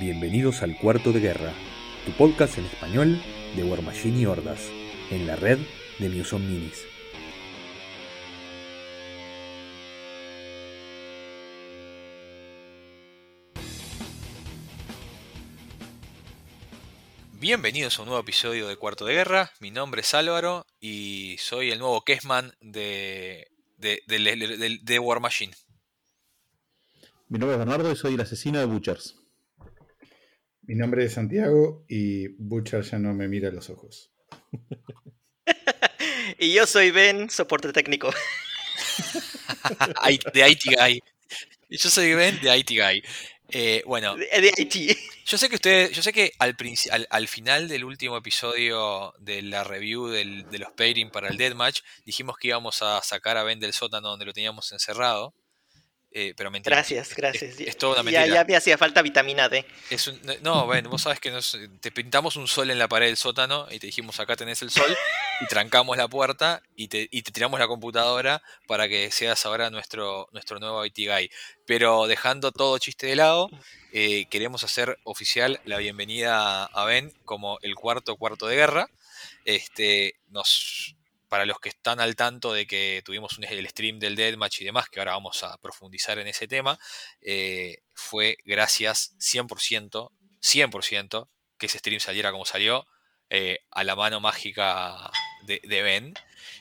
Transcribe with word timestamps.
Bienvenidos 0.00 0.62
al 0.62 0.76
Cuarto 0.76 1.12
de 1.12 1.20
Guerra, 1.20 1.52
tu 2.04 2.12
podcast 2.12 2.58
en 2.58 2.66
español 2.66 3.20
de 3.56 3.64
War 3.64 3.82
Machine 3.82 4.18
y 4.20 4.26
Hordas, 4.26 4.60
en 5.10 5.26
la 5.26 5.36
red 5.36 5.58
de 5.98 6.08
Muson 6.08 6.46
Minis. 6.46 6.84
Bienvenidos 17.32 17.98
a 17.98 18.02
un 18.02 18.08
nuevo 18.08 18.20
episodio 18.22 18.66
de 18.68 18.76
Cuarto 18.76 19.04
de 19.04 19.14
Guerra. 19.14 19.52
Mi 19.60 19.70
nombre 19.70 20.00
es 20.00 20.12
Álvaro 20.14 20.66
y 20.80 21.36
soy 21.38 21.70
el 21.70 21.78
nuevo 21.78 22.02
Kessman 22.02 22.52
de, 22.60 23.48
de, 23.76 24.02
de- 24.06 24.78
de 24.82 24.98
War 24.98 25.20
Machine. 25.20 25.54
Mi 27.28 27.38
nombre 27.38 27.54
es 27.54 27.58
Bernardo 27.58 27.92
y 27.92 27.96
soy 27.96 28.14
el 28.14 28.20
asesino 28.20 28.58
de 28.58 28.64
Butchers. 28.64 29.14
Mi 30.68 30.74
nombre 30.74 31.04
es 31.04 31.14
Santiago 31.14 31.84
y 31.88 32.28
Butcher 32.28 32.82
ya 32.82 32.98
no 32.98 33.14
me 33.14 33.26
mira 33.26 33.48
a 33.48 33.52
los 33.52 33.70
ojos. 33.70 34.12
Y 36.40 36.52
yo 36.52 36.66
soy 36.66 36.90
Ben, 36.90 37.30
soporte 37.30 37.72
técnico. 37.72 38.12
De 40.34 40.48
IT 40.50 40.62
Guy. 40.78 41.00
Yo 41.70 41.90
soy 41.90 42.14
Ben 42.14 42.38
de 42.40 42.56
IT 42.58 42.70
Guy. 42.70 43.02
Eh, 43.50 43.82
bueno, 43.86 44.14
De, 44.14 44.26
de 44.40 44.52
IT. 44.58 44.96
yo 45.26 45.38
sé 45.38 45.48
que 45.48 45.54
ustedes, 45.56 45.90
yo 45.92 46.02
sé 46.02 46.12
que 46.12 46.32
al, 46.38 46.54
al, 46.90 47.06
al 47.10 47.28
final 47.28 47.66
del 47.66 47.84
último 47.84 48.16
episodio 48.18 49.14
de 49.18 49.40
la 49.42 49.64
review 49.64 50.08
del- 50.08 50.48
de 50.50 50.58
los 50.58 50.70
pairing 50.72 51.10
para 51.10 51.28
el 51.28 51.38
Deathmatch, 51.38 51.80
dijimos 52.04 52.36
que 52.36 52.48
íbamos 52.48 52.82
a 52.82 53.00
sacar 53.02 53.38
a 53.38 53.42
Ben 53.42 53.58
del 53.58 53.72
sótano 53.72 54.08
donde 54.10 54.26
lo 54.26 54.34
teníamos 54.34 54.70
encerrado. 54.72 55.34
Eh, 56.10 56.32
pero 56.36 56.50
mentira. 56.50 56.74
Gracias, 56.76 57.14
gracias. 57.14 57.60
Es, 57.60 57.68
es 57.68 57.76
toda 57.76 58.00
una 58.00 58.10
ya, 58.10 58.20
mentira. 58.20 58.40
ya 58.42 58.44
me 58.46 58.56
hacía 58.56 58.78
falta 58.78 59.02
vitamina 59.02 59.48
D. 59.50 59.66
Es 59.90 60.06
un- 60.08 60.18
no, 60.42 60.64
bueno, 60.64 60.88
vos 60.88 61.02
sabes 61.02 61.20
que 61.20 61.30
nos- 61.30 61.56
te 61.80 61.92
pintamos 61.92 62.36
un 62.36 62.48
sol 62.48 62.70
en 62.70 62.78
la 62.78 62.88
pared 62.88 63.06
del 63.06 63.18
sótano 63.18 63.66
y 63.70 63.78
te 63.78 63.86
dijimos 63.88 64.18
acá 64.18 64.34
tenés 64.34 64.62
el 64.62 64.70
sol 64.70 64.96
y 65.42 65.46
trancamos 65.48 65.98
la 65.98 66.08
puerta 66.08 66.62
y 66.74 66.88
te, 66.88 67.08
y 67.10 67.22
te 67.22 67.30
tiramos 67.30 67.60
la 67.60 67.66
computadora 67.68 68.42
para 68.66 68.88
que 68.88 69.10
seas 69.10 69.44
ahora 69.44 69.68
nuestro, 69.68 70.28
nuestro 70.32 70.58
nuevo 70.58 70.84
IT 70.86 70.96
guy. 71.06 71.30
Pero 71.66 72.06
dejando 72.06 72.52
todo 72.52 72.78
chiste 72.78 73.06
de 73.06 73.16
lado, 73.16 73.50
eh, 73.92 74.24
queremos 74.30 74.64
hacer 74.64 74.98
oficial 75.04 75.60
la 75.66 75.76
bienvenida 75.76 76.64
a 76.64 76.84
Ben 76.86 77.12
como 77.26 77.58
el 77.60 77.74
cuarto 77.74 78.16
cuarto 78.16 78.46
de 78.46 78.56
guerra. 78.56 78.88
Este, 79.44 80.14
nos, 80.30 80.94
para 81.28 81.46
los 81.46 81.60
que 81.60 81.68
están 81.68 82.00
al 82.00 82.16
tanto 82.16 82.52
de 82.52 82.66
que 82.66 83.02
tuvimos 83.04 83.38
un, 83.38 83.44
el 83.44 83.68
stream 83.68 83.98
del 83.98 84.16
Deathmatch 84.16 84.60
y 84.60 84.64
demás, 84.64 84.88
que 84.88 85.00
ahora 85.00 85.12
vamos 85.12 85.42
a 85.44 85.56
profundizar 85.58 86.18
en 86.18 86.26
ese 86.26 86.48
tema, 86.48 86.78
eh, 87.20 87.78
fue 87.94 88.38
gracias 88.44 89.14
100%, 89.18 90.10
100% 90.40 91.28
que 91.58 91.66
ese 91.66 91.78
stream 91.78 92.00
saliera 92.00 92.32
como 92.32 92.44
salió, 92.44 92.86
eh, 93.30 93.58
a 93.70 93.84
la 93.84 93.96
mano 93.96 94.20
mágica 94.20 95.10
de, 95.44 95.60
Ben. 95.82 96.14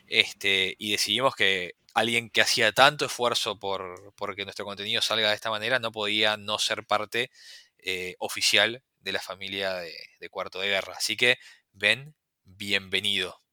Este, 0.07 0.75
y 0.77 0.91
decidimos 0.91 1.35
que 1.35 1.75
alguien 1.93 2.29
que 2.29 2.41
hacía 2.41 2.71
tanto 2.73 3.05
esfuerzo 3.05 3.59
por, 3.59 4.13
por 4.15 4.35
que 4.35 4.43
nuestro 4.43 4.65
contenido 4.65 5.01
salga 5.01 5.29
de 5.29 5.35
esta 5.35 5.49
manera 5.49 5.79
no 5.79 5.91
podía 5.91 6.37
no 6.37 6.59
ser 6.59 6.85
parte 6.85 7.31
eh, 7.79 8.15
oficial 8.19 8.83
de 8.99 9.11
la 9.11 9.21
familia 9.21 9.75
de 9.75 10.29
Cuarto 10.29 10.59
de 10.59 10.67
Guerra. 10.67 10.95
Así 10.97 11.15
que, 11.15 11.37
Ben, 11.71 12.15
bienvenido. 12.43 13.46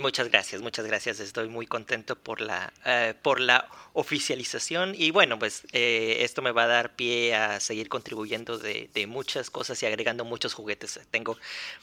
Muchas 0.00 0.28
gracias, 0.30 0.62
muchas 0.62 0.86
gracias. 0.86 1.20
Estoy 1.20 1.48
muy 1.48 1.66
contento 1.66 2.16
por 2.16 2.40
la, 2.40 2.72
eh, 2.84 3.14
por 3.22 3.40
la 3.40 3.68
oficialización. 3.92 4.94
Y 4.96 5.10
bueno, 5.10 5.38
pues 5.38 5.64
eh, 5.72 6.18
esto 6.20 6.42
me 6.42 6.52
va 6.52 6.64
a 6.64 6.66
dar 6.66 6.96
pie 6.96 7.34
a 7.34 7.60
seguir 7.60 7.88
contribuyendo 7.88 8.58
de, 8.58 8.90
de 8.92 9.06
muchas 9.06 9.50
cosas 9.50 9.82
y 9.82 9.86
agregando 9.86 10.24
muchos 10.24 10.54
juguetes. 10.54 11.00
Tengo 11.10 11.36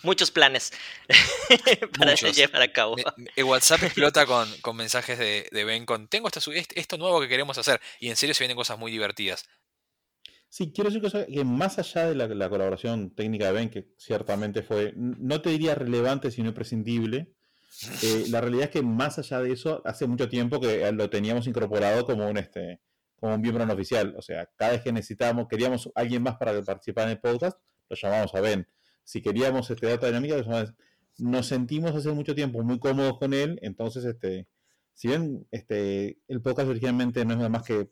muchos 0.04 0.32
planes 0.32 0.74
para 1.98 2.12
Muchos. 2.12 2.36
llevar 2.36 2.62
a 2.62 2.72
cabo. 2.74 2.96
El 3.36 3.44
WhatsApp 3.46 3.84
explota 3.84 4.26
con, 4.26 4.50
con 4.62 4.76
mensajes 4.76 5.18
de, 5.20 5.48
de 5.52 5.64
Ben 5.64 5.86
con 5.86 6.08
tengo 6.08 6.28
esta 6.28 6.42
esto 6.76 6.98
nuevo 6.98 7.22
que 7.22 7.28
queremos 7.30 7.58
hacer. 7.58 7.80
Y 8.00 8.10
en 8.10 8.16
serio 8.16 8.34
se 8.36 8.44
vienen 8.44 8.58
cosas 8.58 8.78
muy 8.80 8.92
divertidas. 8.92 9.48
Sí, 10.50 10.72
quiero 10.74 10.90
decir 10.90 11.02
que, 11.28 11.34
que 11.34 11.44
más 11.44 11.78
allá 11.78 12.08
de 12.08 12.16
la, 12.16 12.28
la 12.28 12.50
colaboración 12.50 13.14
técnica 13.14 13.48
de 13.48 13.52
Ben, 13.52 13.70
que 13.70 13.90
ciertamente 13.98 14.64
fue, 14.64 14.94
no 14.96 15.42
te 15.42 15.50
diría 15.50 15.76
relevante, 15.76 16.32
sino 16.32 16.50
imprescindible, 16.50 17.36
eh, 18.04 18.26
la 18.30 18.42
realidad 18.42 18.66
es 18.66 18.70
que 18.72 18.82
más 18.82 19.20
allá 19.20 19.42
de 19.42 19.52
eso, 19.52 19.82
hace 19.86 20.08
mucho 20.08 20.28
tiempo 20.28 20.60
que 20.60 20.88
eh, 20.88 20.92
lo 20.92 21.10
teníamos 21.10 21.48
incorporado 21.48 22.06
como 22.06 22.28
un, 22.28 22.38
este, 22.38 22.82
como 23.20 23.36
un 23.36 23.42
miembro 23.42 23.66
no 23.66 23.74
oficial. 23.74 24.16
O 24.18 24.22
sea, 24.22 24.50
cada 24.56 24.72
vez 24.72 24.82
que 24.82 24.92
necesitábamos, 24.92 25.48
queríamos 25.48 25.90
alguien 25.96 26.24
más 26.24 26.38
para 26.38 26.62
participar 26.64 27.06
en 27.06 27.12
el 27.12 27.20
podcast, 27.20 27.60
lo 27.90 27.96
llamamos 27.96 28.34
a 28.34 28.42
Ben. 28.42 28.68
Si 29.04 29.22
queríamos 29.22 29.70
este, 29.70 29.88
data 29.88 30.08
dinámica, 30.08 30.36
nos 31.20 31.48
sentimos 31.48 31.96
hace 31.96 32.12
mucho 32.12 32.36
tiempo 32.36 32.64
muy 32.64 32.80
cómodos 32.80 33.18
con 33.20 33.34
él, 33.34 33.60
entonces, 33.62 34.06
este, 34.06 34.48
si 34.94 35.08
bien 35.08 35.48
este, 35.52 36.20
el 36.28 36.42
podcast 36.42 36.70
originalmente 36.70 37.24
no 37.26 37.32
es 37.32 37.38
nada 37.38 37.50
más 37.50 37.64
que 37.64 37.90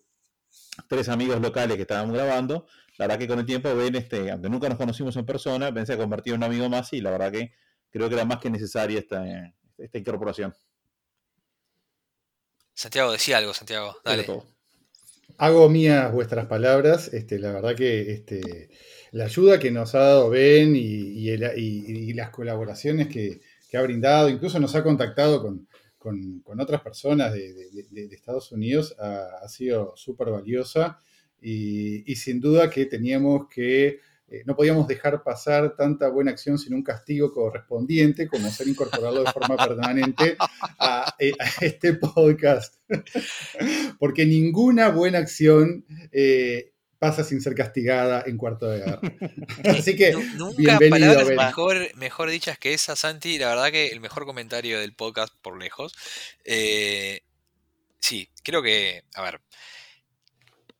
tres 0.90 1.09
amigos 1.09 1.41
locales 1.41 1.75
que 1.75 1.84
estábamos 1.84 2.16
grabando, 2.16 2.66
la 2.97 3.07
verdad 3.07 3.19
que 3.19 3.28
con 3.28 3.40
el 3.40 3.46
tiempo 3.46 3.73
Ben, 3.75 3.96
este, 3.96 4.31
aunque 4.31 4.50
nunca 4.50 4.67
nos 4.67 4.78
conocimos 4.78 5.16
en 5.16 5.25
persona, 5.25 5.72
Ben 5.72 5.85
se 5.85 5.94
ha 5.94 5.97
convertido 5.97 6.35
en 6.35 6.41
un 6.41 6.46
amigo 6.46 6.69
más 6.69 6.91
y 6.94 7.02
la 7.02 7.12
verdad 7.12 7.31
que 7.31 7.52
creo 7.90 8.09
que 8.09 8.16
era 8.16 8.25
más 8.25 8.40
que 8.40 8.50
necesaria 8.50 9.00
esta, 9.00 9.23
esta 9.78 9.97
incorporación. 9.97 10.53
Santiago, 12.74 13.12
decía 13.12 13.38
algo, 13.38 13.53
Santiago. 13.53 13.96
Dale. 14.03 14.25
Hago 15.38 15.69
mías 15.69 16.12
vuestras 16.13 16.46
palabras. 16.47 17.13
Este, 17.13 17.40
la 17.40 17.52
verdad 17.52 17.75
que 17.75 18.12
este, 18.12 18.69
la 19.12 19.25
ayuda 19.25 19.59
que 19.59 19.72
nos 19.72 19.96
ha 19.96 20.00
dado 20.00 20.30
Ben 20.30 20.75
y, 20.75 20.80
y 20.80 21.30
el- 21.30 21.52
y- 21.58 22.09
y 22.09 22.14
las 22.14 22.30
colaboraciones 22.30 23.08
que, 23.08 23.41
que 23.69 23.78
ha 23.78 23.81
brindado, 23.81 24.30
incluso 24.30 24.59
nos 24.59 24.75
ha 24.75 24.84
contactado 24.84 25.41
con, 25.41 25.68
con- 25.97 26.40
con 26.41 26.59
otras 26.62 26.81
personas 26.81 27.34
de, 27.34 27.53
de- 27.53 27.84
de- 27.90 28.08
de 28.08 28.16
Estados 28.16 28.52
Unidos, 28.52 28.96
ha, 29.00 29.40
ha 29.44 29.47
sido 29.50 29.94
súper 29.96 30.30
valiosa. 30.30 31.00
Y 31.41 32.16
sin 32.16 32.40
duda 32.40 32.69
que 32.72 32.85
teníamos 32.88 33.47
que, 33.50 34.00
eh, 34.28 34.41
no 34.46 34.56
podíamos 34.56 34.88
dejar 34.88 35.22
pasar 35.24 35.75
tanta 35.75 36.09
buena 36.09 36.31
acción 36.31 36.58
sin 36.58 36.74
un 36.74 36.84
castigo 36.84 37.31
correspondiente, 37.31 38.28
como 38.28 38.50
ser 38.50 38.68
incorporado 38.68 39.24
de 39.24 39.31
forma 39.31 39.56
permanente 39.56 40.36
a, 40.80 41.13
eh, 41.19 41.31
a 41.40 41.66
este 41.66 41.94
podcast. 41.94 42.75
Porque 44.00 44.25
ninguna 44.25 44.90
buena 44.90 45.19
acción 45.19 45.85
eh, 46.12 46.72
pasa 46.97 47.24
sin 47.24 47.40
ser 47.41 47.53
castigada 47.53 48.24
en 48.25 48.38
cuarto 48.38 48.68
de 48.68 48.80
guerra. 48.80 49.00
Así 49.78 49.96
que, 49.96 50.14
Nu- 50.14 50.22
Nunca 50.53 50.80
bienvenido, 50.80 51.14
palabras 51.14 51.28
mejor, 51.47 51.96
mejor 51.96 52.30
dichas 52.31 52.58
que 52.58 52.74
esa, 52.74 52.96
Santi. 52.96 53.38
La 53.38 53.50
verdad 53.50 53.72
que 53.72 53.88
el 53.90 54.00
mejor 54.00 54.25
comentario 54.25 54.80
del 54.80 54.96
podcast 54.96 55.34
por 55.41 55.59
lejos. 55.62 55.94
Eh, 56.46 57.22
sí, 58.00 58.30
creo 58.44 58.64
que, 58.64 59.03
a 59.14 59.22
ver, 59.22 59.41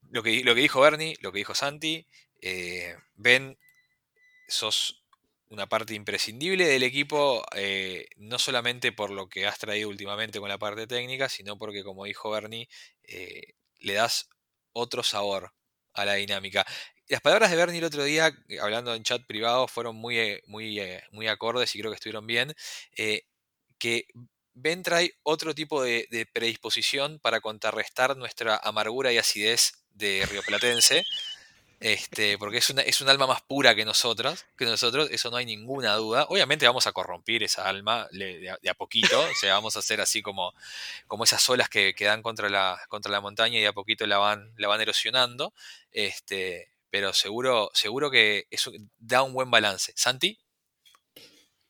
lo 0.09 0.23
que, 0.23 0.44
lo 0.44 0.55
que 0.55 0.61
dijo 0.61 0.81
Bernie, 0.81 1.16
lo 1.22 1.31
que 1.31 1.39
dijo 1.39 1.53
Santi, 1.53 2.07
eh, 2.45 2.95
Ben, 3.16 3.57
sos 4.47 5.03
una 5.50 5.67
parte 5.67 5.94
imprescindible 5.94 6.66
del 6.67 6.83
equipo, 6.83 7.45
eh, 7.56 8.07
no 8.17 8.39
solamente 8.39 8.91
por 8.91 9.11
lo 9.11 9.29
que 9.29 9.45
has 9.47 9.59
traído 9.59 9.89
últimamente 9.89 10.39
con 10.39 10.50
la 10.50 10.57
parte 10.57 10.88
técnica, 10.88 11.29
sino 11.29 11.57
porque, 11.57 11.84
como 11.84 12.05
dijo 12.05 12.29
Bernie, 12.31 12.67
eh, 13.03 13.53
le 13.79 13.94
das 13.94 14.29
otro 14.73 15.03
sabor 15.03 15.53
a 15.94 16.05
la 16.05 16.16
dinámica. 16.16 16.66
Las 17.07 17.22
palabras 17.22 17.51
de 17.51 17.57
Bernie 17.57 17.78
el 17.79 17.85
otro 17.85 18.03
día, 18.03 18.34
eh, 18.50 18.59
hablando 18.59 18.94
en 18.95 19.03
chat 19.03 19.25
privado, 19.28 19.67
fueron 19.67 19.95
muy, 19.95 20.17
eh, 20.19 20.41
muy, 20.47 20.79
eh, 20.79 21.03
muy 21.11 21.28
acordes 21.28 21.75
y 21.75 21.79
creo 21.79 21.91
que 21.91 21.95
estuvieron 21.95 22.28
bien. 22.28 22.53
eh, 22.97 23.23
que 23.79 24.07
Ben 24.53 24.84
trae 24.84 25.11
otro 25.23 25.53
tipo 25.53 25.84
de, 25.84 26.08
de 26.11 26.25
predisposición 26.25 27.19
para 27.19 27.41
contrarrestar 27.41 28.16
nuestra 28.17 28.58
amargura 28.58 29.11
y 29.11 29.17
acidez 29.17 29.85
de 29.91 30.25
rioplatense. 30.31 31.03
Este, 31.87 32.40
porque 32.40 32.58
es, 32.58 32.70
una, 32.72 32.82
es 32.82 32.99
un 33.02 33.09
alma 33.09 33.28
más 33.28 33.43
pura 33.43 33.76
que 33.76 33.85
nosotros, 33.85 34.43
que 34.58 34.66
nosotros, 34.66 35.08
eso 35.11 35.29
no 35.29 35.37
hay 35.37 35.46
ninguna 35.46 35.93
duda. 35.93 36.26
Obviamente 36.29 36.66
vamos 36.66 36.87
a 36.87 36.91
corrompir 36.93 37.43
esa 37.43 37.70
alma 37.70 38.08
le- 38.09 38.40
de, 38.40 38.49
a, 38.49 38.58
de 38.59 38.70
a 38.72 38.73
poquito, 38.73 39.20
o 39.20 39.35
sea, 39.40 39.53
vamos 39.53 39.76
a 39.76 39.79
hacer 39.79 40.02
así 40.02 40.23
como, 40.23 40.55
como 41.05 41.26
esas 41.26 41.47
olas 41.47 41.70
que, 41.70 41.93
que 41.93 42.05
dan 42.05 42.23
contra 42.23 42.49
la, 42.49 42.79
contra 42.90 43.11
la 43.11 43.22
montaña 43.22 43.59
y 43.59 43.61
de 43.61 43.67
a 43.67 43.73
poquito 43.73 44.08
la 44.08 44.17
van, 44.17 44.52
la 44.58 44.67
van 44.67 44.82
erosionando. 44.82 45.53
Este, 45.91 46.70
pero 46.90 47.14
seguro, 47.14 47.70
seguro 47.76 48.09
que 48.09 48.47
eso 48.49 48.72
da 48.97 49.22
un 49.22 49.34
buen 49.34 49.52
balance. 49.52 49.93
Santi, 49.96 50.40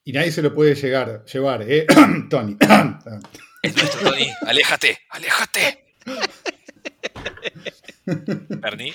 y 0.06 0.14
nadie 0.14 0.32
se 0.32 0.42
lo 0.42 0.56
puede 0.56 0.76
llegar, 0.76 1.26
llevar, 1.26 1.70
¿eh? 1.70 1.86
Tony. 2.30 2.56
es 3.64 3.76
nuestro 3.76 4.12
Tony, 4.12 4.32
aléjate, 4.48 4.98
aléjate. 5.10 5.94
Bernie, 8.06 8.94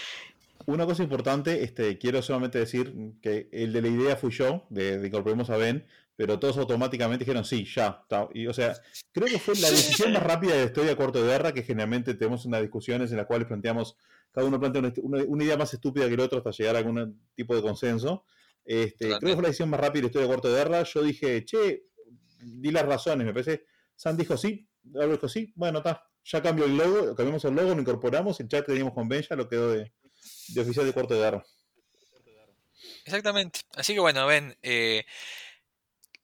Una 0.70 0.87
cosa 0.87 1.02
importante, 1.02 1.64
este, 1.64 1.99
quiero 1.99 2.22
solamente 2.22 2.58
decir 2.58 2.94
que 3.20 3.49
el 3.50 3.72
de 3.72 3.82
la 3.82 3.88
idea 3.88 4.17
fui 4.17 4.31
yo, 4.31 4.67
de, 4.70 4.99
de 4.99 5.08
incorporemos 5.08 5.50
a 5.50 5.56
Ben, 5.56 5.84
pero 6.14 6.38
todos 6.38 6.58
automáticamente 6.58 7.25
dijeron 7.25 7.44
sí, 7.44 7.64
ya. 7.64 8.05
Y, 8.34 8.46
o 8.46 8.52
sea, 8.52 8.75
creo 9.11 9.26
que 9.26 9.40
fue 9.40 9.55
la 9.56 9.69
decisión 9.69 10.12
más 10.12 10.22
rápida 10.22 10.55
de 10.55 10.64
estoy 10.64 10.87
de 10.87 10.93
acuerdo 10.93 11.22
de 11.22 11.28
guerra, 11.28 11.52
que 11.52 11.64
generalmente 11.64 12.14
tenemos 12.14 12.44
unas 12.44 12.61
discusiones 12.61 13.11
en 13.11 13.17
las 13.17 13.26
cuales 13.26 13.49
planteamos, 13.49 13.96
cada 14.31 14.46
uno 14.46 14.61
plantea 14.61 14.93
una, 15.02 15.44
idea 15.44 15.56
más 15.56 15.75
estúpida 15.75 16.06
que 16.06 16.14
el 16.14 16.20
otro 16.20 16.38
hasta 16.38 16.52
llegar 16.52 16.76
a 16.76 16.78
algún 16.78 17.20
tipo 17.34 17.56
de 17.56 17.62
consenso. 17.62 18.25
Este, 18.64 19.08
creo 19.08 19.20
que 19.20 19.34
fue 19.34 19.43
la 19.43 19.49
decisión 19.49 19.70
más 19.70 19.81
rápida 19.81 20.02
de 20.02 20.06
estoy 20.06 20.20
de 20.23 20.31
acuerdo 20.31 20.52
de 20.52 20.56
guerra. 20.56 20.84
Yo 20.84 21.02
dije, 21.02 21.44
che, 21.44 21.84
di 22.38 22.70
las 22.70 22.87
razones, 22.87 23.26
me 23.26 23.32
parece. 23.32 23.64
San 23.96 24.16
dijo 24.16 24.37
sí, 24.37 24.69
Álvaro 24.94 25.12
dijo 25.12 25.28
sí, 25.28 25.52
bueno, 25.56 25.78
está, 25.78 26.05
ya 26.23 26.40
cambió 26.40 26.66
el 26.66 26.76
logo, 26.76 27.14
cambiamos 27.16 27.44
el 27.44 27.55
logo, 27.55 27.75
lo 27.75 27.81
incorporamos, 27.81 28.38
el 28.38 28.49
chat 28.49 28.61
que 28.61 28.73
teníamos 28.73 28.94
con 28.94 29.08
Ben 29.08 29.23
ya 29.23 29.37
lo 29.37 29.49
quedó 29.49 29.73
de, 29.73 29.93
oficial 30.58 30.87
de 30.87 30.93
cuarto 30.93 31.14
de 31.14 31.20
guerra. 31.20 31.44
Exactamente. 33.05 33.61
Así 33.75 33.94
que 33.94 34.00
bueno, 34.00 34.26
ven, 34.26 34.56
eh, 34.62 35.05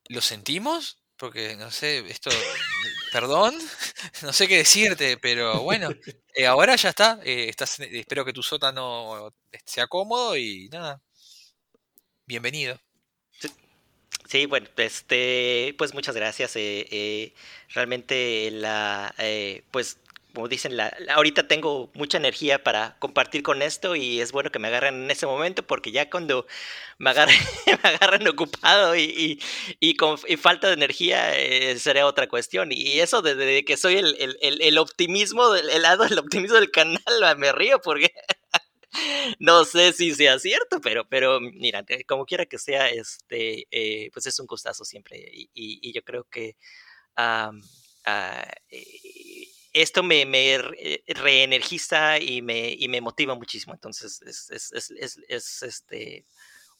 ¿lo 0.07 0.21
sentimos? 0.21 0.99
Porque 1.17 1.55
no 1.55 1.71
sé, 1.71 1.99
esto, 2.09 2.29
perdón, 3.11 3.55
no 4.21 4.33
sé 4.33 4.47
qué 4.47 4.57
decirte, 4.57 5.17
pero 5.17 5.63
bueno, 5.63 5.89
eh, 6.35 6.45
ahora 6.45 6.75
ya 6.75 6.89
está. 6.89 7.19
Eh, 7.23 7.49
estás, 7.49 7.79
espero 7.79 8.23
que 8.23 8.33
tu 8.33 8.43
sótano 8.43 9.33
sea 9.65 9.87
cómodo 9.87 10.37
y 10.37 10.69
nada. 10.69 11.01
Bienvenido. 12.25 12.79
Sí, 14.29 14.45
bueno, 14.45 14.67
este, 14.75 15.73
pues 15.77 15.93
muchas 15.93 16.15
gracias. 16.15 16.55
realmente 17.73 18.51
la, 18.51 19.15
pues 19.71 19.97
como 20.37 20.47
dicen, 20.47 20.77
la, 20.77 20.95
ahorita 21.15 21.47
tengo 21.47 21.89
mucha 21.95 22.19
energía 22.19 22.63
para 22.63 22.95
compartir 22.99 23.41
con 23.41 23.63
esto 23.63 23.95
y 23.95 24.21
es 24.21 24.31
bueno 24.31 24.51
que 24.51 24.59
me 24.59 24.67
agarren 24.67 25.05
en 25.05 25.09
ese 25.09 25.25
momento 25.25 25.65
porque 25.65 25.91
ya 25.91 26.11
cuando 26.11 26.45
me 26.99 27.09
agarren, 27.09 27.35
me 27.83 27.89
agarren 27.89 28.27
ocupado 28.27 28.95
y, 28.95 29.41
y, 29.79 29.95
con 29.95 30.19
falta 30.19 30.67
de 30.67 30.75
energía 30.75 31.35
eh, 31.35 31.79
sería 31.79 32.05
otra 32.05 32.27
cuestión. 32.27 32.71
Y 32.71 32.99
eso 32.99 33.23
desde 33.23 33.65
que 33.65 33.77
soy 33.77 33.95
el, 33.95 34.15
el, 34.39 34.61
el, 34.61 34.77
optimismo, 34.77 35.55
el 35.55 35.81
lado 35.81 36.03
del 36.03 36.19
optimismo 36.19 36.57
del 36.57 36.69
canal, 36.69 37.01
me 37.39 37.51
río 37.51 37.81
porque 37.81 38.13
no 39.39 39.65
sé 39.65 39.91
si 39.91 40.13
sea 40.13 40.37
cierto, 40.37 40.79
pero, 40.81 41.09
pero 41.09 41.41
mira, 41.41 41.83
como 42.07 42.27
quiera 42.27 42.45
que 42.45 42.59
sea, 42.59 42.89
este, 42.89 43.65
eh, 43.71 44.11
pues 44.13 44.27
es 44.27 44.39
un 44.39 44.45
gustazo 44.45 44.85
siempre 44.85 45.17
y, 45.17 45.49
y 45.51 45.93
yo 45.93 46.03
creo 46.03 46.25
que... 46.25 46.55
Ah, 47.15 47.51
esto 49.73 50.03
me, 50.03 50.25
me 50.25 50.55
eh, 50.55 51.03
reenergiza 51.07 52.19
y 52.19 52.41
me, 52.41 52.69
y 52.77 52.87
me 52.87 53.01
motiva 53.01 53.35
muchísimo. 53.35 53.73
Entonces, 53.73 54.21
es, 54.21 54.49
es, 54.51 54.91
es, 54.91 55.19
es 55.27 55.63
este, 55.63 56.25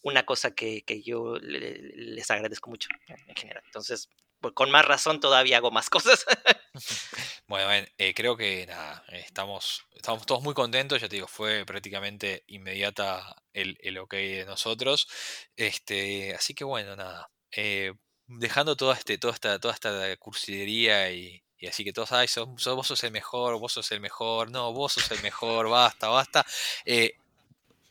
una 0.01 0.25
cosa 0.25 0.51
que, 0.51 0.84
que 0.84 1.01
yo 1.01 1.38
les 1.39 2.31
agradezco 2.31 2.69
mucho 2.69 2.89
en 3.07 3.36
general. 3.36 3.63
Entonces, 3.66 4.10
pues, 4.39 4.54
con 4.54 4.72
más 4.72 4.86
razón 4.86 5.19
todavía 5.19 5.57
hago 5.57 5.72
más 5.72 5.89
cosas. 5.89 6.25
bueno, 7.48 7.88
eh, 7.98 8.13
creo 8.13 8.38
que 8.38 8.66
nada, 8.68 9.04
estamos, 9.12 9.86
estamos 9.95 10.25
todos 10.25 10.44
muy 10.44 10.54
contentos, 10.54 11.01
ya 11.01 11.10
te 11.10 11.16
digo, 11.16 11.28
fue 11.28 11.66
prácticamente 11.66 12.44
inmediata 12.48 13.36
el, 13.54 13.78
el 13.81 13.98
ok 13.98 14.13
de 14.13 14.45
nosotros. 14.45 15.07
Este, 15.56 16.36
así 16.36 16.54
que 16.54 16.63
bueno, 16.63 16.95
nada. 16.95 17.30
Eh, 17.51 17.94
dejando 18.28 18.75
toda, 18.75 18.95
este, 18.95 19.18
toda, 19.18 19.34
esta, 19.34 19.60
toda 19.60 19.74
esta 19.74 20.16
cursilería 20.18 21.12
y, 21.12 21.44
y 21.59 21.68
así 21.68 21.83
que 21.83 21.94
todos, 21.94 22.12
ay, 22.12 22.27
vos 22.36 22.88
sos 22.88 23.04
el 23.04 23.12
mejor, 23.12 23.59
vos 23.59 23.74
sos 23.74 23.92
el 23.92 24.00
mejor, 24.00 24.51
no, 24.51 24.74
vos 24.74 24.94
sos 24.94 25.09
el 25.12 25.21
mejor, 25.21 25.69
basta, 25.69 26.07
basta. 26.07 26.45
Eh, 26.86 27.13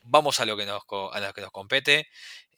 vamos 0.04 0.38
a 0.40 0.44
lo 0.44 0.56
que 0.56 0.66
nos, 0.66 0.82
a 1.12 1.20
lo 1.20 1.32
que 1.32 1.40
nos 1.40 1.50
compete 1.50 2.08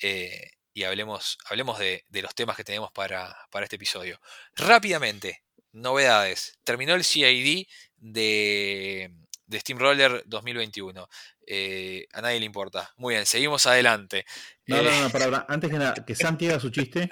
eh, 0.01 0.51
y 0.75 0.85
hablemos, 0.85 1.39
hablemos 1.47 1.79
de, 1.79 2.05
los 2.13 2.35
temas 2.35 2.57
que 2.57 2.65
tenemos 2.65 2.93
para, 2.93 3.35
este 3.63 3.77
episodio. 3.77 4.21
Rápidamente, 4.55 5.43
novedades. 5.73 6.59
Terminó 6.63 6.95
el 6.95 7.05
CID 7.05 7.67
de, 7.97 9.11
de 9.47 9.61
Steamroller 9.61 10.23
2021. 10.27 11.09
Eh, 11.47 12.07
a 12.13 12.21
nadie 12.21 12.39
le 12.39 12.47
importa. 12.47 12.93
Muy 12.99 13.15
bien, 13.15 13.27
seguimos 13.27 13.67
adelante. 13.67 14.27
No, 14.67 14.83
no, 14.83 15.03
no, 15.03 15.11
para, 15.11 15.47
antes 15.49 15.71
que 15.71 15.79
nada, 15.79 15.95
que 15.95 16.15
Santi 16.15 16.49
haga 16.49 16.61
su 16.61 16.71
chiste. 16.71 17.09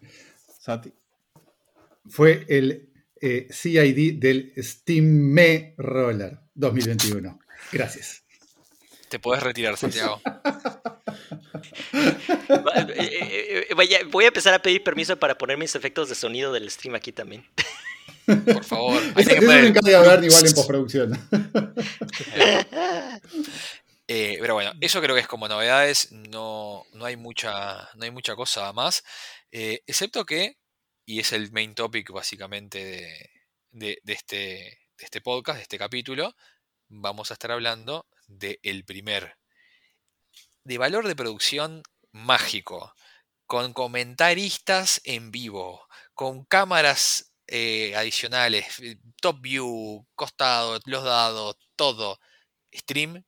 Santi. 0.58 0.92
Fue 2.10 2.44
el 2.48 2.91
eh, 3.24 3.46
CID 3.52 4.18
del 4.18 4.52
Steam 4.58 5.04
Me 5.04 5.74
Roller 5.78 6.40
2021. 6.54 7.38
Gracias. 7.70 8.24
Te 9.08 9.20
puedes 9.20 9.42
retirar, 9.42 9.76
Santiago. 9.76 10.20
Eh, 12.94 13.68
eh, 13.70 14.04
voy 14.10 14.24
a 14.24 14.28
empezar 14.28 14.54
a 14.54 14.60
pedir 14.60 14.82
permiso 14.82 15.16
para 15.16 15.36
poner 15.38 15.56
mis 15.56 15.74
efectos 15.74 16.08
de 16.08 16.14
sonido 16.14 16.52
del 16.52 16.70
stream 16.70 16.94
aquí 16.94 17.12
también. 17.12 17.46
Por 18.26 18.64
favor. 18.64 19.00
Hay 19.14 19.24
que 19.24 19.40
me 19.40 19.66
encarga 19.68 20.02
de 20.02 20.08
ver 20.08 20.24
igual 20.24 20.46
en 20.46 20.54
postproducción. 20.54 21.28
pero 24.06 24.54
bueno, 24.54 24.72
eso 24.80 25.00
creo 25.00 25.14
que 25.14 25.20
es 25.20 25.28
como 25.28 25.48
novedades. 25.48 26.10
No, 26.12 26.84
no, 26.94 27.04
hay, 27.04 27.16
mucha, 27.16 27.88
no 27.94 28.04
hay 28.04 28.10
mucha 28.10 28.34
cosa 28.34 28.72
más. 28.72 29.04
excepto 29.50 30.24
que 30.24 30.56
y 31.04 31.20
es 31.20 31.32
el 31.32 31.50
main 31.52 31.74
topic 31.74 32.10
básicamente 32.10 33.30
de, 33.70 34.00
este, 34.06 34.78
este, 34.98 35.20
podcast, 35.20 35.56
de 35.56 35.62
este 35.62 35.78
capítulo, 35.78 36.34
vamos 36.88 37.30
a 37.30 37.34
estar 37.34 37.50
hablando 37.50 38.06
del 38.26 38.84
primer, 38.84 39.36
de 40.64 40.78
valor 40.78 41.06
de 41.08 41.16
producción 41.16 41.82
mágico, 42.12 42.94
con 43.46 43.72
comentaristas 43.72 45.00
en 45.04 45.30
vivo, 45.30 45.86
con 46.14 46.44
cámaras 46.44 47.32
eh, 47.46 47.94
adicionales, 47.96 48.80
eh, 48.80 48.98
top 49.20 49.40
view, 49.40 50.06
costado, 50.14 50.78
los 50.86 51.04
dados, 51.04 51.56
todo. 51.76 52.18
Stream 52.74 53.24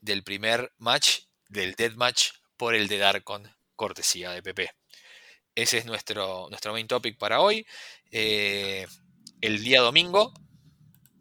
del 0.00 0.24
primer 0.24 0.72
match, 0.78 1.24
del 1.48 1.74
dead 1.74 1.92
match, 1.92 2.30
por 2.56 2.74
el 2.74 2.88
de 2.88 2.98
Darkon, 2.98 3.54
cortesía 3.74 4.30
de 4.30 4.42
PP. 4.42 4.70
Ese 5.56 5.78
es 5.78 5.86
nuestro, 5.86 6.48
nuestro 6.50 6.72
main 6.72 6.86
topic 6.86 7.16
para 7.16 7.40
hoy. 7.40 7.66
Eh, 8.10 8.86
el 9.40 9.64
día 9.64 9.80
domingo 9.80 10.34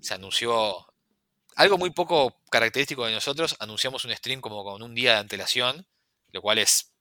se 0.01 0.13
anunció 0.13 0.85
algo 1.55 1.77
muy 1.77 1.91
poco 1.91 2.41
característico 2.51 3.05
de 3.05 3.13
nosotros. 3.13 3.55
Anunciamos 3.59 4.03
un 4.03 4.13
stream 4.13 4.41
como 4.41 4.65
con 4.65 4.83
un 4.83 4.93
día 4.93 5.13
de 5.13 5.19
antelación, 5.19 5.87
lo 6.33 6.41
cual 6.41 6.57
es. 6.57 6.91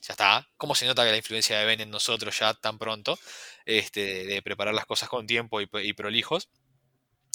ya 0.00 0.12
está. 0.14 0.48
¿Cómo 0.56 0.74
se 0.74 0.86
nota 0.86 1.04
que 1.04 1.12
la 1.12 1.16
influencia 1.18 1.56
de 1.56 1.66
Ben 1.66 1.80
en 1.80 1.90
nosotros 1.90 2.36
ya 2.36 2.52
tan 2.54 2.78
pronto? 2.78 3.16
Este, 3.64 4.24
de 4.24 4.42
preparar 4.42 4.74
las 4.74 4.86
cosas 4.86 5.08
con 5.08 5.28
tiempo 5.28 5.60
y, 5.60 5.92
prolijos. 5.92 6.48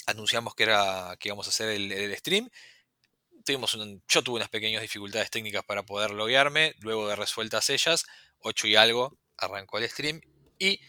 Anunciamos 0.04 0.54
que, 0.54 0.64
era, 0.64 1.16
que 1.18 1.30
íbamos 1.30 1.46
a 1.46 1.50
hacer 1.50 1.70
el, 1.70 1.90
el 1.90 2.14
stream 2.18 2.50
tuvimos 3.48 3.78
yo 4.08 4.22
tuve 4.22 4.36
unas 4.36 4.50
pequeñas 4.50 4.82
dificultades 4.82 5.30
técnicas 5.30 5.64
para 5.64 5.82
poder 5.82 6.10
loguearme, 6.10 6.74
luego 6.80 7.08
de 7.08 7.16
resueltas 7.16 7.70
ellas, 7.70 8.04
8 8.40 8.66
y 8.66 8.76
algo, 8.76 9.18
arrancó 9.38 9.78
el 9.78 9.88
stream 9.88 10.20
y 10.58 10.80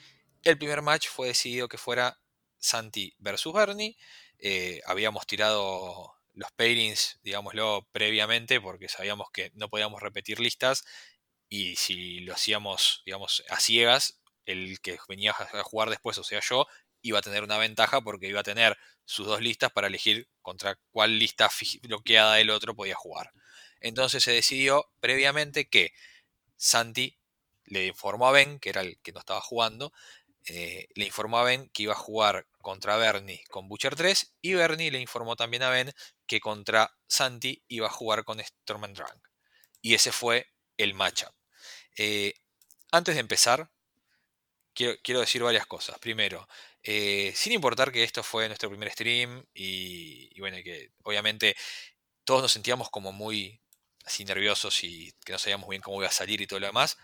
el 0.44 0.58
primer 0.58 0.82
match 0.82 1.08
fue 1.08 1.28
decidido 1.28 1.70
que 1.70 1.78
fuera 1.78 2.20
Santi 2.58 3.16
versus 3.18 3.54
Bernie. 3.54 3.96
Eh, 4.39 4.82
habíamos 4.86 5.25
tirado 5.25 6.13
los 6.34 6.51
pairings, 6.51 7.20
digámoslo, 7.24 7.88
previamente 7.94 8.60
porque 8.60 8.89
sabíamos 8.89 9.32
que 9.32 9.51
no 9.56 9.70
podíamos 9.70 10.01
repetir 10.01 10.42
listas 10.42 10.84
y 11.48 11.78
si 11.78 12.20
lo 12.20 12.34
hacíamos, 12.34 13.04
digamos, 13.06 13.42
a 13.50 13.60
ciegas, 13.62 14.20
el 14.46 14.82
que 14.82 14.98
venía 15.08 15.32
a 15.32 15.63
jugar 15.63 15.89
después, 15.89 16.18
o 16.18 16.24
sea 16.25 16.42
yo, 16.42 16.68
iba 17.01 17.20
a 17.20 17.22
tener 17.22 17.44
una 17.44 17.58
ventaja 17.58 18.01
porque 18.01 18.27
iba 18.27 18.41
a 18.41 18.44
tener 18.44 18.77
sus 19.06 19.25
dos 19.25 19.41
listas 19.41 19.72
para 19.72 19.88
elegir 19.88 20.27
contra 20.41 20.79
cuál 20.91 21.18
lista 21.18 21.50
bloqueada 21.82 22.39
el 22.39 22.50
otro 22.50 22.75
podía 22.75 22.96
jugar. 22.96 23.32
Entonces 23.82 24.24
se 24.24 24.32
decidió 24.32 24.91
previamente 25.00 25.70
que 25.70 25.94
Santi 26.58 27.18
le 27.65 27.88
informó 27.88 28.27
a 28.27 28.32
Ben, 28.32 28.60
que 28.60 28.70
era 28.70 28.82
el 28.82 29.00
que 29.01 29.12
no 29.12 29.20
estaba 29.20 29.41
jugando, 29.41 29.94
eh, 30.46 30.88
le 30.96 31.06
informó 31.06 31.38
a 31.38 31.44
Ben 31.44 31.70
que 31.70 31.84
iba 31.84 31.94
a 31.94 31.98
jugar 31.98 32.48
contra 32.62 32.98
Bernie 32.98 33.44
con 33.50 33.68
Butcher 33.68 33.96
3 33.96 34.36
y 34.41 34.53
Bernie 34.53 34.91
le 34.91 35.00
informó 35.00 35.36
también 35.36 35.63
a 35.63 35.70
Ben 35.70 35.94
que 36.25 36.39
contra 36.39 36.91
Santi 37.08 37.63
iba 37.68 37.88
a 37.88 37.91
jugar 37.91 38.24
con 38.24 38.39
Storm 38.39 38.84
and 38.86 38.96
Drunk. 38.96 39.27
Y 39.82 39.94
ese 39.94 40.12
fue 40.12 40.48
el 40.77 40.94
matchup. 40.94 41.34
Eh, 41.98 42.34
antes 42.91 43.15
de 43.15 43.22
empezar, 43.22 43.70
quiero, 44.74 45.20
decir 45.20 45.44
varias 45.44 45.65
cosas. 45.65 46.00
Primero, 46.00 46.48
eh, 46.83 47.33
sin 47.36 47.51
importar 47.53 47.91
que 47.91 48.03
esto 48.03 48.24
fue 48.24 48.48
nuestro 48.48 48.69
primer 48.69 48.91
stream 48.91 49.45
y, 49.53 50.29
y, 50.36 50.39
bueno, 50.39 50.57
que 50.63 50.91
obviamente 51.03 51.55
todos 52.24 52.41
nos 52.41 52.51
sentíamos 52.51 52.89
como 52.89 53.12
muy 53.12 53.59
así 54.05 54.24
nerviosos 54.25 54.83
y 54.83 55.13
que 55.25 55.33
no 55.33 55.39
sabíamos 55.39 55.69
bien 55.69 55.81
cómo 55.81 56.00
iba 56.00 56.07
a 56.07 56.12
salir 56.12 56.41
y 56.41 56.48
todo 56.48 56.59
lo 56.59 56.67
demás, 56.67 56.98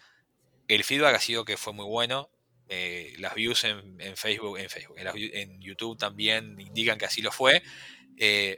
el 0.68 0.84
feedback 0.84 1.16
ha 1.16 1.20
sido 1.20 1.46
que 1.46 1.58
fue 1.58 1.74
muy 1.74 1.86
bueno. 1.86 2.30
Eh, 2.68 3.14
las 3.20 3.36
views 3.36 3.64
en, 3.64 4.00
Facebook, 4.18 4.58
en, 4.58 4.70
Facebook 4.70 4.98
en, 4.98 5.62
YouTube 5.62 6.00
también 6.00 6.60
indican 6.60 6.98
que 6.98 7.06
así 7.06 7.22
lo 7.22 7.32
fue. 7.32 7.62
Eh, 8.18 8.58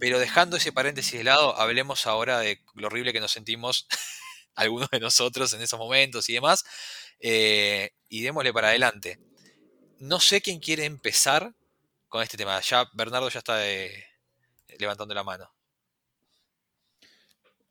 pero 0.00 0.18
dejando 0.18 0.56
ese 0.56 0.72
paréntesis 0.72 1.12
de 1.12 1.24
lado, 1.24 1.56
hablemos 1.56 2.06
ahora 2.06 2.40
de 2.40 2.60
lo 2.74 2.88
horrible 2.88 3.12
que 3.12 3.20
nos 3.20 3.32
sentimos 3.32 3.86
algunos 4.54 4.90
de 4.90 4.98
nosotros 4.98 5.52
en 5.52 5.60
esos 5.60 5.78
momentos 5.78 6.28
y 6.28 6.34
demás. 6.34 6.64
Y 7.20 8.22
démosle 8.22 8.52
para 8.52 8.68
adelante. 8.68 9.18
No 10.00 10.20
sé 10.20 10.40
quién 10.40 10.60
quiere 10.60 10.84
empezar 10.84 11.54
con 12.08 12.22
este 12.22 12.36
tema. 12.36 12.60
Ya 12.60 12.88
Bernardo 12.92 13.28
ya 13.28 13.38
está 13.38 13.66
eh, 13.68 14.04
levantando 14.78 15.14
la 15.14 15.24
mano. 15.24 15.50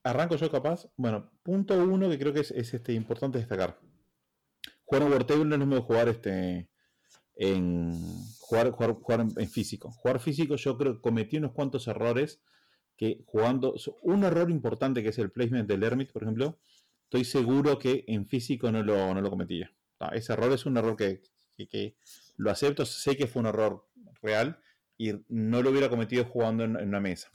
Arranco 0.04 0.36
yo 0.36 0.52
capaz. 0.52 0.88
Bueno, 0.96 1.32
punto 1.44 1.74
uno 1.76 2.10
que 2.10 2.20
creo 2.20 2.34
que 2.34 2.42
es, 2.42 2.52
este, 2.52 2.94
importante 2.94 3.40
destacar. 3.40 3.80
Jugar 4.86 5.04
War 5.04 5.26
no 5.30 5.56
es 5.56 5.60
lo 5.60 5.66
mismo 5.66 5.82
jugar 5.84 6.08
este, 6.08 6.70
en 7.36 7.94
jugar, 8.40 8.72
jugar, 8.72 9.26
en 9.36 9.50
físico. 9.50 9.92
Jugar 9.92 10.20
físico 10.20 10.56
yo 10.56 10.78
creo 10.78 10.96
que 10.96 11.02
cometí 11.02 11.38
unos 11.38 11.52
cuantos 11.52 11.88
errores 11.88 12.42
que 12.96 13.24
jugando... 13.26 13.76
Un 14.02 14.24
error 14.24 14.50
importante 14.50 15.04
que 15.04 15.10
es 15.10 15.18
el 15.18 15.32
placement 15.32 15.68
del 15.68 15.84
Hermit, 15.84 16.12
por 16.12 16.24
ejemplo, 16.24 16.60
estoy 17.04 17.26
seguro 17.26 17.78
que 17.78 18.06
en 18.08 18.28
físico 18.28 18.72
no 18.72 18.84
lo, 18.84 19.14
no 19.14 19.22
lo 19.22 19.30
cometía. 19.30 19.72
ese 20.14 20.34
error 20.34 20.52
es 20.54 20.66
un 20.66 20.78
error 20.78 20.96
que, 20.96 21.22
lo 22.38 22.52
acepto, 22.52 22.86
sé 22.86 23.18
que 23.18 23.28
fue 23.28 23.42
un 23.42 23.48
error 23.48 23.88
real 24.22 24.60
y 24.98 25.14
no 25.30 25.62
lo 25.62 25.70
hubiera 25.70 25.90
cometido 25.90 26.26
jugando 26.26 26.64
en, 26.64 26.76
una 26.76 27.00
mesa. 27.00 27.30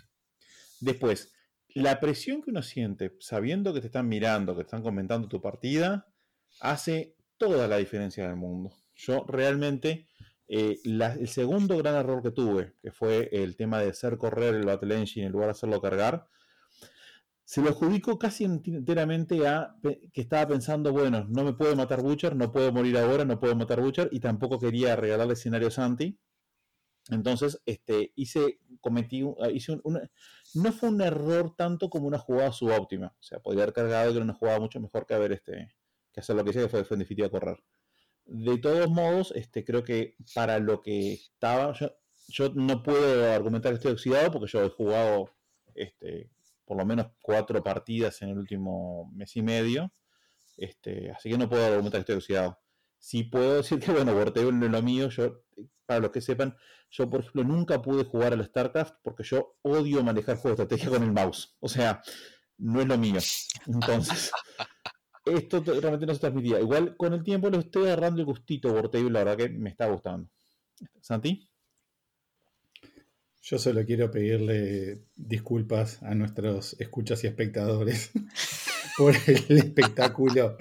Después, 0.81 1.33
la 1.75 2.01
presión 2.01 2.43
que 2.43 2.51
uno 2.51 2.63
siente 2.63 3.17
sabiendo 3.21 3.73
que 3.73 3.81
te 3.81 3.87
están 3.87 4.09
mirando, 4.09 4.55
que 4.55 4.63
están 4.63 4.83
comentando 4.83 5.29
tu 5.29 5.41
partida, 5.41 6.13
hace 6.61 7.17
toda 7.39 7.69
la 7.69 7.79
diferencia 7.79 8.27
del 8.27 8.37
mundo. 8.37 8.73
Yo 8.95 9.25
realmente, 9.27 10.07
eh, 10.49 10.79
el 10.85 11.29
segundo 11.29 11.79
gran 11.79 11.95
error 11.95 12.23
que 12.23 12.31
tuve, 12.31 12.75
que 12.83 12.93
fue 12.93 13.29
el 13.33 13.57
tema 13.57 13.81
de 13.81 13.91
hacer 13.91 14.19
correr 14.19 14.55
el 14.55 14.67
Battle 14.67 14.97
Engine 14.97 15.27
en 15.27 15.33
lugar 15.33 15.49
de 15.49 15.53
hacerlo 15.53 15.81
cargar, 15.81 16.29
se 17.53 17.61
lo 17.61 17.69
adjudico 17.69 18.19
casi 18.19 18.45
enteramente 18.45 19.47
a 19.47 19.77
que 19.83 20.23
estaba 20.23 20.49
pensando, 20.49 20.91
bueno, 20.91 21.27
no 21.29 21.45
me 21.45 21.53
puede 21.53 21.77
matar 21.77 22.01
Butcher, 22.01 22.35
no 22.35 22.51
puedo 22.51 22.73
morir 22.73 22.97
ahora, 22.97 23.27
no 23.27 23.39
puedo 23.39 23.55
matar 23.55 23.83
Butcher, 23.83 24.09
y 24.11 24.21
tampoco 24.21 24.59
quería 24.59 24.97
regalarle 24.97 25.35
escenario 25.35 25.69
a 25.69 25.71
Santi. 25.71 26.19
Entonces, 27.11 27.61
este, 27.67 28.15
hice, 28.17 28.59
cometí, 28.81 29.23
ah, 29.43 29.51
hice 29.51 29.79
un, 29.85 30.01
no 30.55 30.73
fue 30.73 30.89
un 30.89 31.03
error 31.03 31.55
tanto 31.55 31.91
como 31.91 32.07
una 32.07 32.17
jugada 32.17 32.53
subóptima. 32.53 33.09
O 33.09 33.23
sea, 33.23 33.39
podría 33.41 33.65
haber 33.65 33.75
cargado 33.75 34.13
que 34.13 34.17
era 34.17 34.25
una 34.25 34.33
jugada 34.33 34.59
mucho 34.59 34.81
mejor 34.81 35.05
que 35.05 35.13
haber, 35.13 35.33
este, 35.33 35.75
que 36.11 36.21
hacer 36.21 36.35
lo 36.35 36.45
que 36.45 36.51
hice, 36.53 36.63
que 36.63 36.69
fue, 36.71 36.85
fue 36.85 36.95
en 36.95 37.01
definitiva 37.01 37.29
correr. 37.29 37.63
De 38.25 38.57
todos 38.57 38.89
modos, 38.89 39.31
este, 39.37 39.63
creo 39.63 39.85
que 39.85 40.17
para 40.35 40.59
lo 40.59 40.81
que 40.81 41.13
estaba, 41.13 41.75
yo, 41.75 41.93
yo 42.29 42.49
no 42.55 42.83
puedo 42.83 43.31
argumentar 43.31 43.73
que 43.73 43.77
estoy 43.77 43.93
oxidado 43.93 44.31
porque 44.33 44.51
yo 44.51 44.65
he 44.65 44.71
jugado 44.71 45.29
este, 45.75 46.31
por 46.65 46.77
lo 46.77 46.87
menos 46.87 47.09
cuatro 47.21 47.63
partidas 47.63 48.23
en 48.23 48.31
el 48.31 48.39
último 48.39 49.11
mes 49.15 49.37
y 49.37 49.43
medio. 49.43 49.93
Este, 50.57 51.11
así 51.11 51.31
que 51.31 51.39
no 51.39 51.49
puedo 51.49 51.65
argumentar 51.65 51.99
que 51.99 52.13
estoy 52.13 52.17
oxidado. 52.17 52.59
Sí 52.99 53.25
puedo 53.25 53.57
decir 53.57 53.81
que, 53.81 53.91
bueno, 53.91 54.15
Vortable 54.15 54.53
no 54.53 54.67
es 54.67 54.73
lo 54.73 54.83
mío. 54.83 55.09
Yo, 55.09 55.43
para 55.87 56.01
los 56.01 56.11
que 56.11 56.21
sepan, 56.21 56.57
yo, 56.91 57.11
por 57.11 57.21
ejemplo, 57.21 57.45
nunca 57.45 57.83
pude 57.83 58.05
jugar 58.05 58.33
al 58.33 58.45
StarCraft 58.45 58.97
porque 59.03 59.25
yo 59.25 59.57
odio 59.63 60.05
manejar 60.05 60.37
juegos 60.37 60.59
de 60.59 60.65
estrategia 60.65 60.91
con 60.91 61.03
el 61.03 61.13
mouse. 61.13 61.57
O 61.61 61.69
sea, 61.69 62.03
no 62.59 62.81
es 62.81 62.87
lo 62.87 62.97
mío. 62.97 63.19
Entonces, 63.67 64.31
esto 65.25 65.63
realmente 65.65 66.07
no 66.07 66.15
se 66.15 66.21
transmitía. 66.21 66.61
Igual, 66.61 66.97
con 66.97 67.13
el 67.13 67.25
tiempo 67.25 67.51
lo 67.51 67.59
estoy 67.59 67.85
agarrando 67.85 68.21
el 68.21 68.27
gustito 68.27 68.73
Vortable, 68.73 69.11
la 69.11 69.25
verdad 69.25 69.37
que 69.37 69.49
me 69.49 69.71
está 69.71 69.87
gustando. 69.87 70.29
¿Santi? 71.01 71.49
Yo 73.45 73.59
solo 73.59 73.85
quiero 73.85 74.09
pedirle 74.13 75.01
disculpas 75.17 76.01
a 76.05 76.15
nuestros 76.15 76.77
escuchas 76.79 77.25
y 77.25 77.27
espectadores 77.27 78.13
por 78.97 79.15
el 79.27 79.59
espectáculo 79.59 80.57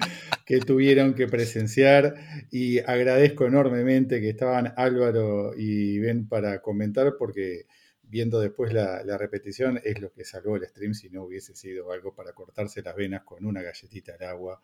que 0.48 0.60
tuvieron 0.60 1.14
que 1.14 1.28
presenciar 1.28 2.16
y 2.50 2.80
agradezco 2.80 3.46
enormemente 3.46 4.20
que 4.20 4.32
estaban 4.32 4.74
Álvaro 4.78 5.54
y 5.56 6.00
Ben 6.00 6.28
para 6.28 6.60
comentar 6.64 7.14
porque 7.20 7.68
viendo 8.12 8.42
después 8.42 8.74
la, 8.74 9.18
repetición 9.18 9.82
es 9.84 10.02
lo 10.02 10.12
que 10.12 10.26
salvó 10.26 10.58
el 10.58 10.68
stream 10.68 10.94
si 10.94 11.10
no 11.10 11.24
hubiese 11.24 11.56
sido 11.56 11.92
algo 11.92 12.14
para 12.14 12.34
cortarse 12.34 12.82
las 12.82 12.94
venas 12.94 13.24
con 13.24 13.46
una 13.46 13.62
galletita 13.62 14.16
al 14.20 14.28
agua. 14.28 14.62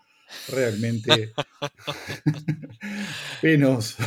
Realmente 0.50 1.34
penoso. 3.42 4.04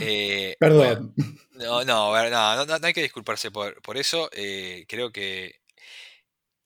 Eh, 0.00 0.56
Perdón. 0.58 1.14
no, 1.52 1.84
no, 1.84 2.12
no, 2.28 2.66
no, 2.66 2.86
hay 2.86 2.92
que 2.92 3.02
disculparse 3.02 3.52
por, 3.52 3.96
eso. 3.96 4.28
Eh, 4.32 4.84
creo 4.88 5.12
que. 5.12 5.60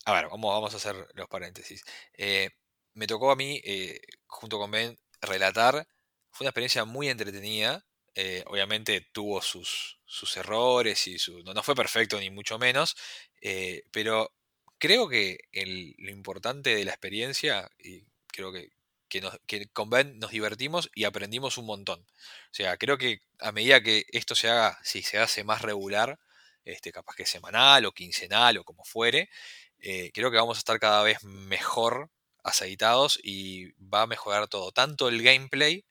A 0.06 0.14
ver, 0.14 0.28
vamos, 0.30 0.54
vamos 0.54 0.72
a 0.72 0.78
hacer 0.78 0.96
los 1.14 1.28
paréntesis. 1.28 1.82
Eh, 2.16 2.48
me 2.94 3.06
tocó 3.06 3.30
a 3.30 3.36
mí, 3.36 3.62
junto 4.26 4.58
con 4.58 4.70
Ben, 4.70 4.98
relatar. 5.20 5.86
Fue 6.30 6.44
una 6.44 6.50
experiencia 6.50 6.86
muy 6.86 7.08
entretenida. 7.10 7.84
Obviamente 8.46 9.00
tuvo 9.12 9.42
sus, 9.42 9.98
sus 10.06 10.36
errores 10.36 11.06
y 11.06 11.18
su, 11.18 11.42
no, 11.42 11.62
fue 11.62 11.74
perfecto 11.74 12.18
ni 12.18 12.30
mucho 12.30 12.58
menos, 12.58 12.96
pero 13.92 14.32
creo 14.78 15.08
que 15.08 15.38
lo 15.98 16.10
importante 16.10 16.74
de 16.74 16.84
la 16.84 16.92
experiencia, 16.92 17.70
y 17.78 18.04
creo 18.28 18.52
que 18.52 18.70
que, 19.08 19.20
nos, 19.20 19.38
con 19.72 19.90
Ben 19.90 20.18
nos 20.18 20.30
divertimos 20.30 20.90
y 20.94 21.04
aprendimos 21.04 21.58
un 21.58 21.66
montón. 21.66 22.00
O 22.00 22.54
sea, 22.54 22.76
creo 22.76 22.98
que 22.98 23.22
a 23.40 23.52
medida 23.52 23.82
que 23.82 24.06
esto 24.10 24.34
se 24.34 24.48
haga, 24.48 24.78
si 24.82 25.02
se 25.02 25.18
hace 25.18 25.44
más 25.44 25.62
regular, 25.62 26.18
este, 26.64 26.92
capaz 26.92 27.14
que 27.16 27.26
semanal 27.26 27.86
o 27.86 27.92
quincenal 27.92 28.58
o 28.58 28.64
como 28.64 28.84
fuere, 28.84 29.30
eh, 29.78 30.10
creo 30.12 30.30
que 30.30 30.38
vamos 30.38 30.58
a 30.58 30.60
estar 30.60 30.78
cada 30.80 31.02
vez 31.02 31.22
mejor 31.24 32.10
aceitados 32.42 33.18
y 33.22 33.72
va 33.82 34.02
a 34.02 34.06
mejorar 34.06 34.48
todo, 34.48 34.72
tanto 34.72 35.08
el 35.08 35.22
gameplay, 35.22 35.84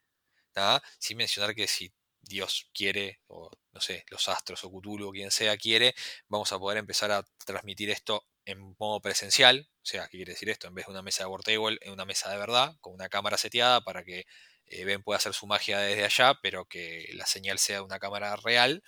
sin 0.99 1.17
mencionar 1.17 1.53
que 1.53 1.67
si 1.67 1.91
Dios 2.27 2.69
quiere, 2.73 3.21
o 3.27 3.49
no 3.71 3.81
sé, 3.81 4.05
los 4.09 4.27
astros 4.29 4.63
o 4.63 4.69
Cthulhu 4.69 5.09
o 5.09 5.11
quien 5.11 5.31
sea 5.31 5.57
quiere, 5.57 5.95
vamos 6.27 6.51
a 6.51 6.59
poder 6.59 6.77
empezar 6.77 7.11
a 7.11 7.23
transmitir 7.45 7.89
esto 7.89 8.25
en 8.45 8.75
modo 8.79 9.01
presencial, 9.01 9.69
o 9.81 9.85
sea, 9.85 10.07
¿qué 10.07 10.17
quiere 10.17 10.33
decir 10.33 10.49
esto? 10.49 10.67
En 10.67 10.75
vez 10.75 10.85
de 10.85 10.91
una 10.91 11.01
mesa 11.01 11.23
de 11.23 11.29
War 11.29 11.41
Table, 11.43 11.77
en 11.81 11.91
una 11.93 12.05
mesa 12.05 12.29
de 12.31 12.37
verdad, 12.37 12.75
con 12.81 12.93
una 12.93 13.09
cámara 13.09 13.37
seteada 13.37 13.81
para 13.81 14.03
que 14.03 14.25
eh, 14.67 14.85
Ben 14.85 15.03
pueda 15.03 15.17
hacer 15.17 15.33
su 15.33 15.47
magia 15.47 15.79
desde 15.79 16.05
allá, 16.05 16.39
pero 16.41 16.65
que 16.65 17.09
la 17.13 17.25
señal 17.25 17.59
sea 17.59 17.77
de 17.77 17.81
una 17.83 17.99
cámara 17.99 18.35
real, 18.37 18.83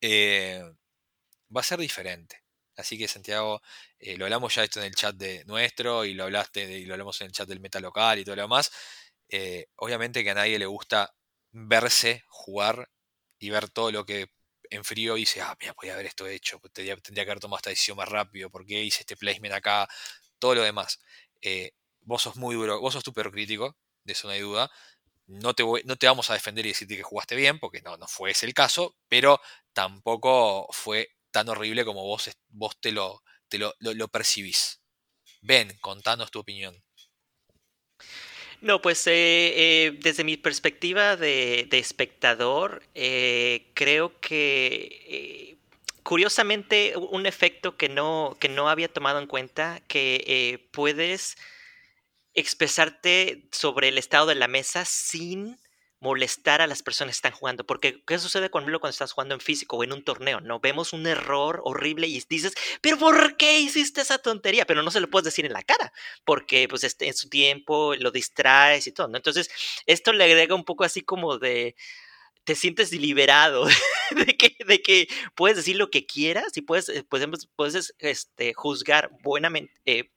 eh, 0.00 0.62
va 1.54 1.60
a 1.62 1.64
ser 1.64 1.78
diferente. 1.80 2.42
Así 2.76 2.98
que 2.98 3.08
Santiago, 3.08 3.62
eh, 3.98 4.16
lo 4.16 4.24
hablamos 4.26 4.54
ya 4.54 4.64
esto 4.64 4.80
en 4.80 4.86
el 4.86 4.94
chat 4.94 5.14
de 5.16 5.44
nuestro 5.46 6.04
y 6.04 6.14
lo 6.14 6.24
hablaste 6.24 6.78
y 6.78 6.84
lo 6.86 6.94
hablamos 6.94 7.20
en 7.20 7.26
el 7.28 7.32
chat 7.32 7.48
del 7.48 7.60
meta 7.60 7.80
local 7.80 8.18
y 8.18 8.24
todo 8.24 8.36
lo 8.36 8.42
demás. 8.42 8.70
obviamente 9.76 10.24
que 10.24 10.30
a 10.30 10.34
nadie 10.34 10.58
le 10.58 10.66
gusta 10.66 11.14
verse 11.52 12.24
jugar 12.28 12.90
y 13.38 13.50
ver 13.50 13.68
todo 13.70 13.90
lo 13.92 14.04
que 14.06 14.28
en 14.70 14.84
frío 14.84 15.14
dice, 15.14 15.40
ah, 15.42 15.56
mira, 15.60 15.74
podía 15.74 15.94
haber 15.94 16.06
esto 16.06 16.26
hecho, 16.26 16.60
pues, 16.60 16.72
tendría, 16.72 16.96
tendría 16.98 17.24
que 17.24 17.30
haber 17.32 17.40
tomado 17.40 17.58
esta 17.58 17.70
decisión 17.70 17.96
más 17.96 18.08
rápido, 18.08 18.50
¿por 18.50 18.64
qué 18.66 18.82
hice 18.84 19.00
este 19.00 19.16
placement 19.16 19.54
acá? 19.54 19.88
Todo 20.38 20.54
lo 20.56 20.62
demás. 20.62 21.00
Eh, 21.42 21.72
vos 22.02 22.22
sos 22.22 22.36
muy 22.36 22.54
duro, 22.54 22.80
vos 22.80 22.94
sos 22.94 23.02
súper 23.04 23.30
crítico, 23.30 23.76
de 24.04 24.12
eso 24.12 24.28
no 24.28 24.34
hay 24.34 24.40
duda. 24.40 24.70
No 25.26 25.54
te, 25.54 25.64
no 25.84 25.96
te 25.96 26.06
vamos 26.06 26.30
a 26.30 26.34
defender 26.34 26.66
y 26.66 26.70
decirte 26.70 26.96
que 26.96 27.02
jugaste 27.02 27.36
bien, 27.36 27.58
porque 27.60 27.82
no, 27.82 27.96
no 27.96 28.06
fue 28.08 28.32
ese 28.32 28.46
el 28.46 28.54
caso, 28.54 28.96
pero 29.08 29.40
tampoco 29.72 30.66
fue 30.72 31.08
tan 31.30 31.48
horrible 31.48 31.84
como 31.84 32.02
vos, 32.04 32.30
vos 32.48 32.78
te, 32.80 32.92
lo, 32.92 33.22
te 33.48 33.58
lo, 33.58 33.74
lo 33.80 34.08
percibís. 34.08 34.82
Ven, 35.42 35.76
contanos 35.80 36.30
tu 36.30 36.40
opinión. 36.40 36.82
No, 38.60 38.82
pues 38.82 39.06
eh, 39.06 39.12
eh, 39.86 39.98
desde 40.02 40.22
mi 40.22 40.36
perspectiva 40.36 41.16
de, 41.16 41.66
espectador, 41.72 42.82
eh, 42.94 43.70
creo 43.74 44.20
que 44.20 45.56
curiosamente 46.02 46.94
un 46.96 47.24
efecto 47.24 47.76
que 47.76 47.88
no, 47.88 48.36
que 48.38 48.48
no 48.50 48.68
había 48.68 48.92
tomado 48.92 49.18
en 49.18 49.26
cuenta, 49.26 49.80
que 49.88 50.68
puedes 50.72 51.36
expresarte 52.34 53.48
sobre 53.50 53.88
el 53.88 53.98
estado 53.98 54.26
de 54.26 54.34
la 54.34 54.48
mesa 54.48 54.84
sin 54.84 55.58
molestar 56.00 56.62
a 56.62 56.66
las 56.66 56.82
personas 56.82 57.14
que 57.14 57.18
están 57.18 57.32
jugando. 57.32 57.64
Porque, 57.64 58.02
¿qué 58.06 58.18
sucede 58.18 58.50
cuando 58.50 58.88
estás 58.88 59.12
jugando 59.12 59.34
en 59.34 59.40
físico 59.40 59.76
o 59.76 59.84
en 59.84 59.92
un 59.92 60.02
torneo? 60.02 60.40
No 60.40 60.60
vemos 60.60 60.92
un 60.92 61.06
error 61.06 61.60
horrible 61.64 62.06
y 62.06 62.20
dices, 62.28 62.54
¿pero 62.80 62.98
por 62.98 63.36
qué 63.36 63.60
hiciste 63.60 64.00
esa 64.00 64.18
tontería? 64.18 64.64
Pero 64.66 64.82
no 64.82 64.90
se 64.90 65.00
lo 65.00 65.10
puedes 65.10 65.26
decir 65.26 65.44
en 65.46 65.52
la 65.52 65.62
cara, 65.62 65.92
porque 66.24 66.66
pues 66.68 66.84
este, 66.84 67.06
en 67.08 67.14
su 67.14 67.28
tiempo 67.28 67.94
lo 67.96 68.10
distraes 68.10 68.86
y 68.86 68.92
todo, 68.92 69.08
¿no? 69.08 69.16
Entonces, 69.16 69.50
esto 69.86 70.12
le 70.12 70.24
agrega 70.24 70.54
un 70.54 70.64
poco 70.64 70.84
así 70.84 71.02
como 71.02 71.38
de 71.38 71.76
te 72.44 72.54
sientes 72.54 72.92
liberado 72.92 73.66
de 74.26 74.36
que, 74.36 74.56
de 74.66 74.82
que 74.82 75.08
puedes 75.34 75.56
decir 75.56 75.76
lo 75.76 75.90
que 75.90 76.06
quieras 76.06 76.56
y 76.56 76.62
puedes, 76.62 76.88
eh, 76.88 77.04
puedes, 77.08 77.46
puedes 77.54 77.94
este, 77.98 78.54
juzgar 78.54 79.10
buenamente, 79.22 79.72
eh, 79.84 80.10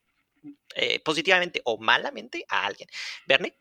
eh, 0.76 1.00
positivamente 1.02 1.62
o 1.66 1.78
malamente 1.78 2.46
a 2.50 2.66
alguien. 2.66 2.90
Bernie. 3.28 3.54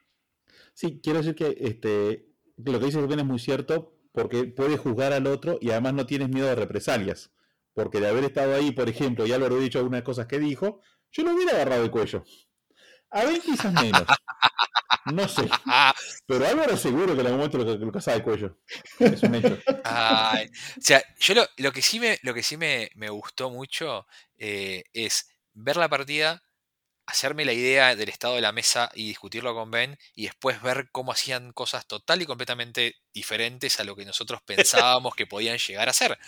Sí, 0.75 1.00
quiero 1.02 1.19
decir 1.19 1.35
que 1.35 1.57
este, 1.61 2.29
lo 2.57 2.79
que 2.79 2.87
dice 2.87 3.00
Rubén 3.00 3.21
es 3.21 3.26
muy 3.26 3.38
cierto 3.38 3.99
porque 4.12 4.45
puedes 4.45 4.81
juzgar 4.81 5.12
al 5.12 5.26
otro 5.26 5.59
y 5.61 5.71
además 5.71 5.95
no 5.95 6.07
tienes 6.07 6.29
miedo 6.29 6.47
de 6.47 6.55
represalias. 6.55 7.31
Porque 7.75 8.00
de 8.00 8.09
haber 8.09 8.25
estado 8.25 8.55
ahí, 8.55 8.71
por 8.73 8.88
ejemplo, 8.88 9.26
ya 9.26 9.38
lo 9.38 9.47
he 9.47 9.61
dicho 9.61 9.79
algunas 9.79 10.02
cosas 10.02 10.26
que 10.26 10.38
dijo, 10.38 10.81
yo 11.11 11.25
lo 11.25 11.35
hubiera 11.35 11.52
agarrado 11.52 11.85
el 11.85 11.91
cuello. 11.91 12.23
A 13.11 13.25
ver, 13.25 13.41
quizás 13.41 13.73
menos. 13.73 14.05
No 15.07 15.29
sé. 15.29 15.43
Pero 16.26 16.47
Álvaro 16.47 16.76
seguro 16.76 17.14
que 17.14 17.21
en 17.21 17.26
algún 17.26 17.38
momento 17.38 17.59
lo, 17.59 17.76
lo 17.76 17.93
casaba 17.93 18.19
de 18.19 18.23
cuello. 18.23 18.59
Es 18.99 19.23
un 19.23 19.35
hecho. 19.35 19.59
Ay, 19.85 20.47
o 20.47 20.81
sea, 20.81 21.02
yo 21.19 21.35
lo, 21.35 21.47
lo 21.57 21.73
que 21.73 21.83
sí 21.83 21.99
me, 21.99 22.19
lo 22.23 22.35
que 22.35 22.43
sí 22.43 22.57
me, 22.57 22.91
me 22.95 23.09
gustó 23.11 23.50
mucho 23.50 24.07
eh, 24.37 24.85
es 24.93 25.29
ver 25.55 25.76
la 25.76 25.88
partida, 25.88 26.43
hacerme 27.12 27.45
la 27.45 27.52
idea 27.52 27.95
del 27.95 28.09
estado 28.09 28.35
de 28.35 28.40
la 28.40 28.52
mesa 28.52 28.90
y 28.95 29.07
discutirlo 29.07 29.54
con 29.54 29.71
Ben, 29.71 29.99
y 30.14 30.25
después 30.25 30.61
ver 30.62 30.88
cómo 30.90 31.12
hacían 31.12 31.52
cosas 31.52 31.87
total 31.87 32.23
y 32.23 32.26
completamente 32.26 32.97
diferentes 33.12 33.78
a 33.81 33.85
lo 33.85 33.95
que 33.95 34.04
nosotros 34.04 34.40
pensábamos 34.47 35.14
que 35.14 35.26
podían 35.26 35.59
llegar 35.59 35.88
a 35.88 35.92
ser. 35.92 36.19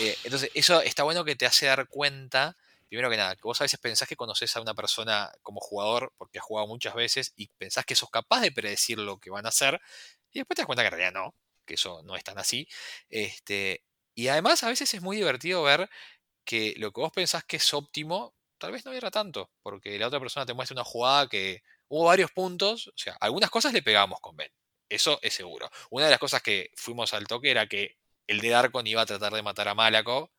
Eh, 0.00 0.16
entonces, 0.24 0.50
eso 0.54 0.80
está 0.82 1.02
bueno 1.02 1.24
que 1.24 1.36
te 1.36 1.46
hace 1.46 1.66
dar 1.66 1.88
cuenta 1.88 2.56
primero 2.88 3.08
que 3.08 3.16
nada, 3.16 3.36
que 3.36 3.42
vos 3.44 3.60
a 3.60 3.64
veces 3.64 3.78
pensás 3.78 4.08
que 4.08 4.16
conoces 4.16 4.56
a 4.56 4.60
una 4.60 4.74
persona 4.74 5.30
como 5.42 5.60
jugador, 5.60 6.12
porque 6.18 6.40
has 6.40 6.44
jugado 6.44 6.66
muchas 6.66 6.92
veces, 6.92 7.32
y 7.36 7.46
pensás 7.56 7.84
que 7.84 7.94
sos 7.94 8.10
capaz 8.10 8.40
de 8.40 8.50
predecir 8.50 8.98
lo 8.98 9.18
que 9.20 9.30
van 9.30 9.46
a 9.46 9.50
hacer, 9.50 9.80
y 10.32 10.40
después 10.40 10.56
te 10.56 10.62
das 10.62 10.66
cuenta 10.66 10.82
que 10.82 10.88
en 10.88 10.92
realidad 10.94 11.12
no, 11.12 11.32
que 11.64 11.74
eso 11.74 12.02
no 12.02 12.16
es 12.16 12.24
tan 12.24 12.36
así. 12.38 12.66
Este, 13.08 13.84
y 14.16 14.26
además 14.26 14.64
a 14.64 14.68
veces 14.68 14.92
es 14.92 15.02
muy 15.02 15.16
divertido 15.18 15.62
ver 15.62 15.88
que 16.44 16.74
lo 16.78 16.92
que 16.92 17.00
vos 17.00 17.12
pensás 17.12 17.44
que 17.44 17.58
es 17.58 17.74
óptimo, 17.74 18.34
tal 18.60 18.72
vez 18.72 18.84
no 18.84 18.92
era 18.92 19.10
tanto, 19.10 19.50
porque 19.62 19.98
la 19.98 20.06
otra 20.06 20.20
persona 20.20 20.46
te 20.46 20.54
muestra 20.54 20.74
una 20.74 20.84
jugada 20.84 21.28
que 21.28 21.62
hubo 21.88 22.04
varios 22.04 22.30
puntos, 22.30 22.88
o 22.88 22.92
sea, 22.94 23.16
algunas 23.20 23.50
cosas 23.50 23.72
le 23.72 23.82
pegamos 23.82 24.20
con 24.20 24.36
Ben, 24.36 24.52
eso 24.88 25.18
es 25.22 25.34
seguro. 25.34 25.68
Una 25.90 26.04
de 26.04 26.12
las 26.12 26.20
cosas 26.20 26.42
que 26.42 26.70
fuimos 26.76 27.12
al 27.14 27.26
toque 27.26 27.50
era 27.50 27.66
que 27.66 27.96
el 28.28 28.40
de 28.40 28.50
Darkon 28.50 28.86
iba 28.86 29.02
a 29.02 29.06
tratar 29.06 29.32
de 29.32 29.42
matar 29.42 29.66
a 29.66 29.74
Malaco 29.74 30.30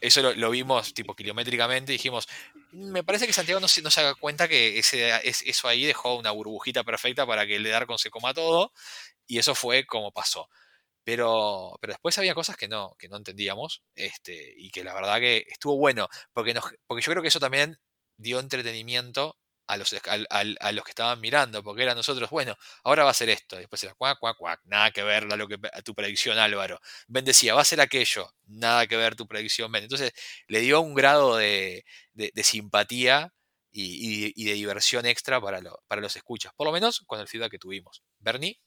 eso 0.00 0.34
lo, 0.34 0.50
vimos 0.50 0.94
tipo 0.94 1.14
kilométricamente 1.14 1.92
dijimos, 1.92 2.28
me 2.72 3.02
parece 3.04 3.26
que 3.26 3.32
Santiago 3.32 3.60
no 3.60 3.68
se, 3.68 3.82
no 3.82 3.90
se 3.90 4.00
haga 4.00 4.14
cuenta 4.14 4.48
que 4.48 4.78
ese, 4.78 5.12
eso 5.24 5.68
ahí 5.68 5.84
dejó 5.84 6.16
una 6.16 6.30
burbujita 6.30 6.84
perfecta 6.84 7.26
para 7.26 7.46
que 7.46 7.56
el 7.56 7.62
de 7.62 7.70
Darkon 7.70 7.98
se 7.98 8.10
coma 8.10 8.34
todo 8.34 8.72
y 9.26 9.38
eso 9.38 9.54
fue 9.54 9.86
como 9.86 10.12
pasó. 10.12 10.48
Pero, 11.08 11.78
pero 11.80 11.94
después 11.94 12.18
había 12.18 12.34
cosas 12.34 12.58
que 12.58 12.68
no, 12.68 12.94
que 12.98 13.08
no 13.08 13.16
entendíamos 13.16 13.82
este, 13.94 14.52
y 14.58 14.70
que 14.70 14.84
la 14.84 14.92
verdad 14.92 15.18
que 15.18 15.46
estuvo 15.48 15.78
bueno, 15.78 16.06
porque, 16.34 16.52
nos, 16.52 16.64
porque 16.86 17.00
yo 17.00 17.10
creo 17.10 17.22
que 17.22 17.28
eso 17.28 17.40
también 17.40 17.78
dio 18.18 18.38
entretenimiento 18.40 19.38
a 19.66 19.78
los, 19.78 19.96
a, 20.28 20.72
los 20.72 20.84
que 20.84 20.90
estaban 20.90 21.18
mirando, 21.22 21.62
porque 21.62 21.84
era 21.84 21.94
nosotros, 21.94 22.28
bueno, 22.28 22.58
ahora 22.84 23.04
va 23.04 23.12
a 23.12 23.14
ser 23.14 23.30
esto, 23.30 23.56
después 23.56 23.82
era 23.84 23.94
cuac, 23.94 24.18
cuac, 24.18 24.36
cuac, 24.36 24.60
nada 24.66 24.90
que 24.90 25.02
ver 25.02 25.32
a, 25.32 25.36
lo 25.36 25.48
que, 25.48 25.56
a 25.72 25.80
tu 25.80 25.94
predicción 25.94 26.36
Álvaro. 26.36 26.78
Ben 27.06 27.24
decía, 27.24 27.54
va 27.54 27.62
a 27.62 27.64
ser 27.64 27.80
aquello, 27.80 28.30
nada 28.44 28.86
que 28.86 28.98
ver 28.98 29.16
tu 29.16 29.26
predicción 29.26 29.72
Ben. 29.72 29.84
Entonces 29.84 30.12
le 30.46 30.60
dio 30.60 30.82
un 30.82 30.94
grado 30.94 31.36
de, 31.38 31.86
simpatía 32.42 33.32
y, 33.72 34.44
de 34.44 34.52
diversión 34.52 35.06
extra 35.06 35.40
para, 35.40 35.62
para 35.86 36.02
los 36.02 36.14
escuchas, 36.16 36.52
por 36.54 36.66
lo 36.66 36.72
menos 36.74 37.00
con 37.06 37.18
el 37.18 37.28
feedback 37.28 37.52
que 37.52 37.58
tuvimos. 37.58 38.02
Bernie. 38.18 38.60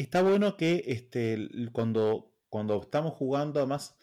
Está 0.00 0.22
bueno 0.22 0.56
que 0.56 0.82
este, 0.86 1.50
cuando, 1.72 2.32
cuando 2.48 2.80
estamos 2.80 3.12
jugando, 3.12 3.60
además, 3.60 3.98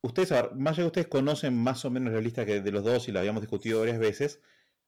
ustedes, 0.00 0.32
más 0.54 0.72
allá 0.72 0.84
de 0.84 0.86
ustedes 0.86 1.08
conocen 1.08 1.54
más 1.54 1.84
o 1.84 1.90
menos 1.90 2.14
la 2.14 2.22
lista 2.22 2.46
que 2.46 2.62
de 2.62 2.72
los 2.72 2.82
dos 2.82 3.06
y 3.06 3.12
la 3.12 3.20
habíamos 3.20 3.42
discutido 3.42 3.80
varias 3.80 3.98
veces, 3.98 4.40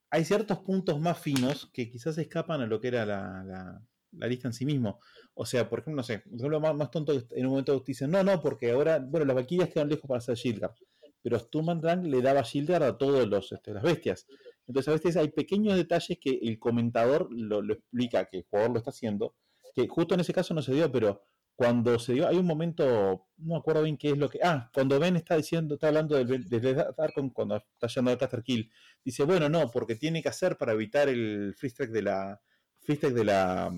hay 0.09 0.25
ciertos 0.25 0.61
puntos 0.61 0.99
más 1.01 1.19
finos 1.19 1.71
que 1.75 1.91
quizás 1.91 2.17
escapan 2.17 2.63
a 2.63 2.67
lo 2.67 2.81
que 2.81 2.89
era 2.89 3.05
la, 3.05 3.83
lista 4.27 4.49
en 4.49 4.55
sí 4.55 4.65
mismo. 4.65 5.01
O 5.35 5.45
sea, 5.45 5.69
por 5.69 5.81
ejemplo, 5.81 6.01
no 6.01 6.03
sé, 6.03 6.21
por 6.21 6.39
ejemplo, 6.39 6.75
más, 6.75 6.91
tonto 6.91 7.13
en 7.13 7.45
un 7.45 7.51
momento 7.51 7.79
dicen, 7.87 8.11
no, 8.11 8.25
no, 8.25 8.41
porque 8.41 8.71
ahora, 8.71 9.01
bueno, 9.01 9.27
las 9.27 9.37
vaquillas 9.37 9.69
quedan 9.69 9.91
lejos 9.91 10.09
para 10.09 10.17
hacer 10.17 10.35
Shieldguard, 10.35 10.77
pero 11.21 11.39
Sturmandrank 11.39 12.05
le 12.07 12.23
daba 12.23 12.41
Shieldguard 12.41 12.85
a 12.85 12.97
todas 12.97 13.53
este, 13.53 13.75
las 13.75 13.83
bestias. 13.83 14.27
Entonces 14.67 14.89
a 14.89 14.93
veces 14.93 15.17
hay 15.19 15.29
pequeños 15.29 15.77
detalles 15.77 16.19
que 16.19 16.39
el 16.41 16.59
comentador 16.59 17.29
lo, 17.31 17.61
lo, 17.61 17.75
explica, 17.75 18.25
que 18.25 18.39
el 18.39 18.47
jugador 18.49 18.71
lo 18.71 18.79
está 18.79 18.91
haciendo, 18.93 19.35
que 19.79 19.89
justo 19.89 20.15
en 20.15 20.21
ese 20.21 20.33
caso 20.33 20.55
no 20.55 20.63
se 20.63 20.75
dio, 20.75 20.91
pero 20.91 21.23
cuando 21.55 21.99
se 21.99 22.13
dio, 22.15 22.29
hay 22.29 22.37
un 22.37 22.47
momento, 22.47 23.29
no 23.37 23.55
me 23.55 23.57
acuerdo 23.57 23.83
bien 23.83 23.97
qué 23.97 24.11
es 24.11 24.19
lo 24.19 24.29
que, 24.29 24.41
ah, 24.43 24.71
cuando 24.73 24.99
Ben 24.99 25.17
está 25.17 25.37
diciendo, 25.37 25.75
está 25.75 25.89
hablando 25.89 26.17
del, 26.17 26.49
del 26.49 26.87
cuando 27.33 27.57
está 27.57 27.87
yendo 27.89 28.11
al 28.11 28.19
Caster 28.19 28.43
Kill, 28.43 28.71
dice, 29.05 29.25
bueno, 29.25 29.49
no, 29.49 29.71
porque 29.71 29.97
tiene 29.97 30.23
que 30.23 30.29
hacer 30.29 30.57
para 30.57 30.73
evitar 30.73 31.09
el 31.09 31.55
freeze 31.57 31.87
de 31.87 32.03
la, 32.03 32.41
freeze 32.81 33.11
de 33.11 33.25
la, 33.25 33.73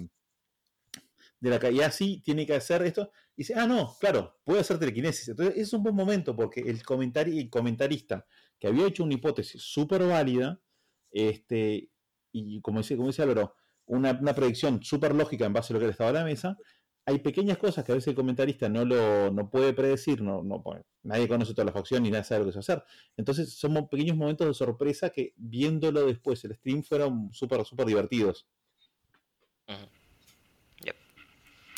de 1.40 1.50
la 1.50 1.58
caída 1.58 1.86
así, 1.86 2.22
tiene 2.24 2.46
que 2.46 2.54
hacer 2.54 2.82
esto, 2.82 3.12
y 3.36 3.42
dice, 3.42 3.54
ah, 3.56 3.66
no, 3.66 3.96
claro, 3.98 4.40
puede 4.44 4.60
hacer 4.60 4.78
telequinesis. 4.78 5.28
Entonces, 5.28 5.56
es 5.56 5.72
un 5.72 5.82
buen 5.82 5.94
momento 5.94 6.36
porque 6.36 6.60
el, 6.60 6.80
el 6.80 7.50
comentarista 7.50 8.26
que 8.58 8.68
había 8.68 8.86
hecho 8.86 9.04
una 9.04 9.14
hipótesis 9.14 9.62
súper 9.62 10.06
válida, 10.06 10.60
este, 11.10 11.90
y 12.32 12.60
como 12.60 12.80
dice, 12.80 12.96
como 12.96 13.08
dice 13.08 13.22
Álvaro, 13.22 13.54
una, 13.90 14.34
predicción 14.34 14.82
súper 14.82 15.14
lógica 15.14 15.46
en 15.46 15.52
base 15.52 15.72
a 15.72 15.74
lo 15.74 15.80
que 15.80 15.86
le 15.86 15.92
estaba 15.92 16.10
a 16.10 16.14
la 16.14 16.24
mesa, 16.24 16.56
hay 17.04 17.18
pequeñas 17.18 17.58
cosas 17.58 17.84
que 17.84 17.92
a 17.92 17.94
veces 17.96 18.08
el 18.08 18.14
comentarista 18.14 18.68
no 18.68 18.84
lo 18.84 19.32
no 19.32 19.50
puede 19.50 19.72
predecir, 19.72 20.22
no, 20.22 20.42
no 20.42 20.62
nadie 21.02 21.26
conoce 21.26 21.54
toda 21.54 21.64
la 21.64 21.72
facción 21.72 22.02
ni 22.02 22.10
nadie 22.10 22.24
sabe 22.24 22.40
lo 22.40 22.46
que 22.46 22.52
se 22.52 22.58
va 22.58 22.60
a 22.60 22.78
hacer. 22.78 22.84
Entonces 23.16 23.58
son 23.58 23.88
pequeños 23.88 24.16
momentos 24.16 24.46
de 24.46 24.54
sorpresa 24.54 25.10
que 25.10 25.32
viéndolo 25.36 26.06
después 26.06 26.44
el 26.44 26.54
stream 26.54 26.82
fueron 26.84 27.32
súper, 27.32 27.64
súper 27.64 27.86
divertidos. 27.86 28.46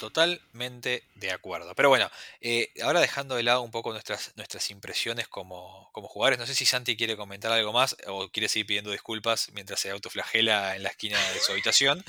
Totalmente 0.03 1.05
de 1.15 1.31
acuerdo. 1.31 1.77
Pero 1.77 1.88
bueno, 1.88 2.11
eh, 2.41 2.73
ahora 2.83 2.99
dejando 2.99 3.37
de 3.37 3.45
lado 3.45 3.62
un 3.62 3.71
poco 3.71 3.93
nuestras, 3.93 4.33
nuestras 4.35 4.69
impresiones 4.73 5.29
como, 5.29 5.91
como, 5.93 6.09
jugadores, 6.09 6.41
no 6.41 6.47
sé 6.47 6.57
si 6.57 6.67
Santi 6.67 6.97
quiere 6.97 7.17
comentar 7.17 7.53
algo 7.53 7.73
más 7.73 7.97
o 8.09 8.29
quiere 8.29 8.49
seguir 8.49 8.67
pidiendo 8.67 8.91
disculpas 8.91 9.51
mientras 9.53 9.79
se 9.79 9.93
autoflagela 9.93 10.75
en 10.75 10.83
la 10.83 10.88
esquina 10.88 11.21
de 11.33 11.38
su 11.38 11.53
habitación. 11.53 12.05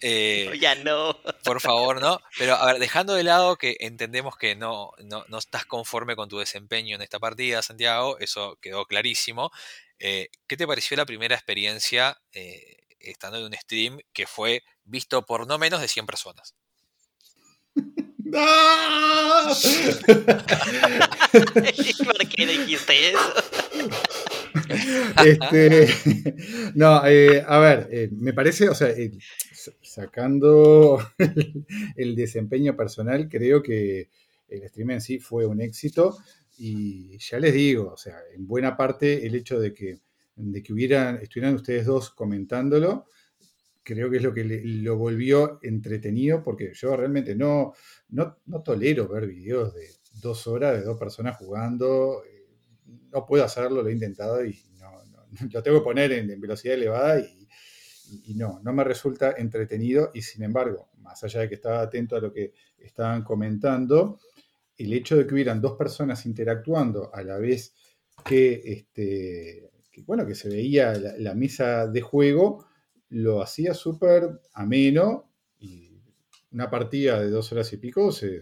Eh, 0.00 0.50
ya 0.60 0.74
no. 0.74 1.16
Por 1.44 1.60
favor, 1.60 2.00
no. 2.00 2.20
Pero 2.36 2.56
a 2.56 2.66
ver, 2.66 2.80
dejando 2.80 3.14
de 3.14 3.22
lado 3.22 3.54
que 3.54 3.76
entendemos 3.78 4.36
que 4.36 4.56
no, 4.56 4.90
no, 5.04 5.24
no 5.28 5.38
estás 5.38 5.66
conforme 5.66 6.16
con 6.16 6.28
tu 6.28 6.38
desempeño 6.38 6.96
en 6.96 7.02
esta 7.02 7.20
partida, 7.20 7.62
Santiago, 7.62 8.18
eso 8.18 8.58
quedó 8.60 8.86
clarísimo. 8.86 9.52
Eh, 10.00 10.30
¿Qué 10.48 10.56
te 10.56 10.66
pareció 10.66 10.96
la 10.96 11.06
primera 11.06 11.36
experiencia 11.36 12.20
estando 12.98 13.38
en 13.38 13.44
un 13.44 13.54
stream 13.54 14.00
que 14.12 14.26
fue 14.26 14.64
visto 14.82 15.24
por 15.24 15.46
no 15.46 15.58
menos 15.58 15.80
de 15.80 15.86
100 15.86 16.06
personas? 16.06 16.56
¡Ah! 18.34 19.54
¿Por 21.32 22.28
qué 22.28 22.46
dijiste 22.46 23.10
eso? 23.10 23.18
Este, 25.24 25.88
no, 26.74 27.06
eh, 27.06 27.44
a 27.46 27.58
ver, 27.58 27.88
eh, 27.90 28.08
me 28.12 28.32
parece, 28.32 28.68
o 28.68 28.74
sea, 28.74 28.92
sacando 29.82 30.98
el, 31.96 32.16
desempeño 32.16 32.76
personal, 32.76 33.28
creo 33.28 33.62
que 33.62 34.08
el 34.48 34.68
stream 34.68 34.92
en 34.92 35.00
sí 35.00 35.18
fue 35.18 35.46
un 35.46 35.60
éxito 35.60 36.16
y 36.58 37.18
ya 37.18 37.38
les 37.38 37.54
digo, 37.54 37.92
o 37.92 37.96
sea, 37.96 38.16
en 38.34 38.46
buena 38.46 38.76
parte 38.76 39.26
el 39.26 39.34
hecho 39.34 39.60
de 39.60 39.72
que, 39.74 39.98
de 40.36 40.62
que 40.62 40.72
hubieran, 40.72 41.18
estuvieran 41.22 41.54
ustedes 41.54 41.86
dos 41.86 42.10
comentándolo, 42.10 43.06
creo 43.86 44.10
que 44.10 44.16
es 44.16 44.22
lo 44.24 44.34
que 44.34 44.42
lo 44.44 44.96
volvió 44.96 45.60
entretenido, 45.62 46.42
porque 46.42 46.72
yo 46.74 46.96
realmente 46.96 47.36
no, 47.36 47.72
no, 48.08 48.36
tolero 48.64 49.06
ver 49.06 49.28
videos 49.28 49.72
de 49.74 49.86
dos 50.20 50.48
horas 50.48 50.76
de 50.76 50.84
dos 50.84 50.98
personas 50.98 51.36
jugando. 51.36 52.24
Eh, 52.24 52.48
no 53.12 53.24
puedo 53.24 53.44
hacerlo, 53.44 53.82
lo 53.82 53.88
he 53.88 53.92
intentado 53.92 54.44
y 54.44 54.58
no, 54.80 54.90
lo 55.52 55.62
tengo 55.62 55.78
que 55.78 55.84
poner 55.84 56.10
en, 56.12 56.40
velocidad 56.40 56.74
elevada 56.74 57.20
y, 57.20 58.34
no, 58.34 58.60
no 58.60 58.72
me 58.72 58.82
resulta 58.82 59.34
entretenido. 59.38 60.10
Y 60.14 60.22
sin 60.22 60.42
embargo, 60.42 60.90
más 60.98 61.22
allá 61.22 61.40
de 61.42 61.48
que 61.48 61.54
estaba 61.54 61.80
atento 61.80 62.16
a 62.16 62.20
lo 62.20 62.32
que 62.32 62.54
estaban 62.78 63.22
comentando, 63.22 64.18
el 64.76 64.92
hecho 64.94 65.16
de 65.16 65.28
que 65.28 65.34
hubieran 65.34 65.60
dos 65.60 65.76
personas 65.76 66.26
interactuando 66.26 67.14
a 67.14 67.22
la 67.22 67.38
vez 67.38 67.72
que, 68.24 68.62
este, 68.64 69.70
bueno, 70.04 70.26
que 70.26 70.34
se 70.34 70.48
veía 70.48 70.92
la 70.94 71.34
mesa 71.34 71.86
de 71.86 72.00
juego, 72.00 72.66
lo 73.08 73.42
hacía 73.42 73.74
súper 73.74 74.40
ameno 74.54 75.32
y 75.58 76.02
una 76.52 76.70
partida 76.70 77.20
de 77.20 77.30
dos 77.30 77.52
horas 77.52 77.72
y 77.72 77.76
pico 77.76 78.12
se, 78.12 78.40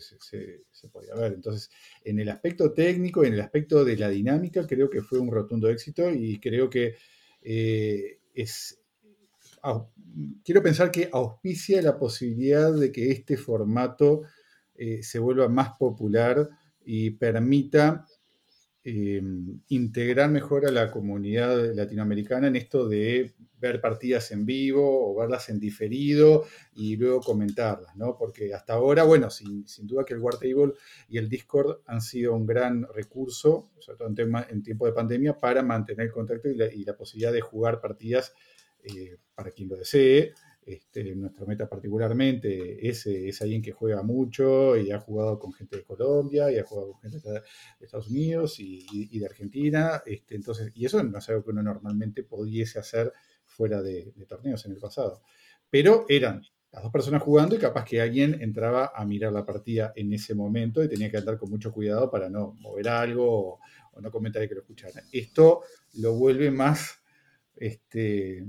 podía 0.93 1.15
ver. 1.15 1.33
Entonces, 1.33 1.71
en 2.05 2.19
el 2.21 2.29
aspecto 2.29 2.73
técnico, 2.73 3.25
en 3.25 3.35
el 3.35 3.41
aspecto 3.41 3.85
de 3.85 3.97
la 3.97 4.09
dinámica, 4.09 4.67
creo 4.67 4.89
que 4.89 5.03
fue 5.03 5.19
un 5.19 5.31
rotundo 5.31 5.69
éxito 5.69 6.11
y 6.11 6.39
creo 6.39 6.71
que 6.71 6.95
eh, 7.43 8.21
es... 8.35 8.81
quiero 10.45 10.63
pensar 10.63 10.91
que 10.91 11.09
auspicia 11.13 11.83
la 11.83 11.99
posibilidad 11.99 12.73
de 12.73 12.93
que 12.93 13.11
este 13.11 13.37
formato 13.37 14.23
eh, 14.77 15.03
se 15.03 15.19
vuelva 15.19 15.49
más 15.49 15.77
popular 15.79 16.49
y 16.85 17.11
permita 17.11 18.07
Em, 18.87 19.63
integrar 19.69 20.31
mejor 20.31 20.67
a 20.67 20.71
la 20.71 20.91
comunidad 20.91 21.73
latinoamericana 21.75 22.49
en 22.49 22.57
esto 22.57 22.87
de 22.87 23.33
ver 23.59 23.81
partidas 23.81 24.31
en 24.31 24.45
vivo 24.45 25.11
o 25.11 25.19
verlas 25.19 25.49
en 25.49 25.59
diferido 25.59 26.45
y 26.75 26.95
luego 26.97 27.21
comentarlas, 27.21 27.97
¿no? 27.97 28.15
Porque 28.19 28.53
hasta 28.53 28.75
ahora, 28.75 29.05
bueno, 29.05 29.31
sin, 29.31 29.65
duda 29.85 30.05
que 30.05 30.13
el 30.13 30.21
Wartable 30.21 30.75
y 31.09 31.17
el 31.17 31.31
Discord 31.31 31.79
han 31.87 32.03
sido 32.03 32.35
un 32.35 32.45
gran 32.45 32.87
recurso, 32.93 33.71
sobre 33.79 33.97
todo 33.97 34.45
en, 34.51 34.63
tiempo 34.63 34.85
de 34.85 34.93
pandemia, 34.93 35.41
para 35.41 35.63
mantener 35.63 36.09
el 36.09 36.13
contacto 36.13 36.51
y 36.51 36.85
la, 36.85 36.95
posibilidad 36.95 37.33
de 37.33 37.41
jugar 37.41 37.81
partidas 37.81 38.35
eh, 38.83 39.17
para 39.35 39.51
quien 39.51 39.71
lo 39.71 39.77
desee 39.77 40.35
este, 40.67 41.15
nuestra 41.15 41.45
meta 41.45 41.69
particularmente 41.69 42.89
es, 42.89 43.07
es, 43.07 43.43
alguien 43.43 43.61
que 43.61 43.73
juega 43.73 44.03
mucho 44.03 44.77
y 44.77 44.91
ha 44.91 44.99
jugado 44.99 45.39
con 45.39 45.53
gente 45.53 45.77
de 45.77 45.85
Colombia 45.85 46.51
y 46.51 46.59
ha 46.59 46.65
jugado 46.65 46.93
con 46.93 47.01
gente 47.03 47.21
de 47.21 47.43
Estados 47.81 48.09
Unidos 48.09 48.57
y, 48.59 49.19
de 49.19 49.27
Argentina. 49.27 50.03
Este, 50.07 50.35
entonces, 50.35 50.73
y 50.75 50.87
eso 50.87 51.03
no 51.03 51.19
es 51.19 51.29
algo 51.29 51.45
que 51.45 51.51
uno 51.51 51.63
normalmente 51.63 52.23
pudiese 52.23 52.79
hacer 52.79 53.13
fuera 53.45 53.83
de, 53.83 54.13
torneos 54.27 54.65
en 54.65 54.73
el 54.73 54.79
pasado. 54.79 55.23
Pero 55.69 56.07
eran 56.09 56.43
las 56.73 56.83
dos 56.83 56.93
personas 56.93 57.23
jugando 57.23 57.55
y 57.55 57.59
capaz 57.59 57.85
que 57.85 58.01
alguien 58.01 58.41
entraba 58.41 58.93
a 58.95 59.05
mirar 59.05 59.33
la 59.33 59.45
partida 59.45 59.93
en 59.95 60.13
ese 60.13 60.35
momento 60.35 60.83
y 60.83 60.89
tenía 60.89 61.11
que 61.11 61.19
andar 61.19 61.39
con 61.39 61.51
mucho 61.51 61.73
cuidado 61.73 62.11
para 62.11 62.31
no 62.31 62.55
mover 62.61 62.89
algo 62.89 63.61
o, 63.93 64.01
no 64.01 64.11
comentar 64.11 64.49
que 64.49 64.55
lo 64.55 64.63
escucharan. 64.63 65.05
Esto 65.13 65.61
lo 65.95 66.15
vuelve 66.15 66.51
más 66.51 67.01
este, 67.55 68.45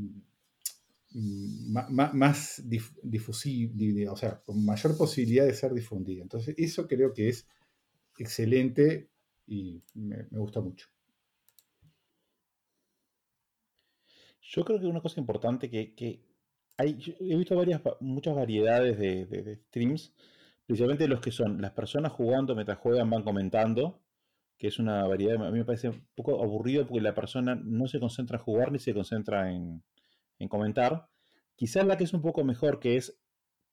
más, 1.16 2.62
difusible, 3.04 4.10
o 4.10 4.18
sea, 4.18 4.42
con 4.42 4.66
mayor 4.66 4.98
posibilidad 4.98 5.46
de 5.46 5.54
ser 5.54 5.74
difundida. 5.74 6.22
Entonces, 6.22 6.56
eso 6.58 6.88
creo 6.88 7.14
que 7.14 7.30
es 7.30 7.48
excelente 8.18 9.10
y 9.48 9.82
me, 9.94 10.24
gusta 10.32 10.60
mucho. 10.60 10.88
Yo 14.42 14.66
creo 14.66 14.80
que 14.80 14.88
una 14.88 15.02
cosa 15.02 15.20
importante 15.22 15.70
que, 15.70 16.22
hay, 16.78 17.00
he 17.22 17.38
visto 17.38 17.56
varias, 17.56 17.82
muchas 18.02 18.36
variedades 18.36 19.00
de, 19.00 19.56
streams, 19.68 20.14
principalmente 20.66 21.08
los 21.08 21.22
que 21.22 21.32
son 21.32 21.62
las 21.62 21.72
personas 21.72 22.12
jugando 22.12 22.56
mientras 22.56 22.80
juegan 22.80 23.10
van 23.10 23.24
comentando, 23.24 24.02
que 24.58 24.68
es 24.68 24.80
una 24.80 25.08
variedad, 25.08 25.36
a 25.46 25.52
mí 25.52 25.60
me 25.60 25.66
parece 25.66 25.90
un 25.90 26.06
poco 26.14 26.44
aburrido 26.44 26.86
porque 26.86 27.02
la 27.02 27.16
persona 27.16 27.56
no 27.56 27.88
se 27.88 28.00
concentra 28.00 28.38
en 28.38 28.44
jugar 28.44 28.72
ni 28.74 28.80
se 28.80 28.94
concentra 28.94 29.52
en, 29.52 29.82
en 30.40 30.48
comentar. 30.48 31.08
Quizás 31.56 31.86
la 31.86 31.98
que 31.98 32.04
es 32.04 32.14
un 32.14 32.22
poco 32.22 32.44
mejor, 32.44 32.80
que 32.80 32.98
es 32.98 33.20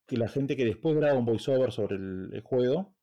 que 0.07 0.17
la 0.17 0.29
gente 0.29 0.57
que 0.57 0.65
después 0.65 0.97
graba 0.97 1.19
un 1.19 1.25
voiceover 1.25 1.73
sobre 1.73 1.97
el, 1.97 2.41
juego. 2.43 2.95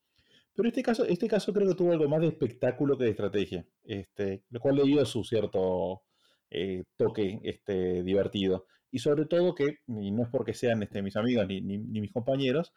Pero 0.55 0.69
este 0.69 0.83
caso, 0.83 1.05
este 1.05 1.27
caso 1.27 1.53
creo 1.53 1.67
que 1.67 1.75
tuvo 1.75 1.91
algo 1.91 2.07
más 2.09 2.21
de 2.21 2.27
espectáculo 2.27 2.97
que 2.97 3.05
de 3.05 3.11
estrategia. 3.11 3.65
Este, 3.83 4.43
lo 4.49 4.59
cual 4.59 4.75
le 4.75 4.83
dio 4.83 5.05
su 5.05 5.23
cierto 5.23 6.03
eh, 6.49 6.83
toque 6.97 7.39
este, 7.43 8.03
divertido. 8.03 8.65
Y 8.91 8.99
sobre 8.99 9.25
todo 9.25 9.55
que, 9.55 9.79
y 9.87 10.11
no 10.11 10.23
es 10.23 10.29
porque 10.29 10.53
sean 10.53 10.81
este, 10.83 11.01
mis 11.01 11.15
amigos 11.15 11.47
ni, 11.47 11.61
mis 11.61 12.11
compañeros, 12.11 12.73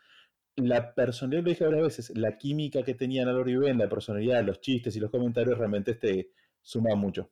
la 0.56 0.94
personalidad, 0.94 1.42
lo 1.44 1.48
dije 1.50 1.64
varias 1.64 1.82
veces, 1.82 2.12
la 2.16 2.36
química 2.36 2.82
que 2.82 2.94
tenían 2.94 3.28
a 3.28 3.50
y 3.50 3.56
Ben, 3.56 3.78
la 3.78 3.88
personalidad, 3.88 4.44
los 4.44 4.60
chistes 4.60 4.94
y 4.96 5.00
los 5.00 5.10
comentarios 5.10 5.58
realmente 5.58 5.92
este, 5.92 6.30
suma 6.60 6.94
mucho. 6.94 7.30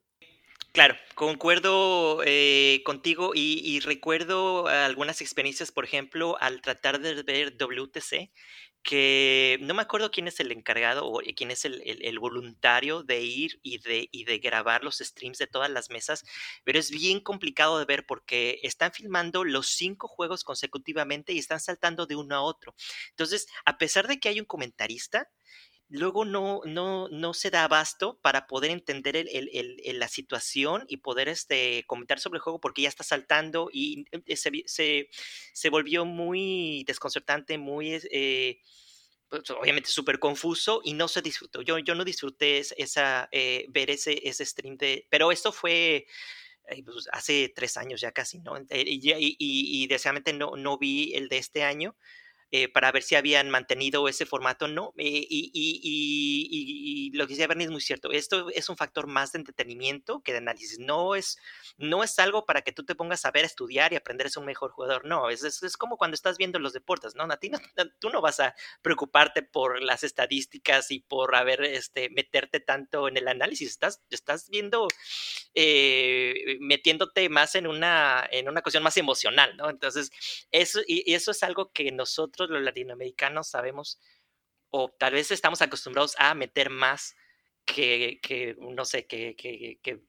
Claro, 0.73 0.95
concuerdo 1.15 2.21
eh, 2.25 2.81
contigo 2.85 3.31
y, 3.35 3.81
recuerdo 3.81 4.67
algunas 4.67 5.19
experiencias, 5.19 5.69
por 5.69 5.83
ejemplo, 5.83 6.37
al 6.39 6.61
tratar 6.61 7.01
de 7.01 7.23
ver 7.23 7.57
WTC, 7.57 8.31
que 8.81 9.57
no 9.61 9.73
me 9.73 9.81
acuerdo 9.81 10.11
quién 10.11 10.29
es 10.29 10.39
el 10.39 10.51
encargado 10.53 11.05
o 11.07 11.19
quién 11.35 11.51
es 11.51 11.65
el, 11.65 12.19
voluntario 12.19 13.03
de 13.03 13.21
ir 13.21 13.59
y 13.63 13.79
de, 13.79 14.07
y 14.13 14.23
de 14.23 14.39
grabar 14.39 14.85
los 14.85 14.99
streams 14.99 15.37
de 15.39 15.47
todas 15.47 15.69
las 15.69 15.89
mesas, 15.89 16.23
pero 16.63 16.79
es 16.79 16.89
bien 16.89 17.19
complicado 17.19 17.77
de 17.77 17.85
ver 17.85 18.05
porque 18.05 18.59
están 18.63 18.93
filmando 18.93 19.43
los 19.43 19.67
cinco 19.67 20.07
juegos 20.07 20.45
consecutivamente 20.45 21.33
y 21.33 21.39
están 21.39 21.59
saltando 21.59 22.05
de 22.05 22.15
uno 22.15 22.35
a 22.35 22.41
otro. 22.41 22.73
Entonces, 23.09 23.47
a 23.65 23.77
pesar 23.77 24.07
de 24.07 24.19
que 24.21 24.29
hay 24.29 24.39
un 24.39 24.45
comentarista, 24.45 25.29
luego 25.91 26.23
no, 26.25 26.61
no, 26.65 27.09
no 27.09 27.33
se 27.33 27.49
da 27.49 27.65
abasto 27.65 28.17
para 28.21 28.47
poder 28.47 28.71
entender 28.71 29.17
el, 29.17 29.99
la 29.99 30.07
situación 30.07 30.85
y 30.87 30.97
poder 30.97 31.27
este, 31.27 31.83
comentar 31.85 32.19
sobre 32.19 32.37
el 32.37 32.41
juego 32.41 32.59
porque 32.59 32.81
ya 32.81 32.89
está 32.89 33.03
saltando 33.03 33.69
y 33.71 34.05
eh, 34.25 34.35
se, 34.37 35.09
se, 35.53 35.69
volvió 35.69 36.05
muy 36.05 36.83
desconcertante, 36.87 37.57
muy... 37.57 37.99
Eh, 38.09 38.59
pues, 39.27 39.49
obviamente 39.51 39.89
súper 39.89 40.19
confuso 40.19 40.81
y 40.83 40.93
no 40.93 41.07
se 41.07 41.21
disfrutó. 41.21 41.61
Yo, 41.61 41.77
yo 41.79 41.95
no 41.95 42.03
disfruté 42.03 42.59
esa, 42.59 43.29
eh, 43.31 43.65
ver 43.69 43.89
ese, 43.89 44.27
ese 44.27 44.45
stream 44.45 44.77
de... 44.77 45.07
Pero 45.09 45.31
esto 45.31 45.51
fue 45.51 46.05
pues, 46.85 47.07
hace 47.11 47.51
tres 47.53 47.77
años 47.77 48.01
ya 48.01 48.11
casi, 48.11 48.39
¿no? 48.39 48.57
Y, 48.57 49.09
y, 49.09 49.35
y, 49.39 49.87
y 49.89 50.33
no, 50.33 50.55
no 50.55 50.77
vi 50.77 51.13
el 51.15 51.27
de 51.29 51.37
este 51.37 51.63
año, 51.63 51.95
eh, 52.53 52.67
para 52.67 52.91
ver 52.91 53.01
si 53.01 53.15
habían 53.15 53.49
mantenido 53.49 54.09
ese 54.09 54.25
formato, 54.25 54.67
no. 54.67 54.93
Eh, 54.97 55.25
y, 55.29 57.11
lo 57.13 57.25
que 57.25 57.33
decía 57.33 57.47
Bernie 57.47 57.65
es 57.65 57.71
muy 57.71 57.79
cierto. 57.79 58.11
Esto 58.11 58.49
es 58.49 58.67
un 58.67 58.75
factor 58.75 59.07
más 59.07 59.31
de 59.31 59.39
entretenimiento 59.39 60.21
que 60.21 60.33
de 60.33 60.39
análisis. 60.39 60.77
No 60.79 61.15
es, 61.15 61.37
no 61.77 62.03
es 62.03 62.19
algo 62.19 62.45
para 62.45 62.61
que 62.61 62.73
tú 62.73 62.83
te 62.83 62.95
pongas 62.95 63.23
a 63.25 63.31
ver, 63.31 63.43
a 63.43 63.47
estudiar 63.47 63.93
y 63.93 63.95
aprender 63.95 64.27
a 64.27 64.29
ser 64.29 64.41
un 64.41 64.47
mejor 64.47 64.71
jugador. 64.71 65.05
No, 65.05 65.29
es, 65.29 65.43
es, 65.43 65.77
como 65.77 65.97
cuando 65.97 66.15
estás 66.15 66.37
viendo 66.37 66.59
los 66.59 66.73
deportes, 66.73 67.15
¿no? 67.15 67.23
A 67.23 67.37
ti 67.37 67.51
tú 67.99 68.09
no 68.09 68.21
vas 68.21 68.41
a 68.41 68.53
preocuparte 68.81 69.43
por 69.43 69.81
las 69.81 70.03
estadísticas 70.03 70.91
y 70.91 70.99
por 70.99 71.35
haber, 71.35 71.63
este, 71.63 72.09
meterte 72.09 72.59
tanto 72.59 73.07
en 73.07 73.15
el 73.15 73.29
análisis. 73.29 73.69
Estás, 73.69 74.01
estás 74.09 74.49
viendo, 74.49 74.87
eh, 75.53 76.57
metiéndote 76.59 77.29
más 77.29 77.55
en 77.55 77.67
una, 77.67 78.27
en 78.29 78.49
una 78.49 78.61
cuestión 78.61 78.83
más 78.83 78.97
emocional, 78.97 79.55
¿no? 79.55 79.69
Entonces, 79.69 80.11
eso, 80.51 80.81
y 80.85 81.13
eso 81.13 81.31
es 81.31 81.43
algo 81.43 81.71
que 81.71 81.91
nosotros 81.91 82.40
los 82.49 82.61
latinoamericanos 82.61 83.47
sabemos, 83.47 83.99
o 84.69 84.89
tal 84.89 85.13
vez 85.13 85.31
estamos 85.31 85.61
acostumbrados 85.61 86.15
a 86.17 86.33
meter 86.33 86.69
más 86.69 87.15
que, 87.65 88.19
que 88.21 88.55
no 88.59 88.85
sé, 88.85 89.05
que, 89.05 89.35
que, 89.35 89.79
que 89.81 90.01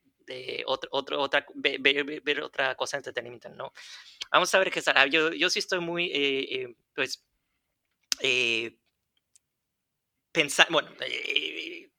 otro, 0.66 0.88
otro, 0.92 1.21
otra, 1.21 1.47
ver, 1.55 2.42
otra 2.42 2.75
cosa 2.75 2.97
de 2.97 3.01
entretenimiento, 3.01 3.49
¿no? 3.51 3.73
Vamos 4.31 4.55
a 4.55 4.59
ver 4.59 4.71
qué 4.71 4.81
sale. 4.81 5.11
Yo, 5.11 5.33
yo 5.33 5.51
sí 5.51 5.59
estoy 5.59 5.81
muy, 5.81 6.07
eh, 6.07 6.62
eh, 6.62 6.77
pues, 6.95 7.25
eh, 8.21 8.77
pensar, 10.31 10.68
bueno, 10.71 10.90
eh, 11.01 11.90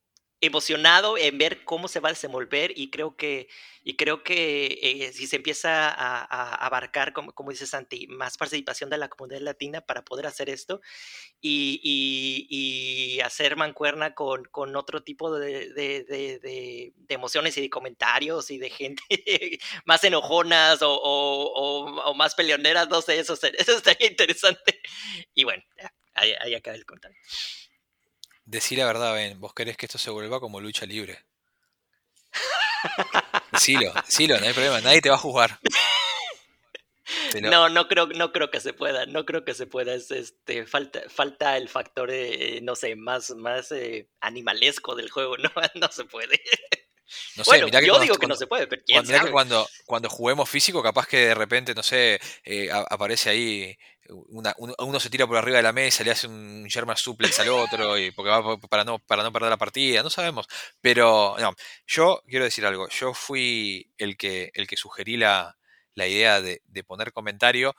emocionado 0.46 1.18
en 1.18 1.38
ver 1.38 1.64
cómo 1.64 1.88
se 1.88 2.02
va 2.02 2.10
a 2.10 2.12
desenvolver 2.12 2.74
y 2.78 2.90
creo 2.90 3.16
que, 3.16 3.48
y 3.82 3.96
creo 3.96 4.24
que 4.24 4.78
eh, 4.82 5.14
si 5.14 5.26
se 5.26 5.38
empieza 5.38 5.90
a, 5.90 6.66
abarcar, 6.66 7.14
como, 7.14 7.34
como 7.34 7.52
dice 7.52 7.66
Santi, 7.66 8.08
más 8.08 8.38
participación 8.38 8.90
de 8.90 8.98
la 8.98 9.08
comunidad 9.08 9.40
latina 9.40 9.80
para 9.80 10.04
poder 10.04 10.28
hacer 10.28 10.50
esto 10.50 10.82
y, 11.42 13.20
hacer 13.24 13.56
mancuerna 13.56 14.14
con, 14.16 14.44
con 14.46 14.76
otro 14.76 15.02
tipo 15.02 15.34
de, 15.40 16.92
emociones 17.08 17.58
y 17.58 17.62
de 17.62 17.70
comentarios 17.70 18.52
y 18.52 18.58
de 18.58 18.70
gente 18.70 19.02
más 19.86 20.04
enojonas 20.04 20.82
o, 20.82 20.94
o, 20.94 22.14
más 22.16 22.36
peleoneras, 22.36 22.90
no 22.90 23.02
sé, 23.02 23.20
eso, 23.20 23.34
eso 23.58 23.78
estaría 23.78 24.08
interesante. 24.08 24.82
Y 25.34 25.46
bueno, 25.46 25.64
ahí, 26.16 26.34
ahí 26.42 26.54
acaba 26.54 26.76
el 26.76 26.86
comentario. 26.86 27.18
Decí 28.46 28.76
la 28.76 28.86
verdad, 28.86 29.14
Ben, 29.14 29.40
vos 29.40 29.54
querés 29.54 29.78
que 29.78 29.86
esto 29.86 29.98
se 29.98 30.10
vuelva 30.10 30.40
como 30.40 30.60
lucha 30.60 30.86
libre. 30.86 31.26
Decilo, 33.52 33.94
decilo, 34.06 34.40
no 34.40 34.46
hay 34.46 34.54
problema, 34.54 34.82
nadie 34.82 35.02
te 35.02 35.10
va 35.10 35.16
a 35.16 35.20
juzgar. 35.20 35.60
No, 37.42 37.70
no 37.70 37.88
creo, 37.88 38.08
no 38.08 38.32
creo 38.32 38.52
que 38.52 38.60
se 38.60 38.74
pueda, 38.74 39.06
no 39.06 39.26
creo 39.26 39.44
que 39.44 39.54
se 39.54 39.66
pueda. 39.66 39.94
Es, 39.94 40.12
este, 40.12 40.66
falta, 40.66 41.02
falta 41.10 41.58
el 41.58 41.70
factor, 41.70 42.10
eh, 42.12 42.60
no 42.62 42.76
sé, 42.76 42.96
más, 42.96 43.32
más 43.32 43.72
eh, 43.72 44.10
animalesco 44.22 44.96
del 44.96 45.10
juego, 45.10 45.38
no, 45.38 45.50
no 45.76 45.92
se 45.92 46.06
puede. 46.06 46.42
No 47.36 47.44
sé, 47.44 47.62
bueno, 47.62 47.80
yo 47.80 48.00
digo 48.00 48.18
que 48.18 48.28
no 48.28 48.36
se 48.36 48.48
puede, 48.48 48.68
pero 48.68 48.82
quién 48.86 49.06
cuando, 49.06 49.26
que 49.26 49.32
cuando, 49.32 49.70
cuando 49.86 50.10
juguemos 50.10 50.50
físico, 50.50 50.82
capaz 50.82 51.08
que 51.08 51.28
de 51.28 51.36
repente, 51.36 51.76
no 51.76 51.84
sé, 51.84 52.20
eh, 52.44 52.70
aparece 52.72 53.30
ahí, 53.30 53.78
uno, 54.10 55.00
se 55.00 55.10
tira 55.10 55.28
por 55.28 55.38
arriba 55.38 55.58
de 55.58 55.64
la 55.64 55.74
mesa, 55.74 56.04
le 56.04 56.12
hace 56.12 56.28
un 56.28 56.66
German 56.70 56.98
suplex 56.98 57.40
al 57.40 57.50
otro, 57.50 57.98
y 57.98 58.12
porque 58.12 58.30
va 58.30 58.58
para 58.58 58.84
no, 58.84 59.00
para 59.00 59.24
no 59.24 59.32
perder 59.32 59.50
la 59.50 59.58
partida, 59.58 60.04
no 60.04 60.10
sabemos. 60.10 60.48
Pero, 60.82 61.36
no, 61.40 61.56
yo 61.88 62.22
quiero 62.28 62.46
decir 62.46 62.66
algo, 62.66 62.90
yo 62.90 63.14
fui 63.14 63.94
el 63.98 64.18
que, 64.18 64.52
el 64.54 64.68
que 64.68 64.78
sugerí 64.78 65.18
la, 65.18 65.58
la 65.96 66.08
idea 66.08 66.42
de, 66.42 66.62
poner 66.86 67.14
comentario, 67.14 67.76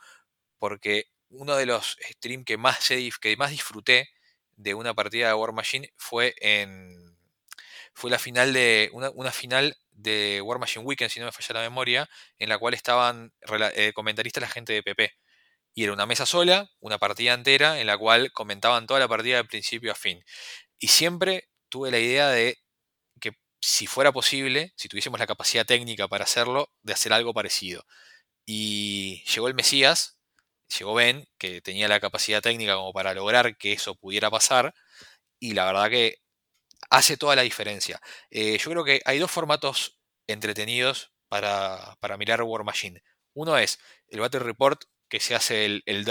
porque 0.59 1.05
uno 1.29 1.55
de 1.55 1.65
los 1.65 1.97
streams 2.01 2.45
que 2.45 2.57
más, 2.57 2.87
que 3.21 3.37
más 3.37 3.51
disfruté 3.51 4.09
de 4.55 4.73
una 4.73 4.93
partida 4.93 5.27
de 5.27 5.33
War 5.33 5.53
Machine 5.53 5.91
fue 5.97 6.33
en 6.39 7.15
fue 7.95 8.11
la 8.11 8.19
final 8.19 8.53
de 8.53 8.89
una, 8.91 9.31
final 9.31 9.77
de 9.91 10.41
War 10.41 10.59
Machine 10.59 10.83
Weekend, 10.85 11.09
si 11.09 11.19
no 11.21 11.25
me 11.25 11.31
falla 11.31 11.61
la 11.61 11.69
memoria, 11.69 12.09
en 12.37 12.49
la 12.49 12.57
cual 12.57 12.73
estaban 12.73 13.33
eh, 13.73 13.93
comentaristas 13.93 14.41
la 14.41 14.49
gente 14.49 14.73
de 14.73 14.83
PP. 14.83 15.13
Y 15.75 15.83
era 15.83 15.93
una 15.93 16.07
mesa 16.07 16.25
sola, 16.25 16.71
una 16.79 16.97
partida 16.97 17.33
entera, 17.33 17.79
en 17.79 17.87
la 17.87 17.97
cual 17.97 18.31
comentaban 18.31 18.87
toda 18.87 18.99
la 18.99 19.07
partida 19.07 19.37
de 19.37 19.45
principio 19.45 19.91
a 19.91 19.95
fin. 19.95 20.23
Y 20.79 20.87
siempre 20.87 21.49
tuve 21.69 21.91
la 21.91 21.99
idea 21.99 22.29
de 22.29 22.57
que 23.21 23.33
si 23.61 23.87
fuera 23.87 24.11
posible, 24.13 24.73
si 24.77 24.89
tuviésemos 24.89 25.19
la 25.19 25.27
capacidad 25.27 25.65
técnica 25.65 26.07
para 26.07 26.23
hacerlo, 26.25 26.69
de 26.83 26.93
hacer 26.93 27.13
algo 27.13 27.33
parecido. 27.33 27.85
Y 28.45 29.23
llegó 29.25 29.47
el 29.47 29.55
Mesías, 29.55 30.19
llegó 30.77 30.93
Ben, 30.95 31.27
que 31.37 31.61
tenía 31.61 31.87
la 31.87 31.99
capacidad 31.99 32.41
técnica 32.41 32.75
como 32.75 32.93
para 32.93 33.13
lograr 33.13 33.57
que 33.57 33.73
eso 33.73 33.95
pudiera 33.95 34.31
pasar. 34.31 34.73
Y 35.39 35.53
la 35.53 35.65
verdad 35.65 35.89
que 35.89 36.19
hace 36.89 37.17
toda 37.17 37.35
la 37.35 37.41
diferencia. 37.43 38.01
Eh, 38.31 38.57
yo 38.57 38.71
creo 38.71 38.83
que 38.83 39.01
hay 39.05 39.19
dos 39.19 39.31
formatos 39.31 39.99
entretenidos 40.27 41.11
para, 41.27 42.17
mirar 42.17 42.41
War 42.43 42.63
Machine. 42.63 43.03
Uno 43.33 43.57
es 43.57 43.79
el 44.07 44.21
Battle 44.21 44.41
Report 44.41 44.81
que 45.09 45.19
se 45.19 45.35
hace 45.35 45.65
el, 45.65 45.83
el 45.85 46.05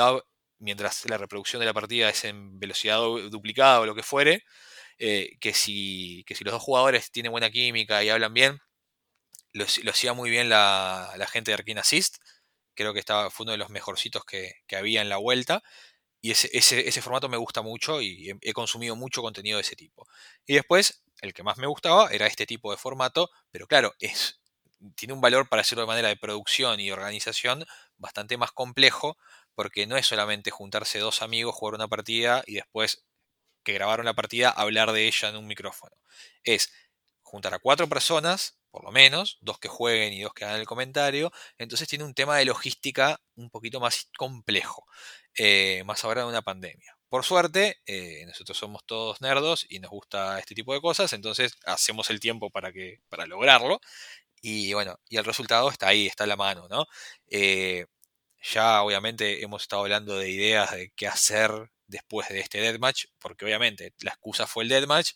mientras 0.59 1.09
la 1.09 1.19
reproducción 1.19 1.61
de 1.61 1.67
la 1.67 1.75
partida 1.75 2.09
es 2.09 2.25
en 2.25 2.59
velocidad 2.59 2.99
duplicada 3.31 3.81
o 3.81 3.87
lo 3.87 3.95
que 3.95 4.03
fuere, 4.03 4.45
eh, 4.99 5.37
que, 5.41 5.55
si, 5.55 6.25
que 6.27 6.35
si 6.35 6.45
los 6.45 6.53
dos 6.53 6.63
jugadores 6.63 7.11
tienen 7.11 7.33
buena 7.33 7.51
química 7.51 8.03
y 8.03 8.11
hablan 8.11 8.33
bien, 8.35 8.59
lo, 9.53 9.65
hacía 9.91 10.13
muy 10.15 10.31
bien 10.31 10.49
la, 10.49 11.29
gente 11.31 11.51
de 11.51 11.55
Arkane 11.55 11.81
Assist. 11.81 12.19
Creo 12.75 12.93
que 12.93 13.01
estaba, 13.01 13.31
fue 13.31 13.45
uno 13.45 13.53
de 13.53 13.59
los 13.59 13.71
mejorcitos 13.71 14.25
que, 14.25 14.53
había 14.77 15.03
en 15.03 15.09
la 15.09 15.17
vuelta. 15.19 15.63
Y 16.21 16.31
ese, 16.31 16.49
ese, 16.55 17.03
formato 17.03 17.29
me 17.29 17.37
gusta 17.37 17.61
mucho 17.63 18.01
y 18.01 18.33
he, 18.41 18.53
consumido 18.55 18.97
mucho 18.97 19.23
contenido 19.23 19.59
de 19.59 19.63
ese 19.63 19.77
tipo. 19.77 20.07
Y 20.47 20.55
después, 20.55 21.05
el 21.21 21.35
que 21.35 21.43
más 21.43 21.59
me 21.59 21.67
gustaba 21.67 22.09
era 22.11 22.27
este 22.27 22.47
tipo 22.47 22.71
de 22.71 22.79
formato, 22.79 23.31
pero 23.51 23.67
claro, 23.67 23.95
es, 24.01 24.41
tiene 24.97 25.13
un 25.13 25.21
valor 25.21 25.49
para 25.49 25.63
hacerlo 25.63 25.83
de 25.83 25.89
manera 25.89 26.09
de 26.09 26.17
producción 26.17 26.81
y 26.81 26.91
organización 26.91 27.67
bastante 27.99 28.37
más 28.37 28.53
complejo, 28.53 29.17
porque 29.55 29.87
no 29.87 29.97
es 29.97 30.07
solamente 30.07 30.51
juntarse 30.51 30.99
dos 30.99 31.23
amigos, 31.23 31.55
jugar 31.55 31.75
una 31.75 31.89
partida 31.89 32.43
y 32.47 32.55
después 32.55 33.05
que 33.65 33.73
grabaron 33.73 34.07
la 34.07 34.15
partida 34.15 34.51
hablar 34.51 34.93
de 34.93 35.07
ella 35.07 35.29
en 35.31 35.37
un 35.37 35.47
micrófono. 35.47 35.97
Es 36.45 36.73
juntar 37.23 37.55
a 37.55 37.59
cuatro 37.59 37.89
personas, 37.89 38.59
por 38.71 38.85
lo 38.85 38.93
menos, 38.93 39.39
dos 39.41 39.59
que 39.59 39.69
jueguen 39.69 40.13
y 40.13 40.23
dos 40.23 40.35
que 40.35 40.45
hagan 40.45 40.61
el 40.61 40.67
comentario. 40.67 41.33
Entonces 41.59 41.89
tiene 41.89 42.05
un 42.05 42.15
tema 42.15 42.37
de 42.37 42.45
logística 42.45 43.21
un 43.37 43.51
poquito 43.51 43.81
más 43.81 44.11
complejo, 44.17 44.87
eh, 45.37 45.83
más 45.85 46.05
ahora 46.05 46.23
de 46.23 46.29
una 46.29 46.43
pandemia. 46.43 46.97
Por 47.09 47.25
suerte, 47.25 47.79
eh, 47.87 48.25
nosotros 48.27 48.59
somos 48.59 48.85
todos 48.87 49.21
nerdos 49.21 49.67
y 49.69 49.79
nos 49.79 49.91
gusta 49.91 50.39
este 50.41 50.55
tipo 50.55 50.75
de 50.75 50.81
cosas, 50.81 51.13
entonces 51.13 51.57
hacemos 51.65 52.11
el 52.11 52.19
tiempo 52.19 52.51
para, 52.51 52.73
que, 52.73 52.99
para 53.09 53.27
lograrlo. 53.27 53.81
Y 54.47 54.75
bueno, 54.75 55.01
y 55.09 55.17
el 55.17 55.25
resultado 55.25 55.71
está 55.71 55.89
ahí, 55.89 56.07
está 56.07 56.25
a 56.25 56.27
la 56.27 56.37
mano, 56.37 56.69
¿no? 56.69 56.87
Eh, 57.31 57.87
ya 58.43 58.83
obviamente 58.83 59.43
hemos 59.43 59.63
estado 59.63 59.83
hablando 59.83 60.19
de 60.19 60.29
ideas 60.31 60.73
de 60.73 60.91
qué 60.97 61.09
hacer 61.09 61.51
después 61.87 62.29
de 62.29 62.41
este 62.41 62.61
deathmatch, 62.61 63.07
porque 63.19 63.47
obviamente 63.47 63.95
la 64.01 64.11
excusa 64.13 64.47
fue 64.47 64.65
el 64.65 64.69
deathmatch, 64.69 65.13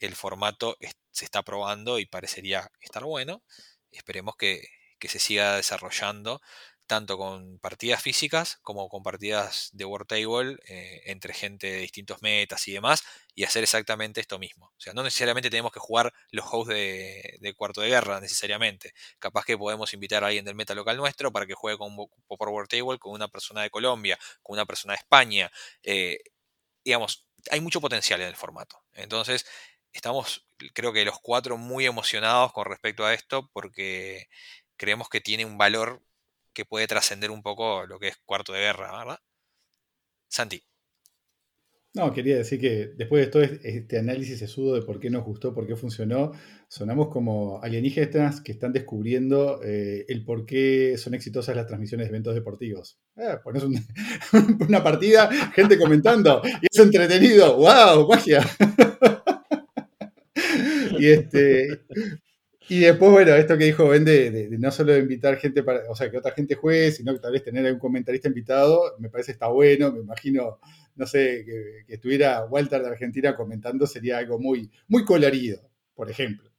el 0.00 0.16
formato 0.16 0.76
se 1.12 1.24
está 1.24 1.44
probando 1.44 2.00
y 2.00 2.06
parecería 2.06 2.68
estar 2.80 3.04
bueno. 3.04 3.44
Esperemos 3.92 4.34
que, 4.36 4.66
que 4.98 5.08
se 5.08 5.20
siga 5.20 5.54
desarrollando 5.56 6.40
tanto 6.86 7.16
con 7.16 7.58
partidas 7.58 8.02
físicas 8.02 8.58
como 8.62 8.88
con 8.88 9.02
partidas 9.02 9.70
de 9.72 9.84
War 9.84 10.04
Table 10.04 10.58
eh, 10.66 11.02
entre 11.06 11.32
gente 11.32 11.66
de 11.66 11.78
distintos 11.78 12.20
metas 12.22 12.68
y 12.68 12.72
demás, 12.72 13.02
y 13.34 13.44
hacer 13.44 13.62
exactamente 13.62 14.20
esto 14.20 14.38
mismo. 14.38 14.66
O 14.66 14.80
sea, 14.80 14.92
no 14.92 15.02
necesariamente 15.02 15.50
tenemos 15.50 15.72
que 15.72 15.80
jugar 15.80 16.12
los 16.30 16.44
hosts 16.50 16.74
de, 16.74 17.54
cuarto 17.56 17.80
de 17.80 17.88
guerra, 17.88 18.20
necesariamente. 18.20 18.92
Capaz 19.18 19.44
que 19.44 19.56
podemos 19.56 19.92
invitar 19.94 20.24
a 20.24 20.28
alguien 20.28 20.44
del 20.44 20.54
meta 20.54 20.74
local 20.74 20.96
nuestro 20.96 21.32
para 21.32 21.46
que 21.46 21.54
juegue 21.54 21.78
con, 21.78 21.96
por 21.96 22.48
War 22.48 22.68
Table 22.68 22.98
con 22.98 23.12
una 23.12 23.28
persona 23.28 23.62
de 23.62 23.70
Colombia, 23.70 24.18
con 24.42 24.54
una 24.54 24.66
persona 24.66 24.92
de 24.92 24.98
España. 24.98 25.50
Eh, 25.82 26.18
digamos, 26.84 27.26
hay 27.50 27.60
mucho 27.60 27.80
potencial 27.80 28.20
en 28.20 28.28
el 28.28 28.36
formato. 28.36 28.82
Entonces, 28.92 29.46
estamos, 29.92 30.46
creo 30.74 30.92
que 30.92 31.04
los 31.04 31.18
cuatro, 31.20 31.56
muy 31.56 31.86
emocionados 31.86 32.52
con 32.52 32.66
respecto 32.66 33.04
a 33.06 33.14
esto 33.14 33.50
porque 33.52 34.28
creemos 34.76 35.08
que 35.08 35.20
tiene 35.20 35.44
un 35.44 35.58
valor 35.58 36.02
que 36.54 36.64
puede 36.64 36.86
trascender 36.86 37.30
un 37.30 37.42
poco 37.42 37.86
lo 37.86 37.98
que 37.98 38.08
es 38.08 38.16
cuarto 38.24 38.52
de 38.52 38.60
guerra, 38.60 38.98
¿verdad? 38.98 39.18
Santi. 40.28 40.62
No, 41.96 42.12
quería 42.12 42.36
decir 42.36 42.60
que 42.60 42.92
después 42.96 43.24
de 43.24 43.30
todo 43.30 43.44
este 43.44 43.98
análisis 43.98 44.40
sesudo 44.40 44.74
de 44.74 44.82
por 44.82 44.98
qué 44.98 45.10
nos 45.10 45.22
gustó, 45.22 45.54
por 45.54 45.64
qué 45.64 45.76
funcionó, 45.76 46.32
sonamos 46.66 47.06
como 47.08 47.62
alienígenas 47.62 48.40
que 48.40 48.50
están 48.50 48.72
descubriendo 48.72 49.60
eh, 49.62 50.04
el 50.08 50.24
por 50.24 50.44
qué 50.44 50.96
son 50.98 51.14
exitosas 51.14 51.54
las 51.54 51.68
transmisiones 51.68 52.06
de 52.06 52.08
eventos 52.08 52.34
deportivos. 52.34 52.98
Eh, 53.16 53.36
una 54.68 54.82
partida, 54.82 55.30
gente 55.52 55.78
comentando, 55.78 56.42
y 56.44 56.66
es 56.68 56.78
entretenido, 56.80 57.58
¡wow! 57.58 58.08
¡Magia! 58.08 58.44
y 60.98 61.06
este, 61.06 61.84
y 62.68 62.80
después, 62.80 63.10
bueno, 63.10 63.34
esto 63.34 63.58
que 63.58 63.64
dijo 63.64 63.88
Ben 63.88 64.04
de, 64.04 64.48
no 64.58 64.70
solo 64.70 64.96
invitar 64.96 65.36
gente 65.36 65.62
para, 65.62 65.90
o 65.90 65.94
sea, 65.94 66.10
que 66.10 66.18
otra 66.18 66.32
gente 66.32 66.54
juegue, 66.54 66.92
sino 66.92 67.12
que 67.12 67.20
tal 67.20 67.32
vez 67.32 67.42
tener 67.44 67.66
algún 67.66 67.80
comentarista 67.80 68.28
invitado, 68.28 68.96
me 68.98 69.10
parece 69.10 69.32
está 69.32 69.48
bueno, 69.48 69.92
me 69.92 70.00
imagino, 70.00 70.60
no 70.96 71.06
sé, 71.06 71.44
que, 71.44 71.94
estuviera 71.94 72.44
Walter 72.46 72.82
de 72.82 72.88
Argentina 72.88 73.36
comentando 73.36 73.86
sería 73.86 74.18
algo 74.18 74.38
muy, 74.38 74.70
muy 74.88 75.04
colorido, 75.04 75.60
por 75.94 76.10
ejemplo. 76.10 76.50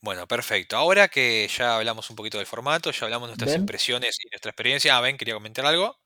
Bueno, 0.00 0.26
perfecto. 0.26 0.76
Ahora 0.76 1.06
que 1.08 1.48
ya 1.48 1.76
hablamos 1.76 2.10
un 2.10 2.16
poquito 2.16 2.38
del 2.38 2.46
formato, 2.46 2.90
ya 2.90 3.04
hablamos 3.06 3.28
de 3.28 3.36
nuestras 3.36 3.56
impresiones 3.56 4.16
y 4.20 4.28
nuestra 4.30 4.50
experiencia. 4.50 4.96
Ah, 4.96 5.00
Ben, 5.00 5.16
quería 5.16 5.34
comentar 5.34 5.64
algo. 5.64 6.01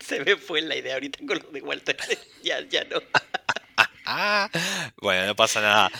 Se 0.00 0.24
me 0.24 0.36
fue 0.36 0.60
la 0.62 0.76
idea 0.76 0.94
ahorita 0.94 1.18
con 1.26 1.38
lo 1.38 1.50
de 1.50 1.62
Walter. 1.62 1.96
ya, 2.42 2.60
ya 2.68 2.84
no. 2.84 3.00
bueno, 5.02 5.26
no 5.26 5.36
pasa 5.36 5.60
nada. 5.60 5.90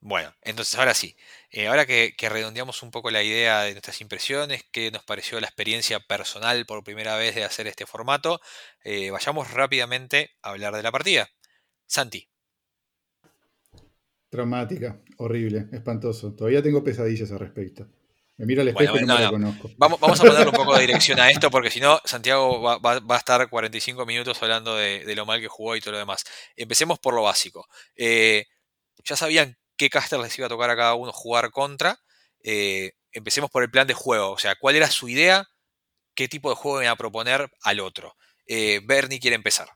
Bueno, 0.00 0.34
entonces 0.42 0.74
ahora 0.78 0.94
sí. 0.94 1.16
Eh, 1.50 1.68
ahora 1.68 1.86
que, 1.86 2.14
redondeamos 2.28 2.82
un 2.82 2.90
poco 2.90 3.10
la 3.10 3.22
idea 3.22 3.62
de 3.62 3.72
nuestras 3.72 4.00
impresiones, 4.00 4.64
qué 4.72 4.90
nos 4.90 5.04
pareció 5.04 5.38
la 5.40 5.46
experiencia 5.46 6.00
personal 6.00 6.66
por 6.66 6.82
primera 6.82 7.16
vez 7.16 7.36
de 7.36 7.44
hacer 7.44 7.68
este 7.68 7.86
formato, 7.86 8.40
eh, 8.82 9.10
vayamos 9.12 9.52
rápidamente 9.52 10.30
a 10.42 10.50
hablar 10.50 10.74
de 10.74 10.82
la 10.82 10.90
partida. 10.90 11.28
Santi. 11.86 12.28
Traumática, 14.28 15.00
horrible, 15.18 15.68
espantoso. 15.72 16.34
Todavía 16.34 16.62
tengo 16.62 16.82
pesadillas 16.82 17.30
al 17.30 17.38
respecto. 17.38 17.86
Me 18.42 18.46
miro 18.46 18.62
al 18.62 18.68
espejo 18.68 18.98
y 18.98 19.04
no, 19.04 19.16
lo 19.16 19.30
conozco. 19.30 19.70
Vamos, 19.76 20.00
vamos, 20.00 20.18
a 20.18 20.22
ponerle 20.26 20.46
un 20.46 20.56
poco 20.56 20.74
de 20.74 20.80
dirección 20.80 21.20
a 21.20 21.30
esto, 21.30 21.48
porque 21.48 21.70
si 21.70 21.78
no, 21.78 22.00
Santiago 22.04 22.60
va, 22.60 22.80
a 22.82 23.16
estar 23.16 23.48
45 23.48 24.04
minutos 24.04 24.42
hablando 24.42 24.74
de, 24.74 25.14
lo 25.14 25.24
mal 25.24 25.40
que 25.40 25.46
jugó 25.46 25.76
y 25.76 25.80
todo 25.80 25.92
lo 25.92 25.98
demás. 25.98 26.24
Empecemos 26.56 26.98
por 26.98 27.14
lo 27.14 27.22
básico. 27.22 27.68
Eh, 27.94 28.46
ya 29.04 29.14
sabían 29.14 29.56
qué 29.76 29.88
caster 29.88 30.18
les 30.18 30.36
iba 30.36 30.46
a 30.46 30.48
tocar 30.48 30.70
a 30.70 30.76
cada 30.76 30.94
uno 30.94 31.12
jugar 31.12 31.52
contra. 31.52 32.00
Eh, 32.42 32.94
empecemos 33.12 33.48
por 33.48 33.62
el 33.62 33.70
plan 33.70 33.86
de 33.86 33.94
juego. 33.94 34.32
O 34.32 34.38
sea, 34.38 34.56
¿cuál 34.56 34.74
era 34.74 34.90
su 34.90 35.08
idea? 35.08 35.46
¿Qué 36.16 36.26
tipo 36.26 36.50
de 36.50 36.56
juego 36.56 36.82
iba 36.82 36.90
a 36.90 36.96
proponer 36.96 37.48
al 37.62 37.78
otro? 37.78 38.16
Eh, 38.48 38.80
Bernie 38.82 39.20
quiere 39.20 39.36
empezar. 39.36 39.68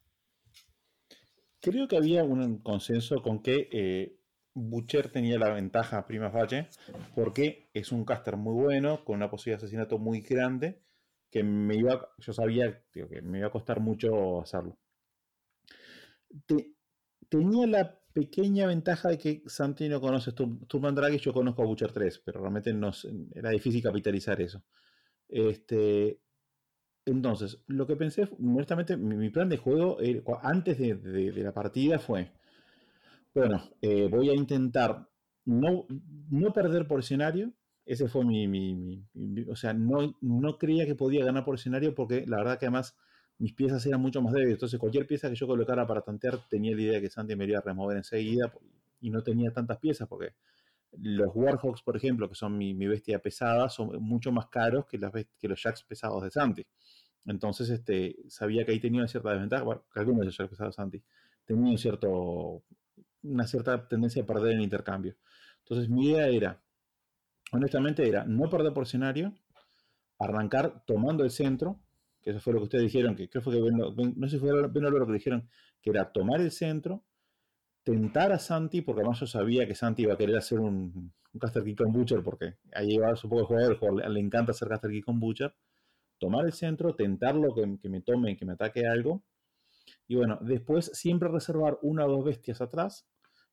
Creo 1.61 1.87
que 1.87 1.97
había 1.97 2.25
un 2.25 2.59
consenso 2.59 3.23
con 3.23 3.45
que 3.45 4.17
Butcher 4.57 5.11
tenía 5.11 5.39
la 5.39 5.53
ventaja 5.53 6.07
prima 6.07 6.31
facie 6.31 6.69
porque 7.15 7.69
es 7.75 7.93
un 7.93 8.07
caster 8.07 8.39
muy 8.39 8.55
bueno, 8.55 9.05
con 9.05 9.17
una 9.17 9.31
posibilidad 9.31 9.61
de 9.61 9.67
asesinato 9.67 9.99
muy 9.99 10.23
grande, 10.23 10.81
que 11.31 11.45
me 11.45 11.77
iba, 11.77 12.09
yo 12.19 12.33
sabía 12.33 12.83
que 12.91 13.21
me 13.21 13.39
iba 13.39 13.49
a 13.49 13.53
costar 13.53 13.81
mucho 13.81 14.41
hacerlo. 14.41 14.79
tenía 17.29 17.67
la 17.67 18.01
pequeña 18.15 18.67
ventaja 18.67 19.11
de 19.11 19.19
que 19.19 19.43
Santi 19.47 19.91
no 19.91 20.01
conoce 20.01 20.33
Turman 20.33 20.95
Drag 20.95 21.13
y 21.13 21.19
yo 21.19 21.35
conozco 21.35 21.63
a 21.63 21.67
Butcher 21.67 21.93
3, 21.93 22.23
pero 22.25 22.41
realmente 22.41 22.73
no, 22.73 22.93
era 23.35 23.51
difícil 23.51 23.83
capitalizar 23.83 24.41
eso. 24.41 24.65
Este, 25.29 26.23
entonces, 27.05 27.63
lo 27.67 27.87
que 27.87 27.97
pensé, 27.97 28.27
honestamente, 28.39 28.97
mi, 28.97 29.29
plan 29.29 29.51
de 29.51 29.59
juego 29.59 30.01
eh, 30.01 30.25
antes 30.43 30.79
de 30.79 31.43
la 31.43 31.53
partida 31.53 31.99
fue 31.99 32.33
bueno, 33.37 33.63
eh, 33.83 34.09
voy 34.11 34.31
a 34.31 34.35
intentar 34.35 35.11
no, 35.45 35.87
no 36.31 36.53
perder 36.55 36.89
por 36.89 37.01
escenario. 37.01 37.53
Ese 37.85 38.09
fue 38.09 38.25
mi, 38.25 39.05
o 39.49 39.55
sea, 39.55 39.75
no, 39.75 40.17
no 40.23 40.57
creía 40.57 40.87
que 40.87 40.95
podía 40.95 41.23
ganar 41.25 41.45
por 41.45 41.57
escenario 41.57 41.95
porque 41.95 42.25
la 42.27 42.39
verdad 42.39 42.59
que 42.59 42.65
además 42.65 42.97
mis 43.39 43.53
piezas 43.53 43.85
eran 43.85 44.01
mucho 44.01 44.23
más 44.23 44.33
débiles. 44.33 44.55
Entonces 44.55 44.81
cualquier 44.81 45.07
pieza 45.07 45.29
que 45.29 45.37
yo 45.37 45.47
colocara 45.47 45.87
para 45.87 46.01
tantear 46.01 46.49
tenía 46.49 46.75
la 46.75 46.81
idea 46.81 47.01
que 47.01 47.11
Santi 47.11 47.37
me 47.37 47.45
iría 47.45 47.59
a 47.59 47.61
remover 47.61 47.99
enseguida 47.99 48.51
y 49.03 49.11
no 49.11 49.23
tenía 49.23 49.53
tantas 49.53 49.79
piezas 49.79 50.09
porque 50.09 50.33
los 50.99 51.29
Warhawks, 51.35 51.83
por 51.83 51.95
ejemplo, 51.95 52.31
que 52.31 52.35
son 52.35 52.57
mi, 52.57 52.75
bestia 52.87 53.19
pesada, 53.19 53.69
son 53.69 54.03
mucho 54.03 54.33
más 54.33 54.47
caros 54.47 54.87
que, 54.87 54.97
las, 54.97 55.13
que 55.13 55.47
los 55.47 55.63
Jacks 55.63 55.83
pesados 55.85 56.23
de 56.23 56.31
Santi. 56.31 56.67
Entonces 57.27 57.69
este, 57.69 58.17
sabía 58.29 58.65
que 58.65 58.73
ahí 58.73 58.81
tenía 58.81 59.01
una 59.01 59.09
cierta 59.09 59.31
desventaja, 59.31 59.63
bueno, 59.63 59.85
que 59.93 60.01
algunos 60.01 60.21
de 60.21 60.27
los 60.27 60.39
Jacks 60.39 60.51
pesados 60.51 60.75
de 60.75 60.83
Santi 60.83 61.03
tenían 61.45 61.67
un 61.73 61.79
cierto 61.79 62.63
una 63.27 63.47
cierta 63.47 63.89
tendencia 63.89 64.23
a 64.23 64.27
perder 64.27 64.53
en 64.53 64.63
intercambio. 64.63 65.17
Entonces 65.61 65.89
mi 65.89 66.11
idea 66.11 66.29
era, 66.29 66.63
honestamente 67.53 68.09
era 68.09 68.25
no 68.25 68.49
perder 68.49 68.73
por 68.73 68.85
escenario, 68.85 69.35
arrancar 70.19 70.85
tomando 70.87 71.25
el 71.25 71.31
centro, 71.31 71.81
que 72.23 72.31
eso 72.31 72.41
fue 72.41 72.53
lo 72.53 72.61
que 72.61 72.65
ustedes 72.65 72.85
dijeron, 72.85 73.15
que 73.15 73.29
creo 73.29 73.43
que 73.45 73.71
no 73.71 74.29
sé 74.29 74.37
si 74.37 74.39
fue 74.39 74.53
lo 74.53 74.73
que 75.07 75.13
dijeron, 75.13 75.49
que 75.83 75.91
era 75.91 76.13
tomar 76.13 76.41
el 76.41 76.51
centro, 76.51 77.05
tentar 77.85 78.33
a 78.33 78.39
Santi, 78.39 78.81
porque 78.81 79.03
además 79.03 79.21
yo 79.21 79.27
sabía 79.27 79.67
que 79.67 79.75
Santi 79.75 80.03
iba 80.03 80.15
a 80.15 80.17
querer 80.17 80.37
hacer 80.37 80.59
un, 80.59 81.13
caster 81.39 81.63
kick 81.63 81.79
con 81.79 81.93
Butcher, 81.93 82.23
porque 82.23 82.57
ahí 82.73 82.97
va 82.97 83.15
su 83.15 83.29
poco 83.29 83.43
el 83.43 83.47
jugador, 83.47 83.73
el 83.73 83.79
jugador 83.79 84.11
le, 84.11 84.21
encanta 84.21 84.53
hacer 84.53 84.69
caster 84.69 84.91
kick 84.91 85.05
con 85.05 85.21
Butcher, 85.21 85.55
tomar 86.19 86.47
el 86.47 86.53
centro, 86.53 86.95
tentarlo 86.95 87.55
que, 87.55 87.79
que 87.81 87.89
me 87.89 88.01
tome, 88.01 88.37
que 88.37 88.45
me 88.45 88.55
ataque 88.55 88.87
algo, 88.87 89.23
Y 90.09 90.17
bueno, 90.17 90.39
después 90.41 90.91
siempre 90.95 91.29
reservar 91.29 91.79
una 91.83 92.07
o 92.07 92.11
dos 92.11 92.25
bestias 92.25 92.61
atrás 92.61 93.07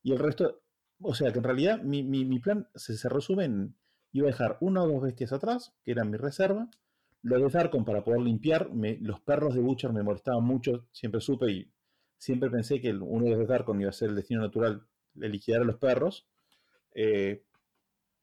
y 0.04 0.12
el 0.12 0.20
resto, 0.20 0.62
o 1.02 1.16
sea 1.16 1.32
que 1.32 1.39
en 1.39 1.44
realidad 1.44 1.82
mi, 1.82 2.04
mi, 2.04 2.39
plan 2.39 2.68
se, 2.76 2.96
se, 2.96 3.10
resume 3.10 3.46
en, 3.46 3.76
iba 4.12 4.28
a 4.28 4.32
dejar 4.32 4.58
una 4.62 4.84
o 4.84 4.88
dos 4.88 5.02
bestias 5.02 5.34
atrás, 5.34 5.74
que 5.84 5.92
eran 5.92 6.12
mi 6.12 6.18
reserva, 6.18 6.70
lo 7.24 7.39
de 7.39 7.50
Darkon 7.50 7.86
para 7.86 8.04
poder 8.04 8.22
limpiar, 8.22 8.70
los 8.74 9.22
perros 9.22 9.56
de 9.56 9.62
Butcher 9.62 9.94
me 9.94 10.04
molestaban 10.04 10.44
mucho, 10.44 10.88
siempre 10.92 11.22
supe 11.22 11.52
y 11.52 11.74
siempre 12.18 12.50
pensé 12.50 12.82
que 12.82 12.94
uno 12.94 13.26
de 13.26 13.38
los 13.38 13.48
Darkon 13.48 13.80
iba 13.80 13.89
a 13.89 13.94
ser 13.94 14.10
el 14.10 14.16
destino 14.18 14.42
natural 14.42 14.86
de 15.13 15.30
liquidar 15.30 15.62
a 15.62 15.66
los 15.66 15.78
perros. 15.78 16.28
Eh, 16.94 17.46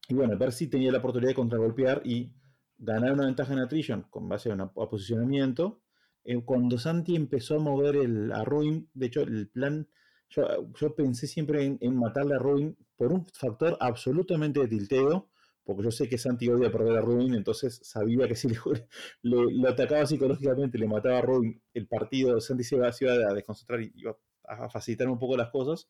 y 0.08 0.14
bueno, 0.14 0.36
ver 0.36 0.52
si 0.52 0.68
tenía 0.68 0.92
la 0.92 0.98
oportunidad 0.98 1.30
de 1.30 1.34
contragolpear 1.34 2.02
y 2.04 2.34
ganar 2.76 3.12
una 3.12 3.24
ventaja 3.24 3.52
en 3.54 3.60
attrition 3.60 4.02
con 4.10 4.28
base 4.28 4.50
a, 4.50 4.54
un 4.54 4.70
posicionamiento. 4.72 5.80
Eh, 6.24 6.42
cuando 6.44 6.78
Santi 6.78 7.16
empezó 7.16 7.56
a 7.56 7.60
mover 7.60 7.96
el, 7.96 8.32
a 8.32 8.44
Ruin, 8.44 8.90
de 8.92 9.06
hecho, 9.06 9.22
el 9.22 9.48
plan, 9.48 9.88
yo, 10.30 10.94
pensé 10.94 11.26
siempre 11.26 11.76
en, 11.80 11.96
matarle 11.96 12.36
a 12.36 12.38
Ruin 12.38 12.76
por 12.96 13.12
un 13.12 13.26
factor 13.26 13.76
absolutamente 13.80 14.60
de 14.60 14.68
tilteo, 14.68 15.28
porque 15.64 15.82
yo 15.84 15.90
sé 15.90 16.08
que 16.08 16.18
Santi 16.18 16.48
odia 16.48 16.70
perder 16.70 16.98
a 16.98 17.00
Ruin, 17.00 17.34
entonces 17.34 17.80
sabía 17.82 18.28
que 18.28 18.36
si 18.36 18.48
le, 18.48 18.56
le, 19.22 19.68
atacaba 19.68 20.06
psicológicamente, 20.06 20.78
le 20.78 20.86
mataba 20.86 21.18
a 21.18 21.22
Ruin, 21.22 21.60
el 21.74 21.86
partido, 21.88 22.40
Santi 22.40 22.64
se 22.64 22.76
iba, 22.76 22.88
a 22.88 23.34
desconcentrar 23.34 23.80
y 23.82 23.92
iba 23.96 24.16
a 24.44 24.68
facilitar 24.70 25.08
un 25.08 25.18
poco 25.18 25.36
las 25.36 25.50
cosas. 25.50 25.88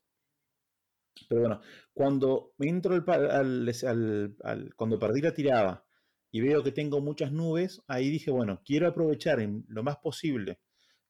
Pero 1.29 1.43
bueno, 1.43 1.61
cuando 1.93 2.55
entro 2.59 2.95
al, 2.95 4.75
cuando 4.77 4.99
perdí 4.99 5.21
la 5.21 5.35
tirada 5.35 5.85
y 6.31 6.41
veo 6.41 6.63
que 6.63 6.73
tengo 6.73 7.01
muchas 7.01 7.31
nubes, 7.33 7.83
ahí 7.89 8.09
dije, 8.11 8.31
bueno, 8.31 8.63
quiero 8.65 8.89
aprovechar 8.89 9.41
en 9.41 9.65
lo 9.69 9.83
más 9.83 9.99
posible 9.99 10.61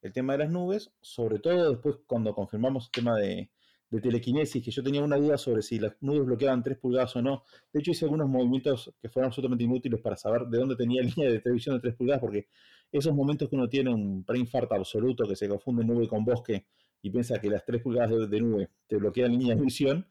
el 0.03 0.13
tema 0.13 0.35
de 0.35 0.41
las 0.41 0.51
nubes, 0.51 0.93
sobre 1.01 1.39
todo 1.39 1.71
después 1.71 1.97
cuando 2.07 2.35
confirmamos 2.35 2.87
el 2.87 2.91
tema 2.91 3.17
de, 3.19 3.51
de 3.91 4.01
telequinesis, 4.01 4.65
que 4.65 4.71
yo 4.71 4.83
tenía 4.83 5.03
una 5.03 5.17
duda 5.17 5.37
sobre 5.37 5.63
si 5.63 5.79
las 5.79 5.95
nubes 6.01 6.25
bloqueaban 6.25 6.63
3 6.63 6.79
pulgadas 6.79 7.17
o 7.17 7.23
no. 7.23 7.43
De 7.73 7.81
hecho, 7.81 7.91
hice 7.91 8.05
algunos 8.05 8.29
movimientos 8.29 8.93
que 9.03 9.09
fueron 9.09 9.29
absolutamente 9.29 9.65
inútiles 9.65 10.01
para 10.01 10.17
saber 10.17 10.47
de 10.47 10.59
dónde 10.59 10.77
tenía 10.77 11.03
línea 11.03 11.29
de 11.31 11.41
televisión 11.41 11.75
de 11.77 11.81
3 11.83 11.95
pulgadas, 11.97 12.21
porque 12.21 12.47
esos 12.93 13.15
momentos 13.15 13.49
que 13.49 13.57
uno 13.57 13.69
tiene 13.69 13.93
un 13.93 14.25
preinfarto 14.25 14.75
absoluto, 14.75 15.27
que 15.27 15.37
se 15.37 15.49
confunde 15.49 15.85
nube 15.85 16.09
con 16.09 16.25
bosque 16.25 16.67
y 17.03 17.11
piensa 17.11 17.41
que 17.41 17.51
las 17.51 17.65
3 17.65 17.83
pulgadas 17.83 18.31
de, 18.31 18.41
nube 18.41 18.71
te 18.87 18.97
bloquean 18.97 19.33
línea 19.33 19.57
de 19.57 19.63
visión, 19.63 20.07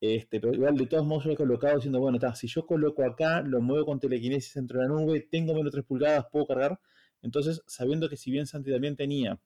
este, 0.00 0.40
pero 0.40 0.54
igual 0.54 0.76
de 0.76 0.86
todos 0.86 1.04
modos 1.06 1.24
yo 1.24 1.30
he 1.32 1.36
colocado 1.36 1.76
diciendo, 1.76 2.00
bueno, 2.00 2.16
está, 2.16 2.34
si 2.34 2.48
yo 2.48 2.66
coloco 2.66 3.04
acá, 3.04 3.42
lo 3.42 3.60
muevo 3.60 3.86
con 3.86 4.00
telequinesis 4.00 4.54
dentro 4.54 4.80
de 4.80 4.88
la 4.88 4.94
nube, 4.94 5.28
tengo 5.30 5.54
menos 5.54 5.70
3 5.70 5.84
pulgadas, 5.84 6.26
puedo 6.32 6.46
cargar. 6.46 6.80
Entonces, 7.22 7.62
sabiendo 7.66 8.08
que 8.08 8.16
si 8.16 8.30
bien 8.30 8.46
Santi 8.46 8.70
también 8.70 8.96
tenía 8.96 9.40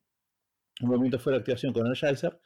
un 0.81 0.89
movimiento 0.89 1.19
fuera 1.19 1.39
de 1.39 1.41
activación 1.41 1.73
con 1.73 1.87
Energizer, 1.87 2.41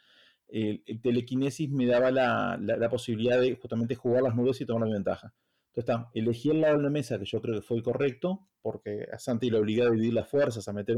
el, 0.49 0.83
telequinesis 1.03 1.71
me 1.71 1.87
daba 1.87 2.11
la, 2.11 2.89
posibilidad 2.91 3.41
de 3.41 3.55
justamente 3.57 3.95
jugar 3.95 4.23
las 4.23 4.35
nubes 4.35 4.61
y 4.61 4.67
tomar 4.67 4.89
la 4.89 4.95
ventaja. 4.95 5.35
Entonces, 5.69 5.95
está, 5.95 6.11
elegí 6.15 6.51
el 6.51 6.61
lado 6.61 6.79
de 6.79 6.85
la 6.85 6.91
mesa 6.91 7.19
que 7.19 7.27
yo 7.27 7.41
creo 7.41 7.57
que 7.57 7.63
fue 7.63 7.77
el 7.77 7.83
correcto, 7.83 8.49
porque 8.63 9.07
a 9.13 9.19
Santi 9.19 9.51
le 9.51 9.59
obligaba 9.59 9.91
a 9.91 9.93
dividir 9.93 10.15
las 10.15 10.29
fuerzas, 10.29 10.67
a 10.69 10.73
meter 10.73 10.97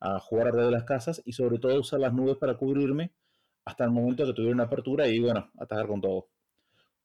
a 0.00 0.18
jugar 0.20 0.48
alrededor 0.48 0.72
de 0.72 0.78
las 0.78 0.84
casas 0.84 1.22
y 1.24 1.32
sobre 1.32 1.58
todo 1.58 1.80
usar 1.80 2.00
las 2.00 2.12
nubes 2.12 2.36
para 2.36 2.56
cubrirme 2.56 3.14
hasta 3.64 3.84
el 3.84 3.90
momento 3.90 4.26
que 4.26 4.34
tuviera 4.34 4.54
una 4.54 4.64
apertura 4.64 5.08
y 5.08 5.18
bueno, 5.20 5.50
atacar 5.58 5.86
con 5.86 6.00
todo. 6.00 6.28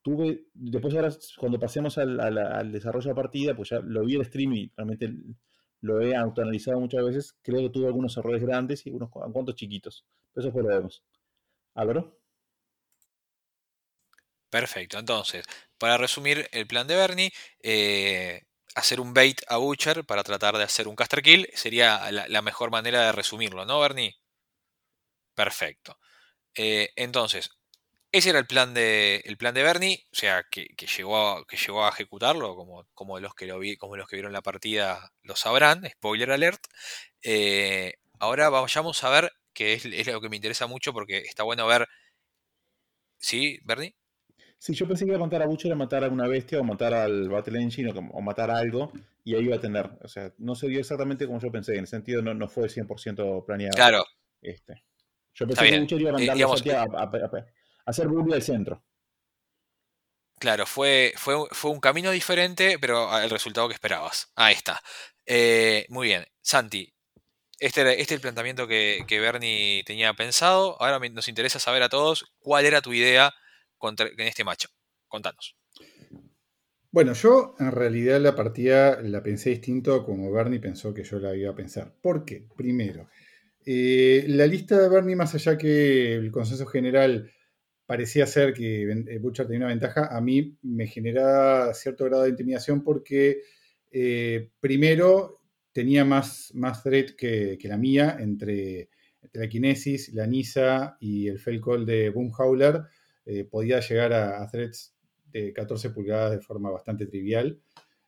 Tuve, 0.01 0.47
después 0.53 0.93
ahora 0.95 1.09
cuando 1.37 1.59
pasemos 1.59 1.97
al, 1.97 2.19
al 2.19 2.71
desarrollo 2.71 3.05
de 3.05 3.09
la 3.09 3.21
partida, 3.21 3.55
pues 3.55 3.69
ya 3.69 3.79
lo 3.79 4.03
vi 4.05 4.15
el 4.15 4.25
stream 4.25 4.53
y 4.53 4.71
realmente 4.75 5.13
lo 5.81 6.01
he 6.01 6.15
autoanalizado 6.15 6.79
muchas 6.79 7.03
veces, 7.03 7.35
creo 7.41 7.61
que 7.61 7.69
tuve 7.69 7.87
algunos 7.87 8.15
errores 8.17 8.41
grandes 8.41 8.85
y 8.85 8.91
unos 8.91 9.09
cuantos 9.09 9.55
chiquitos. 9.55 10.05
Pero 10.33 10.47
eso 10.47 10.53
fue 10.53 10.63
lo 10.63 10.69
vemos. 10.69 11.03
Álvaro. 11.75 12.19
Perfecto, 14.49 14.97
entonces, 14.97 15.45
para 15.77 15.97
resumir 15.97 16.49
el 16.51 16.65
plan 16.65 16.87
de 16.87 16.95
Bernie, 16.95 17.31
eh, 17.61 18.43
hacer 18.75 18.99
un 18.99 19.13
bait 19.13 19.39
a 19.47 19.57
Butcher 19.57 20.05
para 20.05 20.23
tratar 20.23 20.57
de 20.57 20.63
hacer 20.63 20.87
un 20.87 20.95
caster 20.95 21.21
kill 21.21 21.47
sería 21.53 22.11
la, 22.11 22.41
mejor 22.41 22.71
manera 22.71 23.05
de 23.05 23.11
resumirlo, 23.11 23.65
¿no, 23.65 23.79
Bernie? 23.79 24.17
Perfecto. 25.35 25.99
Eh, 26.55 26.89
entonces, 26.95 27.51
ese 28.11 28.29
era 28.31 28.39
el 28.39 28.47
plan 28.47 28.73
de, 28.73 29.21
el 29.25 29.37
plan 29.37 29.53
de 29.53 29.63
Bernie, 29.63 30.07
o 30.11 30.15
sea, 30.15 30.43
que, 30.49 30.67
llegó, 30.97 31.17
a, 31.17 31.45
que 31.45 31.57
llegó 31.57 31.85
a 31.85 31.89
ejecutarlo, 31.89 32.55
como, 32.55 32.87
como, 32.93 33.19
los 33.19 33.35
que 33.35 33.45
lo 33.45 33.59
vi, 33.59 33.77
como 33.77 33.97
los 33.97 34.07
que 34.07 34.15
vieron 34.15 34.33
la 34.33 34.41
partida 34.41 35.11
lo 35.21 35.35
sabrán, 35.35 35.87
spoiler 35.89 36.31
alert. 36.31 36.61
Eh, 37.21 37.93
ahora 38.19 38.49
vayamos 38.49 39.03
a 39.03 39.09
ver 39.09 39.31
que 39.53 39.73
es, 39.73 40.07
lo 40.07 40.21
que 40.21 40.29
me 40.29 40.37
interesa 40.37 40.67
mucho 40.67 40.93
porque 40.93 41.19
está 41.19 41.43
bueno 41.43 41.67
ver. 41.67 41.87
¿Sí, 43.17 43.59
Bernie? 43.63 43.95
Sí, 44.57 44.73
yo 44.73 44.87
pensé 44.87 45.05
que 45.05 45.11
iba 45.11 45.17
a 45.17 45.23
matar 45.23 45.41
a 45.41 45.45
Butcher, 45.45 45.71
a 45.71 45.75
matar 45.75 46.03
a 46.03 46.09
una 46.09 46.27
bestia 46.27 46.59
o 46.59 46.63
matar 46.63 46.93
al 46.93 47.29
Battle 47.29 47.61
Engine 47.61 47.91
o, 47.91 48.21
matar 48.21 48.51
a 48.51 48.57
algo 48.57 48.91
y 49.23 49.35
ahí 49.35 49.45
iba 49.45 49.55
a 49.55 49.61
tener. 49.61 49.89
O 50.01 50.07
sea, 50.07 50.33
no 50.37 50.55
se 50.55 50.67
dio 50.67 50.79
exactamente 50.79 51.25
como 51.27 51.39
yo 51.39 51.51
pensé, 51.51 51.73
en 51.73 51.81
el 51.81 51.87
sentido 51.87 52.21
no, 52.21 52.33
no 52.33 52.47
fue 52.47 52.67
100% 52.67 53.45
planeado. 53.45 53.75
Claro. 53.75 54.03
Este. 54.41 54.83
Yo 55.33 55.47
pensé 55.47 55.69
que 55.69 55.79
Butcher 55.79 56.01
iba 56.01 56.11
a 56.11 56.21
eh, 56.21 56.27
mandar 56.27 57.03
a, 57.03 57.29
hacer 57.89 58.07
bully 58.07 58.33
al 58.33 58.41
centro. 58.41 58.83
Claro, 60.39 60.65
fue, 60.65 61.13
fue, 61.17 61.35
fue, 61.51 61.71
un 61.71 61.81
camino 61.81 62.11
diferente, 62.11 62.79
pero 62.79 63.17
el 63.19 63.29
resultado 63.29 63.67
que 63.67 63.73
esperabas. 63.73 64.31
Ahí 64.35 64.55
está. 64.55 64.81
Eh, 65.25 65.85
muy 65.89 66.07
bien. 66.07 66.25
Santi, 66.41 66.93
este, 67.59 67.81
este, 67.81 68.01
es 68.01 68.11
el 68.13 68.21
planteamiento 68.21 68.67
que, 68.67 69.05
Bernie 69.09 69.83
tenía 69.85 70.13
pensado. 70.13 70.81
Ahora 70.81 70.99
nos 71.09 71.27
interesa 71.27 71.59
saber 71.59 71.83
a 71.83 71.89
todos 71.89 72.25
cuál 72.39 72.65
era 72.65 72.81
tu 72.81 72.93
idea 72.93 73.33
en 73.81 74.27
este 74.27 74.45
macho. 74.45 74.69
Contanos. 75.07 75.57
Bueno, 76.91 77.13
yo 77.13 77.55
en 77.59 77.71
realidad 77.71 78.19
la 78.19 78.35
partida 78.35 78.99
la 79.01 79.21
pensé 79.21 79.51
distinto 79.51 80.05
como 80.05 80.31
Bernie 80.31 80.59
pensó 80.59 80.93
que 80.93 81.03
yo 81.03 81.19
la 81.19 81.35
iba 81.35 81.51
a 81.51 81.55
pensar. 81.55 81.93
¿Por 82.01 82.25
qué? 82.25 82.47
Primero, 82.55 83.09
eh, 83.65 84.25
la 84.27 84.47
lista 84.47 84.79
de 84.79 84.89
Bernie, 84.89 85.15
más 85.15 85.35
allá 85.35 85.57
que 85.57 86.15
el 86.15 86.31
consenso 86.31 86.65
general 86.65 87.31
parecía 87.89 88.27
ser 88.27 88.53
que 88.53 88.83
eh, 88.83 89.17
Butcher 89.17 89.47
tenía 89.47 89.61
una 89.61 89.73
ventaja, 89.73 90.15
a 90.15 90.21
mí 90.21 90.55
me 90.61 90.85
genera 90.85 91.73
cierto 91.73 92.05
grado 92.05 92.21
de 92.21 92.29
intimidación 92.29 92.83
porque, 92.83 93.41
eh, 93.89 94.51
primero, 94.59 95.41
tenía 95.71 96.05
más, 96.05 96.51
más 96.53 96.83
thread 96.83 97.15
que, 97.17 97.57
la 97.63 97.77
mía 97.77 98.15
entre, 98.19 98.89
la 99.33 99.49
Kinesis, 99.49 100.13
la 100.13 100.27
Nisa 100.27 100.97
y 100.99 101.29
el 101.29 101.41
Call 101.59 101.87
de 101.87 102.11
Boomhauler. 102.11 102.83
Eh, 103.25 103.45
podía 103.45 103.79
llegar 103.79 104.13
a, 104.13 104.47
threads 104.51 104.93
de 105.31 105.51
14 105.51 105.89
pulgadas 105.89 106.33
de 106.33 106.41
forma 106.41 106.69
bastante 106.69 107.07
trivial. 107.07 107.59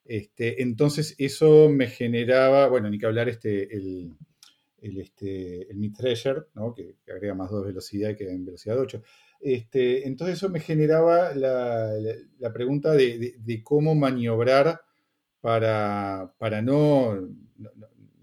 Este, 0.05 0.61
entonces 0.61 1.15
eso 1.17 1.69
me 1.69 1.87
generaba, 1.87 2.67
bueno, 2.67 2.87
ni 2.87 2.99
que 2.99 3.07
hablar 3.07 3.29
este, 3.29 3.75
el, 3.75 4.13
el, 4.77 4.99
este, 4.99 5.71
el 5.71 5.77
Mid 5.77 5.95
Treasure, 5.95 6.41
que, 6.75 6.97
agrega 7.11 7.33
más 7.33 7.49
2 7.49 7.65
velocidad 7.65 8.15
que 8.15 8.29
en 8.29 8.45
velocidad 8.45 8.77
8. 8.77 9.01
Este, 9.41 10.07
entonces 10.07 10.37
eso 10.37 10.49
me 10.49 10.59
generaba 10.59 11.33
la, 11.33 12.53
pregunta 12.53 12.93
de, 12.93 13.61
cómo 13.63 13.95
maniobrar 13.95 14.81
para, 15.41 16.33
para 16.37 16.61
no, 16.61 17.15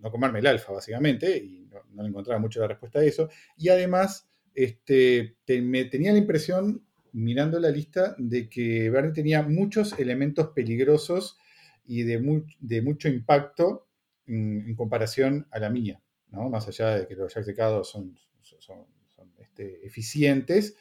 no, 0.00 0.10
comerme 0.10 0.38
el 0.38 0.46
alfa, 0.46 0.72
básicamente, 0.72 1.36
y 1.36 1.68
no, 1.92 2.06
encontraba 2.06 2.40
mucho 2.40 2.60
la 2.60 2.68
respuesta 2.68 3.00
a 3.00 3.04
eso. 3.04 3.28
Y 3.56 3.68
además, 3.68 4.28
este, 4.54 5.36
me 5.60 5.84
tenía 5.86 6.12
la 6.12 6.18
impresión, 6.18 6.84
mirando 7.12 7.58
la 7.58 7.70
lista, 7.70 8.14
de 8.18 8.48
que 8.48 8.88
Bernie 8.90 9.12
tenía 9.12 9.42
muchos 9.42 9.98
elementos 9.98 10.48
peligrosos 10.54 11.36
y 11.84 12.04
de, 12.04 12.20
mucho 12.82 13.08
impacto 13.08 13.88
en, 14.26 14.76
comparación 14.76 15.48
a 15.50 15.58
la 15.58 15.70
mía, 15.70 16.00
¿no? 16.30 16.48
Más 16.48 16.68
allá 16.68 17.00
de 17.00 17.08
que 17.08 17.16
los 17.16 17.34
jacks 17.34 17.46
de 17.46 17.56
son, 17.82 18.16
son, 18.60 18.86
este, 19.38 19.84
eficientes, 19.84 20.76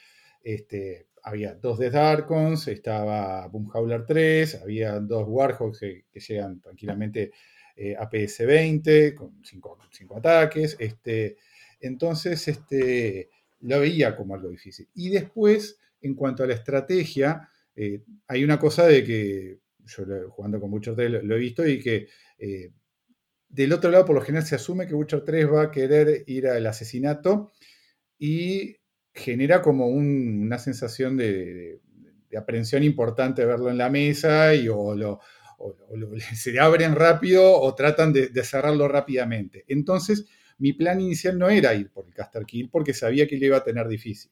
este, 0.48 1.10
había 1.24 1.56
dos 1.56 1.78
de 1.78 1.90
Darkons, 1.90 2.70
estaba 2.70 3.46
Boomhauler 3.48 4.06
3, 4.06 4.62
había 4.62 4.98
dos 5.02 5.26
Warhawks 5.28 5.80
que, 5.80 6.06
llegan 6.14 6.62
tranquilamente 6.62 7.34
eh, 7.76 7.98
a 7.98 8.10
PS20 8.10 9.14
con 9.14 9.44
cinco, 9.44 9.78
ataques. 10.16 10.78
Este, 10.80 11.36
entonces, 11.82 12.48
este, 12.48 13.30
lo 13.60 13.82
veía 13.82 14.16
como 14.16 14.36
algo 14.36 14.48
difícil. 14.48 14.88
Y 14.94 15.10
después, 15.10 15.80
en 16.00 16.16
cuanto 16.16 16.46
a 16.46 16.48
la 16.48 16.54
estrategia, 16.54 17.50
eh, 17.76 18.04
hay 18.30 18.46
una 18.46 18.58
cosa 18.58 18.88
de 18.88 19.04
que 19.04 19.60
yo 19.86 20.06
jugando 20.30 20.62
con 20.62 20.72
Butcher 20.72 20.96
3 20.96 21.24
lo, 21.24 21.36
he 21.36 21.40
visto 21.40 21.68
y 21.68 21.82
que 21.82 22.08
eh, 22.38 22.72
del 23.50 23.74
otro 23.74 23.92
lado, 23.92 24.06
por 24.06 24.16
lo 24.16 24.22
general, 24.22 24.46
se 24.46 24.56
asume 24.56 24.88
que 24.88 24.94
Butcher 24.94 25.26
3 25.26 25.52
va 25.52 25.64
a 25.64 25.72
querer 25.72 26.24
ir 26.28 26.48
al 26.48 26.66
asesinato 26.66 27.52
y 28.18 28.78
genera 29.18 29.62
como 29.62 29.88
una 29.88 30.60
sensación 30.60 31.18
de, 31.18 31.82
aprehensión 32.38 32.84
importante 32.84 33.46
verlo 33.46 33.70
en 33.72 33.78
la 33.78 33.90
mesa 33.90 34.54
y 34.54 34.68
o, 34.70 34.94
lo, 34.96 35.20
se 36.36 36.60
abren 36.60 36.96
rápido 36.96 37.60
o 37.60 37.74
tratan 37.74 38.14
de, 38.14 38.30
cerrarlo 38.44 38.88
rápidamente. 38.88 39.66
Entonces, 39.68 40.26
mi 40.60 40.74
plan 40.74 41.02
inicial 41.02 41.38
no 41.38 41.50
era 41.50 41.74
ir 41.74 41.92
por 41.92 42.06
el 42.06 42.14
Caster 42.14 42.46
Kill 42.46 42.70
porque 42.70 42.94
sabía 42.94 43.28
que 43.28 43.38
le 43.38 43.48
iba 43.48 43.58
a 43.58 43.64
tener 43.64 43.88
difícil. 43.88 44.32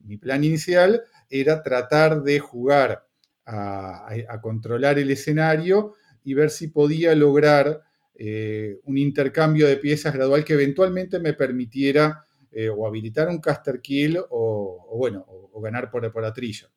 Mi 0.00 0.16
plan 0.18 0.44
inicial 0.44 1.02
era 1.30 1.62
tratar 1.62 2.22
de 2.22 2.38
jugar 2.38 3.06
a, 3.46 4.40
controlar 4.42 4.98
el 4.98 5.10
escenario 5.10 5.94
y 6.24 6.34
ver 6.34 6.50
si 6.50 6.68
podía 6.68 7.14
lograr 7.14 7.82
eh, 8.16 8.78
un 8.84 8.98
intercambio 8.98 9.66
de 9.66 9.76
piezas 9.76 10.14
gradual 10.14 10.44
que 10.44 10.54
eventualmente 10.54 11.18
me 11.18 11.34
permitiera 11.34 12.24
eh, 12.54 12.68
o 12.68 12.86
habilitar 12.86 13.28
un 13.28 13.40
caster 13.40 13.80
kill 13.80 14.18
o, 14.30 14.96
bueno, 14.96 15.24
o, 15.28 15.60
ganar 15.60 15.90
por, 15.90 16.10
por 16.12 16.24
atrillo. 16.24 16.68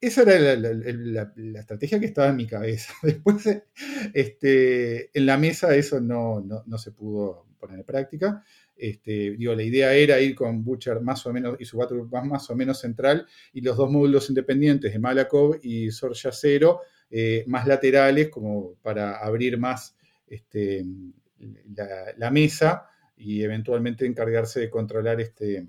Esa 0.00 0.22
era 0.22 0.56
la, 0.56 1.32
estrategia 1.60 2.00
que 2.00 2.06
estaba 2.06 2.28
en 2.28 2.36
mi 2.36 2.46
cabeza. 2.46 2.92
Después, 3.02 3.46
este, 4.12 5.18
en 5.18 5.26
la 5.26 5.36
mesa 5.38 5.74
eso 5.74 6.00
no, 6.00 6.40
no, 6.40 6.78
se 6.78 6.92
pudo 6.92 7.46
poner 7.58 7.80
en 7.80 7.84
práctica. 7.84 8.42
Este, 8.76 9.36
la 9.38 9.62
idea 9.62 9.94
era 9.94 10.20
ir 10.20 10.34
con 10.34 10.64
Butcher 10.64 11.00
más 11.00 11.24
o 11.26 11.32
menos 11.32 11.56
y 11.58 11.64
su 11.64 11.78
battle 11.78 12.04
más, 12.24 12.50
o 12.50 12.56
menos 12.56 12.80
central 12.80 13.26
y 13.52 13.60
los 13.60 13.76
dos 13.76 13.90
módulos 13.90 14.28
independientes 14.28 14.92
de 14.92 14.98
Malakov 14.98 15.60
y 15.62 15.90
Sorja 15.90 16.32
Cero 16.32 16.80
eh, 17.10 17.44
más 17.46 17.66
laterales 17.66 18.28
como 18.28 18.74
para 18.82 19.18
abrir 19.18 19.56
más 19.58 19.96
este, 20.26 20.84
la, 22.16 22.30
mesa 22.30 22.88
y 23.16 23.42
eventualmente 23.42 24.06
encargarse 24.06 24.60
de 24.60 24.70
controlar 24.70 25.20
este, 25.20 25.68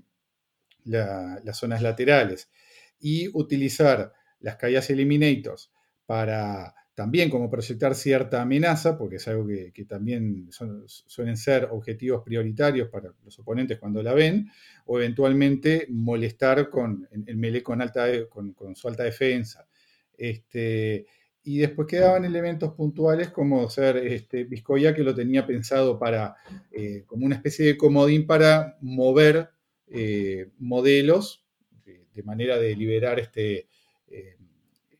las 0.84 1.56
zonas 1.56 1.82
laterales. 1.82 2.50
Y 2.98 3.28
utilizar 3.36 4.12
las 4.40 4.56
caídas 4.56 4.90
eliminators 4.90 5.70
para 6.06 6.74
también 6.94 7.28
como 7.28 7.50
proyectar 7.50 7.94
cierta 7.94 8.40
amenaza, 8.40 8.96
porque 8.96 9.16
es 9.16 9.28
algo 9.28 9.46
que, 9.46 9.84
también 9.84 10.48
suelen 10.50 11.36
ser 11.36 11.68
objetivos 11.70 12.22
prioritarios 12.24 12.88
para 12.88 13.12
los 13.22 13.38
oponentes 13.38 13.78
cuando 13.78 14.02
la 14.02 14.14
ven, 14.14 14.50
o 14.86 14.98
eventualmente 14.98 15.86
molestar 15.90 16.70
con 16.70 17.06
el 17.26 17.36
melee 17.36 17.62
con, 17.62 17.82
alta, 17.82 18.06
con, 18.30 18.54
con 18.54 18.74
su 18.74 18.88
alta 18.88 19.02
defensa. 19.02 19.68
Este, 20.16 21.04
y 21.46 21.58
después 21.58 21.86
quedaban 21.86 22.24
elementos 22.24 22.74
puntuales 22.74 23.28
como 23.28 23.70
ser 23.70 23.98
este, 23.98 24.42
Vizcoya, 24.42 24.92
que 24.92 25.04
lo 25.04 25.14
tenía 25.14 25.46
pensado 25.46 25.96
para, 25.96 26.34
eh, 26.72 27.04
como 27.06 27.24
una 27.24 27.36
especie 27.36 27.64
de 27.64 27.76
comodín 27.76 28.26
para 28.26 28.76
mover 28.80 29.50
eh, 29.86 30.50
modelos 30.58 31.46
de, 31.84 32.22
manera 32.24 32.58
de 32.58 32.74
liberar 32.74 33.20
este, 33.20 33.68
eh, 34.08 34.36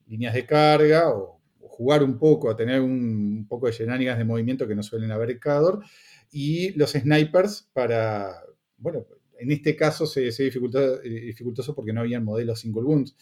líneas 0.07 0.34
de 0.34 0.47
carga 0.47 1.11
o, 1.11 1.40
jugar 1.59 2.05
un 2.05 2.16
poco, 2.16 2.49
a 2.49 2.57
tener 2.57 2.80
un, 2.80 3.47
poco 3.49 3.66
de 3.66 3.72
shenanigans 3.72 4.16
de 4.16 4.24
movimiento 4.24 4.68
que 4.68 4.76
no 4.76 4.84
suelen 4.84 5.11
haber 5.11 5.32
en 5.32 5.38
Cador. 5.40 5.84
Y 6.30 6.70
los 6.78 6.92
snipers 6.92 7.68
para, 7.72 8.40
bueno, 8.78 9.05
en 9.38 9.51
este 9.51 9.74
caso 9.74 10.07
se, 10.07 10.30
se 10.30 10.44
dificultoso 10.44 11.74
porque 11.74 11.92
no 11.92 12.03
habían 12.03 12.24
modelos 12.24 12.61
single 12.61 12.84
wounds 12.84 13.16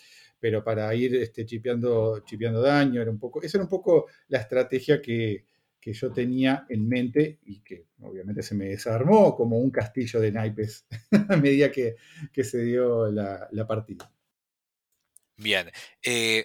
pero 0.45 0.62
para 0.62 0.95
ir 0.95 1.14
este, 1.16 1.47
chipeando, 1.47 2.22
daño, 2.61 3.01
era 3.01 3.11
un 3.11 3.18
poco, 3.18 3.41
esa 3.41 3.57
era 3.57 3.64
un 3.64 3.70
poco 3.70 4.09
la 4.28 4.41
estrategia 4.41 5.01
que, 5.01 5.47
yo 5.87 6.11
tenía 6.12 6.66
en 6.68 6.89
mente 6.89 7.41
y 7.45 7.61
que 7.61 7.89
obviamente 8.01 8.43
se 8.43 8.55
me 8.55 8.66
desarmó 8.66 9.35
como 9.35 9.59
un 9.59 9.70
castillo 9.70 10.20
de 10.20 10.32
naipes 10.32 10.87
a 11.28 11.37
medida 11.37 11.70
que, 11.70 11.97
se 12.43 12.62
dio 12.62 13.11
la, 13.11 13.66
partida. 13.66 14.11
Bien. 15.37 15.70
Eh, 16.03 16.45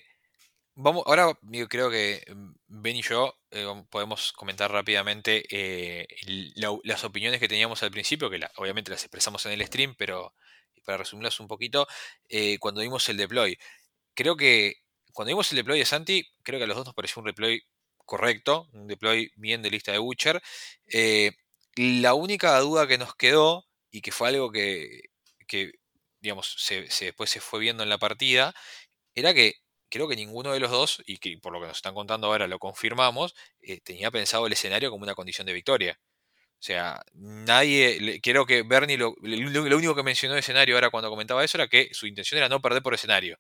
vamos, 0.75 1.03
ahora 1.05 1.37
creo 1.69 1.89
que 1.89 2.23
mm, 2.33 2.51
Ben 2.67 2.95
y 2.95 3.01
yo 3.01 3.33
eh, 3.51 3.65
podemos 3.89 4.33
comentar 4.33 4.71
rápidamente 4.71 5.43
eh, 5.49 6.07
las 6.83 7.03
opiniones 7.03 7.39
que 7.39 7.47
teníamos 7.47 7.83
al 7.83 7.91
principio, 7.91 8.29
que 8.29 8.39
obviamente 8.57 8.91
las 8.91 9.03
expresamos 9.03 9.45
en 9.45 9.53
el 9.53 9.65
stream, 9.65 9.95
pero 9.97 10.33
para 10.85 10.99
resumirlas 10.99 11.39
un 11.39 11.47
poquito, 11.47 11.87
cuando 12.59 12.81
vimos 12.81 13.07
el 13.09 13.17
deploy 13.17 13.57
creo 14.19 14.35
que 14.35 14.73
cuando 15.13 15.29
vimos 15.29 15.49
el 15.51 15.55
deploy 15.55 15.79
de 15.79 15.85
Santi, 15.85 16.27
creo 16.43 16.59
que 16.59 16.65
a 16.65 16.67
los 16.67 16.75
dos 16.75 16.85
nos 16.87 16.93
pareció 16.93 17.21
un 17.21 17.27
deploy 17.27 17.63
correcto, 18.05 18.67
un 18.73 18.85
deploy 18.85 19.31
bien 19.37 19.61
de 19.61 19.71
lista 19.71 19.93
de 19.93 19.97
Butcher. 19.97 20.41
Eh, 20.87 21.31
la 21.77 22.13
única 22.15 22.59
duda 22.59 22.85
que 22.85 22.97
nos 22.97 23.15
quedó, 23.15 23.65
y 23.91 24.01
que 24.01 24.11
fue 24.11 24.27
algo 24.27 24.51
que, 24.51 25.03
digamos, 26.19 26.53
se, 26.57 26.81
después 26.81 27.29
se 27.29 27.39
fue 27.39 27.61
viendo 27.61 27.81
en 27.81 27.87
la 27.87 27.97
partida, 27.97 28.53
era 29.15 29.33
que 29.33 29.53
creo 29.89 30.09
que 30.09 30.17
ninguno 30.17 30.51
de 30.51 30.59
los 30.59 30.71
dos, 30.71 31.01
y 31.05 31.17
que 31.19 31.37
por 31.37 31.53
lo 31.53 31.61
que 31.61 31.67
nos 31.67 31.77
están 31.77 31.93
contando 31.95 32.27
ahora 32.27 32.47
lo 32.47 32.59
confirmamos, 32.59 33.35
eh, 33.61 33.79
tenía 33.81 34.11
pensado 34.11 34.47
el 34.47 34.53
escenario 34.53 34.91
como 34.91 35.03
una 35.03 35.15
condición 35.15 35.47
de 35.47 35.53
victoria. 35.53 35.97
O 36.59 36.61
sea, 36.61 37.01
nadie, 37.13 38.19
creo 38.21 38.45
que 38.45 38.63
Bernie 38.63 38.97
lo, 38.97 39.15
lo, 39.21 39.77
único 39.77 39.95
que 39.95 40.03
mencionó 40.03 40.33
de 40.35 40.41
escenario 40.41 40.75
ahora 40.75 40.89
cuando 40.89 41.09
comentaba 41.09 41.43
eso 41.45 41.57
era 41.57 41.69
que 41.69 41.89
su 41.93 42.05
intención 42.05 42.39
era 42.39 42.49
no 42.49 42.61
perder 42.61 42.83
por 42.83 42.93
escenario 42.93 43.39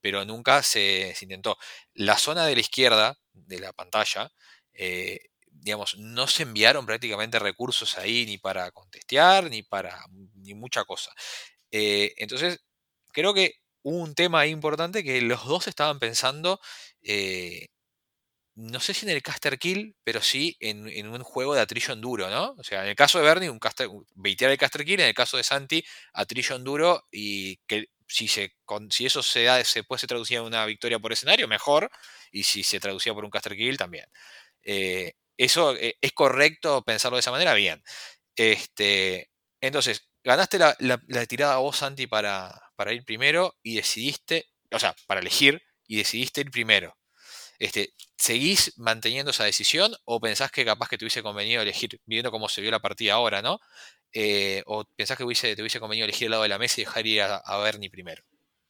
pero 0.00 0.24
nunca 0.24 0.62
se, 0.62 1.14
intentó. 1.20 1.58
La 1.94 2.18
zona 2.18 2.46
de 2.46 2.54
la 2.54 2.60
izquierda 2.60 3.18
de 3.32 3.60
la 3.60 3.72
pantalla, 3.72 4.30
eh, 4.74 5.18
digamos, 5.46 5.96
no 5.98 6.26
se 6.26 6.44
enviaron 6.44 6.86
prácticamente 6.86 7.38
recursos 7.38 7.98
ahí 7.98 8.26
ni 8.26 8.38
para 8.38 8.70
contestear, 8.70 9.50
ni 9.50 9.62
para 9.62 10.04
ni 10.36 10.54
mucha 10.54 10.84
cosa. 10.84 11.12
Eh, 11.70 12.14
entonces, 12.16 12.60
creo 13.12 13.34
que 13.34 13.54
un 13.82 14.14
tema 14.14 14.46
importante 14.46 15.04
que 15.04 15.20
los 15.22 15.44
dos 15.46 15.68
estaban 15.68 15.98
pensando, 15.98 16.60
eh, 17.02 17.68
no 18.54 18.80
sé 18.80 18.94
si 18.94 19.06
en 19.06 19.12
el 19.12 19.22
caster 19.22 19.58
kill, 19.58 19.96
pero 20.04 20.20
sí 20.20 20.56
en, 20.60 21.08
un 21.08 21.22
juego 21.22 21.54
de 21.54 21.60
attrition 21.60 22.00
duro, 22.00 22.28
¿no? 22.30 22.54
O 22.58 22.64
sea, 22.64 22.82
en 22.82 22.90
el 22.90 22.96
caso 22.96 23.18
de 23.18 23.24
Bernie, 23.24 23.50
un 23.50 23.58
caster, 23.58 23.88
baitear 24.14 24.50
el 24.50 24.58
caster 24.58 24.84
kill, 24.84 25.00
en 25.00 25.08
el 25.08 25.14
caso 25.14 25.36
de 25.36 25.44
Santi, 25.44 25.84
attrition 26.12 26.62
duro 26.64 27.06
y 27.10 27.56
que 27.66 27.86
si, 28.10 28.28
se, 28.28 28.52
si 28.90 29.06
eso 29.06 29.22
se, 29.22 29.44
da, 29.44 29.62
se 29.64 29.84
puede 29.84 30.00
ser 30.00 30.08
traducido 30.08 30.42
en 30.42 30.48
una 30.48 30.66
victoria 30.66 30.98
por 30.98 31.12
escenario, 31.12 31.48
mejor. 31.48 31.90
Y 32.32 32.42
si 32.44 32.62
se 32.64 32.80
traducía 32.80 33.14
por 33.14 33.24
un 33.24 33.30
caster 33.30 33.56
kill, 33.56 33.76
también. 33.76 34.06
Eh, 34.62 35.12
eso 35.36 35.76
eh, 35.76 35.96
es 36.00 36.12
correcto 36.12 36.82
pensarlo 36.82 37.16
de 37.16 37.20
esa 37.20 37.30
manera, 37.30 37.54
bien. 37.54 37.82
Este, 38.36 39.30
entonces, 39.60 40.08
ganaste 40.24 40.58
la, 40.58 40.76
la, 40.78 41.26
tirada 41.26 41.56
vos, 41.58 41.78
Santi, 41.78 42.06
para, 42.06 42.52
para, 42.76 42.92
ir 42.92 43.04
primero 43.04 43.56
y 43.62 43.76
decidiste, 43.76 44.46
o 44.72 44.78
sea, 44.78 44.94
para 45.06 45.20
elegir 45.20 45.62
y 45.86 45.98
decidiste 45.98 46.42
ir 46.42 46.50
primero. 46.50 46.96
Este, 47.58 47.94
¿Seguís 48.16 48.74
manteniendo 48.78 49.30
esa 49.32 49.44
decisión 49.44 49.94
o 50.04 50.20
pensás 50.20 50.50
que 50.50 50.64
capaz 50.64 50.88
que 50.88 50.98
te 50.98 51.04
hubiese 51.04 51.22
convenido 51.22 51.62
elegir, 51.62 52.00
viendo 52.06 52.30
cómo 52.30 52.48
se 52.48 52.60
vio 52.62 52.70
la 52.70 52.80
partida 52.80 53.14
ahora, 53.14 53.42
¿no? 53.42 53.60
Eh, 54.12 54.62
¿O 54.66 54.84
pensás 54.96 55.16
que 55.16 55.24
te 55.24 55.62
hubiese 55.62 55.80
convenido 55.80 56.04
elegir 56.04 56.26
el 56.26 56.32
lado 56.32 56.42
de 56.42 56.48
la 56.48 56.58
mesa 56.58 56.80
y 56.80 56.84
dejar 56.84 57.06
ir 57.06 57.22
a, 57.22 57.58
Bernie 57.62 57.90
primero? 57.90 58.22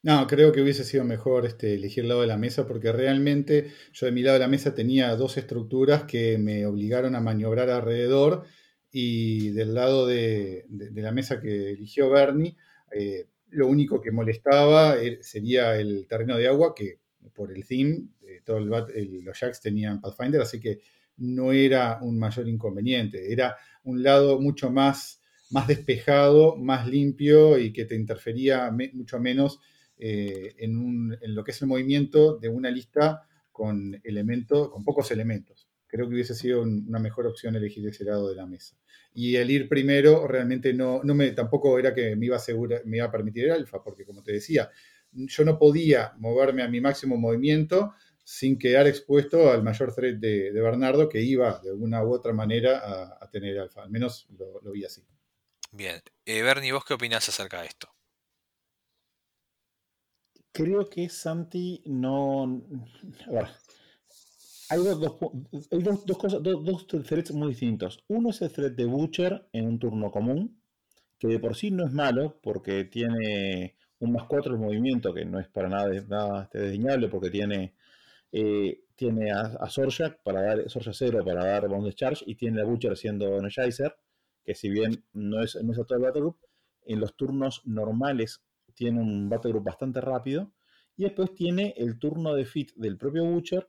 No, 0.03 0.27
creo 0.27 0.53
que 0.53 0.63
hubiese 0.63 0.85
sido 0.85 1.05
mejor 1.05 1.47
este, 1.47 1.75
elegir 1.75 2.05
el 2.05 2.09
lado 2.09 2.23
de 2.23 2.27
la 2.27 2.39
mesa 2.39 2.67
porque 2.67 2.93
realmente 2.93 3.73
yo 3.93 4.07
de 4.07 4.13
mi 4.13 4.23
lado 4.23 4.35
de 4.35 4.41
la 4.41 4.49
mesa 4.49 4.75
tenía 4.75 5.15
dos 5.17 5.37
estructuras 5.37 6.05
que 6.05 6.39
me 6.39 6.65
obligaron 6.67 7.15
a 7.15 7.21
maniobrar 7.21 7.69
alrededor 7.69 8.45
y 8.91 9.51
del 9.51 9.75
lado 9.75 10.07
de, 10.07 10.67
la 10.69 11.13
mesa 11.13 11.41
que 11.41 11.71
eligió 11.71 12.11
Bernie, 12.11 12.57
eh, 12.93 13.27
lo 13.51 13.67
único 13.67 14.01
que 14.01 14.11
molestaba 14.11 14.97
er, 14.97 15.23
sería 15.23 15.77
el 15.77 16.07
terreno 16.09 16.37
de 16.37 16.49
agua 16.49 16.75
que 16.75 16.99
por 17.35 17.53
el 17.53 17.67
theme, 17.67 18.09
eh, 18.23 18.43
los 19.23 19.39
jacks 19.39 19.61
tenían 19.61 20.01
Pathfinder, 20.01 20.41
así 20.41 20.59
que 20.61 20.81
no 21.19 21.53
era 21.53 21.99
un 22.01 22.19
mayor 22.19 22.49
inconveniente, 22.49 23.33
era 23.33 23.57
un 23.85 24.03
lado 24.03 24.41
mucho 24.41 24.71
más 24.71 25.20
más 25.51 25.67
despejado, 25.67 26.57
más 26.57 26.87
limpio 26.89 27.59
y 27.59 27.73
que 27.73 27.85
te 27.85 27.95
interfería 27.95 28.71
mucho 28.93 29.19
menos 29.19 29.61
eh, 29.99 30.55
en, 30.59 31.19
lo 31.35 31.45
que 31.45 31.51
es 31.51 31.61
el 31.61 31.69
movimiento 31.69 32.39
de 32.39 32.49
una 32.49 32.71
lista 32.71 33.27
con, 33.53 34.01
elementos, 34.05 34.71
con 34.71 34.85
pocos 34.85 35.11
elementos. 35.11 35.69
Creo 35.87 36.09
que 36.09 36.15
hubiese 36.15 36.35
sido 36.35 36.63
una 36.63 37.01
mejor 37.01 37.27
opción 37.27 37.57
elegir 37.57 37.87
ese 37.87 38.05
lado 38.05 38.29
de 38.29 38.37
la 38.37 38.47
mesa. 38.47 38.77
Y 39.13 39.37
el 39.37 39.51
ir 39.51 39.69
primero 39.69 40.27
realmente 40.27 40.73
no, 40.73 41.03
me, 41.03 41.33
tampoco 41.33 41.79
era 41.79 41.93
que 41.93 42.15
me 42.15 42.27
iba, 42.27 42.37
a 42.37 42.41
me 42.85 42.99
iba 42.99 43.07
a 43.07 43.11
permitir 43.11 43.47
el 43.47 43.53
alfa, 43.53 43.83
porque 43.83 44.07
como 44.07 44.23
te 44.23 44.33
decía, 44.33 44.71
yo 45.13 45.45
no 45.45 45.59
podía 45.59 46.13
moverme 46.19 46.63
a 46.63 46.69
mi 46.69 46.81
máximo 46.81 47.17
movimiento 47.17 47.93
sin 48.23 48.57
quedar 48.57 48.87
expuesto 48.87 49.51
al 49.51 49.65
mayor 49.65 49.93
threat 49.93 50.17
de, 50.17 50.53
Bernardo, 50.53 51.09
que 51.09 51.21
iba 51.21 51.59
de 51.59 51.71
alguna 51.71 52.05
u 52.05 52.13
otra 52.13 52.33
manera 52.33 53.17
a, 53.21 53.29
tener 53.29 53.59
alfa. 53.59 53.83
Al 53.83 53.91
menos 53.91 54.29
lo 54.63 54.71
vi 54.71 54.85
así. 54.85 55.03
Bien. 55.73 56.01
Eh, 56.25 56.43
Bernie, 56.43 56.73
¿vos 56.73 56.85
qué 56.85 56.95
opinás 56.95 57.29
acerca 57.29 57.61
de 57.61 57.69
esto? 57.69 57.89
Creo 60.53 60.89
que 60.89 61.09
Santi 61.09 61.83
no. 61.87 62.63
A. 63.29 63.51
Hay 64.71 64.79
dos, 64.79 66.17
cosas, 66.17 66.43
dos, 66.43 66.87
threads 66.87 67.33
muy 67.33 67.49
distintos. 67.49 68.05
Uno 68.07 68.31
es 68.31 68.41
el 68.43 68.53
thread 68.53 68.73
de 68.73 68.85
Butcher 68.85 69.49
en 69.53 69.67
un 69.67 69.79
turno 69.81 70.13
común, 70.13 70.61
que 71.19 71.27
de 71.27 71.41
por 71.41 71.57
sí 71.57 71.73
no 71.73 71.85
es 71.85 71.93
malo, 71.93 72.39
porque 72.41 72.85
tiene 72.85 73.77
un 73.99 74.13
más 74.13 74.25
4 74.29 74.53
de 74.53 74.59
movimiento, 74.61 75.13
que 75.13 75.25
no 75.25 75.41
es 75.41 75.49
para 75.49 75.69
nada, 75.69 75.89
nada 76.09 76.45
este, 76.45 76.61
desdeñable, 76.61 77.09
porque 77.09 77.31
tiene, 77.31 77.75
eh, 78.31 78.85
tiene 78.95 79.33
a, 79.33 79.41
a 79.41 79.69
para 80.23 80.43
dar 80.43 80.71
Sorja 80.71 80.93
0 80.93 81.25
para 81.25 81.45
dar 81.45 81.69
Bound 81.69 81.93
Charge, 81.95 82.25
y 82.27 82.37
tiene 82.37 82.61
a 82.61 82.65
Butcher 82.65 82.93
haciendo 82.93 83.39
Energizer 83.39 83.97
que 84.51 84.57
si 84.57 84.69
bien 84.69 85.05
no 85.13 85.41
es, 85.45 85.57
no 85.63 85.71
es 85.73 85.79
todo 85.87 85.97
el 85.97 86.03
Battle 86.03 86.23
Group, 86.23 86.39
en 86.83 86.99
los 86.99 87.15
turnos 87.15 87.63
normales 87.65 88.43
tiene 88.75 89.01
un 89.01 89.29
Battle 89.29 89.53
Group 89.53 89.63
bastante 89.63 90.01
rápido. 90.01 90.53
Y 90.97 91.05
después 91.05 91.37
tiene 91.37 91.73
el 91.77 92.01
turno 92.01 92.35
de 92.35 92.45
fit 92.45 92.73
del 92.75 92.99
propio 92.99 93.25
Butcher. 93.25 93.69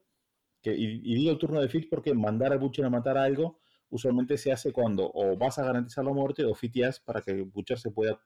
Que, 0.60 0.74
y, 0.76 1.14
digo 1.14 1.30
el 1.30 1.38
turno 1.38 1.62
de 1.62 1.70
fit 1.70 1.88
porque 1.88 2.16
mandar 2.16 2.52
al 2.52 2.58
Butcher 2.58 2.86
a 2.86 2.90
matar 2.90 3.16
algo 3.18 3.60
usualmente 3.90 4.40
se 4.40 4.52
hace 4.52 4.72
cuando 4.74 5.12
o 5.14 5.38
vas 5.38 5.60
a 5.60 5.66
garantizar 5.66 6.04
la 6.04 6.14
muerte 6.14 6.46
o 6.46 6.56
fitias 6.56 7.00
para 7.00 7.22
que 7.22 7.44
Butcher 7.44 7.78
se 7.78 7.92
pueda 7.92 8.20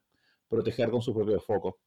proteger 0.48 0.90
con 0.90 1.02
su 1.02 1.12
propio 1.12 1.38
foco. 1.40 1.78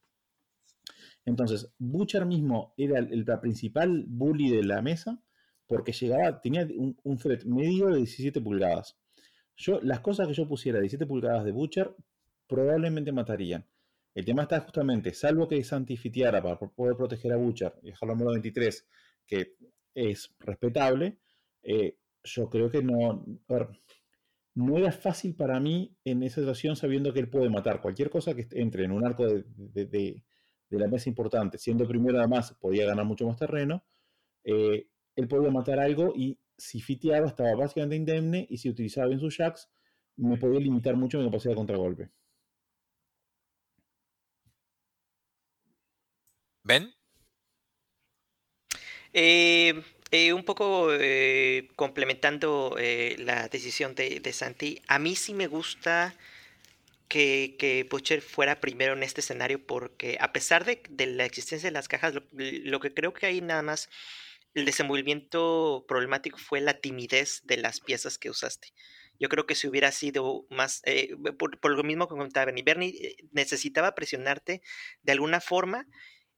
Entonces, 1.24 1.72
Butcher 1.78 2.26
mismo 2.26 2.74
era 2.76 3.00
el, 3.00 3.24
principal 3.40 4.04
bully 4.06 4.50
de 4.50 4.62
la 4.62 4.82
mesa 4.82 5.20
porque 5.66 5.90
llegaba, 5.90 6.40
tenía 6.40 6.64
un, 6.76 6.96
un 7.02 7.18
medio 7.46 7.88
de 7.88 7.96
17 7.96 8.40
pulgadas. 8.40 8.96
Yo, 9.56 9.80
las 9.82 10.00
cosas 10.00 10.26
que 10.26 10.34
yo 10.34 10.48
pusiera 10.48 10.78
de 10.78 10.82
17 10.82 11.06
pulgadas 11.06 11.44
de 11.44 11.52
Butcher 11.52 11.94
probablemente 12.46 13.12
matarían. 13.12 13.66
El 14.14 14.24
tema 14.24 14.42
está 14.42 14.60
justamente, 14.60 15.14
salvo 15.14 15.46
que 15.46 15.62
Santi 15.62 15.96
fitiara 15.96 16.42
para 16.42 16.58
poder 16.58 16.96
proteger 16.96 17.32
a 17.32 17.36
Butcher 17.36 17.74
y 17.82 17.90
dejarlo 17.90 18.14
a 18.14 18.16
modo 18.16 18.32
23, 18.32 18.88
que 19.26 19.54
es 19.94 20.34
respetable, 20.40 21.18
eh, 21.62 21.96
yo 22.24 22.48
creo 22.50 22.70
que 22.70 22.82
no. 22.82 23.24
no 24.54 24.76
era 24.78 24.92
fácil 24.92 25.34
para 25.34 25.60
mí 25.60 25.96
en 26.04 26.22
esa 26.22 26.40
situación 26.40 26.76
sabiendo 26.76 27.12
que 27.12 27.20
él 27.20 27.30
puede 27.30 27.48
matar 27.48 27.80
cualquier 27.80 28.10
cosa 28.10 28.34
que 28.34 28.46
entre 28.52 28.84
en 28.84 28.92
un 28.92 29.06
arco 29.06 29.26
de, 29.26 30.22
la 30.70 30.88
mesa 30.88 31.08
importante. 31.08 31.58
Siendo 31.58 31.86
primero, 31.86 32.18
además, 32.18 32.56
podía 32.60 32.86
ganar 32.86 33.04
mucho 33.04 33.26
más 33.26 33.38
terreno. 33.38 33.84
Eh, 34.44 34.88
él 35.16 35.28
podía 35.28 35.50
matar 35.50 35.78
algo 35.80 36.12
y 36.14 36.38
si 36.60 36.80
fiteaba 36.80 37.26
estaba 37.28 37.54
básicamente 37.54 37.96
indemne 37.96 38.46
y 38.50 38.58
si 38.58 38.68
utilizaba 38.68 39.08
bien 39.08 39.20
sus 39.20 39.36
jacks, 39.36 39.68
me 40.16 40.36
podía 40.36 40.60
limitar 40.60 40.96
mucho 40.96 41.18
mi 41.18 41.24
capacidad 41.24 41.52
de 41.52 41.56
contragolpe. 41.56 42.10
¿Ben? 46.62 46.92
Eh, 49.12 49.82
eh, 50.12 50.32
un 50.32 50.44
poco 50.44 50.92
eh, 50.92 51.68
complementando 51.74 52.76
la 53.18 53.48
decisión 53.48 53.94
de, 53.94 54.32
Santi, 54.32 54.80
a 54.86 54.98
mí 54.98 55.16
sí 55.16 55.34
me 55.34 55.46
gusta 55.46 56.14
que, 57.08 57.56
que 57.58 57.86
Butcher 57.90 58.20
fuera 58.20 58.60
primero 58.60 58.92
en 58.92 59.02
este 59.02 59.20
escenario 59.20 59.64
porque 59.66 60.16
a 60.20 60.32
pesar 60.32 60.64
de, 60.64 60.80
la 61.06 61.24
existencia 61.24 61.68
de 61.68 61.72
las 61.72 61.88
cajas, 61.88 62.14
lo, 62.32 62.80
que 62.80 62.94
creo 62.94 63.12
que 63.12 63.26
hay 63.26 63.40
nada 63.40 63.62
más 63.62 63.88
el 64.54 64.64
desenvolvimiento 64.64 65.84
problemático 65.86 66.38
fue 66.38 66.60
la 66.60 66.80
timidez 66.80 67.42
de 67.44 67.56
las 67.56 67.80
piezas 67.80 68.18
que 68.18 68.30
usaste. 68.30 68.72
Yo 69.18 69.28
creo 69.28 69.46
que 69.46 69.54
si 69.54 69.68
hubiera 69.68 69.92
sido 69.92 70.46
más, 70.48 70.82
por, 71.38 71.76
lo 71.76 71.82
mismo 71.82 72.08
que 72.08 72.14
comentaba 72.14 72.46
Bernie, 72.46 72.64
Bernie 72.64 73.16
necesitaba 73.32 73.94
presionarte 73.94 74.62
de 75.02 75.12
alguna 75.12 75.40
forma 75.40 75.86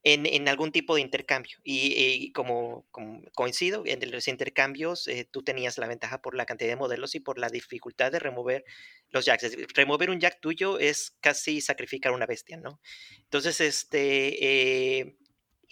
en, 0.04 0.48
algún 0.48 0.72
tipo 0.72 0.96
de 0.96 1.00
intercambio. 1.00 1.58
Y, 1.62 2.32
como, 2.32 2.86
coincido, 3.34 3.84
en 3.86 4.10
los 4.10 4.28
intercambios 4.28 5.06
eh, 5.08 5.28
tú 5.30 5.42
tenías 5.42 5.78
la 5.78 5.86
ventaja 5.86 6.20
por 6.20 6.34
la 6.34 6.46
cantidad 6.46 6.70
de 6.70 6.76
modelos 6.76 7.14
y 7.14 7.20
por 7.20 7.38
la 7.38 7.48
dificultad 7.48 8.10
de 8.10 8.18
remover 8.18 8.64
los 9.10 9.24
jacks. 9.24 9.56
Remover 9.74 10.10
un 10.10 10.20
jack 10.20 10.40
tuyo 10.40 10.78
es 10.78 11.16
casi 11.20 11.60
sacrificar 11.60 12.12
una 12.12 12.26
bestia, 12.26 12.56
¿no? 12.56 12.80
Entonces, 13.22 13.60
este, 13.60 14.44
eh, 14.44 15.16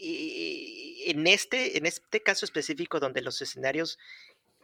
en, 0.01 1.27
este, 1.27 1.79
en 1.79 1.87
este 1.87 2.23
caso 2.23 2.45
específico 2.45 3.01
donde 3.01 3.23
los 3.23 3.41
escenarios, 3.43 3.99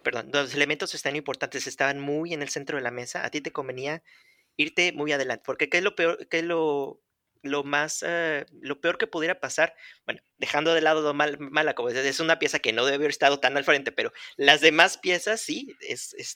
perdón, 0.03 0.30
los 0.32 0.55
elementos 0.55 0.95
están 0.95 1.16
importantes 1.16 1.66
estaban 1.66 2.01
muy 2.01 2.32
en 2.32 2.43
el 2.43 2.49
centro 2.49 2.76
de 2.76 2.82
la 2.82 2.91
mesa, 2.91 3.24
a 3.24 3.30
ti 3.30 3.41
te 3.41 3.53
convenía 3.53 4.03
irte 4.57 4.93
muy 4.93 5.12
adelante, 5.12 5.43
porque 5.45 5.68
¿qué 5.68 5.78
es 5.78 5.84
lo 5.84 5.95
peor, 5.95 6.26
qué 6.28 6.39
es 6.39 6.45
lo 6.45 7.01
lo 7.43 7.64
más, 7.64 8.03
eh, 8.07 8.47
lo 8.61 8.80
peor 8.80 8.99
que 8.99 9.07
pudiera 9.07 9.41
pasar, 9.41 9.74
bueno, 10.05 10.20
dejando 10.39 10.74
de 10.74 10.80
lado 10.80 11.12
mal, 11.14 11.39
mala, 11.39 11.74
como 11.74 11.89
es 11.89 12.20
una 12.20 12.39
pieza 12.39 12.59
que 12.59 12.72
no 12.72 12.84
debe 12.84 12.97
haber 12.97 13.11
estado 13.11 13.41
tan 13.41 13.57
al 13.57 13.64
frente, 13.64 13.93
pero 13.93 14.12
las 14.37 14.61
demás 14.61 14.99
piezas 14.99 15.41
sí 15.41 15.76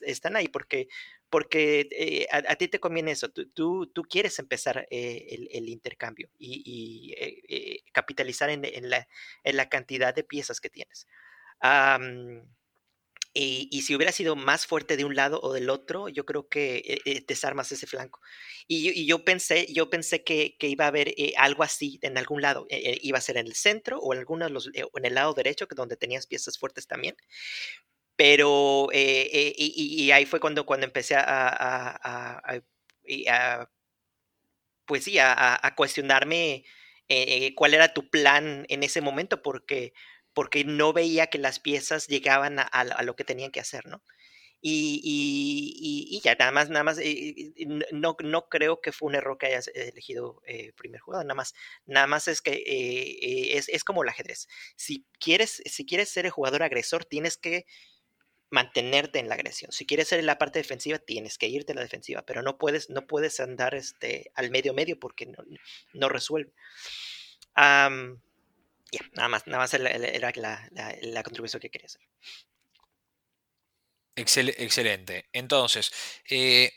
están 0.03 0.37
ahí 0.37 0.49
porque, 0.49 0.89
porque 1.29 1.89
eh, 1.91 2.27
a, 2.31 2.57
ti 2.57 2.69
te 2.69 2.81
conviene 2.81 3.13
eso, 3.13 3.31
tú, 3.31 3.87
tú, 3.87 4.03
quieres 4.03 4.39
empezar 4.39 4.87
eh, 4.91 5.49
el, 5.53 5.69
intercambio 5.69 6.31
y, 6.39 7.15
capitalizar 7.93 8.51
en, 8.51 8.63
la, 8.89 9.07
en, 9.45 9.57
la, 9.57 9.69
cantidad 9.69 10.15
de 10.15 10.25
piezas 10.25 10.61
que 10.61 10.71
tienes. 10.71 11.07
Y, 13.33 13.83
si 13.83 13.95
hubiera 13.95 14.11
sido 14.11 14.35
más 14.35 14.67
fuerte 14.67 14.97
de 14.97 15.05
un 15.05 15.15
lado 15.15 15.41
o 15.41 15.53
del 15.53 15.71
otro, 15.71 16.09
yo 16.09 16.27
creo 16.27 16.49
que 16.49 16.79
eh, 16.79 17.01
eh, 17.05 17.25
desarmas 17.27 17.71
ese 17.71 17.87
flanco. 17.87 18.21
Y, 18.67 19.07
yo 19.07 19.25
pensé, 19.25 19.73
yo 19.73 19.89
pensé 19.89 20.25
que, 20.25 20.57
iba 20.61 20.85
a 20.87 20.89
haber 20.89 21.11
eh, 21.17 21.35
algo 21.37 21.63
así 21.63 22.01
en 22.03 22.19
algún 22.19 22.43
lado. 22.43 22.67
iba 22.71 23.19
a 23.19 23.21
ser 23.21 23.37
en 23.37 23.47
el 23.47 23.55
centro 23.55 23.99
o 24.01 24.13
en 24.15 24.19
alguno 24.21 24.49
los, 24.49 24.69
en 24.75 25.05
el 25.05 25.15
lado 25.15 25.35
derecho, 25.35 25.69
que 25.69 25.77
donde 25.77 25.97
tenías 25.97 26.27
piezas 26.27 26.59
fuertes 26.59 26.89
también. 26.89 27.17
Pero, 28.17 28.89
y, 28.93 30.11
ahí 30.11 30.27
fue 30.27 30.41
cuando, 30.41 30.67
cuando 30.67 30.87
empecé 30.87 31.15
a, 31.17 31.23
a, 32.03 32.61
pues 34.87 35.05
sí, 35.05 35.19
a, 35.21 35.73
cuestionarme 35.77 36.65
cuál 37.55 37.75
era 37.75 37.95
tu 37.95 38.11
plan 38.11 38.67
en 38.69 38.83
ese 38.83 39.01
momento, 39.01 39.41
porque 39.43 39.93
porque 40.35 40.65
no 40.65 40.93
veía 40.93 41.29
que 41.29 41.39
las 41.39 41.61
piezas 41.61 42.07
llegaban 42.07 42.59
a, 42.59 43.03
lo 43.03 43.17
que 43.17 43.25
tenían 43.25 43.51
que 43.51 43.61
hacer, 43.61 43.87
¿no? 43.87 44.03
Y, 44.63 46.21
ya, 46.23 46.35
nada 46.35 46.53
más, 46.53 46.69
nada 46.69 46.85
más, 46.85 46.99
eh, 46.99 47.55
no, 47.93 48.15
no 48.23 48.49
creo 48.49 48.81
que 48.83 48.93
fue 48.93 49.09
un 49.09 49.15
error 49.15 49.39
que 49.39 49.47
hayas 49.47 49.69
elegido 49.69 50.43
eh, 50.47 50.73
primer 50.77 51.01
jugador, 51.01 51.25
nada 51.25 51.35
más, 51.35 51.55
nada 51.87 52.07
más 52.07 52.29
es 52.29 52.43
que 52.43 52.53
eh, 52.53 53.57
es, 53.57 53.71
es, 53.71 53.85
como 53.85 54.03
el 54.03 54.11
ajedrez. 54.11 54.49
Si 54.77 55.07
quieres, 55.19 55.63
si 55.65 55.87
quieres 55.87 56.11
ser 56.11 56.27
el 56.27 56.33
jugador 56.33 56.63
agresor, 56.63 57.07
tienes 57.07 57.39
que 57.39 57.65
mantenerte 58.51 59.19
en 59.19 59.29
la 59.29 59.37
agresión. 59.37 59.73
Si 59.73 59.87
quieres 59.87 60.09
ser 60.09 60.19
en 60.19 60.27
la 60.27 60.37
parte 60.37 60.59
defensiva, 60.59 60.99
tienes 60.99 61.39
que 61.39 61.49
irte 61.49 61.73
a 61.73 61.77
la 61.77 61.83
defensiva, 61.83 62.23
pero 62.27 62.43
no 62.43 62.59
puedes, 62.59 62.91
no 62.91 63.07
puedes 63.07 63.41
andar 63.41 63.75
este, 63.75 64.31
al 64.35 64.51
medio 64.51 64.75
medio 64.75 64.99
porque 64.99 65.27
no, 65.27 65.39
no 65.95 66.09
resuelve 66.09 66.53
nada 69.13 69.29
más, 69.29 69.47
nada 69.47 69.59
más 69.59 69.75
era 69.75 70.33
la, 70.35 71.23
contribución 71.23 71.61
que 71.61 71.71
quería 71.71 71.87
hacer. 71.87 72.03
excelente. 74.17 75.29
Entonces, 75.33 75.93
eh, 76.29 76.73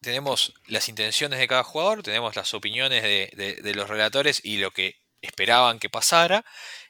tenemos 0.00 0.54
las 0.66 0.88
intenciones 0.88 1.38
de 1.38 1.48
cada 1.48 1.64
jugador, 1.64 2.02
tenemos 2.02 2.34
las 2.36 2.54
opiniones 2.54 3.02
de, 3.02 3.74
los 3.74 3.88
relatores 3.88 4.40
y 4.44 4.58
lo 4.58 4.70
que 4.70 4.96
esperaban 5.20 5.78
que 5.78 5.90
pasara. 5.90 6.44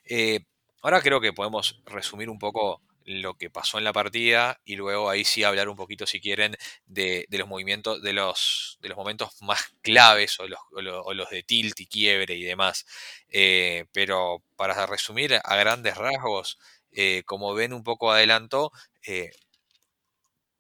Eh, 0.05 0.41
ahora 0.83 1.03
creo 1.03 1.21
que 1.21 1.33
podemos 1.33 1.83
resumir 1.87 2.31
un 2.31 2.39
poco 2.39 2.83
lo 3.11 3.35
que 3.35 3.51
pasó 3.51 3.79
en 3.79 3.85
la 3.85 3.93
partida 3.93 4.61
y 4.65 4.77
luego 4.77 5.11
ahí 5.11 5.25
sí 5.25 5.43
hablar 5.43 5.69
un 5.69 5.77
poquito, 5.77 6.07
si 6.07 6.21
quieren, 6.21 6.57
de, 6.87 7.27
los 7.31 7.49
movimientos, 7.49 8.01
de 8.03 8.13
los, 8.13 8.79
de 8.81 8.89
los 8.89 8.97
momentos 8.97 9.31
más 9.43 9.61
claves 9.83 10.39
o 10.41 10.47
los, 10.47 11.31
de 11.31 11.43
tilt 11.43 11.79
y 11.81 11.87
quiebre 11.87 12.37
y 12.37 12.45
demás. 12.45 12.87
Eh, 13.29 13.87
pero 13.93 14.43
para 14.57 14.87
resumir 14.87 15.35
a 15.43 15.57
grandes 15.57 15.97
rasgos, 15.97 16.59
eh, 16.93 17.23
como 17.27 17.55
ven 17.55 17.73
un 17.73 17.83
poco 17.83 18.13
adelantó, 18.13 18.71
eh, 19.07 19.31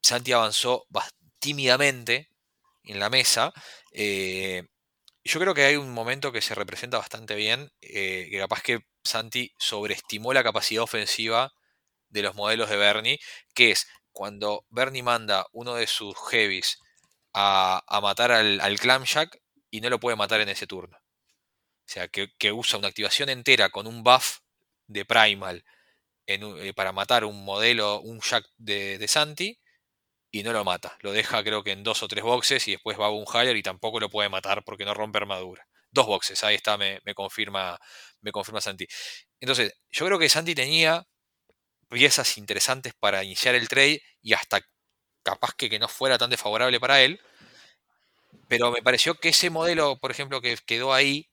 Santi 0.02 0.32
avanzó 0.32 0.86
tímidamente 1.38 2.30
en 2.84 2.98
la 2.98 3.10
mesa. 3.10 3.52
yo 5.24 5.38
creo 5.40 5.54
que 5.54 5.64
hay 5.64 5.76
un 5.76 5.92
momento 5.92 6.32
que 6.32 6.40
se 6.42 6.54
representa 6.54 6.98
bastante 6.98 7.34
bien, 7.36 7.70
que 7.80 8.36
capaz 8.38 8.62
que 8.62 8.80
Santi 9.04 9.52
sobreestimó 9.58 10.32
la 10.32 10.42
capacidad 10.42 10.82
ofensiva 10.82 11.52
de 12.10 12.22
los 12.22 12.34
modelos 12.34 12.68
de 12.70 12.76
Bernie, 12.76 13.20
que 13.54 13.70
es 13.70 13.88
cuando 14.12 14.66
Bernie 14.68 15.02
manda 15.02 15.46
uno 15.52 15.74
de 15.74 15.86
sus 15.86 16.14
heavies 16.30 16.78
a, 17.32 17.82
matar 18.02 18.32
al, 18.32 18.60
al 18.60 18.78
Clamjack 18.78 19.40
y 19.70 19.80
no 19.80 19.88
lo 19.88 20.00
puede 20.00 20.16
matar 20.16 20.40
en 20.40 20.48
ese 20.48 20.66
turno. 20.66 20.98
O 21.90 21.92
sea, 21.92 22.06
que, 22.06 22.52
usa 22.52 22.78
una 22.78 22.86
activación 22.86 23.30
entera 23.30 23.68
con 23.70 23.88
un 23.88 24.04
buff 24.04 24.38
de 24.86 25.04
Primal 25.04 25.64
eh, 26.26 26.72
para 26.74 26.92
matar 26.92 27.24
un 27.24 27.44
modelo, 27.44 28.00
un 28.00 28.20
Jack 28.20 28.46
de, 28.58 29.04
Santi, 29.08 29.58
y 30.30 30.44
no 30.44 30.52
lo 30.52 30.64
mata. 30.64 30.96
Lo 31.00 31.10
deja 31.10 31.42
creo 31.42 31.64
que 31.64 31.72
en 31.72 31.82
dos 31.82 32.04
o 32.04 32.08
tres 32.08 32.22
boxes 32.22 32.68
y 32.68 32.72
después 32.72 32.96
va 32.96 33.06
a 33.06 33.10
un 33.10 33.24
Higher 33.26 33.56
y 33.56 33.62
tampoco 33.64 33.98
lo 33.98 34.08
puede 34.08 34.28
matar 34.28 34.62
porque 34.64 34.84
no 34.84 34.94
rompe 34.94 35.18
armadura. 35.18 35.66
Dos 35.90 36.06
boxes, 36.06 36.44
ahí 36.44 36.54
está, 36.54 36.78
me, 36.78 37.00
me, 37.04 37.14
confirma, 37.14 37.76
me 38.20 38.30
confirma 38.30 38.60
Santi. 38.60 38.86
Entonces, 39.40 39.74
yo 39.90 40.06
creo 40.06 40.18
que 40.20 40.28
Santi 40.28 40.54
tenía 40.54 41.04
piezas 41.90 42.38
interesantes 42.38 42.94
para 42.98 43.24
iniciar 43.24 43.54
el 43.54 43.68
trade 43.68 44.02
y 44.22 44.32
hasta 44.32 44.60
capaz 45.22 45.54
que, 45.56 45.68
que 45.68 45.78
no 45.78 45.88
fuera 45.88 46.18
tan 46.18 46.30
desfavorable 46.30 46.80
para 46.80 47.02
él. 47.02 47.20
Pero 48.48 48.70
me 48.72 48.82
pareció 48.82 49.14
que 49.14 49.30
ese 49.30 49.50
modelo, 49.50 49.98
por 49.98 50.10
ejemplo, 50.10 50.40
que 50.40 50.56
quedó 50.66 50.92
ahí, 50.94 51.30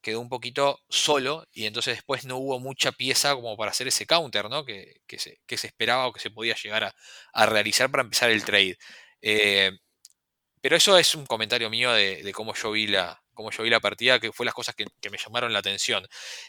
quedó 0.00 0.20
un 0.20 0.28
poquito 0.28 0.80
solo 0.88 1.46
y 1.52 1.66
entonces 1.66 1.96
después 1.96 2.24
no 2.24 2.36
hubo 2.38 2.60
mucha 2.60 2.92
pieza 2.92 3.34
como 3.34 3.56
para 3.56 3.72
hacer 3.72 3.88
ese 3.88 4.06
counter, 4.06 4.48
¿no? 4.48 4.64
Que, 4.64 5.00
se, 5.18 5.38
esperaba 5.48 6.06
o 6.06 6.12
que 6.12 6.20
se 6.20 6.30
podía 6.30 6.54
llegar 6.54 6.94
a, 7.32 7.46
realizar 7.46 7.90
para 7.90 8.02
empezar 8.04 8.30
el 8.30 8.44
trade. 8.44 8.78
Eh, 9.22 9.72
pero 10.60 10.76
eso 10.76 10.98
es 10.98 11.14
un 11.14 11.26
comentario 11.26 11.70
mío 11.70 11.92
de, 11.92 12.32
cómo, 12.34 12.54
yo 12.54 12.72
vi 12.72 12.86
la, 12.86 13.22
cómo 13.34 13.50
yo 13.50 13.62
vi 13.62 13.70
la 13.70 13.80
partida, 13.80 14.20
que 14.20 14.32
fue 14.32 14.46
las 14.46 14.54
cosas 14.54 14.74
que, 14.74 14.86
me 15.10 15.18
llamaron 15.18 15.52
la 15.52 15.60
atención. 15.60 16.06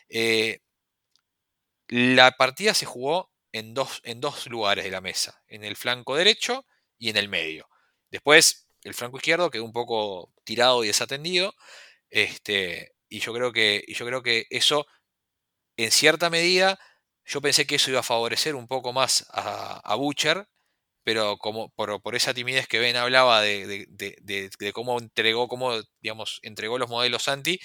Eh, 0.10 0.60
la 1.88 2.32
partida 2.32 2.74
se 2.74 2.86
jugó 2.86 3.32
en 3.52 3.74
dos, 3.74 4.02
en 4.04 4.22
dos 4.22 4.48
lugares 4.48 4.84
de 4.86 4.92
la 4.92 5.02
mesa, 5.02 5.44
en 5.48 5.64
el 5.64 5.76
flanco 5.76 6.16
derecho 6.16 6.66
y 6.98 7.10
en 7.10 7.18
el 7.18 7.30
medio. 7.30 7.68
Después, 8.12 8.68
el 8.84 8.94
flanco 8.94 9.18
izquierdo 9.18 9.50
quedó 9.52 9.66
un 9.66 9.74
poco 9.74 10.34
tirado 10.44 10.84
y 10.84 10.88
desatendido. 10.88 11.54
Este, 12.10 12.94
y 13.10 13.20
yo 13.20 13.34
creo 13.34 13.52
que, 13.52 13.84
y 13.88 13.94
yo 13.94 14.06
creo 14.06 14.24
que 14.24 14.46
eso, 14.50 14.86
en 15.78 15.92
cierta 15.92 16.30
medida, 16.30 16.80
yo 17.26 17.42
pensé 17.42 17.68
que 17.68 17.76
eso 17.76 17.92
iba 17.92 18.00
a 18.02 18.04
favorecer 18.04 18.56
un 18.56 18.68
poco 18.68 18.94
más 18.94 19.26
a, 19.32 19.96
Butcher, 19.96 20.48
pero 21.04 21.38
como 21.38 21.70
por, 21.72 22.16
esa 22.16 22.34
timidez 22.34 22.68
que 22.68 22.80
Ben 22.80 22.96
hablaba 22.98 23.42
de, 23.42 23.88
cómo 24.74 25.00
entregó, 25.00 25.48
cómo, 25.48 25.74
digamos, 26.02 26.40
entregó 26.44 26.78
los 26.80 26.90
modelos 26.90 27.28
anti, 27.28 27.60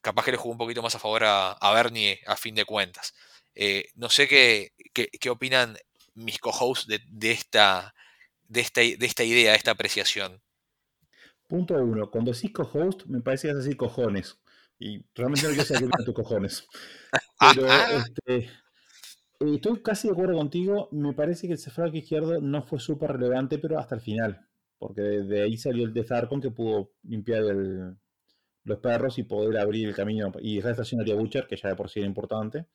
capaz 0.00 0.24
que 0.24 0.32
le 0.32 0.38
jugó 0.38 0.52
un 0.52 0.58
poquito 0.58 0.82
más 0.82 0.94
a 0.94 0.98
favor 1.00 1.24
a, 1.24 1.72
Bernie 1.74 2.20
a 2.26 2.36
fin 2.36 2.54
de 2.54 2.64
cuentas. 2.64 3.14
Eh, 3.54 3.88
no 3.96 4.08
sé 4.08 4.28
qué, 4.28 4.72
qué, 4.92 5.30
opinan 5.30 5.76
mis 6.14 6.38
co-hosts 6.38 6.86
de, 6.86 7.30
esta, 7.30 7.94
de, 8.48 8.60
esta, 8.60 8.80
de 8.80 8.98
esta 9.00 9.24
idea, 9.24 9.52
de 9.52 9.56
esta 9.56 9.72
apreciación. 9.72 10.40
Punto 11.46 11.74
uno, 11.74 12.10
cuando 12.10 12.32
decís 12.32 12.52
co-host, 12.52 13.06
me 13.06 13.20
parece 13.20 13.48
que 13.48 13.52
es 13.52 13.58
decir 13.58 13.76
cojones. 13.76 14.38
Y 14.78 15.04
realmente 15.14 15.48
no 15.48 15.54
quiero 15.54 15.64
saber 15.64 15.90
qué 15.96 16.04
tus 16.04 16.14
cojones. 16.14 16.68
Pero 17.40 17.66
este, 17.66 18.36
eh, 19.40 19.54
estoy 19.54 19.82
casi 19.82 20.08
de 20.08 20.12
acuerdo 20.12 20.36
contigo. 20.36 20.88
Me 20.92 21.12
parece 21.14 21.46
que 21.46 21.54
el 21.54 21.58
flanco 21.58 21.96
izquierdo 21.96 22.40
no 22.40 22.62
fue 22.62 22.78
súper 22.78 23.12
relevante, 23.12 23.58
pero 23.58 23.78
hasta 23.78 23.94
el 23.94 24.00
final. 24.00 24.46
Porque 24.78 25.00
de, 25.00 25.42
ahí 25.42 25.56
salió 25.56 25.84
el 25.84 25.92
de 25.92 26.04
Zarkon 26.04 26.40
que 26.40 26.50
pudo 26.50 26.92
limpiar 27.02 27.42
los 28.64 28.78
perros 28.78 29.18
y 29.18 29.24
poder 29.24 29.58
abrir 29.58 29.88
el 29.88 29.94
camino. 29.94 30.32
Y 30.40 30.58
esa 30.58 30.70
estación 30.70 31.00
a 31.00 31.14
Butcher, 31.14 31.46
que 31.46 31.56
ya 31.56 31.68
de 31.70 31.76
por 31.76 31.88
sí 31.90 32.00
era 32.00 32.08
importante, 32.08 32.66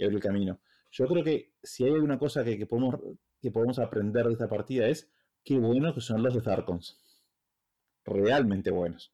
y 0.00 0.04
abrir 0.04 0.16
el 0.16 0.22
camino. 0.22 0.60
Yo 0.90 1.06
creo 1.06 1.22
que 1.22 1.52
si 1.62 1.84
hay 1.84 1.92
alguna 1.92 2.18
cosa 2.18 2.42
que, 2.42 2.66
podemos, 2.66 2.96
que 3.40 3.50
podemos 3.50 3.78
aprender 3.78 4.26
de 4.26 4.32
esta 4.32 4.48
partida 4.48 4.88
es 4.88 5.10
qué 5.44 5.58
buenos 5.58 5.94
que 5.94 6.00
son 6.00 6.22
los 6.22 6.34
de 6.34 6.40
Zarkons. 6.40 6.98
Realmente 8.04 8.70
buenos. 8.70 9.12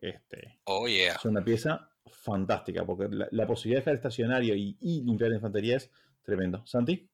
Este, 0.00 0.58
oh, 0.64 0.88
yeah. 0.88 1.14
Es 1.14 1.24
una 1.26 1.44
pieza 1.44 1.90
fantástica, 2.06 2.84
porque 2.84 3.08
la, 3.10 3.46
posibilidad 3.46 3.78
de 3.78 3.82
dejar 3.82 3.94
estacionario 3.94 4.56
y, 4.56 4.76
y 4.80 5.02
limpiar 5.02 5.30
la 5.30 5.36
infantería 5.36 5.76
es 5.76 5.90
Tremendo. 6.22 6.64
Santi. 6.66 7.08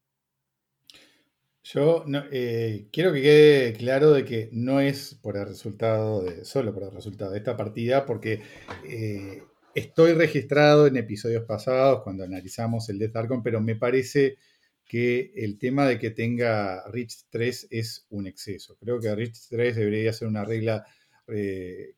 Yo 1.65 2.05
eh, 2.31 2.89
quiero 2.93 3.13
que 3.13 3.21
quede 3.21 3.73
claro 3.75 4.13
de 4.13 4.25
que 4.25 4.49
no 4.53 4.81
es 4.81 5.15
por 5.21 5.37
el 5.37 5.47
resultado 5.47 6.23
de, 6.23 6.45
solo 6.45 6.73
por 6.73 6.85
el 6.85 6.93
resultado 6.93 7.33
de 7.33 7.39
esta 7.39 7.57
partida, 7.57 8.07
porque 8.07 8.41
eh, 8.87 9.43
estoy 9.79 10.13
registrado 10.13 10.87
en 10.87 10.97
episodios 10.97 11.45
pasados 11.45 12.03
cuando 12.03 12.25
analizamos 12.25 12.89
el 12.89 12.99
Death 12.99 13.17
Archon, 13.17 13.43
pero 13.43 13.61
me 13.61 13.77
parece 13.77 14.37
que 14.85 15.33
el 15.37 15.59
tema 15.59 15.87
de 15.87 15.99
que 15.99 16.11
tenga 16.11 16.83
Rich 16.91 17.27
3 17.31 17.69
es 17.71 18.07
un 18.11 18.27
exceso. 18.27 18.77
Creo 18.81 18.99
que 19.01 19.15
Rich 19.15 19.49
3 19.51 19.77
debería 19.77 20.13
ser 20.13 20.29
una 20.29 20.45
regla 20.45 20.85
eh, 21.29 21.95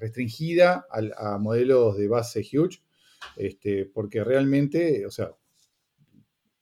restringida 0.00 0.86
a, 0.90 1.38
modelos 1.38 1.98
de 1.98 2.08
base 2.08 2.40
huge, 2.40 2.80
este, 3.36 3.86
porque 3.86 4.22
realmente, 4.22 5.04
o 5.04 5.10
sea, 5.10 5.32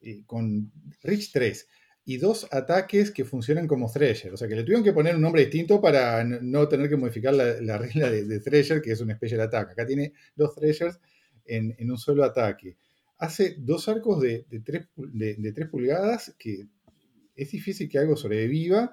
eh, 0.00 0.22
con 0.26 0.72
Rich 1.02 1.32
3 1.32 1.68
y 2.08 2.16
dos 2.16 2.48
ataques 2.52 3.10
que 3.10 3.26
funcionan 3.26 3.66
como 3.66 3.92
Thresher. 3.92 4.32
O 4.32 4.36
sea, 4.38 4.48
que 4.48 4.56
le 4.56 4.62
tuvieron 4.62 4.82
que 4.82 4.94
poner 4.94 5.14
un 5.14 5.20
nombre 5.20 5.42
distinto 5.42 5.78
para 5.78 6.24
no 6.24 6.66
tener 6.66 6.88
que 6.88 6.96
modificar 6.96 7.34
la, 7.34 7.76
regla 7.76 8.10
de, 8.10 8.40
Thresher, 8.40 8.80
que 8.80 8.92
es 8.92 9.00
un 9.02 9.12
Special 9.12 9.42
Attack. 9.42 9.72
Acá 9.72 9.84
tiene 9.84 10.14
dos 10.34 10.54
Threshers 10.54 10.98
en, 11.44 11.76
un 11.78 11.98
solo 11.98 12.24
ataque. 12.24 12.78
Hace 13.18 13.56
dos 13.58 13.90
arcos 13.90 14.22
de, 14.22 14.46
de, 14.48 15.52
3, 15.52 15.68
pulgadas 15.68 16.34
que 16.38 16.66
es 17.36 17.50
difícil 17.50 17.90
que 17.90 17.98
algo 17.98 18.16
sobreviva. 18.16 18.90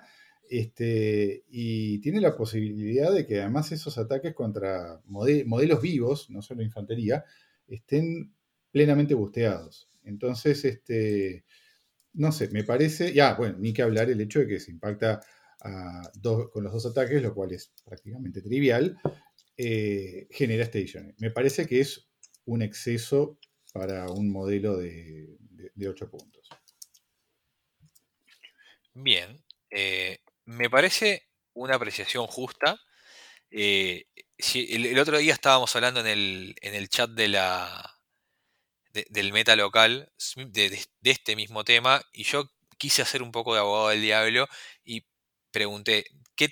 Este, 0.50 1.46
y 1.50 2.00
tiene 2.00 2.20
la 2.20 2.36
posibilidad 2.36 3.14
de 3.14 3.26
que 3.26 3.40
además 3.40 3.72
esos 3.72 3.98
ataques 3.98 4.34
contra 4.34 5.00
modelos 5.06 5.82
vivos, 5.82 6.30
no 6.30 6.42
solo 6.42 6.64
infantería, 6.64 7.24
estén 7.66 8.34
plenamente 8.72 9.14
busteados. 9.14 9.90
Entonces, 10.04 10.66
este, 10.66 11.46
no 12.16 12.32
sé, 12.32 12.50
me 12.50 12.64
parece, 12.64 13.14
ya, 13.14 13.34
bueno, 13.36 13.58
ni 13.60 13.74
que 13.74 13.82
hablar 13.82 14.10
el 14.10 14.22
hecho 14.22 14.40
de 14.40 14.48
que 14.48 14.60
se 14.60 14.72
impacta 14.72 15.22
con 16.52 16.64
los 16.64 16.74
dos 16.74 16.86
ataques, 16.86 17.22
lo 17.22 17.34
cual 17.34 17.52
es 17.52 17.74
prácticamente 17.84 18.42
trivial, 18.42 18.98
eh, 19.58 20.28
genera 20.30 20.64
station. 20.66 21.16
Me 21.18 21.32
parece 21.32 21.66
que 21.66 21.80
es 21.80 22.08
un 22.46 22.62
exceso 22.62 23.40
para 23.74 24.10
un 24.10 24.30
modelo 24.30 24.78
de, 24.78 25.38
de, 25.74 25.90
8 25.90 26.10
puntos. 26.10 26.48
Bien, 28.94 29.44
eh, 29.72 30.20
me 30.46 30.70
parece 30.70 31.24
una 31.54 31.76
apreciación 31.76 32.28
justa. 32.28 32.80
Eh, 33.50 34.06
el, 34.54 35.00
otro 35.00 35.18
día 35.18 35.34
estábamos 35.34 35.76
hablando 35.76 36.02
en 36.02 36.08
el, 36.08 36.56
en 36.62 36.76
el 36.76 36.90
chat 36.90 37.10
de 37.10 37.28
la, 37.30 37.95
del 39.10 39.34
meta 39.34 39.56
local 39.56 40.12
de, 40.36 40.80
este 41.04 41.36
mismo 41.36 41.64
tema 41.64 42.02
y 42.14 42.24
yo 42.24 42.50
quise 42.78 43.02
hacer 43.02 43.22
un 43.22 43.32
poco 43.32 43.54
de 43.54 43.60
abogado 43.60 43.90
del 43.90 44.02
diablo 44.02 44.48
y 44.84 45.06
pregunté, 45.52 46.06
¿qué, 46.36 46.50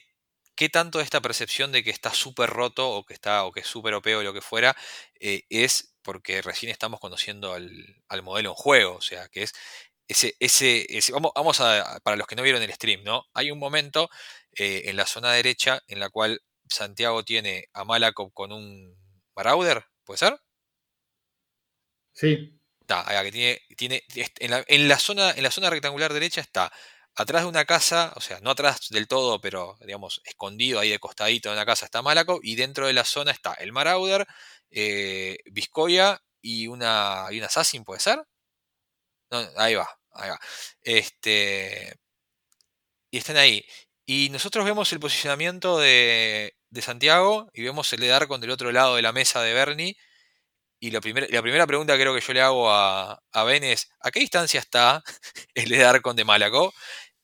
qué 0.56 0.70
tanto 0.70 1.00
esta 1.02 1.22
percepción 1.22 1.72
de 1.72 1.84
que 1.84 1.90
está 1.90 2.14
súper 2.14 2.50
roto 2.50 2.90
o 2.90 3.06
que 3.06 3.14
está 3.14 3.46
o 3.46 3.52
que 3.52 3.62
es 3.62 3.68
súper 3.68 3.94
OP 3.94 4.08
o 4.08 4.24
lo 4.24 4.34
que 4.34 4.42
fuera 4.42 4.76
eh, 5.20 5.44
es 5.50 5.96
porque 6.02 6.42
recién 6.42 6.72
estamos 6.72 7.00
conociendo 7.00 7.54
al, 7.54 8.24
modelo 8.24 8.50
en 8.50 8.56
juego? 8.56 8.96
O 8.96 9.02
sea, 9.02 9.28
que 9.30 9.44
es 9.44 9.54
ese, 10.08 10.36
ese, 10.40 11.12
vamos, 11.14 11.32
vamos, 11.36 11.60
a, 11.62 12.00
para 12.04 12.18
los 12.18 12.28
que 12.28 12.36
no 12.36 12.44
vieron 12.44 12.62
el 12.62 12.74
stream, 12.74 13.04
¿no? 13.04 13.26
Hay 13.34 13.52
un 13.52 13.60
momento 13.60 14.10
eh, 14.56 14.84
en 14.86 14.98
la 14.98 15.06
zona 15.06 15.32
derecha 15.32 15.82
en 15.88 16.00
la 16.00 16.10
cual 16.10 16.42
Santiago 16.70 17.24
tiene 17.24 17.68
a 17.74 17.84
Malakov 17.86 18.32
con 18.34 18.52
un 18.52 18.96
Marauder, 19.36 19.86
¿puede 20.04 20.18
ser? 20.20 20.40
Sí. 22.14 22.60
Está, 22.82 23.24
que 23.24 23.32
tiene, 23.32 23.62
tiene 23.78 24.04
en, 24.40 24.88
la, 24.88 25.00
zona, 25.00 25.32
en 25.32 25.44
la 25.44 25.52
zona 25.52 25.70
rectangular 25.70 26.14
derecha 26.14 26.42
está 26.42 26.72
atrás 27.16 27.44
de 27.44 27.50
una 27.50 27.66
casa, 27.66 28.12
o 28.16 28.22
sea, 28.22 28.40
no 28.42 28.52
atrás 28.52 28.90
del 28.90 29.08
todo, 29.08 29.40
pero 29.40 29.78
digamos, 29.82 30.22
escondido 30.26 30.80
ahí 30.80 30.90
de 30.90 31.00
costadito 31.00 31.50
de 31.50 31.56
una 31.56 31.66
casa 31.66 31.86
está 31.86 32.02
Malaco, 32.02 32.40
y 32.44 32.56
dentro 32.56 32.88
de 32.88 32.94
la 32.94 33.06
zona 33.06 33.32
está 33.32 33.54
el 33.54 33.72
Marauder, 33.72 34.26
eh, 34.72 35.38
Vizcoya 35.46 36.22
y 36.42 36.68
una, 36.68 37.28
y 37.32 37.38
una 37.38 37.48
Assassin, 37.48 37.84
¿puede 37.84 38.00
ser? 38.02 38.20
ahí 39.58 39.76
va, 39.76 39.90
ahí 40.12 40.30
va. 40.30 40.40
Este, 40.82 41.94
y 43.12 43.18
están 43.18 43.38
ahí. 43.38 43.66
Y 44.06 44.30
nosotros 44.30 44.66
vemos 44.66 44.92
el 44.92 45.00
posicionamiento 45.00 45.80
de, 45.80 46.56
de 46.70 46.82
Santiago 46.82 47.50
y 47.54 47.64
vemos 47.64 47.92
el 47.94 48.02
de 48.02 48.08
Darkon 48.08 48.42
del 48.42 48.52
otro 48.52 48.72
lado 48.72 48.96
de 48.96 49.02
la 49.02 49.14
mesa 49.14 49.42
de 49.42 49.54
Bernie 49.54 49.96
y 50.84 50.92
la, 50.92 51.00
primera 51.00 51.66
pregunta 51.66 51.96
creo 51.96 52.14
que 52.14 52.20
yo 52.20 52.34
le 52.34 52.42
hago 52.42 52.70
a, 52.70 53.18
Ben 53.46 53.64
es, 53.64 53.90
¿a 54.02 54.12
qué 54.12 54.20
distancia 54.20 54.60
está 54.60 55.02
el 55.54 55.70
de 55.70 55.78
Darkon 55.78 56.14
de 56.14 56.26
Malaco? 56.26 56.74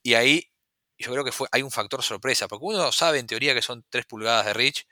Y 0.01 0.14
ahí 0.14 0.49
yo 0.97 1.12
creo 1.12 1.26
que 1.26 1.34
fue, 1.34 1.49
hay 1.51 1.62
un 1.62 1.70
factor 1.70 2.01
sorpresa, 2.01 2.47
porque 2.47 2.64
uno 2.64 2.89
sabe 2.93 3.20
en 3.20 3.28
teoría 3.28 3.53
que 3.53 3.62
son 3.62 3.86
3 3.89 4.05
pulgadas 4.05 4.45
de 4.45 4.53
Rich, 4.53 4.88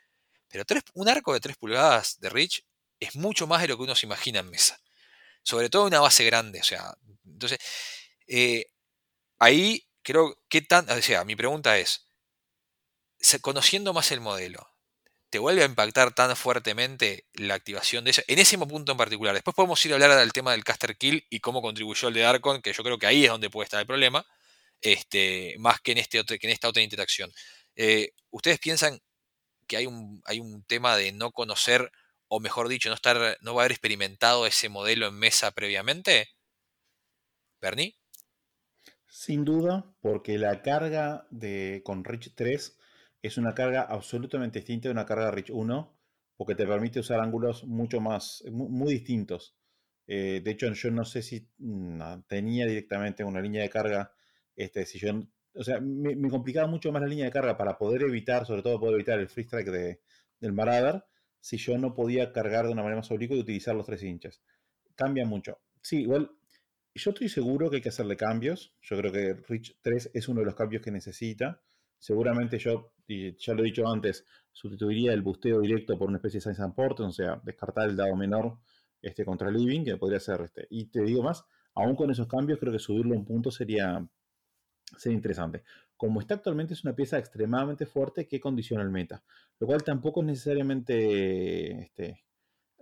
pero 0.50 0.66
un 0.96 1.08
arco 1.08 1.32
de 1.32 1.40
3 1.40 1.56
pulgadas 1.56 2.20
de 2.20 2.30
Rich 2.30 2.66
es 3.00 3.16
mucho 3.16 3.48
más 3.48 3.62
de 3.62 3.70
lo 3.70 3.78
que 3.78 3.84
uno 3.84 3.96
se 3.96 4.06
imagina 4.06 4.42
en 4.42 4.50
mesa. 4.50 4.78
Sobre 5.44 5.70
todo 5.70 5.86
una 5.86 6.02
base 6.02 6.26
grande, 6.26 6.60
o 6.60 6.66
sea, 6.66 6.94
entonces, 7.26 7.60
eh, 8.28 8.66
ahí 9.40 9.88
creo 10.04 10.44
que 10.50 10.62
tan, 10.62 10.88
sea, 11.02 11.24
mi 11.24 11.38
pregunta 11.38 11.78
es, 11.78 12.06
conociendo 13.40 13.94
más 13.94 14.12
el 14.12 14.20
modelo, 14.20 14.70
te 15.30 15.40
vuelve 15.40 15.64
a 15.64 15.66
impactar 15.66 16.14
tan 16.14 16.36
fuertemente 16.36 17.26
la 17.34 17.56
activación 17.56 18.06
de 18.06 18.12
eso, 18.12 18.22
en 18.28 18.40
ese 18.40 18.58
punto 18.58 18.94
en 18.94 18.98
particular. 18.98 19.34
Después 19.34 19.56
podemos 19.56 19.84
ir 19.86 19.92
a 19.92 19.96
hablar 19.96 20.18
del 20.18 20.32
tema 20.32 20.52
del 20.52 20.64
caster 20.64 20.98
kill 20.98 21.26
y 21.30 21.40
cómo 21.40 21.62
contribuyó 21.62 22.08
el 22.08 22.14
de 22.14 22.22
Darkon, 22.22 22.62
que 22.62 22.74
yo 22.74 22.84
creo 22.84 22.98
que 22.98 23.08
ahí 23.08 23.26
es 23.26 23.32
donde 23.32 23.50
puede 23.50 23.66
estar 23.66 23.80
el 23.80 23.88
problema, 23.88 24.26
este, 24.82 25.56
más 25.60 25.82
que 25.82 25.92
en, 25.92 25.98
este 25.98 26.20
en 26.20 26.50
esta 26.50 26.70
otra 26.70 26.82
interacción. 26.82 27.32
Eh, 27.76 28.12
¿Ustedes 28.30 28.60
piensan 28.60 29.00
que 29.68 29.78
hay 29.78 29.86
un, 29.86 30.22
hay 30.26 30.40
un 30.40 30.64
tema 30.64 30.96
de 30.96 31.12
no 31.12 31.32
conocer, 31.32 31.92
o 32.30 32.40
mejor 32.40 32.70
dicho, 32.70 32.90
no, 32.90 32.96
estar, 32.96 33.38
no 33.42 33.60
haber 33.60 33.72
experimentado 33.72 34.48
ese 34.48 34.70
modelo 34.70 35.08
en 35.08 35.16
mesa 35.16 35.52
previamente? 35.52 36.30
¿Bernie? 37.60 37.98
Sin 39.10 39.44
duda, 39.44 39.94
porque 40.00 40.38
la 40.38 40.62
carga 40.62 41.28
de, 41.32 41.82
con 41.84 42.04
Rich 42.04 42.34
3 42.36 42.78
es 43.28 43.38
una 43.38 43.54
carga 43.54 43.82
absolutamente 43.84 44.60
distinta 44.60 44.90
de 44.90 44.94
una 44.94 45.06
carga 45.06 45.32
Rich 45.32 45.52
1, 45.52 45.98
porque 46.36 46.56
te 46.56 46.66
permite 46.68 47.00
usar 47.00 47.20
ángulos 47.20 47.64
mucho 47.66 48.00
más, 48.02 48.44
muy, 48.52 48.94
distintos. 48.94 49.56
Eh, 50.08 50.42
de 50.44 50.52
hecho, 50.52 50.72
yo 50.72 50.92
no 50.92 51.06
sé 51.06 51.22
si 51.22 51.50
mm, 51.58 52.02
tenía 52.28 52.66
directamente 52.66 53.24
una 53.24 53.42
línea 53.42 53.62
de 53.62 53.70
carga, 53.70 54.14
este, 54.56 54.86
si 54.86 55.00
yo 55.00 55.12
o 55.58 55.64
sea, 55.64 55.80
me, 55.82 56.30
complicaba 56.30 56.68
mucho 56.68 56.92
más 56.92 57.02
la 57.02 57.08
línea 57.08 57.26
de 57.26 57.32
carga 57.32 57.58
para 57.58 57.78
poder 57.78 58.04
evitar, 58.04 58.46
sobre 58.46 58.62
todo 58.62 58.80
poder 58.80 58.96
evitar 58.96 59.20
el 59.20 59.28
free 59.28 59.44
strike 59.44 59.70
de, 59.70 60.02
del 60.40 60.54
Marauder, 60.54 61.04
si 61.40 61.58
yo 61.58 61.78
no 61.78 61.94
podía 61.94 62.32
cargar 62.32 62.66
de 62.66 62.72
una 62.74 62.84
manera 62.84 62.98
más 62.98 63.12
oblicua 63.12 63.36
y 63.36 63.40
utilizar 63.40 63.76
los 63.76 63.86
tres 63.86 64.04
hinchas. 64.04 64.42
Cambia 64.96 65.26
mucho. 65.26 65.60
Sí, 65.82 66.02
igual, 66.02 66.32
yo 66.94 67.12
estoy 67.12 67.30
seguro 67.30 67.70
que 67.70 67.78
hay 67.78 67.82
que 67.82 67.90
hacerle 67.90 68.18
cambios. 68.18 68.76
Yo 68.82 68.98
creo 68.98 69.12
que 69.12 69.34
Rich 69.48 69.78
3 69.82 70.12
es 70.14 70.28
uno 70.28 70.42
de 70.42 70.46
los 70.46 70.56
cambios 70.56 70.82
que 70.84 70.92
necesita. 70.92 71.62
Seguramente 71.98 72.58
yo, 72.60 72.94
ya 73.08 73.54
lo 73.54 73.62
he 73.62 73.66
dicho 73.66 73.88
antes, 73.88 74.26
sustituiría 74.52 75.14
el 75.14 75.22
busteo 75.22 75.62
directo 75.62 75.98
por 75.98 76.10
una 76.10 76.18
especie 76.18 76.38
de 76.40 76.42
Science 76.42 76.64
and 76.64 77.02
o 77.02 77.12
sea, 77.12 77.42
descartar 77.44 77.90
el 77.90 77.96
dado 77.96 78.16
menor 78.16 78.58
este, 79.02 79.26
contra 79.26 79.52
Living, 79.52 79.84
que 79.84 79.98
podría 79.98 80.20
ser 80.20 80.42
este. 80.42 80.68
Y 80.70 80.86
te 80.86 81.02
digo 81.02 81.24
más, 81.24 81.46
aún 81.74 81.96
con 81.96 82.10
esos 82.12 82.28
cambios, 82.28 82.60
creo 82.60 82.74
que 82.74 82.80
subirlo 82.80 83.16
un 83.16 83.26
punto 83.26 83.52
sería, 83.52 84.08
sería 84.98 85.16
interesante. 85.16 85.64
Como 85.96 86.20
está 86.20 86.36
actualmente, 86.36 86.74
es 86.74 86.84
una 86.84 86.96
pieza 86.96 87.18
extremadamente 87.18 87.86
fuerte 87.86 88.28
que 88.28 88.40
condiciona 88.40 88.84
el 88.84 88.92
meta, 88.92 89.24
lo 89.60 89.68
cual 89.68 89.84
tampoco 89.84 90.22
es 90.22 90.28
necesariamente 90.28 91.82
este, 91.82 92.24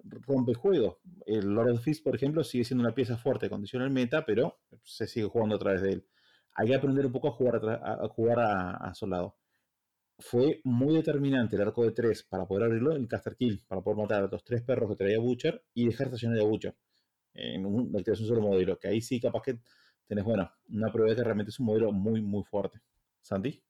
rompe 0.03 0.51
el 0.51 0.57
juego. 0.57 0.99
El 1.25 1.49
Lord 1.49 1.71
of 1.71 1.81
Fist, 1.81 2.03
por 2.03 2.15
ejemplo, 2.15 2.43
sigue 2.43 2.65
siendo 2.65 2.83
una 2.83 2.93
pieza 2.93 3.17
fuerte, 3.17 3.49
condiciona 3.49 3.85
el 3.85 3.91
meta, 3.91 4.25
pero 4.25 4.59
se 4.83 5.07
sigue 5.07 5.27
jugando 5.27 5.55
a 5.55 5.59
través 5.59 5.81
de 5.81 5.91
él. 5.93 6.05
Hay 6.55 6.67
que 6.67 6.75
aprender 6.75 7.05
un 7.05 7.11
poco 7.11 7.27
a 7.29 7.31
jugar 7.31 7.61
a, 7.83 8.07
jugar 8.09 8.39
a, 8.39 8.71
a 8.71 8.93
solado. 8.93 9.35
Fue 10.19 10.61
muy 10.63 10.95
determinante 10.95 11.55
el 11.55 11.63
arco 11.63 11.83
de 11.83 11.91
3 11.91 12.23
para 12.23 12.45
poder 12.45 12.63
abrirlo, 12.65 12.95
el 12.95 13.07
caster 13.07 13.35
kill, 13.35 13.63
para 13.67 13.81
poder 13.81 13.97
matar 13.97 14.23
a 14.23 14.27
los 14.27 14.43
tres 14.43 14.61
perros 14.63 14.89
que 14.89 14.95
traía 14.95 15.19
Butcher 15.19 15.63
y 15.73 15.87
dejar 15.87 16.07
estacionar 16.07 16.39
a 16.39 16.43
Butcher 16.43 16.75
en 17.33 17.65
un, 17.65 17.93
un 17.93 18.15
solo 18.15 18.41
modelo. 18.41 18.79
Que 18.79 18.87
ahí 18.87 19.01
sí, 19.01 19.19
capaz 19.19 19.41
que 19.43 19.59
tenés, 20.07 20.23
bueno, 20.23 20.49
una 20.69 20.91
prueba 20.91 21.09
de 21.09 21.17
que 21.17 21.23
realmente 21.23 21.49
es 21.49 21.59
un 21.59 21.67
modelo 21.67 21.91
muy, 21.91 22.21
muy 22.21 22.43
fuerte. 22.43 22.79
Santi. 23.21 23.61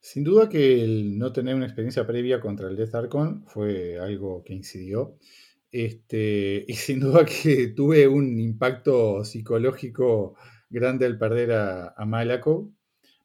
Sin 0.00 0.24
duda 0.24 0.48
que 0.48 0.82
el 0.82 1.18
no 1.18 1.32
tener 1.32 1.54
una 1.54 1.66
experiencia 1.66 2.06
previa 2.06 2.40
contra 2.40 2.68
el 2.68 2.76
Death 2.76 2.94
Archon 2.94 3.44
fue 3.46 3.98
algo 3.98 4.42
que 4.42 4.54
incidió. 4.54 5.16
Este, 5.70 6.64
y 6.68 6.74
sin 6.74 7.00
duda 7.00 7.24
que 7.24 7.68
tuve 7.68 8.08
un 8.08 8.40
impacto 8.40 9.24
psicológico 9.24 10.34
grande 10.72 11.06
al 11.06 11.18
perder 11.18 11.52
a, 11.52 11.94
a 11.96 12.04
Malaco, 12.04 12.72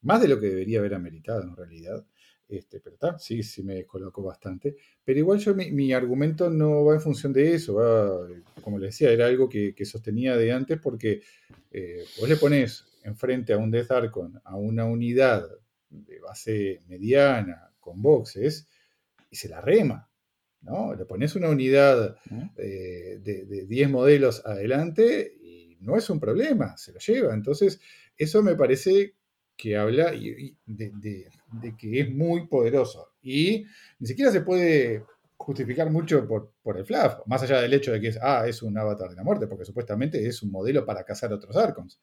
más 0.02 0.22
de 0.22 0.28
lo 0.28 0.40
que 0.40 0.48
debería 0.48 0.80
haber 0.80 0.94
ameritado 0.94 1.44
en 1.44 1.56
realidad. 1.56 2.06
Este, 2.48 2.80
pero 2.80 2.94
está, 2.94 3.20
sí, 3.20 3.44
sí 3.44 3.62
me 3.64 3.76
descolocó 3.76 4.24
bastante. 4.24 4.78
Pero 5.04 5.20
igual 5.20 5.40
yo 5.40 5.54
mi, 5.54 5.92
argumento 5.94 6.50
no 6.50 6.86
va 6.86 6.96
en 6.96 7.02
función 7.02 7.34
de 7.34 7.54
eso, 7.54 7.76
va, 7.76 8.26
como 8.62 8.80
les 8.80 8.92
decía, 8.92 9.12
era 9.12 9.26
algo 9.26 9.50
que, 9.50 9.74
sostenía 9.86 10.38
de 10.38 10.52
antes 10.52 10.80
porque 10.80 11.22
eh, 11.72 12.06
vos 12.20 12.30
le 12.30 12.38
pones 12.38 12.86
enfrente 13.04 13.54
a 13.54 13.58
un 13.58 13.72
Death 13.72 13.92
Archon, 13.92 14.40
a 14.44 14.56
una 14.56 14.86
unidad 14.86 15.46
de 15.90 16.20
base 16.20 16.82
mediana, 16.88 17.72
con 17.80 18.02
boxes, 18.02 18.68
y 19.30 19.36
se 19.36 19.50
la 19.50 19.60
rema. 19.60 20.10
¿no? 20.62 20.96
Le 20.96 21.06
pones 21.06 21.36
una 21.36 21.50
unidad 21.50 22.18
eh, 22.58 23.20
de, 23.22 23.66
10 23.66 23.90
modelos 23.90 24.46
adelante 24.46 25.37
no 25.82 25.98
es 25.98 26.10
un 26.10 26.20
problema, 26.20 26.76
se 26.78 26.94
lo 26.94 27.00
lleva. 27.00 27.34
Entonces, 27.34 27.80
eso 28.18 28.42
me 28.44 28.56
parece 28.56 29.16
que 29.56 29.76
habla 29.76 30.12
de, 30.12 31.34
que 31.78 32.00
es 32.00 32.12
muy 32.12 32.48
poderoso. 32.48 33.14
Y 33.22 33.66
ni 34.00 34.08
siquiera 34.08 34.32
se 34.32 34.42
puede 34.42 35.04
justificar 35.36 35.90
mucho 35.90 36.28
por, 36.28 36.78
el 36.78 36.86
fluff, 36.86 37.26
más 37.26 37.42
allá 37.44 37.62
del 37.62 37.74
hecho 37.74 37.92
de 37.92 38.02
que 38.02 38.10
es, 38.10 38.20
ah, 38.22 38.48
es 38.48 38.62
un 38.62 38.78
avatar 38.78 39.10
de 39.10 39.16
la 39.16 39.24
muerte, 39.24 39.48
porque 39.48 39.66
supuestamente 39.66 40.26
es 40.26 40.44
un 40.44 40.52
modelo 40.52 40.86
para 40.86 41.04
cazar 41.04 41.34
otros 41.34 41.56
Archons. 41.56 42.00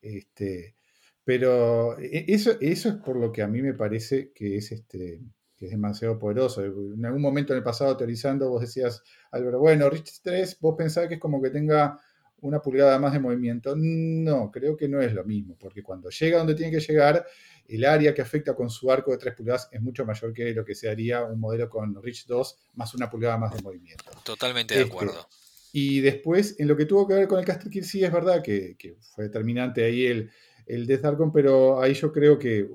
Este, 0.00 0.76
pero 1.24 1.98
e, 1.98 2.24
eso, 2.28 2.52
eso 2.60 2.88
es 2.88 2.94
por 2.96 3.16
lo 3.16 3.32
que 3.32 3.42
a 3.42 3.48
mí 3.48 3.62
me 3.62 3.74
parece 3.74 4.32
que 4.32 4.56
es, 4.56 4.72
este, 4.72 5.20
que 5.56 5.66
es 5.66 5.70
demasiado 5.70 6.18
poderoso. 6.18 6.64
En 6.64 7.04
algún 7.04 7.22
momento 7.22 7.52
en 7.52 7.58
el 7.58 7.64
pasado 7.64 7.96
teorizando 7.96 8.48
vos 8.48 8.60
decías, 8.60 9.02
Álvaro, 9.30 9.60
bueno, 9.60 9.88
Rich 9.88 10.20
3, 10.22 10.58
vos 10.60 10.74
pensás 10.76 11.08
que 11.08 11.14
es 11.14 11.20
como 11.20 11.40
que 11.40 11.50
tenga 11.50 11.98
una 12.42 12.60
pulgada 12.60 12.98
más 12.98 13.12
de 13.12 13.20
movimiento. 13.20 13.74
No, 13.76 14.50
creo 14.50 14.76
que 14.76 14.88
no 14.88 15.00
es 15.00 15.12
lo 15.12 15.24
mismo, 15.24 15.56
porque 15.58 15.82
cuando 15.82 16.10
llega 16.10 16.38
donde 16.38 16.54
tiene 16.54 16.72
que 16.72 16.80
llegar, 16.80 17.24
el 17.68 17.84
área 17.84 18.12
que 18.12 18.20
afecta 18.20 18.54
con 18.54 18.68
su 18.68 18.90
arco 18.90 19.12
de 19.12 19.18
3 19.18 19.34
pulgadas 19.34 19.68
es 19.72 19.80
mucho 19.80 20.04
mayor 20.04 20.32
que 20.32 20.52
lo 20.52 20.64
que 20.64 20.74
se 20.74 20.90
haría 20.90 21.24
un 21.24 21.38
modelo 21.38 21.70
con 21.70 22.02
Rich 22.02 22.26
2 22.26 22.58
más 22.74 22.94
una 22.94 23.08
pulgada 23.08 23.38
más 23.38 23.54
de 23.54 23.62
movimiento. 23.62 24.10
Totalmente 24.24 24.74
de 24.74 24.82
este, 24.82 24.92
acuerdo. 24.92 25.28
Y 25.72 26.00
después, 26.00 26.56
en 26.58 26.68
lo 26.68 26.76
que 26.76 26.84
tuvo 26.84 27.06
que 27.06 27.14
ver 27.14 27.28
con 27.28 27.38
el 27.38 27.44
Castle 27.44 27.70
Kill, 27.70 27.84
sí 27.84 28.04
es 28.04 28.12
verdad 28.12 28.42
que, 28.42 28.76
fue 29.14 29.24
determinante 29.24 29.84
ahí 29.84 30.06
el, 30.06 30.30
el 30.66 30.86
Death 30.86 31.04
Archon, 31.04 31.32
pero 31.32 31.80
ahí 31.80 31.94
yo 31.94 32.12
creo 32.12 32.38
que 32.38 32.68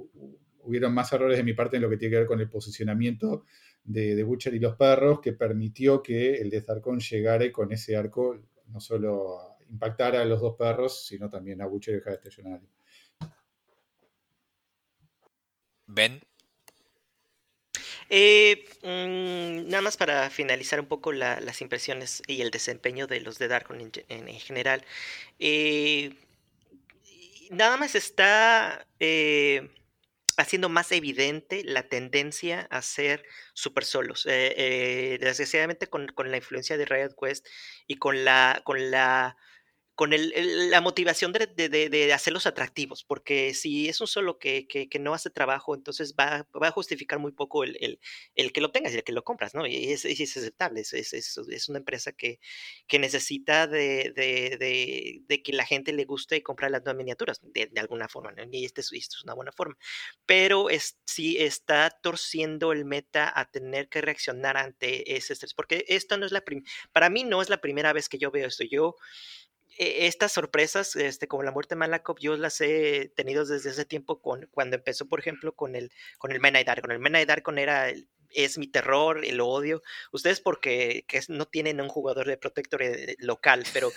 hubieron 0.63 0.93
más 0.93 1.11
errores 1.11 1.37
de 1.37 1.43
mi 1.43 1.53
parte 1.53 1.75
en 1.75 1.83
lo 1.83 1.89
que 1.89 1.97
tiene 1.97 2.13
que 2.13 2.19
ver 2.19 2.27
con 2.27 2.39
el 2.39 2.49
posicionamiento 2.49 3.43
de, 3.83 4.15
de 4.15 4.23
Butcher 4.23 4.53
y 4.55 4.59
los 4.59 4.77
perros, 4.77 5.19
que 5.19 5.33
permitió 5.33 6.01
que 6.01 6.35
el 6.35 6.49
Death 6.49 6.69
Archon 6.69 6.99
llegara 6.99 7.51
con 7.51 7.71
ese 7.71 7.97
arco 7.97 8.37
no 8.67 8.79
solo 8.79 9.56
impactara 9.69 10.21
a 10.21 10.25
los 10.25 10.41
dos 10.41 10.55
perros, 10.57 11.05
sino 11.05 11.29
también 11.29 11.61
a 11.61 11.65
Butcher 11.65 11.95
y 11.95 12.09
el 12.09 12.13
estacionario. 12.13 12.67
Ben. 15.87 16.21
Eh, 18.09 18.65
mm, 18.83 19.69
nada 19.69 19.81
más 19.81 19.97
para 19.97 20.29
finalizar 20.29 20.79
un 20.79 20.87
poco 20.87 21.11
las 21.11 21.61
impresiones 21.61 22.21
y 22.27 22.41
el 22.41 22.51
desempeño 22.51 23.07
de 23.07 23.21
los 23.21 23.37
de 23.39 23.47
Dark 23.47 23.67
en, 23.71 23.91
en, 24.27 24.39
general. 24.39 24.85
Eh, 25.39 26.13
nada 27.49 27.77
más 27.77 27.95
está 27.95 28.87
eh, 28.99 29.69
haciendo 30.37 30.69
más 30.69 30.91
evidente 30.91 31.63
la 31.65 31.83
tendencia 31.83 32.67
a 32.69 32.81
ser 32.81 33.23
super 33.53 33.83
solos. 33.83 34.23
desgraciadamente 34.25 35.87
con, 35.87 36.07
con, 36.07 36.31
la 36.31 36.37
influencia 36.37 36.77
de 36.77 36.85
Riot 36.85 37.15
Quest 37.19 37.47
y 37.87 37.95
con 37.95 38.23
la, 38.25 38.61
con 38.63 38.91
la 38.91 39.37
con 39.97 40.13
el, 40.13 40.69
la 40.69 40.79
motivación 40.79 41.33
de, 41.33 41.47
de, 41.47 41.89
de, 41.89 42.13
hacerlos 42.13 42.45
atractivos, 42.45 43.03
porque 43.03 43.55
si 43.55 43.89
es 43.89 43.99
un 43.99 44.05
solo 44.05 44.37
que, 44.37 44.67
que, 44.67 44.87
que 44.89 44.99
no 44.99 45.15
hace 45.15 45.31
trabajo, 45.31 45.73
entonces 45.73 46.13
va, 46.13 46.47
va, 46.53 46.67
a 46.67 46.71
justificar 46.71 47.17
muy 47.17 47.31
poco 47.31 47.63
el, 47.63 47.75
el, 47.81 47.99
el, 48.35 48.53
que 48.53 48.61
lo 48.61 48.69
tengas 48.69 48.93
y 48.93 48.97
el 48.97 49.03
que 49.03 49.11
lo 49.11 49.23
compras, 49.23 49.55
¿no? 49.55 49.65
Y 49.65 49.91
es, 49.91 50.05
es 50.05 50.37
aceptable, 50.37 50.81
es, 50.81 50.93
es, 50.93 51.13
es, 51.13 51.67
una 51.69 51.79
empresa 51.79 52.11
que, 52.11 52.39
que 52.85 52.99
necesita 52.99 53.65
de, 53.65 54.13
de, 54.15 55.41
que 55.41 55.53
la 55.53 55.65
gente 55.65 55.91
le 55.93 56.05
guste 56.05 56.43
comprar 56.43 56.69
las 56.69 56.83
nuevas 56.85 56.99
miniaturas, 56.99 57.41
de, 57.41 57.67
alguna 57.79 58.07
forma, 58.07 58.31
¿no? 58.33 58.43
y 58.51 58.65
esto 58.65 58.81
es 58.81 59.23
una 59.23 59.33
buena 59.33 59.51
forma, 59.51 59.79
pero 60.27 60.69
es, 60.69 60.99
sí 61.07 61.37
está 61.39 61.89
torciendo 61.89 62.71
el 62.71 62.85
meta 62.85 63.33
a 63.35 63.49
tener 63.49 63.89
que 63.89 64.01
reaccionar 64.01 64.57
ante 64.57 65.17
ese 65.17 65.33
estrés, 65.33 65.55
porque 65.55 65.85
esto 65.87 66.19
no 66.19 66.27
es 66.27 66.31
la 66.31 66.41
primera, 66.41 66.69
para 66.91 67.09
mí 67.09 67.23
no 67.23 67.41
es 67.41 67.49
la 67.49 67.57
primera 67.57 67.93
vez 67.93 68.09
que 68.09 68.19
yo 68.19 68.29
veo 68.29 68.45
esto, 68.45 68.63
yo 68.63 68.95
estas 69.77 70.31
sorpresas, 70.31 70.95
este, 70.95 71.27
como 71.27 71.43
la 71.43 71.51
muerte 71.51 71.75
de 71.75 71.79
Malakov, 71.79 72.17
yo 72.19 72.35
las 72.35 72.59
he 72.61 73.11
tenido 73.15 73.45
desde 73.45 73.69
ese 73.69 73.85
tiempo 73.85 74.21
con, 74.21 74.47
cuando 74.51 74.75
empezó, 74.75 75.07
por 75.07 75.19
ejemplo, 75.19 75.53
con 75.53 75.75
el, 75.75 75.91
con 76.17 76.31
el 76.31 76.39
Mena 76.39 76.63
Con 76.81 76.91
el 76.91 76.99
Mena 76.99 77.23
Darkon 77.25 77.59
era 77.59 77.93
es 78.29 78.57
mi 78.57 78.67
terror, 78.67 79.23
el 79.23 79.39
odio. 79.41 79.81
Ustedes 80.11 80.41
porque 80.41 81.05
no 81.29 81.45
tienen 81.45 81.81
un 81.81 81.89
jugador 81.89 82.27
de 82.27 82.37
Protector 82.37 82.81
eh, 82.83 83.15
local, 83.19 83.63
pero 83.73 83.91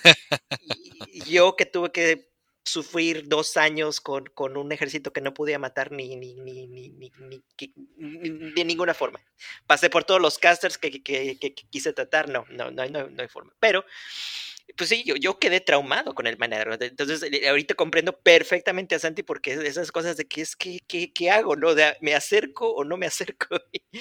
yo 1.26 1.56
que 1.56 1.66
tuve 1.66 1.92
que 1.92 2.30
sufrir 2.62 3.26
dos 3.26 3.56
años 3.56 4.00
con, 4.00 4.26
con, 4.26 4.56
un 4.56 4.70
ejército 4.70 5.12
que 5.12 5.20
no 5.20 5.34
podía 5.34 5.58
matar 5.58 5.92
ni, 5.92 6.14
ni, 6.14 6.34
ni, 6.34 6.66
ni, 6.66 7.10
de 7.96 8.64
ninguna 8.64 8.94
forma. 8.94 9.20
Pasé 9.66 9.90
por 9.90 10.04
todos 10.04 10.20
los 10.20 10.38
casters 10.38 10.78
que, 10.78 11.02
que, 11.02 11.38
que, 11.38 11.54
quise 11.54 11.92
tratar, 11.92 12.28
no, 12.28 12.44
no, 12.50 12.70
no, 12.70 12.86
no, 12.86 13.08
no 13.08 13.22
hay 13.22 13.28
forma. 13.28 13.52
Pero 13.58 13.84
pues 14.76 14.88
sí, 14.88 15.04
yo, 15.04 15.16
yo 15.16 15.38
quedé 15.38 15.60
traumado 15.60 16.14
con 16.14 16.26
el 16.26 16.38
manero. 16.38 16.74
Entonces, 16.74 17.22
eh, 17.22 17.48
ahorita 17.48 17.74
comprendo 17.74 18.18
perfectamente 18.20 18.94
a 18.94 18.98
Santi 18.98 19.22
porque 19.22 19.52
esas 19.52 19.92
cosas 19.92 20.16
de 20.16 20.26
que 20.26 20.42
es 20.42 20.56
que, 20.56 20.80
¿qué 20.86 21.30
hago, 21.30 21.56
¿no? 21.56 21.74
De, 21.74 21.96
¿Me 22.00 22.14
acerco 22.14 22.70
o 22.72 22.84
no 22.84 22.96
me 22.96 23.06
acerco? 23.06 23.48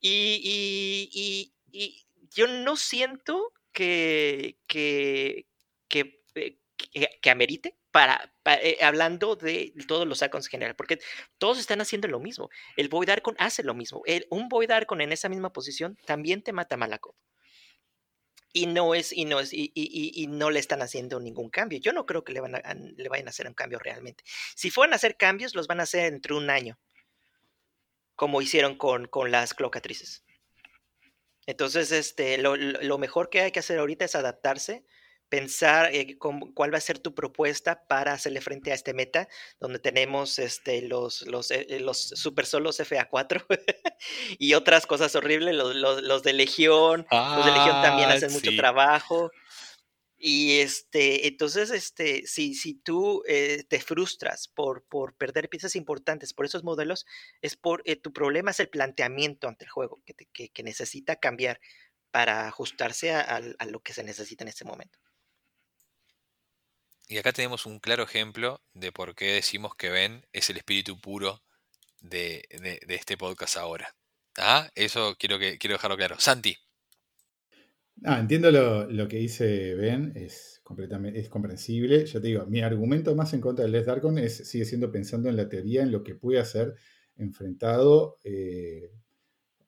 y, 0.00 1.10
y, 1.12 1.52
y, 1.72 2.06
yo 2.30 2.46
no 2.48 2.76
siento 2.76 3.52
que, 3.72 4.58
que, 4.66 5.46
que, 5.88 6.22
eh, 6.94 7.30
amerite 7.30 7.76
para, 7.90 8.32
eh, 8.62 8.78
hablando 8.82 9.36
de 9.36 9.72
todos 9.86 10.06
los 10.06 10.18
sacos 10.18 10.46
en 10.46 10.50
general, 10.50 10.76
porque 10.76 10.98
todos 11.38 11.58
están 11.58 11.80
haciendo 11.80 12.08
lo 12.08 12.20
mismo. 12.20 12.50
El 12.76 12.88
Void 12.88 13.10
Archon 13.10 13.36
hace 13.38 13.62
lo 13.62 13.74
mismo. 13.74 14.02
Un 14.30 14.48
Void 14.48 14.70
Archon 14.70 15.00
en 15.00 15.12
esa 15.12 15.28
misma 15.28 15.52
posición 15.52 15.96
también 16.04 16.42
te 16.42 16.52
mata 16.52 16.76
Malakov 16.76 17.14
y 18.56 18.66
no 18.66 18.94
es 18.94 19.12
y 19.12 19.24
no 19.24 19.40
es 19.40 19.52
y, 19.52 19.72
y, 19.74 20.12
y, 20.14 20.26
no 20.28 20.48
le 20.48 20.60
están 20.60 20.80
haciendo 20.80 21.18
ningún 21.18 21.50
cambio. 21.50 21.80
Yo 21.80 21.92
no 21.92 22.06
creo 22.06 22.22
que 22.22 22.32
le, 22.32 22.40
van 22.40 22.54
a, 22.54 22.74
le 22.74 23.08
vayan 23.08 23.26
a 23.26 23.30
hacer 23.30 23.48
un 23.48 23.52
cambio 23.52 23.80
realmente. 23.80 24.22
Si 24.54 24.70
fueran 24.70 24.92
a 24.92 24.96
hacer 24.96 25.16
cambios, 25.16 25.56
los 25.56 25.66
van 25.66 25.80
a 25.80 25.82
hacer 25.82 26.06
entre 26.06 26.34
un 26.34 26.48
año, 26.48 26.78
como 28.14 28.40
hicieron 28.40 28.78
con, 28.78 29.06
con 29.08 29.32
las 29.32 29.54
clocatrices. 29.54 30.24
Entonces, 31.46 31.90
este, 31.90 32.38
lo, 32.38 32.56
lo, 32.56 32.96
mejor 32.96 33.28
que 33.28 33.40
hay 33.40 33.50
que 33.50 33.58
hacer 33.58 33.80
ahorita 33.80 34.04
es 34.04 34.14
adaptarse 34.14 34.86
pensar 35.28 35.94
eh, 35.94 36.16
cuál 36.18 36.72
va 36.72 36.78
a 36.78 36.80
ser 36.80 36.98
tu 36.98 37.14
propuesta 37.14 37.86
para 37.86 38.12
hacerle 38.12 38.40
frente 38.40 38.72
a 38.72 38.74
este 38.74 38.94
meta, 38.94 39.28
donde 39.60 39.78
tenemos 39.78 40.38
este, 40.38 40.82
los, 40.82 41.22
los, 41.22 41.50
eh, 41.50 41.66
eh, 41.68 41.80
los 41.80 41.98
super 41.98 42.46
solos 42.46 42.80
FA4 42.80 43.44
y 44.38 44.54
otras 44.54 44.86
cosas 44.86 45.14
horribles, 45.16 45.54
los, 45.54 45.74
los, 45.74 46.22
de 46.22 46.32
Legión, 46.32 47.06
los 47.10 47.44
de 47.44 47.52
Legión 47.52 47.82
también 47.82 48.10
hacen 48.10 48.32
mucho 48.32 48.50
ah, 48.52 48.56
trabajo. 48.56 49.30
Y 50.16 50.60
este, 50.60 51.26
entonces, 51.26 51.70
este, 51.70 52.26
si, 52.26 52.54
si 52.54 52.74
tú 52.74 53.22
te 53.26 53.80
frustras 53.80 54.48
por, 54.48 54.82
por 54.84 55.14
perder 55.16 55.50
piezas 55.50 55.76
importantes 55.76 56.32
por 56.32 56.46
esos 56.46 56.64
modelos, 56.64 57.04
es 57.42 57.56
por 57.56 57.82
tu 58.02 58.12
problema 58.12 58.52
es 58.52 58.60
el 58.60 58.70
planteamiento 58.70 59.48
ante 59.48 59.66
el 59.66 59.70
juego 59.70 60.00
que, 60.06 60.14
que, 60.32 60.48
que 60.48 60.62
necesita 60.62 61.16
cambiar 61.16 61.60
para 62.14 62.46
ajustarse 62.46 63.12
a, 63.12 63.40
a, 63.58 63.66
lo 63.66 63.80
que 63.80 63.92
se 63.92 64.04
necesita 64.04 64.44
en 64.44 64.48
este 64.48 64.64
momento. 64.64 65.00
Y 67.08 67.18
acá 67.18 67.32
tenemos 67.32 67.66
un 67.66 67.80
claro 67.80 68.04
ejemplo 68.04 68.60
de 68.72 68.92
por 68.92 69.14
qué 69.14 69.34
decimos 69.34 69.74
que 69.74 69.90
Ben 69.90 70.24
es 70.32 70.48
el 70.50 70.56
espíritu 70.56 71.00
puro 71.00 71.42
de, 72.00 72.46
este 72.88 73.16
podcast 73.16 73.56
ahora. 73.56 73.94
¿Ah? 74.38 74.68
Eso 74.74 75.16
quiero, 75.18 75.38
quiero 75.38 75.74
dejarlo 75.74 75.96
claro. 75.96 76.16
Santi. 76.18 76.56
Ah, 78.02 78.18
entiendo 78.18 78.50
lo, 78.50 79.08
que 79.08 79.18
dice 79.18 79.74
Ben, 79.76 80.12
es 80.16 80.60
completamente 80.64 81.20
es 81.20 81.28
comprensible. 81.28 82.04
Ya 82.06 82.20
te 82.20 82.28
digo, 82.28 82.44
mi 82.46 82.60
argumento 82.60 83.14
más 83.14 83.32
en 83.34 83.40
contra 83.40 83.64
del 83.64 83.72
Les 83.72 83.86
Darkon 83.86 84.18
es, 84.18 84.48
sigue 84.48 84.64
siendo 84.64 84.90
pensando 84.90 85.28
en 85.28 85.36
la 85.36 85.48
teoría, 85.48 85.82
en 85.82 85.92
lo 85.92 86.02
que 86.02 86.14
puede 86.14 86.40
hacer 86.40 86.74
enfrentado 87.16 88.18
eh, 88.24 88.90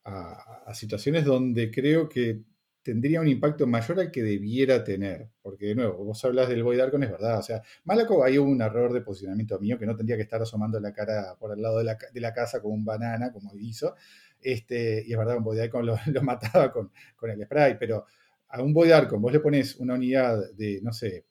a, 0.05 0.73
situaciones 0.75 1.25
donde 1.25 1.71
creo 1.71 2.09
que 2.09 2.43
tendría 2.87 3.21
un 3.21 3.27
impacto 3.27 3.67
mayor 3.67 3.99
al 3.99 4.13
que 4.13 4.23
debiera 4.23 4.85
tener. 4.85 5.29
Porque, 5.43 5.67
de 5.67 5.75
nuevo, 5.75 6.05
vos 6.05 6.25
hablas 6.25 6.49
del 6.49 6.63
Void 6.63 6.79
Arcon, 6.79 7.03
es 7.03 7.11
verdad. 7.11 7.41
O 7.41 7.43
sea, 7.43 7.61
Malaco, 7.83 8.23
hay 8.23 8.39
un 8.39 8.63
error 8.63 8.93
de 8.93 9.01
posicionamiento 9.01 9.59
mío 9.59 9.77
que 9.77 9.87
no 9.87 9.97
tendría 9.97 10.17
que 10.17 10.23
estar 10.23 10.41
asomando 10.41 10.79
la 10.79 10.93
cara 10.93 11.35
por 11.37 11.53
el 11.53 11.61
lado 11.61 11.79
de 11.79 12.21
la, 12.21 12.33
casa 12.33 12.63
como 12.63 12.75
un 12.75 12.85
banana, 12.85 13.33
como 13.33 13.57
hizo. 13.59 13.97
Este, 14.41 15.03
y 15.05 15.11
es 15.11 15.19
verdad, 15.19 15.37
un 15.39 15.43
Void 15.43 15.59
Arcon 15.59 15.85
lo, 16.07 16.23
mataba 16.23 16.71
con, 16.71 16.93
con, 17.17 17.29
el 17.29 17.45
spray, 17.45 17.77
pero 17.77 18.07
a 18.51 18.63
un 18.63 18.73
Void 18.73 18.93
Arcon 18.93 19.21
vos 19.21 19.33
le 19.33 19.41
pones 19.41 19.75
una 19.77 19.95
unidad 19.95 20.53
de, 20.53 20.79
no 20.81 20.93
sé, 20.93 21.27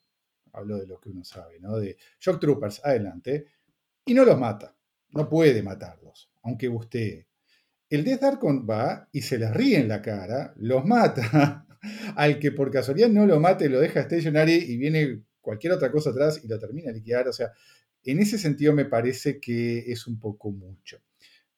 hablo 0.51 0.77
de 0.77 0.87
lo 0.87 0.99
que 0.99 1.09
uno 1.09 1.23
sabe, 1.23 1.61
¿no? 1.61 1.77
De 1.77 1.95
Shock 2.19 2.41
Troopers 2.41 2.83
adelante, 2.83 3.45
y 4.03 4.13
no 4.13 4.25
los 4.25 4.37
mata. 4.37 4.75
No 5.11 5.29
puede 5.29 5.63
matarlos, 5.63 6.29
aunque 6.41 6.67
usted 6.67 7.25
el 7.89 8.03
Death 8.03 8.21
Darkon 8.21 8.67
va 8.69 9.09
y 9.11 9.21
se 9.21 9.37
les 9.37 9.53
ríe 9.53 9.79
en 9.79 9.87
la 9.87 10.01
cara, 10.01 10.53
los 10.57 10.85
mata. 10.85 11.65
Al 12.15 12.39
que 12.39 12.51
por 12.51 12.71
casualidad 12.71 13.09
no 13.09 13.25
lo 13.25 13.39
mate, 13.39 13.69
lo 13.69 13.79
deja 13.79 14.03
stationary 14.03 14.53
y 14.53 14.77
viene 14.77 15.21
cualquier 15.39 15.73
otra 15.73 15.91
cosa 15.91 16.09
atrás 16.09 16.41
y 16.43 16.47
lo 16.47 16.57
termina 16.59 16.87
de 16.87 16.95
liquidar. 16.95 17.27
O 17.27 17.33
sea, 17.33 17.51
en 18.03 18.19
ese 18.19 18.37
sentido 18.37 18.73
me 18.73 18.85
parece 18.85 19.39
que 19.39 19.79
es 19.91 20.07
un 20.07 20.19
poco 20.19 20.51
mucho. 20.51 20.99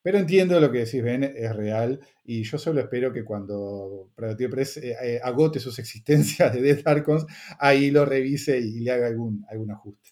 Pero 0.01 0.19
entiendo 0.19 0.59
lo 0.59 0.71
que 0.71 0.79
decís, 0.79 1.03
Ben, 1.03 1.23
es 1.23 1.55
real. 1.55 1.99
Y 2.23 2.43
yo 2.43 2.57
solo 2.57 2.79
espero 2.79 3.11
que 3.11 3.25
cuando 3.25 4.11
Predator 4.15 4.49
Press 4.49 4.77
eh, 4.77 4.95
eh, 5.01 5.19
agote 5.21 5.59
sus 5.59 5.79
existencias 5.79 6.53
de 6.53 6.61
Death 6.61 6.83
Darkons, 6.83 7.25
ahí 7.59 7.91
lo 7.91 8.05
revise 8.05 8.57
y 8.59 8.79
le 8.79 8.91
haga 8.91 9.07
algún, 9.07 9.45
algún 9.49 9.71
ajuste. 9.71 10.11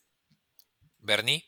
Bernie. 0.99 1.43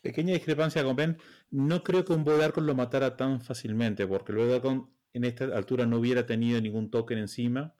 Pequeña 0.00 0.34
discrepancia 0.34 0.82
con 0.82 0.96
Ben. 0.96 1.18
No 1.52 1.84
creo 1.84 2.04
que 2.04 2.14
un 2.14 2.28
Arcon 2.28 2.66
lo 2.66 2.74
matara 2.74 3.16
tan 3.16 3.40
fácilmente, 3.40 4.06
porque 4.06 4.32
el 4.32 4.50
Arcon 4.50 4.90
en 5.12 5.24
esta 5.24 5.44
altura 5.44 5.86
no 5.86 5.98
hubiera 5.98 6.26
tenido 6.26 6.60
ningún 6.60 6.90
token 6.90 7.18
encima. 7.18 7.74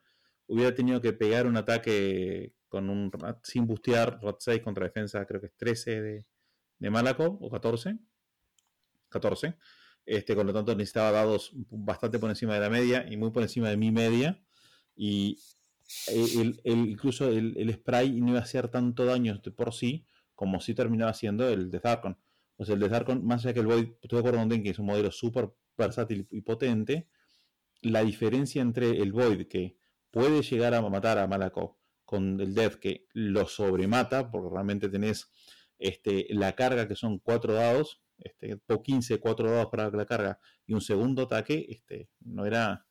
Hubiera 0.47 0.75
tenido 0.75 1.01
que 1.01 1.11
pegar 1.11 1.47
un 1.47 1.57
ataque 1.57 2.53
con 2.69 2.89
un 2.89 3.11
sin 3.43 3.65
bustear 3.65 4.19
Rat 4.21 4.37
6 4.39 4.61
contra 4.61 4.85
defensa, 4.85 5.25
creo 5.25 5.41
que 5.41 5.47
es 5.47 5.57
13 5.57 6.01
de, 6.01 6.25
de 6.79 7.15
o 7.17 7.49
14. 7.49 7.97
14. 9.09 9.57
Este, 10.05 10.35
con 10.35 10.45
lo 10.45 10.53
tanto, 10.53 10.75
necesitaba 10.75 11.11
dados 11.11 11.51
bastante 11.69 12.19
por 12.19 12.29
encima 12.29 12.53
de 12.53 12.59
la 12.59 12.69
media 12.69 13.05
y 13.09 13.17
muy 13.17 13.31
por 13.31 13.41
encima 13.41 13.69
de 13.69 13.77
mi 13.77 13.91
media. 13.91 14.39
Y 14.95 15.39
el, 16.07 16.61
incluso 16.63 17.27
el, 17.27 17.73
spray 17.73 18.21
no 18.21 18.29
iba 18.29 18.39
a 18.39 18.43
hacer 18.43 18.67
tanto 18.69 19.05
daño 19.05 19.41
por 19.55 19.73
sí 19.73 20.05
como 20.35 20.61
si 20.61 20.73
terminaba 20.73 21.13
siendo 21.13 21.49
el 21.49 21.71
de 21.71 21.79
Zarkon. 21.79 22.17
O 22.57 22.65
sea, 22.65 22.75
el 22.75 22.81
de 22.81 22.89
Zarkon, 22.89 23.25
más 23.25 23.43
allá 23.43 23.53
que 23.53 23.59
el 23.59 23.67
Void, 23.67 23.89
estoy 24.01 24.17
de 24.17 24.19
acuerdo 24.19 24.39
con 24.39 24.63
que 24.63 24.69
es 24.69 24.79
un 24.79 24.85
modelo 24.85 25.11
súper 25.11 25.51
versátil 25.77 26.27
y 26.31 26.41
potente, 26.41 27.07
la 27.81 28.03
diferencia 28.03 28.61
entre 28.61 28.91
el 28.91 29.11
Void, 29.11 29.47
que 29.47 29.77
puede 30.11 30.41
llegar 30.41 30.73
a 30.73 30.81
matar 30.81 31.17
a 31.17 31.27
Malaco, 31.27 31.79
con 32.05 32.39
el 32.39 32.53
Death, 32.53 32.75
que 32.75 33.07
lo 33.13 33.47
sobremata, 33.47 34.29
porque 34.29 34.53
realmente 34.53 34.89
tenés 34.89 35.31
este, 35.79 36.27
la 36.29 36.53
carga, 36.53 36.87
que 36.87 36.95
son 36.95 37.19
cuatro 37.19 37.53
dados, 37.53 38.01
este, 38.17 38.61
o 38.67 38.83
15, 38.83 39.19
cuatro 39.19 39.49
dados 39.49 39.67
para 39.71 39.89
la 39.89 40.05
carga, 40.05 40.39
y 40.65 40.73
un 40.73 40.81
segundo 40.81 41.23
ataque, 41.23 41.65
este, 41.69 42.09
no 42.19 42.45
era, 42.45 42.85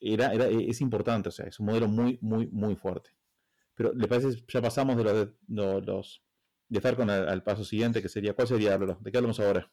era, 0.00 0.32
es 0.32 0.80
importante, 0.80 1.28
o 1.28 1.32
sea, 1.32 1.46
es 1.46 1.60
un 1.60 1.66
modelo 1.66 1.88
muy, 1.88 2.18
muy, 2.20 2.48
muy 2.48 2.74
fuerte. 2.74 3.10
Pero, 3.74 3.92
¿le 3.94 4.08
parece? 4.08 4.42
Ya 4.48 4.60
pasamos 4.60 4.96
de, 4.96 5.32
los 5.46 6.24
estar 6.76 6.96
con 6.96 7.10
al, 7.10 7.42
paso 7.42 7.64
siguiente, 7.64 8.02
que 8.02 8.08
sería, 8.08 8.34
¿cuál 8.34 8.48
sería, 8.48 8.76
¿De 8.76 9.10
qué 9.10 9.16
hablamos 9.16 9.40
ahora? 9.40 9.70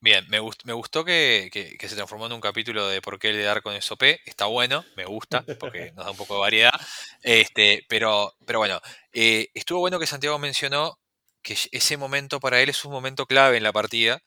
bien, 0.00 0.26
me, 0.28 0.38
me 0.64 0.72
gustó 0.74 1.04
que, 1.04 1.50
se 1.80 1.96
transformó 1.96 2.26
en 2.26 2.32
un 2.32 2.40
capítulo 2.40 2.86
de 2.88 3.00
por 3.00 3.18
qué 3.18 3.32
le 3.32 3.42
dar 3.42 3.62
con 3.62 3.80
SOP. 3.80 4.02
Está 4.26 4.44
bueno, 4.46 4.84
me 4.96 5.06
gusta, 5.06 5.44
porque 5.58 5.92
nos 5.96 6.04
da 6.04 6.10
un 6.10 6.16
poco 6.16 6.34
de 6.34 6.40
variedad. 6.40 6.74
Este, 7.22 7.86
pero, 7.88 8.34
pero 8.44 8.58
bueno, 8.58 8.80
eh, 9.12 9.48
estuvo 9.54 9.80
bueno 9.80 9.98
que 9.98 10.06
Santiago 10.06 10.38
mencionó 10.38 10.98
que 11.42 11.56
ese 11.72 11.96
momento 11.96 12.38
para 12.38 12.60
él 12.60 12.68
es 12.68 12.84
un 12.84 12.92
momento 12.92 13.26
clave 13.26 13.56
en 13.56 13.62
la 13.62 13.72
partida, 13.72 14.22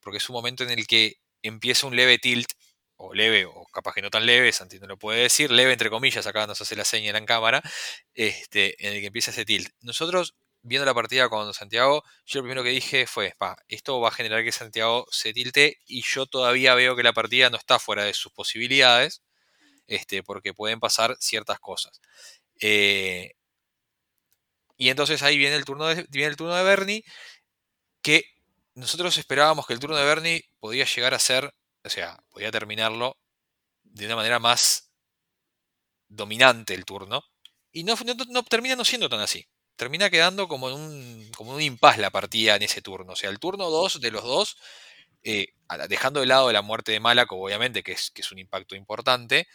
porque 0.00 0.18
es 0.18 0.28
un 0.30 0.34
momento 0.34 0.64
en 0.64 0.70
el 0.70 0.86
que 0.86 1.16
empieza 1.42 1.86
un 1.86 1.96
leve 1.96 2.18
tilt, 2.18 2.48
o 2.98 3.14
leve, 3.14 3.46
o 3.46 3.64
capaz 3.72 3.94
que 3.94 4.02
no 4.02 4.10
tan 4.10 4.26
leve, 4.26 4.52
Santi 4.52 4.78
no 4.78 4.86
lo 4.86 4.98
puede 4.98 5.22
decir, 5.22 5.50
leve 5.50 5.72
entre 5.72 5.90
comillas, 5.90 6.26
acá 6.26 6.46
nos 6.46 6.60
hace 6.60 6.76
la 6.76 6.84
señal 6.84 7.16
en 7.16 7.26
cámara, 7.26 7.62
este, 8.14 8.76
en 8.86 8.94
el 8.94 9.00
que 9.00 9.06
empieza 9.06 9.30
ese 9.30 9.44
tilt. 9.44 9.70
Nosotros 9.80 10.34
viendo 10.62 10.84
la 10.84 10.94
partida 10.94 11.28
con 11.28 11.54
Santiago, 11.54 12.04
yo 12.26 12.40
lo 12.40 12.44
primero 12.44 12.62
que 12.62 12.70
dije 12.70 13.06
fue, 13.06 13.34
esto 13.68 14.00
va 14.00 14.08
a 14.08 14.12
generar 14.12 14.44
que 14.44 14.52
Santiago 14.52 15.06
se 15.10 15.32
tilte 15.32 15.78
y 15.86 16.02
yo 16.02 16.26
todavía 16.26 16.74
veo 16.74 16.96
que 16.96 17.02
la 17.02 17.12
partida 17.12 17.50
no 17.50 17.56
está 17.56 17.78
fuera 17.78 18.04
de 18.04 18.14
sus 18.14 18.32
posibilidades, 18.32 19.22
este, 19.86 20.22
porque 20.22 20.54
pueden 20.54 20.80
pasar 20.80 21.16
ciertas 21.20 21.58
cosas. 21.60 22.00
Eh, 22.60 23.32
y 24.76 24.90
entonces 24.90 25.22
ahí 25.22 25.38
viene 25.38 25.56
el, 25.56 25.64
turno 25.64 25.86
de, 25.88 26.06
viene 26.10 26.28
el 26.30 26.36
turno 26.36 26.54
de 26.54 26.64
Bernie, 26.64 27.04
que 28.02 28.24
nosotros 28.74 29.18
esperábamos 29.18 29.66
que 29.66 29.74
el 29.74 29.80
turno 29.80 29.96
de 29.96 30.04
Bernie 30.04 30.50
podía 30.60 30.84
llegar 30.84 31.14
a 31.14 31.18
ser, 31.18 31.54
o 31.84 31.90
sea, 31.90 32.18
podía 32.30 32.50
terminarlo 32.50 33.16
de 33.84 34.06
una 34.06 34.16
manera 34.16 34.38
más 34.38 34.90
dominante 36.08 36.74
el 36.74 36.84
turno, 36.84 37.22
y 37.72 37.84
no, 37.84 37.96
termina 38.48 38.76
no 38.76 38.84
siendo 38.84 39.08
tan 39.08 39.20
así 39.20 39.46
termina 39.78 40.10
quedando 40.10 40.48
como 40.48 40.68
en 40.70 40.74
un, 40.74 41.30
como 41.36 41.54
un 41.54 41.62
impas 41.62 41.98
la 41.98 42.10
partida 42.10 42.56
en 42.56 42.62
ese 42.62 42.82
turno. 42.82 43.12
O 43.12 43.16
sea, 43.16 43.30
el 43.30 43.38
turno 43.38 43.70
2 43.70 44.00
de 44.00 44.10
los 44.10 44.24
dos, 44.24 44.56
eh, 45.22 45.46
dejando 45.88 46.18
de 46.18 46.26
lado 46.26 46.50
la 46.50 46.62
muerte 46.62 46.90
de 46.90 46.98
Malaco, 47.00 47.36
obviamente, 47.36 47.84
que 47.84 47.92
es, 47.92 48.10
que 48.10 48.22
es 48.22 48.32
un 48.32 48.40
impacto 48.40 48.74
importante, 48.74 49.46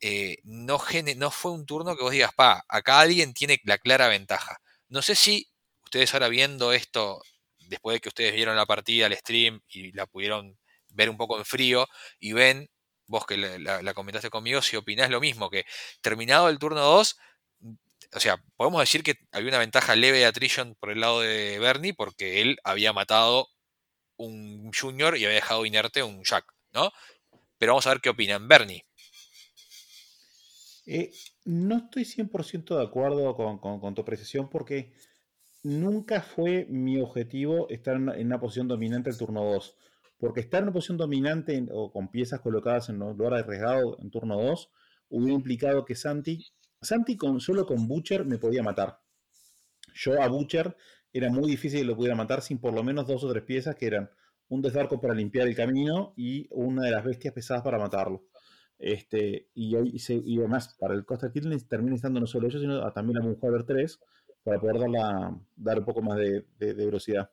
eh, 0.00 0.38
no, 0.44 0.82
no 1.16 1.30
fue 1.30 1.52
un 1.52 1.66
turno 1.66 1.96
que 1.96 2.02
vos 2.02 2.12
digas, 2.12 2.32
pa, 2.34 2.64
acá 2.68 3.00
alguien 3.00 3.32
tiene 3.34 3.60
la 3.64 3.78
clara 3.78 4.08
ventaja. 4.08 4.60
No 4.88 5.02
sé 5.02 5.14
si 5.14 5.48
ustedes 5.84 6.12
ahora 6.14 6.28
viendo 6.28 6.72
esto, 6.72 7.22
después 7.60 7.94
de 7.94 8.00
que 8.00 8.08
ustedes 8.08 8.34
vieron 8.34 8.56
la 8.56 8.66
partida, 8.66 9.06
el 9.06 9.16
stream 9.16 9.60
y 9.68 9.92
la 9.92 10.06
pudieron 10.06 10.58
ver 10.90 11.10
un 11.10 11.16
poco 11.16 11.38
en 11.38 11.44
frío 11.44 11.88
y 12.18 12.32
ven, 12.32 12.70
vos 13.06 13.26
que 13.26 13.36
la, 13.36 13.94
comentaste 13.94 14.30
conmigo, 14.30 14.62
si 14.62 14.76
opinás 14.76 15.10
lo 15.10 15.20
mismo, 15.20 15.50
que 15.50 15.64
terminado 16.00 16.48
el 16.48 16.58
turno 16.58 16.80
2, 16.80 17.16
o 18.12 18.20
sea, 18.20 18.42
podemos 18.56 18.80
decir 18.80 19.02
que 19.02 19.14
había 19.32 19.48
una 19.50 19.58
ventaja 19.58 19.94
leve 19.94 20.18
de 20.18 20.26
attrition 20.26 20.74
por 20.80 20.90
el 20.90 21.00
lado 21.00 21.20
de 21.20 21.58
Bernie 21.58 21.94
porque 21.94 22.40
él 22.40 22.58
había 22.64 22.92
matado 22.92 23.48
un 24.16 24.72
Junior 24.72 25.16
y 25.16 25.24
había 25.24 25.36
dejado 25.36 25.64
inerte 25.64 26.02
un 26.02 26.22
Jack, 26.24 26.44
¿no? 26.72 26.92
Pero 27.58 27.72
vamos 27.72 27.86
a 27.86 27.90
ver 27.90 28.00
qué 28.00 28.10
opinan. 28.10 28.48
Bernie. 28.48 28.84
Eh, 30.86 31.12
no 31.44 31.76
estoy 31.76 32.04
100% 32.04 32.76
de 32.76 32.82
acuerdo 32.82 33.36
con, 33.36 33.94
tu 33.94 34.02
apreciación 34.02 34.48
porque 34.48 34.92
nunca 35.62 36.22
fue 36.22 36.66
mi 36.68 37.00
objetivo 37.00 37.68
estar 37.68 37.96
en 37.96 38.08
una, 38.08 38.40
posición 38.40 38.66
dominante 38.66 39.10
el 39.10 39.18
turno 39.18 39.44
2. 39.44 39.76
Porque 40.20 40.40
estar 40.40 40.58
en 40.58 40.64
una 40.64 40.72
posición 40.74 40.98
dominante 40.98 41.66
o 41.72 41.90
con 41.90 42.08
piezas 42.08 42.40
colocadas 42.40 42.90
en 42.90 42.98
lugar 42.98 43.34
arriesgado 43.34 43.98
en 43.98 44.10
turno 44.10 44.40
2 44.40 44.70
hubiera 45.08 45.34
implicado 45.34 45.84
que 45.84 45.96
Santi 45.96 46.46
Santi 46.82 47.16
con, 47.16 47.40
solo 47.40 47.66
con 47.66 47.86
Butcher 47.88 48.24
me 48.24 48.38
podía 48.38 48.62
matar. 48.62 49.00
Yo 49.94 50.22
a 50.22 50.28
Butcher 50.28 50.76
era 51.12 51.30
muy 51.30 51.50
difícil 51.50 51.80
que 51.80 51.86
lo 51.86 51.96
pudiera 51.96 52.16
matar 52.16 52.40
sin 52.42 52.58
por 52.58 52.72
lo 52.72 52.82
menos 52.82 53.06
dos 53.06 53.24
o 53.24 53.30
tres 53.30 53.44
piezas 53.44 53.76
que 53.76 53.86
eran 53.86 54.10
un 54.48 54.62
desbarco 54.62 55.00
para 55.00 55.14
limpiar 55.14 55.46
el 55.46 55.54
camino 55.54 56.14
y 56.16 56.46
una 56.50 56.84
de 56.84 56.90
las 56.90 57.04
bestias 57.04 57.34
pesadas 57.34 57.62
para 57.62 57.78
matarlo. 57.78 58.24
Este, 58.78 59.48
y, 59.54 59.76
y, 59.76 60.38
además, 60.38 60.74
para 60.78 60.94
el 60.94 61.04
Costa 61.04 61.30
Kill 61.30 61.66
termina 61.68 61.94
estando 61.94 62.18
no 62.18 62.26
solo 62.26 62.48
ellos, 62.48 62.62
sino 62.62 62.90
también 62.92 63.18
la 63.18 63.24
Moonhaver 63.24 63.64
3, 63.64 64.00
para 64.42 64.58
poder 64.58 64.78
dar, 64.90 65.34
dar 65.54 65.78
un 65.80 65.84
poco 65.84 66.00
más 66.00 66.18
de, 66.18 66.44
velocidad. 66.58 67.30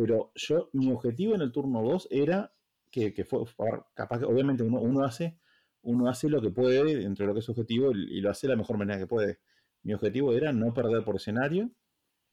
Pero 0.00 0.32
yo, 0.34 0.70
mi 0.72 0.90
objetivo 0.90 1.34
en 1.34 1.42
el 1.42 1.52
turno 1.52 1.82
2 1.82 2.08
era 2.10 2.54
que, 2.90 3.12
que 3.12 3.26
fue, 3.26 3.44
capaz 3.92 4.20
que 4.20 4.24
obviamente 4.24 4.62
uno, 4.62 4.80
uno, 4.80 5.04
hace, 5.04 5.36
uno 5.82 6.08
hace 6.08 6.30
lo 6.30 6.40
que 6.40 6.48
puede 6.48 7.04
entre 7.04 7.26
lo 7.26 7.34
que 7.34 7.40
es 7.40 7.44
su 7.44 7.52
objetivo 7.52 7.92
y, 7.92 8.18
lo 8.22 8.30
hace 8.30 8.46
de 8.46 8.54
la 8.54 8.56
mejor 8.56 8.78
manera 8.78 8.98
que 8.98 9.06
puede. 9.06 9.40
Mi 9.82 9.92
objetivo 9.92 10.32
era 10.32 10.54
no 10.54 10.72
perder 10.72 11.04
por 11.04 11.16
escenario, 11.16 11.70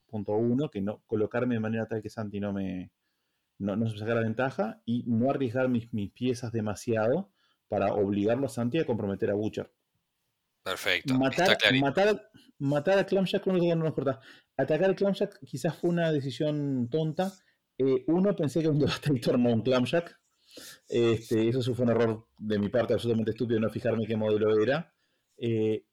punto 0.06 0.32
uno, 0.32 0.70
que 0.70 0.80
no 0.80 1.04
colocarme 1.08 1.56
de 1.56 1.60
manera 1.60 1.88
tal 1.88 2.02
que 2.02 2.10
Santi 2.10 2.40
no 2.40 2.54
me 2.54 2.94
no, 3.60 3.76
no 3.76 3.90
se 3.90 3.98
sacara 3.98 4.22
ventaja 4.22 4.82
y 4.86 5.04
no 5.06 5.30
arriesgar 5.30 5.68
mis, 5.68 5.92
mis 5.94 6.10
piezas 6.14 6.54
demasiado 6.54 7.34
para 7.68 7.94
obligarlo 7.94 8.46
a 8.46 8.50
Santi 8.50 8.80
a 8.80 8.86
comprometer 8.86 9.30
a 9.30 9.34
Butcher. 9.34 9.70
Perfecto. 10.64 11.14
Matar, 11.16 11.58
matar, 11.82 12.30
matar, 12.60 13.00
a 13.00 13.06
Clamshack 13.06 13.46
no 13.46 13.76
nos 13.76 13.94
corta. 13.94 14.22
Atacar 14.56 14.92
a 14.92 14.96
Clamshack 14.96 15.38
quizás 15.46 15.76
fue 15.76 15.90
una 15.90 16.14
decisión 16.14 16.88
tonta. 16.90 17.34
Eh, 17.78 18.04
uno, 18.08 18.36
pensé 18.36 18.62
que 18.62 18.70
un 18.70 18.80
Devastator 18.80 19.38
no 19.40 19.54
un 19.54 19.62
Clamshack. 19.62 20.20
Este, 20.90 21.50
eso 21.50 21.76
fue 21.76 21.86
un 21.86 21.92
error 21.92 22.28
de 22.38 22.58
mi 22.60 22.70
parte 22.70 22.94
absolutamente 22.94 23.32
estúpido 23.32 23.60
no 23.60 23.70
fijarme 23.70 24.08
qué 24.08 24.16
modelo 24.16 24.60
era. 24.62 24.94
Eh, 25.38 25.84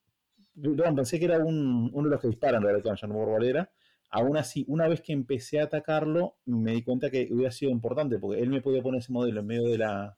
pensé 0.95 1.19
que 1.19 1.27
era 1.27 1.39
un, 1.39 1.91
uno 1.93 2.09
de 2.09 2.15
los 2.15 2.21
que 2.21 2.29
disparan, 2.29 2.63
era 2.63 2.77
el 2.77 2.83
Clamshack, 2.83 3.11
no 3.11 3.25
cuál 3.25 3.45
era. 3.45 3.71
Aún 4.11 4.37
así, 4.37 4.65
una 4.69 4.87
vez 4.89 5.01
que 5.03 5.13
empecé 5.13 5.61
a 5.61 5.65
atacarlo, 5.65 6.37
me 6.47 6.73
di 6.73 6.83
cuenta 6.85 7.11
que 7.11 7.29
hubiera 7.33 7.51
sido 7.51 7.73
importante, 7.73 8.19
porque 8.19 8.41
él 8.41 8.49
me 8.49 8.63
podía 8.63 8.83
poner 8.83 9.01
ese 9.01 9.13
modelo 9.13 9.41
en 9.41 9.47
medio 9.47 9.69
de 9.69 9.79
la, 9.79 10.17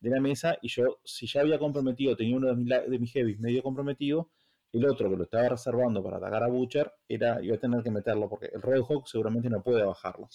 de 0.00 0.10
la 0.10 0.20
mesa 0.20 0.58
y 0.62 0.68
yo, 0.68 1.00
si 1.04 1.26
ya 1.26 1.40
había 1.40 1.58
comprometido, 1.58 2.16
tenía 2.16 2.36
uno 2.36 2.48
de 2.48 2.56
mis, 2.56 2.68
de 2.68 2.98
mis 2.98 3.12
heavies 3.12 3.40
medio 3.40 3.62
comprometido, 3.62 4.30
el 4.72 4.86
otro 4.86 5.10
que 5.10 5.16
lo 5.16 5.24
estaba 5.24 5.48
reservando 5.48 6.02
para 6.02 6.16
atacar 6.16 6.44
a 6.44 6.48
Butcher, 6.48 6.92
era, 7.08 7.42
iba 7.42 7.56
a 7.56 7.58
tener 7.58 7.82
que 7.82 7.90
meterlo 7.90 8.28
porque 8.28 8.46
el 8.54 8.62
Red 8.62 8.82
Hawk 8.88 9.06
seguramente 9.06 9.50
no 9.50 9.62
puede 9.62 9.84
bajarlo. 9.84 10.28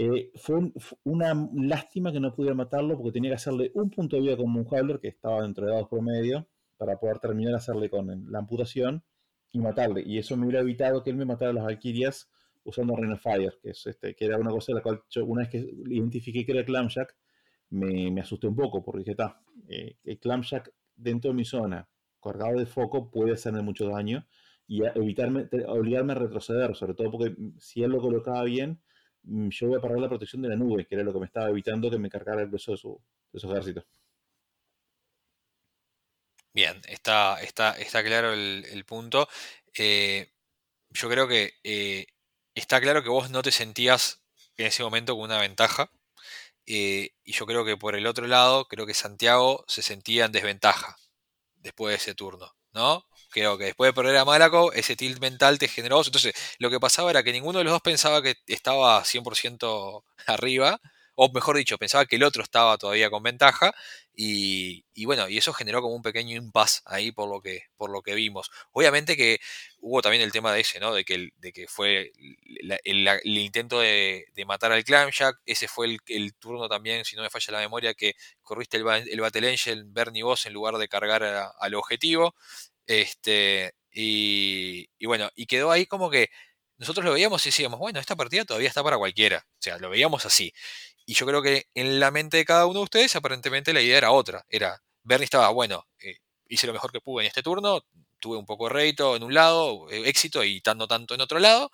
Eh, 0.00 0.30
fue, 0.36 0.70
una 1.02 1.34
lástima 1.54 2.12
que 2.12 2.20
no 2.20 2.32
pudiera 2.32 2.54
matarlo 2.54 2.96
porque 2.96 3.10
tenía 3.10 3.32
que 3.32 3.34
hacerle 3.34 3.72
un 3.74 3.90
punto 3.90 4.14
de 4.14 4.22
vida 4.22 4.36
con 4.36 4.48
Moonhowler 4.48 5.00
que 5.00 5.08
estaba 5.08 5.42
dentro 5.42 5.66
de 5.66 5.72
dados 5.72 5.88
promedio 5.88 6.46
para 6.76 7.00
poder 7.00 7.18
terminar 7.18 7.50
de 7.50 7.56
hacerle 7.56 7.90
con 7.90 8.30
la 8.30 8.38
amputación 8.38 9.02
y 9.50 9.58
matarle. 9.58 10.04
Y 10.06 10.18
eso 10.18 10.36
me 10.36 10.44
hubiera 10.44 10.60
evitado 10.60 11.02
que 11.02 11.10
él 11.10 11.16
me 11.16 11.24
matara 11.24 11.50
a 11.50 11.54
las 11.54 11.64
Valkyrias 11.64 12.30
usando 12.62 12.94
Rain 12.94 13.10
of 13.10 13.20
Fire, 13.20 13.58
que, 13.60 13.70
es 13.70 13.84
este, 13.88 14.14
que 14.14 14.24
era 14.24 14.38
una 14.38 14.50
cosa 14.50 14.70
de 14.70 14.76
la 14.76 14.82
cual 14.82 15.02
una 15.26 15.40
vez 15.42 15.50
que 15.50 15.68
identifiqué 15.90 16.46
que 16.46 16.52
era 16.52 16.64
Clamshack, 16.64 17.16
me, 17.70 18.12
me 18.12 18.20
asusté 18.20 18.46
un 18.46 18.54
poco 18.54 18.84
porque 18.84 19.00
dije, 19.00 19.10
está, 19.10 19.42
eh, 19.68 19.96
el 20.04 20.20
Clamshack 20.20 20.72
dentro 20.94 21.32
de 21.32 21.34
mi 21.34 21.44
zona, 21.44 21.88
cargado 22.22 22.56
de 22.56 22.66
foco, 22.66 23.10
puede 23.10 23.32
hacerme 23.32 23.62
mucho 23.62 23.88
daño 23.88 24.28
y 24.68 24.84
evitarme, 24.84 25.48
obligarme 25.66 26.12
a 26.12 26.16
retroceder, 26.16 26.76
sobre 26.76 26.94
todo 26.94 27.10
porque 27.10 27.34
si 27.58 27.82
él 27.82 27.90
lo 27.90 28.00
colocaba 28.00 28.44
bien, 28.44 28.80
yo 29.22 29.68
voy 29.68 29.78
a 29.78 29.80
perder 29.80 30.00
la 30.00 30.08
protección 30.08 30.42
de 30.42 30.48
la 30.48 30.56
nube, 30.56 30.86
que 30.86 30.94
era 30.94 31.04
lo 31.04 31.12
que 31.12 31.20
me 31.20 31.26
estaba 31.26 31.50
evitando 31.50 31.90
que 31.90 31.98
me 31.98 32.10
cargara 32.10 32.42
el 32.42 32.50
peso 32.50 32.72
de 32.72 32.78
su, 32.78 33.00
de 33.32 33.38
ejército. 33.38 33.84
Bien, 36.52 36.80
está, 36.88 37.40
está, 37.40 37.72
está 37.78 38.02
claro 38.02 38.32
el, 38.32 38.84
punto. 38.84 39.28
Eh, 39.74 40.32
yo 40.90 41.08
creo 41.08 41.28
que 41.28 41.54
eh, 41.62 42.06
está 42.54 42.80
claro 42.80 43.02
que 43.02 43.08
vos 43.10 43.30
no 43.30 43.42
te 43.42 43.52
sentías 43.52 44.22
en 44.56 44.66
ese 44.66 44.82
momento 44.82 45.14
con 45.14 45.24
una 45.24 45.38
ventaja. 45.38 45.90
Eh, 46.66 47.14
y 47.24 47.32
yo 47.32 47.46
creo 47.46 47.64
que 47.64 47.76
por 47.76 47.96
el 47.96 48.06
otro 48.06 48.26
lado, 48.26 48.66
creo 48.66 48.86
que 48.86 48.94
Santiago 48.94 49.64
se 49.68 49.82
sentía 49.82 50.26
en 50.26 50.32
desventaja 50.32 50.96
después 51.56 51.92
de 51.92 51.96
ese 51.96 52.14
turno, 52.14 52.54
¿no? 52.72 53.07
Creo 53.30 53.58
que 53.58 53.66
después 53.66 53.88
de 53.88 53.92
perder 53.92 54.16
a 54.16 54.24
Malaco, 54.24 54.72
ese 54.72 54.96
tilt 54.96 55.20
mental 55.20 55.58
te 55.58 55.68
generó. 55.68 56.02
Entonces, 56.04 56.34
lo 56.58 56.70
que 56.70 56.80
pasaba 56.80 57.10
era 57.10 57.22
que 57.22 57.32
ninguno 57.32 57.58
de 57.58 57.64
los 57.64 57.72
dos 57.72 57.82
pensaba 57.82 58.22
que 58.22 58.36
estaba 58.46 59.04
100% 59.04 60.04
arriba, 60.26 60.80
o 61.20 61.30
mejor 61.32 61.56
dicho, 61.56 61.78
pensaba 61.78 62.06
que 62.06 62.16
el 62.16 62.22
otro 62.22 62.42
estaba 62.44 62.78
todavía 62.78 63.10
con 63.10 63.22
ventaja, 63.24 63.74
y, 64.20 64.84
bueno, 65.04 65.28
y 65.28 65.38
eso 65.38 65.52
generó 65.52 65.80
como 65.80 65.94
un 65.94 66.02
pequeño 66.02 66.36
impasse 66.36 66.80
ahí 66.86 67.12
por 67.12 67.28
lo 67.28 67.40
que, 67.40 67.62
por 67.76 67.90
lo 67.90 68.02
que 68.02 68.14
vimos. 68.14 68.50
Obviamente 68.72 69.16
que 69.16 69.38
hubo 69.80 70.02
también 70.02 70.24
el 70.24 70.32
tema 70.32 70.52
de 70.52 70.60
ese, 70.60 70.80
¿no? 70.80 70.92
De 70.92 71.04
que, 71.04 71.30
de 71.36 71.52
que 71.52 71.68
fue 71.68 72.12
el, 72.84 73.38
intento 73.38 73.78
de, 73.78 74.26
matar 74.46 74.72
al 74.72 74.82
Clamshack. 74.82 75.40
Ese 75.46 75.68
fue 75.68 75.98
el, 76.06 76.34
turno 76.34 76.68
también, 76.68 77.04
si 77.04 77.14
no 77.14 77.22
me 77.22 77.30
falla 77.30 77.52
la 77.52 77.60
memoria, 77.60 77.94
que 77.94 78.14
corriste 78.42 78.76
el, 78.76 78.84
Battle 78.84 79.50
Angel, 79.50 79.84
Bernie 79.86 80.24
Boss, 80.24 80.46
en 80.46 80.52
lugar 80.52 80.78
de 80.78 80.88
cargar 80.88 81.22
al 81.22 81.74
objetivo. 81.74 82.34
Este, 82.88 83.74
y, 83.92 84.88
y 84.98 85.06
bueno, 85.06 85.30
y 85.36 85.46
quedó 85.46 85.72
ahí 85.72 85.86
como 85.86 86.10
que 86.10 86.30
nosotros 86.78 87.04
lo 87.06 87.12
veíamos 87.14 87.44
y 87.46 87.50
decíamos, 87.50 87.78
bueno, 87.80 88.00
esta 88.00 88.16
partida 88.16 88.44
todavía 88.46 88.68
está 88.70 88.84
para 88.84 88.98
cualquiera. 88.98 89.46
O 89.46 89.62
sea, 89.62 89.78
lo 89.78 89.90
veíamos 89.90 90.26
así. 90.26 90.52
Y 91.06 91.14
yo 91.14 91.26
creo 91.26 91.42
que 91.42 91.66
en 91.74 92.00
la 92.00 92.10
mente 92.10 92.38
de 92.38 92.44
cada 92.46 92.66
uno 92.66 92.80
de 92.80 92.84
ustedes, 92.84 93.16
aparentemente 93.16 93.72
la 93.72 93.82
idea 93.82 93.98
era 93.98 94.12
otra. 94.12 94.44
Era, 94.48 94.82
Bernie 95.04 95.24
estaba, 95.24 95.50
bueno, 95.50 95.86
eh, 96.00 96.16
hice 96.48 96.66
lo 96.68 96.72
mejor 96.74 96.92
que 96.92 97.00
pude 97.00 97.24
en 97.24 97.28
este 97.28 97.42
turno, 97.42 97.82
tuve 98.20 98.36
un 98.38 98.46
poco 98.46 98.68
de 98.68 98.74
rédito 98.74 99.16
en 99.16 99.22
un 99.24 99.34
lado, 99.34 99.90
eh, 99.90 100.08
éxito 100.08 100.44
y 100.44 100.60
tanto 100.60 100.86
tanto 100.88 101.14
en 101.14 101.20
otro 101.22 101.38
lado. 101.40 101.70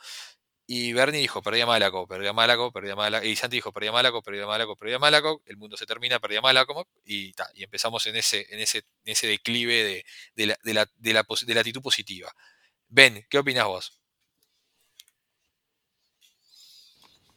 Y 0.67 0.95
Bernie 0.95 1.21
dijo, 1.21 1.43
perdí 1.43 1.61
a 1.61 1.67
Malaco, 1.67 2.07
perdí 2.07 2.27
a 2.27 2.33
Malaco, 2.33 2.73
perdí 2.73 2.91
a 2.91 2.97
Malaco. 2.97 3.27
Y 3.27 3.37
Santi 3.37 3.59
dijo, 3.59 3.73
perdí 3.73 3.89
a 3.89 3.93
Malaco, 3.93 4.23
perdí 4.23 4.41
a 4.41 4.47
Malaco, 4.47 4.77
perdí 4.77 4.95
a 4.95 4.99
Malaco. 4.99 5.43
El 5.45 5.59
mundo 5.59 5.77
se 5.77 5.85
termina, 5.85 6.21
perdí 6.21 6.37
a 6.37 6.41
Malaco. 6.41 6.89
Y, 7.05 7.35
y 7.55 7.65
empezamos 7.65 8.07
en 8.07 8.17
ese, 8.17 8.47
en 8.49 8.61
ese, 8.61 8.79
en 8.79 9.13
ese 9.13 9.27
declive 9.27 9.85
de, 9.85 10.05
de, 10.35 10.47
la, 10.47 10.59
de, 10.65 10.75
la, 10.75 10.91
de, 10.97 11.13
la, 11.13 11.27
de 11.47 11.55
la 11.55 11.61
actitud 11.61 11.83
positiva. 11.83 12.33
Ben, 12.89 13.27
¿qué 13.29 13.39
opinas 13.39 13.67
vos? 13.67 14.01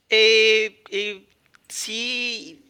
Eh, 0.09 0.83
eh, 0.89 1.27
sí, 1.67 2.65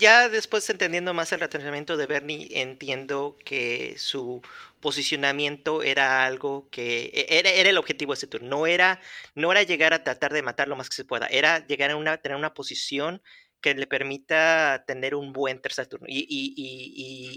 ya 0.00 0.28
después 0.28 0.68
entendiendo 0.68 1.14
más 1.14 1.30
el 1.32 1.40
retenimiento 1.40 1.96
de 1.96 2.06
Bernie, 2.06 2.48
entiendo 2.60 3.36
que 3.44 3.94
su 3.98 4.42
posicionamiento 4.86 5.82
era 5.82 6.24
algo 6.24 6.68
que 6.70 7.10
e, 7.12 7.26
era, 7.40 7.50
era 7.50 7.70
el 7.70 7.76
objetivo 7.76 8.12
de 8.12 8.18
ese 8.18 8.28
turno. 8.28 8.48
No 8.48 8.68
era, 8.68 9.00
no 9.34 9.50
era 9.50 9.64
llegar 9.64 9.92
a 9.92 10.04
tratar 10.04 10.32
de 10.32 10.42
matar 10.42 10.68
lo 10.68 10.76
más 10.76 10.88
que 10.88 10.94
se 10.94 11.04
pueda, 11.04 11.26
era 11.26 11.66
llegar 11.66 11.90
a 11.90 11.96
una, 11.96 12.18
tener 12.18 12.38
una 12.38 12.54
posición 12.54 13.20
que 13.60 13.74
le 13.74 13.88
permita 13.88 14.84
tener 14.86 15.16
un 15.16 15.32
buen 15.32 15.60
tercer 15.60 15.88
turno. 15.88 16.06
Y, 16.08 16.20
y, 16.20 16.54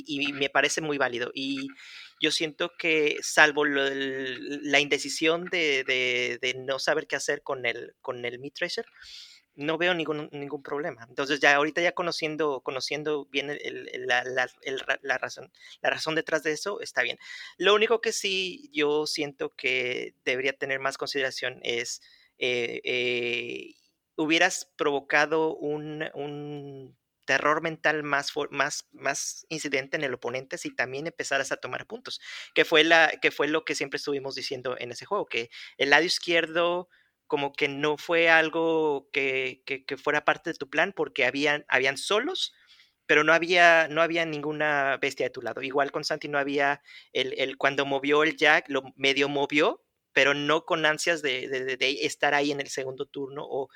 y, 0.05 0.27
y 0.27 0.33
me 0.33 0.51
parece 0.51 0.79
muy 0.79 0.99
válido. 0.99 1.31
Y 1.33 1.69
yo 2.21 2.29
siento 2.29 2.71
que, 2.77 3.17
salvo 3.23 3.65
la 3.65 4.79
indecisión 4.79 5.45
de, 5.45 5.83
de, 5.85 6.37
de, 6.39 6.53
no 6.53 6.77
saber 6.77 7.07
qué 7.07 7.15
hacer 7.15 7.41
con 7.41 7.65
el, 7.65 7.95
con 7.99 8.25
el 8.25 8.37
Mid 8.37 8.53
Tracer, 8.53 8.85
no 9.59 9.77
veo 9.77 9.93
ningún, 9.93 10.29
ningún 10.31 10.63
problema. 10.63 11.05
Entonces 11.07 11.39
ya 11.39 11.55
ahorita 11.55 11.81
ya 11.81 11.91
conociendo, 11.91 12.61
conociendo 12.61 13.25
bien 13.25 13.57
la, 14.05 15.17
razón, 15.17 15.51
la 15.81 15.89
razón 15.89 16.15
detrás 16.15 16.43
de 16.43 16.51
eso, 16.51 16.81
está 16.81 17.01
bien. 17.03 17.19
Lo 17.57 17.75
único 17.75 18.01
que 18.01 18.11
sí 18.13 18.69
yo 18.73 19.05
siento 19.05 19.55
que 19.55 20.15
debería 20.23 20.53
tener 20.53 20.79
más 20.79 20.97
consideración 20.97 21.59
es, 21.63 22.01
eh, 22.37 22.81
eh, 22.83 23.75
hubieras 24.15 24.71
provocado 24.77 25.55
un, 25.55 26.09
un 26.13 26.97
terror 27.25 27.61
mental 27.61 28.01
más, 28.01 28.31
más, 28.49 28.87
más 28.91 29.45
incidente 29.49 29.97
en 29.97 30.03
el 30.03 30.15
oponente 30.15 30.57
si 30.57 30.75
también 30.75 31.05
empezaras 31.05 31.51
a 31.51 31.57
tomar 31.57 31.85
puntos, 31.85 32.19
que 32.55 32.65
fue, 32.65 32.83
la, 32.83 33.11
que 33.21 33.29
fue 33.29 33.47
lo 33.47 33.65
que 33.65 33.75
siempre 33.75 33.97
estuvimos 33.97 34.33
diciendo 34.33 34.75
en 34.79 34.91
ese 34.91 35.05
juego, 35.05 35.27
que 35.27 35.51
el 35.77 35.91
lado 35.91 36.05
izquierdo 36.05 36.89
como 37.29 37.53
que 37.53 37.69
no 37.69 37.95
fue 37.95 38.27
algo 38.27 39.07
que, 39.13 39.61
fuera 40.03 40.25
parte 40.25 40.49
de 40.49 40.55
tu 40.55 40.69
plan 40.69 40.91
porque 40.93 41.25
habían, 41.25 41.63
habían 41.69 41.95
solos, 41.95 42.53
pero 43.05 43.23
no 43.23 43.33
había, 43.33 43.87
no 43.87 44.01
había 44.01 44.25
ninguna 44.25 44.97
bestia 44.99 45.27
de 45.27 45.29
tu 45.29 45.41
lado. 45.41 45.61
Igual 45.61 45.91
con 45.91 46.03
Santi 46.03 46.27
no 46.27 46.39
había, 46.39 46.81
el, 47.13 47.55
cuando 47.57 47.85
movió 47.85 48.23
el 48.23 48.35
Jack, 48.35 48.65
lo 48.67 48.81
medio 48.95 49.29
movió, 49.29 49.83
pero 50.11 50.33
no 50.33 50.65
con 50.65 50.87
ansias 50.87 51.21
de, 51.21 51.77
estar 52.01 52.33
ahí 52.33 52.51
en 52.51 52.61
el 52.61 52.67
segundo 52.67 53.05
turno 53.05 53.45
o, 53.47 53.69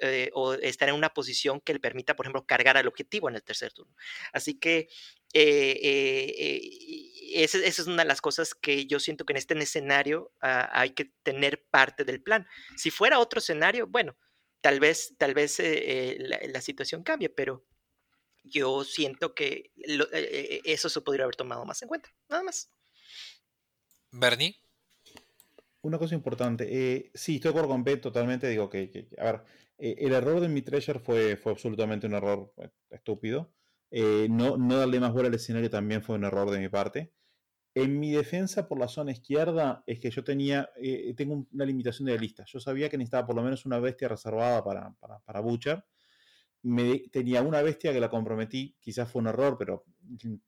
eh, 0.00 0.30
o, 0.34 0.52
estar 0.52 0.88
en 0.90 0.94
una 0.94 1.14
posición 1.14 1.60
que 1.60 1.72
le 1.72 1.80
permita, 1.80 2.14
por 2.14 2.26
ejemplo, 2.26 2.44
cargar 2.44 2.76
al 2.76 2.86
objetivo 2.86 3.28
en 3.28 3.36
el 3.36 3.42
tercer 3.42 3.72
turno. 3.72 3.94
Así 4.32 4.58
que 4.58 4.88
eh, 5.32 5.80
eh, 5.82 7.42
esa, 7.42 7.58
es 7.58 7.78
una 7.80 8.02
de 8.02 8.08
las 8.08 8.20
cosas 8.20 8.54
que 8.54 8.86
yo 8.86 9.00
siento 9.00 9.24
que 9.24 9.32
en 9.32 9.38
este 9.38 9.58
escenario 9.58 10.32
ah, 10.42 10.68
hay 10.72 10.90
que 10.90 11.14
tener 11.22 11.64
parte 11.70 12.04
del 12.04 12.22
plan. 12.22 12.46
Si 12.76 12.90
fuera 12.90 13.18
otro 13.18 13.38
escenario, 13.38 13.86
bueno, 13.86 14.16
tal 14.60 14.78
vez, 14.78 15.14
tal 15.16 15.32
vez 15.32 15.58
la, 15.58 16.60
situación 16.60 17.02
cambie, 17.02 17.30
pero 17.30 17.64
yo 18.44 18.84
siento 18.84 19.34
que 19.34 19.72
eso 20.64 20.88
se 20.90 21.00
podría 21.00 21.24
haber 21.24 21.36
tomado 21.36 21.64
más 21.64 21.80
en 21.80 21.88
cuenta, 21.88 22.14
nada 22.28 22.42
más. 22.42 22.70
Bernie. 24.10 24.61
Una 25.82 25.98
cosa 25.98 26.14
importante, 26.14 27.10
sí, 27.12 27.36
estoy 27.36 27.48
de 27.48 27.50
acuerdo 27.50 27.68
con 27.70 27.82
Ben 27.82 28.00
totalmente, 28.00 28.48
digo 28.48 28.70
que, 28.70 29.08
a 29.18 29.24
ver, 29.24 29.42
eh, 29.78 29.96
el 29.98 30.12
error 30.12 30.40
de 30.40 30.48
mi 30.48 30.62
treasure 30.62 31.00
fue, 31.00 31.36
fue 31.36 31.52
absolutamente 31.52 32.06
un 32.06 32.14
error 32.14 32.52
eh, 32.58 32.70
estúpido. 32.90 33.52
Eh, 33.90 34.28
no, 34.30 34.56
no 34.56 34.78
darle 34.78 35.00
más 35.00 35.12
bola 35.12 35.28
al 35.28 35.34
escenario 35.34 35.68
también 35.68 36.02
fue 36.02 36.16
un 36.16 36.24
error 36.24 36.50
de 36.50 36.60
mi 36.60 36.68
parte. 36.68 37.12
En 37.74 38.00
mi 38.00 38.12
defensa 38.12 38.68
por 38.68 38.78
la 38.78 38.88
zona 38.88 39.12
izquierda 39.12 39.82
es 39.86 40.00
que 40.00 40.10
yo 40.10 40.24
tenía, 40.24 40.70
eh, 40.76 41.14
tengo 41.16 41.46
una 41.52 41.64
limitación 41.64 42.06
de 42.06 42.14
la 42.14 42.20
lista. 42.20 42.44
Yo 42.46 42.60
sabía 42.60 42.88
que 42.90 42.98
necesitaba 42.98 43.26
por 43.26 43.36
lo 43.36 43.42
menos 43.42 43.66
una 43.66 43.80
bestia 43.80 44.08
reservada 44.08 44.62
para, 44.64 44.94
para, 45.00 45.20
para 45.20 45.40
Butcher. 45.40 45.84
Me, 46.62 47.00
tenía 47.10 47.42
una 47.42 47.62
bestia 47.62 47.92
que 47.92 48.00
la 48.00 48.10
comprometí, 48.10 48.76
quizás 48.80 49.10
fue 49.10 49.20
un 49.22 49.28
error, 49.28 49.56
pero 49.58 49.84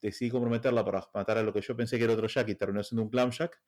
decidí 0.00 0.30
comprometerla 0.30 0.84
para 0.84 1.08
matar 1.14 1.38
a 1.38 1.42
lo 1.42 1.52
que 1.52 1.60
yo 1.60 1.76
pensé 1.76 1.98
que 1.98 2.04
era 2.04 2.14
otro 2.14 2.28
Jack 2.28 2.48
y 2.50 2.54
terminó 2.54 2.82
siendo 2.84 3.02
un 3.02 3.10
Clam 3.10 3.30
Jack. 3.30 3.60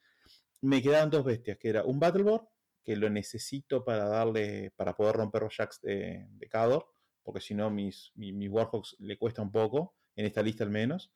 Me 0.60 0.82
quedaban 0.82 1.10
dos 1.10 1.24
bestias, 1.24 1.58
que 1.58 1.68
era 1.68 1.84
un 1.84 1.98
Battleboard, 1.98 2.46
que 2.84 2.96
lo 2.96 3.10
necesito 3.10 3.84
para 3.84 4.08
darle, 4.08 4.72
para 4.76 4.94
poder 4.94 5.16
romper 5.16 5.42
los 5.42 5.56
Jacks 5.56 5.80
de, 5.80 6.26
de 6.30 6.48
Cador, 6.48 6.86
porque 7.22 7.40
si 7.40 7.54
no 7.54 7.70
mis, 7.70 8.12
mi, 8.14 8.32
mi 8.32 8.48
Warhawks 8.48 8.96
le 9.00 9.18
cuesta 9.18 9.42
un 9.42 9.50
poco, 9.50 9.96
en 10.14 10.26
esta 10.26 10.42
lista 10.42 10.64
al 10.64 10.70
menos 10.70 11.12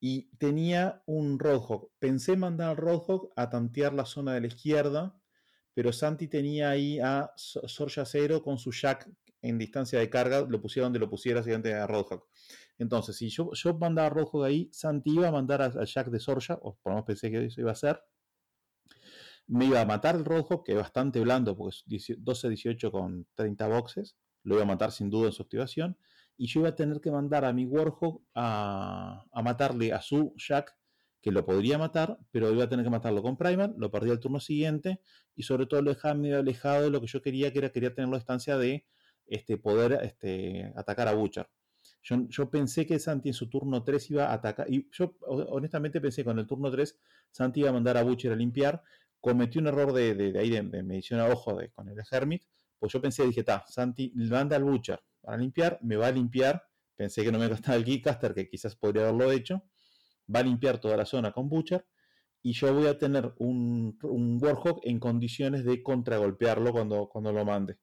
y 0.00 0.34
tenía 0.38 1.02
un 1.06 1.38
Roadhog. 1.38 1.90
Pensé 1.98 2.36
mandar 2.36 2.70
al 2.70 2.76
Roadhog 2.78 3.30
a 3.36 3.50
tantear 3.50 3.92
la 3.92 4.06
zona 4.06 4.32
de 4.32 4.40
la 4.40 4.46
izquierda, 4.46 5.14
pero 5.74 5.92
Santi 5.92 6.26
tenía 6.26 6.70
ahí 6.70 6.98
a 6.98 7.32
Sorja 7.36 8.04
Cero 8.06 8.42
con 8.42 8.58
su 8.58 8.72
Jack 8.72 9.08
en 9.42 9.58
distancia 9.58 9.98
de 9.98 10.10
carga, 10.10 10.40
lo 10.42 10.60
pusiera 10.60 10.86
donde 10.86 10.98
lo 10.98 11.08
pusiera 11.08 11.42
siguiente 11.42 11.74
a 11.74 11.86
Roadhog. 11.86 12.26
Entonces, 12.78 13.16
si 13.16 13.28
yo, 13.28 13.50
yo 13.52 13.74
mandaba 13.74 14.06
a 14.06 14.10
Roadhog 14.10 14.44
ahí, 14.44 14.70
Santi 14.72 15.10
iba 15.10 15.28
a 15.28 15.32
mandar 15.32 15.60
al 15.60 15.86
Jack 15.86 16.08
de 16.08 16.18
Sorja, 16.18 16.58
o 16.62 16.76
por 16.76 16.92
lo 16.92 16.96
menos 16.96 17.06
pensé 17.06 17.30
que 17.30 17.44
eso 17.44 17.60
iba 17.60 17.72
a 17.72 17.76
ser. 17.76 18.02
Me 19.50 19.66
iba 19.66 19.80
a 19.80 19.84
matar 19.84 20.14
el 20.14 20.24
Roadhog, 20.24 20.64
que 20.64 20.72
es 20.72 20.78
bastante 20.78 21.20
blando, 21.20 21.56
porque 21.56 21.76
es 21.76 21.84
12-18 21.86 22.90
con 22.90 23.26
30 23.34 23.66
boxes. 23.68 24.16
Lo 24.44 24.54
iba 24.54 24.62
a 24.62 24.66
matar 24.66 24.92
sin 24.92 25.10
duda 25.10 25.26
en 25.26 25.32
su 25.32 25.42
activación 25.42 25.96
y 26.40 26.46
yo 26.46 26.60
iba 26.60 26.70
a 26.70 26.74
tener 26.74 27.02
que 27.02 27.10
mandar 27.10 27.44
a 27.44 27.52
mi 27.52 27.66
Warhawk 27.66 28.22
a, 28.34 29.26
a, 29.30 29.42
matarle 29.42 29.92
a 29.92 30.00
su 30.00 30.32
Jack, 30.38 30.74
que 31.20 31.30
lo 31.30 31.44
podría 31.44 31.76
matar, 31.76 32.18
pero 32.30 32.50
iba 32.50 32.64
a 32.64 32.68
tener 32.70 32.82
que 32.82 32.90
matarlo 32.90 33.22
con 33.22 33.36
Primer, 33.36 33.74
lo 33.76 33.90
perdí 33.90 34.10
al 34.10 34.20
turno 34.20 34.40
siguiente, 34.40 35.02
y 35.36 35.42
sobre 35.42 35.66
todo 35.66 35.82
lo 35.82 35.92
dejaba 35.92 36.14
medio 36.14 36.38
alejado 36.38 36.84
de 36.84 36.90
lo 36.90 36.98
que 37.02 37.08
yo 37.08 37.20
quería, 37.20 37.52
que 37.52 37.58
era 37.58 37.68
quería 37.68 37.92
tener 37.92 38.08
la 38.08 38.16
distancia 38.16 38.56
de 38.56 38.86
este, 39.26 39.58
poder 39.58 39.98
este, 40.02 40.72
atacar 40.76 41.08
a 41.08 41.12
Butcher. 41.12 41.46
Yo, 42.02 42.26
yo, 42.26 42.50
pensé 42.50 42.86
que 42.86 42.98
Santi 42.98 43.28
en 43.28 43.34
su 43.34 43.50
turno 43.50 43.82
3 43.82 44.10
iba 44.10 44.28
a 44.28 44.32
atacar, 44.32 44.66
y 44.70 44.88
yo 44.92 45.18
honestamente 45.20 46.00
pensé 46.00 46.22
que 46.22 46.30
con 46.30 46.38
el 46.38 46.46
turno 46.46 46.70
3 46.70 46.98
Santi 47.30 47.60
iba 47.60 47.68
a 47.68 47.74
mandar 47.74 47.98
a 47.98 48.02
Butcher 48.02 48.32
a 48.32 48.36
limpiar, 48.36 48.82
cometí 49.20 49.58
un 49.58 49.66
error 49.66 49.92
de, 49.92 50.14
de, 50.14 50.38
ahí 50.38 50.50
de, 50.50 50.62
medición 50.62 51.20
a 51.20 51.26
ojo 51.26 51.58
con 51.74 51.88
el 51.88 51.98
Hermit, 52.10 52.44
pues 52.78 52.92
yo 52.92 53.00
pensé, 53.00 53.24
dije, 53.26 53.44
ta, 53.44 53.64
Santi 53.68 54.12
manda 54.14 54.56
al 54.56 54.64
Butcher, 54.64 55.00
para 55.20 55.36
limpiar, 55.36 55.78
me 55.82 55.96
va 55.96 56.08
a 56.08 56.12
limpiar, 56.12 56.62
pensé 56.96 57.22
que 57.22 57.30
no 57.30 57.38
me 57.38 57.48
gastaba 57.48 57.76
el 57.76 57.84
Keycaster, 57.84 58.34
que 58.34 58.48
quizás 58.48 58.76
podría 58.76 59.02
haberlo 59.02 59.30
hecho, 59.30 59.64
va 60.34 60.40
a 60.40 60.42
limpiar 60.42 60.78
toda 60.78 60.96
la 60.96 61.04
zona 61.04 61.32
con 61.32 61.48
Butcher, 61.48 61.86
y 62.42 62.54
yo 62.54 62.72
voy 62.72 62.86
a 62.86 62.96
tener 62.96 63.34
un, 63.36 63.98
un 64.02 64.38
Warhawk 64.42 64.80
en 64.84 64.98
condiciones 64.98 65.64
de 65.64 65.82
contragolpearlo 65.82 66.72
cuando, 66.72 67.08
cuando 67.08 67.32
lo 67.32 67.44
mande. 67.44 67.78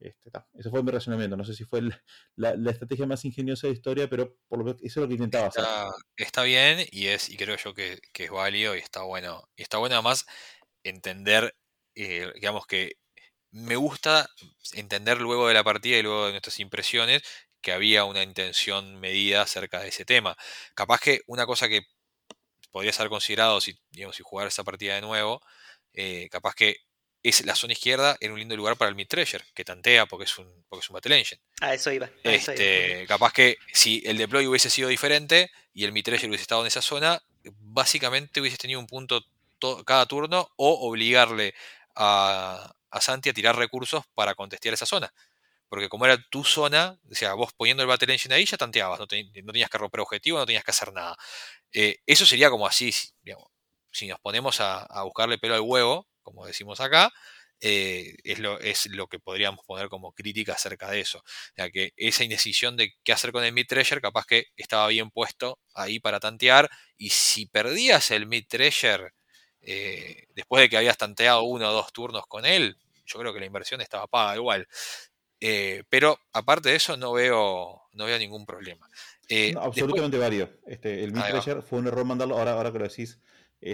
Este, 0.00 0.30
ese 0.54 0.70
fue 0.70 0.82
mi 0.82 0.90
razonamiento. 0.90 1.36
No 1.36 1.44
sé 1.44 1.54
si 1.54 1.64
fue 1.64 1.80
la, 2.34 2.70
estrategia 2.70 3.06
más 3.06 3.24
ingeniosa 3.24 3.68
de 3.68 3.74
historia, 3.74 4.10
pero 4.10 4.36
por 4.48 4.64
lo 4.64 4.70
eso 4.70 4.80
es 4.82 4.96
lo 4.96 5.06
que 5.06 5.14
intentaba 5.14 5.46
hacer. 5.46 5.62
Está, 5.62 5.90
está 6.16 6.42
bien 6.42 6.86
y 6.90 7.06
es 7.06 7.30
y 7.30 7.36
creo 7.36 7.56
yo 7.56 7.72
que, 7.72 8.00
que, 8.12 8.24
es 8.24 8.30
válido 8.30 8.74
y 8.74 8.80
está 8.80 9.02
bueno. 9.02 9.48
Y 9.56 9.62
está 9.62 9.78
bueno 9.78 9.94
además 9.94 10.26
entender, 10.84 11.54
eh, 11.94 12.30
digamos 12.34 12.66
que 12.66 12.96
me 13.50 13.76
gusta 13.76 14.28
entender 14.72 15.20
luego 15.20 15.48
de 15.48 15.54
la 15.54 15.64
partida 15.64 15.98
y 15.98 16.02
luego 16.02 16.26
de 16.26 16.32
nuestras 16.32 16.58
impresiones 16.58 17.22
que 17.60 17.72
había 17.72 18.04
una 18.04 18.22
intención 18.22 18.98
medida 18.98 19.42
acerca 19.42 19.80
de 19.80 19.88
ese 19.88 20.04
tema. 20.04 20.36
Capaz 20.74 21.00
que 21.00 21.20
una 21.26 21.46
cosa 21.46 21.68
que 21.68 21.82
podría 22.70 22.92
ser 22.92 23.08
considerado 23.08 23.60
si, 23.60 23.78
digamos, 23.90 24.16
si 24.16 24.22
jugar 24.22 24.48
esa 24.48 24.64
partida 24.64 24.94
de 24.94 25.02
nuevo, 25.02 25.40
eh, 25.92 26.28
capaz 26.30 26.54
que 26.54 26.78
es 27.22 27.44
la 27.46 27.54
zona 27.54 27.74
izquierda 27.74 28.16
era 28.20 28.32
un 28.32 28.38
lindo 28.40 28.56
lugar 28.56 28.76
para 28.76 28.88
el 28.88 28.96
mid 28.96 29.06
treasure, 29.06 29.44
que 29.54 29.64
tantea 29.64 30.06
porque 30.06 30.24
es 30.24 30.36
un, 30.38 30.64
porque 30.68 30.82
es 30.82 30.90
un 30.90 30.94
battle 30.94 31.16
engine. 31.16 31.40
A 31.60 31.74
eso 31.74 31.92
iba. 31.92 32.06
A 32.24 32.32
este, 32.32 32.98
iba. 32.98 33.06
Capaz 33.06 33.32
que 33.32 33.58
si 33.72 34.02
el 34.04 34.16
deploy 34.16 34.46
hubiese 34.46 34.70
sido 34.70 34.88
diferente 34.88 35.50
y 35.72 35.84
el 35.84 35.92
mid 35.92 36.04
treasure 36.04 36.28
hubiese 36.28 36.42
estado 36.42 36.62
en 36.62 36.66
esa 36.66 36.82
zona, 36.82 37.22
básicamente 37.44 38.40
hubiese 38.40 38.56
tenido 38.56 38.80
un 38.80 38.86
punto 38.86 39.24
cada 39.84 40.06
turno 40.06 40.48
o 40.56 40.88
obligarle 40.88 41.54
a, 41.94 42.72
a 42.90 43.00
Santi 43.00 43.30
a 43.30 43.32
tirar 43.32 43.56
recursos 43.56 44.04
para 44.14 44.34
contestear 44.34 44.74
esa 44.74 44.86
zona. 44.86 45.12
Porque 45.68 45.88
como 45.88 46.04
era 46.04 46.18
tu 46.30 46.44
zona, 46.44 47.00
o 47.10 47.14
sea, 47.14 47.32
vos 47.34 47.52
poniendo 47.54 47.82
el 47.82 47.88
Battle 47.88 48.12
Engine 48.12 48.34
ahí 48.34 48.44
ya 48.44 48.58
tanteabas, 48.58 49.00
no, 49.00 49.06
te, 49.06 49.24
no 49.42 49.52
tenías 49.52 49.70
que 49.70 49.78
romper 49.78 50.00
objetivo, 50.00 50.38
no 50.38 50.44
tenías 50.44 50.64
que 50.64 50.70
hacer 50.70 50.92
nada. 50.92 51.16
Eh, 51.72 51.96
eso 52.06 52.26
sería 52.26 52.50
como 52.50 52.66
así, 52.66 52.92
si 52.92 54.06
nos 54.06 54.20
ponemos 54.20 54.60
a, 54.60 54.86
buscarle 55.04 55.38
pelo 55.38 55.54
al 55.54 55.62
huevo, 55.62 56.06
como 56.22 56.44
decimos 56.46 56.80
acá, 56.80 57.10
eh, 57.60 58.16
es, 58.24 58.38
lo, 58.38 58.60
es 58.60 58.86
lo 58.88 59.06
que 59.06 59.18
podríamos 59.18 59.64
poner 59.64 59.88
como 59.88 60.12
crítica 60.12 60.52
acerca 60.52 60.90
de 60.90 61.00
eso. 61.00 61.24
O 61.58 61.70
que 61.72 61.92
esa 61.96 62.24
indecisión 62.24 62.76
de 62.76 62.92
qué 63.02 63.12
hacer 63.12 63.32
con 63.32 63.42
el 63.44 63.52
mid 63.52 63.66
treasure, 63.66 64.02
capaz 64.02 64.26
que 64.26 64.48
estaba 64.56 64.88
bien 64.88 65.10
puesto 65.10 65.58
ahí 65.74 66.00
para 66.00 66.20
tantear, 66.20 66.70
y 66.98 67.10
si 67.10 67.46
perdías 67.46 68.10
el 68.10 68.26
mid 68.26 68.44
treasure, 68.46 69.12
eh, 69.62 70.26
después 70.34 70.62
de 70.62 70.68
que 70.68 70.76
habías 70.76 70.98
tanteado 70.98 71.44
uno 71.44 71.70
o 71.70 71.72
dos 71.72 71.92
turnos 71.92 72.26
con 72.26 72.44
él, 72.44 72.76
yo 73.06 73.18
creo 73.18 73.32
que 73.32 73.40
la 73.40 73.46
inversión 73.46 73.80
estaba 73.80 74.06
paga 74.06 74.36
igual. 74.36 74.66
Eh, 75.40 75.84
pero 75.88 76.18
aparte 76.32 76.70
de 76.70 76.76
eso, 76.76 76.96
no 76.96 77.12
veo, 77.12 77.82
no 77.92 78.04
veo 78.04 78.18
ningún 78.18 78.46
problema. 78.46 78.88
Eh, 79.28 79.52
no, 79.52 79.62
absolutamente 79.62 80.18
después... 80.18 80.50
Este, 80.66 81.02
el 81.02 81.12
mid 81.12 81.22
fue 81.62 81.78
un 81.78 81.86
error 81.86 82.04
mandarlo, 82.04 82.38
ahora, 82.38 82.52
ahora 82.52 82.72
que 82.72 82.78
lo 82.78 82.88
decís, 82.88 83.20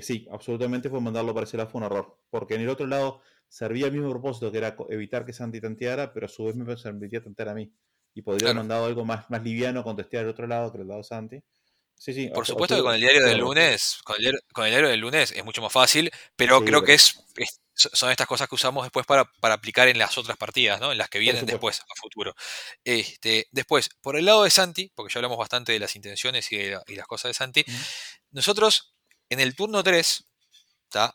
sí, 0.02 0.26
absolutamente 0.30 0.88
fue 0.88 1.00
mandarlo 1.00 1.34
para 1.34 1.44
ese 1.44 1.56
lado 1.56 1.68
fue 1.68 1.80
un 1.80 1.86
error. 1.86 2.18
Porque 2.30 2.54
en 2.54 2.62
el 2.62 2.68
otro 2.68 2.86
lado 2.86 3.20
servía 3.48 3.86
el 3.86 3.92
mismo 3.92 4.10
propósito, 4.10 4.52
que 4.52 4.58
era 4.58 4.76
evitar 4.90 5.24
que 5.24 5.32
Santi 5.32 5.60
tanteara, 5.60 6.12
pero 6.12 6.26
a 6.26 6.28
su 6.28 6.44
vez 6.44 6.54
me 6.54 6.64
permitía 6.64 7.22
tantear 7.22 7.50
a 7.50 7.54
mí. 7.54 7.72
Y 8.14 8.22
podría 8.22 8.46
claro. 8.46 8.50
haber 8.50 8.62
mandado 8.62 8.86
algo 8.86 9.04
más, 9.04 9.30
más 9.30 9.42
liviano, 9.42 9.84
contestar 9.84 10.20
al 10.20 10.30
otro 10.30 10.46
lado 10.46 10.72
que 10.72 10.78
el 10.78 10.88
lado 10.88 11.02
Santi. 11.02 11.42
Sí, 11.98 12.14
sí, 12.14 12.28
Por 12.28 12.46
supuesto 12.46 12.76
que 12.76 12.82
con 12.82 12.94
el 12.94 13.00
diario 13.00 13.24
del 13.24 13.38
lunes, 13.38 13.98
con 14.04 14.16
el 14.16 14.22
diario, 14.22 14.40
con 14.52 14.64
el 14.64 14.70
diario 14.70 14.88
del 14.88 15.00
lunes 15.00 15.32
es 15.32 15.44
mucho 15.44 15.60
más 15.60 15.72
fácil, 15.72 16.10
pero 16.36 16.60
sí, 16.60 16.64
creo 16.66 16.82
que 16.84 16.94
es, 16.94 17.24
es, 17.36 17.60
son 17.74 18.10
estas 18.10 18.26
cosas 18.26 18.48
que 18.48 18.54
usamos 18.54 18.84
después 18.84 19.04
para, 19.04 19.24
para, 19.40 19.54
aplicar 19.54 19.88
en 19.88 19.98
las 19.98 20.16
otras 20.16 20.36
partidas, 20.36 20.80
¿no? 20.80 20.92
En 20.92 20.98
las 20.98 21.08
que 21.08 21.18
vienen 21.18 21.44
después, 21.44 21.80
a 21.80 22.00
futuro. 22.00 22.34
Este, 22.84 23.48
después, 23.50 23.90
por 24.00 24.16
el 24.16 24.26
lado 24.26 24.44
de 24.44 24.50
Santi, 24.50 24.92
porque 24.94 25.12
ya 25.12 25.18
hablamos 25.18 25.38
bastante 25.38 25.72
de 25.72 25.78
las 25.80 25.96
intenciones 25.96 26.50
y, 26.52 26.56
de, 26.56 26.80
y 26.86 26.94
las 26.94 27.06
cosas 27.06 27.30
de 27.30 27.34
Santi, 27.34 27.64
nosotros 28.30 28.94
en 29.28 29.40
el 29.40 29.54
turno 29.54 29.82
3, 29.82 30.24
¿tá? 30.88 31.14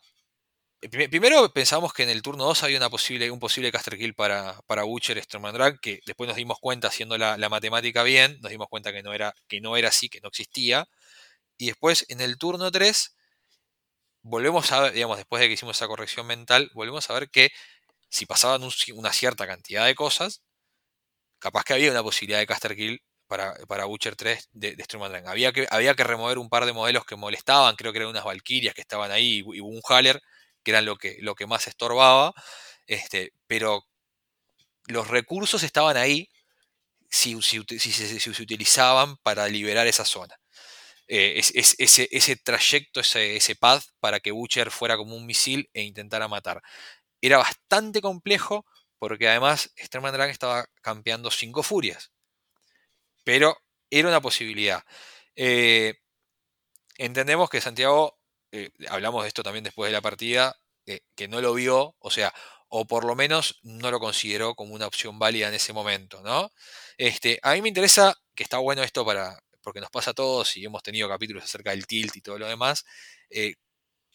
Primero 0.92 1.54
pensamos 1.54 1.94
que 1.94 2.04
en 2.04 2.10
el 2.10 2.22
turno 2.22 2.44
2 2.46 2.64
había 2.64 2.78
una 2.78 2.90
posible, 2.90 3.32
un 3.32 3.40
posible 3.40 3.72
caster 3.72 3.98
kill 3.98 4.14
para, 4.16 4.60
para 4.68 4.84
Butcher 4.84 5.22
Stormandrag, 5.24 5.80
que 5.80 6.02
después 6.06 6.28
nos 6.28 6.36
dimos 6.36 6.60
cuenta, 6.60 6.90
haciendo 6.90 7.18
la, 7.18 7.38
matemática 7.50 8.04
bien, 8.04 8.38
nos 8.42 8.52
dimos 8.52 8.68
cuenta 8.68 8.92
que 8.92 9.02
no, 9.02 9.14
era, 9.14 9.34
que 9.48 9.62
no 9.62 9.78
era 9.78 9.90
así, 9.90 10.10
que 10.10 10.20
no 10.20 10.28
existía. 10.28 10.88
Y 11.58 11.68
después 11.68 12.06
en 12.10 12.22
el 12.22 12.38
turno 12.38 12.72
3, 12.72 13.16
volvemos 14.24 14.72
a 14.72 14.82
ver, 14.82 14.94
digamos, 14.94 15.18
después 15.18 15.42
de 15.42 15.48
que 15.48 15.54
hicimos 15.54 15.78
esa 15.78 15.88
corrección 15.88 16.28
mental, 16.28 16.70
volvemos 16.74 17.10
a 17.10 17.14
ver 17.14 17.30
que 17.30 17.52
si 18.10 18.26
pasaban 18.26 18.64
un, 18.64 18.72
una 18.96 19.14
cierta 19.14 19.48
cantidad 19.48 19.86
de 19.86 19.96
cosas, 19.96 20.44
capaz 21.40 21.64
que 21.64 21.74
había 21.74 21.92
una 21.92 22.04
posibilidad 22.04 22.40
de 22.40 22.48
caster 22.48 22.76
kill 22.76 23.02
para, 23.28 23.54
para 23.68 23.86
Butcher 23.86 24.16
3 24.16 24.50
de, 24.54 24.76
de. 24.76 25.24
Había 25.28 25.52
que, 25.54 25.68
había 25.70 25.96
que 25.96 26.04
remover 26.04 26.38
un 26.38 26.50
par 26.50 26.66
de 26.66 26.74
modelos 26.74 27.06
que 27.06 27.16
molestaban, 27.16 27.76
creo 27.76 27.92
que 27.94 28.00
eran 28.00 28.10
unas 28.10 28.26
Valkyrias 28.26 28.74
que 28.76 28.82
estaban 28.82 29.12
ahí 29.12 29.44
y, 29.46 29.58
y 29.58 29.60
un 29.62 29.82
Haller 29.88 30.22
que 30.64 30.72
eran 30.72 30.86
lo 30.86 30.98
que, 30.98 31.18
lo 31.22 31.36
que 31.36 31.48
más 31.48 31.68
estorbaba, 31.68 32.34
este, 32.88 33.34
pero 33.48 33.86
los 34.88 35.08
recursos 35.08 35.64
estaban 35.64 35.98
ahí 35.98 36.30
si, 37.10 37.42
si, 37.42 37.64
si, 37.80 37.92
si 37.92 38.20
se 38.20 38.42
utilizaban 38.42 39.18
para 39.18 39.48
liberar 39.48 39.88
esa 39.88 40.06
zona. 40.06 40.40
Eh, 41.08 41.34
es, 41.38 41.52
es, 41.56 41.76
ese, 41.80 42.08
ese, 42.12 42.36
trayecto, 42.38 43.02
ese, 43.02 43.36
ese 43.36 43.56
path 43.56 43.84
para 44.00 44.20
que 44.20 44.32
Butcher 44.32 44.72
fuera 44.72 44.98
como 44.98 45.16
un 45.16 45.26
misil 45.26 45.70
e 45.74 45.84
intentara 45.84 46.28
matar. 46.28 46.62
Era 47.22 47.38
bastante 47.38 48.02
complejo 48.02 48.66
porque 49.00 49.28
además 49.28 49.70
Sterman 49.78 50.14
Drag 50.14 50.30
estaba 50.30 50.66
campeando 50.82 51.30
cinco 51.30 51.62
furias. 51.62 52.12
Pero 53.26 53.58
era 53.90 54.08
una 54.08 54.22
posibilidad. 54.22 54.84
Eh, 55.36 55.96
entendemos 56.98 57.50
que 57.50 57.62
Santiago 57.62 58.18
eh, 58.54 58.70
hablamos 58.88 59.24
de 59.24 59.30
esto 59.30 59.42
también 59.42 59.64
después 59.64 59.90
de 59.90 59.94
la 59.94 60.02
partida, 60.02 60.56
eh, 60.86 61.02
que 61.16 61.28
no 61.28 61.42
lo 61.42 61.56
vio, 61.56 61.96
o 61.98 62.12
sea, 62.12 62.32
o 62.70 62.86
por 62.86 63.04
lo 63.04 63.16
menos 63.16 63.60
no 63.64 63.90
lo 63.90 64.00
consideró 64.00 64.54
como 64.54 64.76
una 64.76 64.86
opción 64.86 65.18
válida 65.18 65.48
en 65.48 65.56
ese 65.56 65.74
momento, 65.74 66.22
¿no? 66.22 66.52
Este, 66.98 67.40
a 67.42 67.54
mí 67.54 67.64
me 67.64 67.70
interesa, 67.70 68.16
que 68.36 68.44
está 68.44 68.60
bueno 68.60 68.84
esto 68.84 69.04
para, 69.04 69.40
porque 69.64 69.82
nos 69.82 69.90
pasa 69.90 70.12
a 70.12 70.14
todos 70.14 70.56
y 70.56 70.66
hemos 70.66 70.84
tenido 70.84 71.10
capítulos 71.10 71.44
acerca 71.46 71.72
del 71.72 71.88
tilt 71.88 72.16
y 72.16 72.22
todo 72.22 72.38
lo 72.38 72.48
demás, 72.48 72.86
eh, 73.32 73.56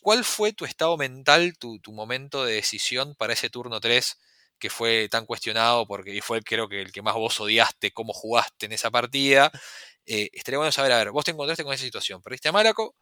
¿cuál 0.00 0.24
fue 0.24 0.52
tu 0.52 0.64
estado 0.64 0.96
mental, 0.96 1.58
tu, 1.58 1.80
tu, 1.80 1.92
momento 1.92 2.44
de 2.44 2.54
decisión 2.54 3.14
para 3.16 3.32
ese 3.34 3.50
turno 3.50 3.80
3 3.80 4.18
que 4.58 4.70
fue 4.70 5.08
tan 5.08 5.26
cuestionado 5.26 5.86
porque 5.86 6.20
fue 6.22 6.42
creo 6.42 6.68
que 6.68 6.82
el 6.82 6.92
que 6.92 7.02
más 7.02 7.14
vos 7.14 7.40
odiaste, 7.40 7.92
cómo 7.92 8.12
jugaste 8.12 8.66
en 8.66 8.72
esa 8.72 8.90
partida? 8.90 9.50
estaría 10.06 10.58
bueno 10.58 10.72
saber, 10.72 10.92
a 10.92 10.98
ver, 10.98 11.10
vos 11.12 11.24
te 11.24 11.32
encontraste 11.32 11.64
con 11.64 11.74
esa 11.74 11.84
situación, 11.84 12.22
perdiste 12.22 12.48
a 12.48 12.52
Málaco, 12.52 12.94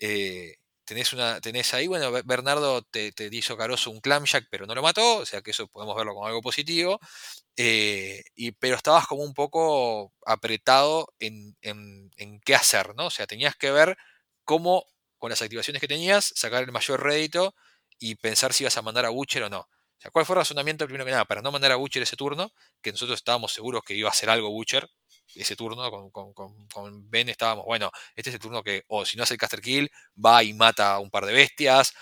eh, 0.00 0.56
tenés, 0.90 1.12
una, 1.12 1.40
tenés 1.40 1.72
ahí, 1.72 1.86
bueno, 1.86 2.10
Bernardo 2.24 2.82
te, 2.82 3.12
te, 3.12 3.28
hizo 3.30 3.56
Caroso 3.56 3.92
un 3.92 4.00
clamjack, 4.00 4.48
pero 4.50 4.66
no 4.66 4.74
lo 4.74 4.82
mató, 4.82 5.18
o 5.18 5.24
sea 5.24 5.40
que 5.40 5.52
eso 5.52 5.68
podemos 5.68 5.94
verlo 5.94 6.14
como 6.14 6.26
algo 6.26 6.40
positivo, 6.42 6.98
eh, 7.56 8.24
y, 8.34 8.50
pero 8.50 8.74
estabas 8.74 9.06
como 9.06 9.22
un 9.22 9.32
poco 9.32 10.12
apretado 10.26 11.14
en, 11.20 11.56
en, 11.62 12.10
en, 12.16 12.40
qué 12.40 12.56
hacer, 12.56 12.96
¿no? 12.96 13.06
O 13.06 13.10
sea, 13.10 13.28
tenías 13.28 13.54
que 13.54 13.70
ver 13.70 13.96
cómo, 14.44 14.84
con 15.18 15.30
las 15.30 15.40
activaciones 15.42 15.80
que 15.80 15.86
tenías, 15.86 16.32
sacar 16.34 16.64
el 16.64 16.72
mayor 16.72 17.04
rédito 17.04 17.54
y 18.00 18.16
pensar 18.16 18.52
si 18.52 18.64
ibas 18.64 18.76
a 18.76 18.82
mandar 18.82 19.06
a 19.06 19.10
Butcher 19.10 19.44
o 19.44 19.48
no. 19.48 19.60
O 19.60 20.00
sea, 20.02 20.10
¿cuál 20.10 20.26
fue 20.26 20.34
el 20.34 20.38
razonamiento 20.38 20.86
primero 20.86 21.04
que 21.04 21.12
nada 21.12 21.24
para 21.24 21.40
no 21.40 21.52
mandar 21.52 21.70
a 21.70 21.76
Butcher 21.76 22.02
ese 22.02 22.16
turno? 22.16 22.52
Que 22.82 22.90
nosotros 22.90 23.16
estábamos 23.16 23.52
seguros 23.52 23.82
que 23.86 23.94
iba 23.94 24.08
a 24.08 24.12
hacer 24.12 24.28
algo 24.28 24.50
Butcher 24.50 24.90
ese 25.34 25.56
turno. 25.56 25.90
Con, 25.90 26.10
con, 26.10 26.32
con, 26.32 27.10
Ben 27.10 27.28
estábamos, 27.28 27.64
bueno, 27.66 27.90
este 28.14 28.30
es 28.30 28.34
el 28.34 28.40
turno 28.40 28.62
que, 28.62 28.84
o 28.88 29.04
si 29.04 29.16
no 29.16 29.22
hace 29.22 29.34
el 29.34 29.40
caster 29.40 29.60
kill, 29.60 29.90
va 30.24 30.42
y 30.42 30.52
mata 30.52 30.94
a 30.94 30.98
un 31.00 31.10
par 31.10 31.26
de 31.26 31.32
bestias. 31.32 31.92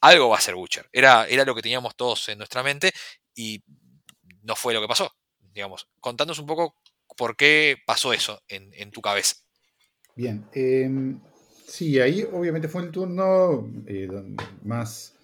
Algo 0.00 0.28
va 0.28 0.38
a 0.38 0.40
ser 0.40 0.54
Butcher. 0.54 0.88
Era, 0.92 1.26
era 1.26 1.44
lo 1.44 1.54
que 1.54 1.62
teníamos 1.62 1.96
todos 1.96 2.28
en 2.28 2.38
nuestra 2.38 2.62
mente 2.62 2.92
y 3.34 3.62
no 4.42 4.54
fue 4.54 4.74
lo 4.74 4.80
que 4.80 4.88
pasó. 4.88 5.12
Digamos, 5.52 5.88
contándonos 6.00 6.38
un 6.38 6.46
poco 6.46 6.76
por 7.16 7.36
qué 7.36 7.76
pasó 7.86 8.12
eso 8.12 8.40
en, 8.48 8.70
en 8.74 8.90
tu 8.90 9.00
cabeza. 9.00 9.36
Bien, 10.14 10.46
eh, 10.52 10.90
sí, 11.66 11.98
ahí 12.00 12.24
obviamente 12.32 12.68
fue 12.68 12.82
el 12.82 12.90
turno 12.90 13.68
eh, 13.86 14.08
más 14.62 15.18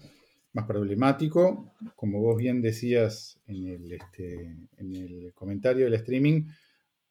más 0.55 0.65
problemático. 0.65 1.73
Como 1.95 2.21
vos 2.21 2.37
bien 2.37 2.61
decías 2.61 3.37
en 3.45 3.67
el, 3.67 3.91
este, 3.91 4.55
en 4.77 4.95
el 4.95 5.33
comentario 5.35 5.85
del 5.85 5.95
streaming, 5.95 6.47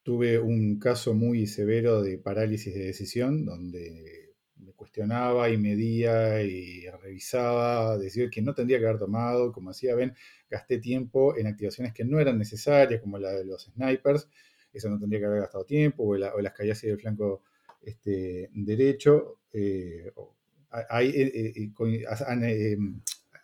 tuve 0.04 0.38
un 0.38 0.78
caso 0.78 1.14
muy 1.14 1.46
severo 1.46 2.02
de 2.02 2.18
parálisis 2.18 2.74
de 2.74 2.84
decisión, 2.84 3.46
donde 3.46 4.34
me 4.56 4.72
cuestionaba 4.72 5.48
y 5.48 5.56
medía 5.56 6.42
y 6.42 6.86
revisaba, 6.90 7.96
decía 7.96 8.28
que 8.30 8.42
no 8.42 8.54
tendría 8.54 8.78
que 8.78 8.84
haber 8.86 8.98
tomado, 8.98 9.50
como 9.50 9.70
decía 9.70 9.94
Ben, 9.94 10.14
gasté 10.48 10.78
tiempo 10.78 11.36
en 11.38 11.46
activaciones 11.46 11.94
que 11.94 12.04
no 12.04 12.20
eran 12.20 12.38
necesarias, 12.38 13.00
como 13.00 13.18
la 13.18 13.32
de 13.32 13.46
los 13.46 13.64
snipers, 13.64 14.28
eso 14.74 14.90
no 14.90 14.98
tendría 14.98 15.20
que 15.20 15.26
haber 15.26 15.40
gastado 15.40 15.64
tiempo, 15.64 16.04
o, 16.04 16.16
las 16.16 16.52
calles 16.52 16.82
del 16.82 17.00
flanco 17.00 17.42
este, 17.80 18.50
derecho. 18.52 19.38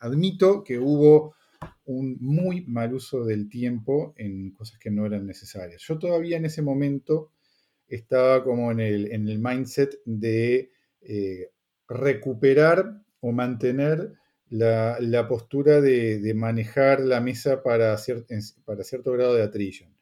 Admito 0.00 0.62
que 0.62 0.78
hubo 0.78 1.34
un 1.84 2.16
muy 2.20 2.62
mal 2.62 2.94
uso 2.94 3.24
del 3.24 3.48
tiempo 3.48 4.14
en 4.16 4.52
cosas 4.52 4.78
que 4.78 4.90
no 4.90 5.06
eran 5.06 5.26
necesarias. 5.26 5.82
Yo 5.82 5.98
todavía 5.98 6.36
en 6.36 6.44
ese 6.44 6.62
momento 6.62 7.32
estaba 7.88 8.44
como 8.44 8.70
en 8.70 8.80
el, 8.80 9.12
en 9.12 9.28
el 9.28 9.38
mindset 9.38 10.00
de 10.04 10.70
eh, 11.00 11.50
recuperar 11.88 13.02
o 13.20 13.32
mantener 13.32 14.12
la, 14.50 15.26
postura 15.28 15.80
de, 15.80 16.32
manejar 16.34 17.00
la 17.00 17.20
mesa 17.20 17.62
para, 17.62 17.96
para 18.64 18.84
cierto 18.84 19.12
grado 19.12 19.34
de 19.34 19.42
attrition. 19.42 19.94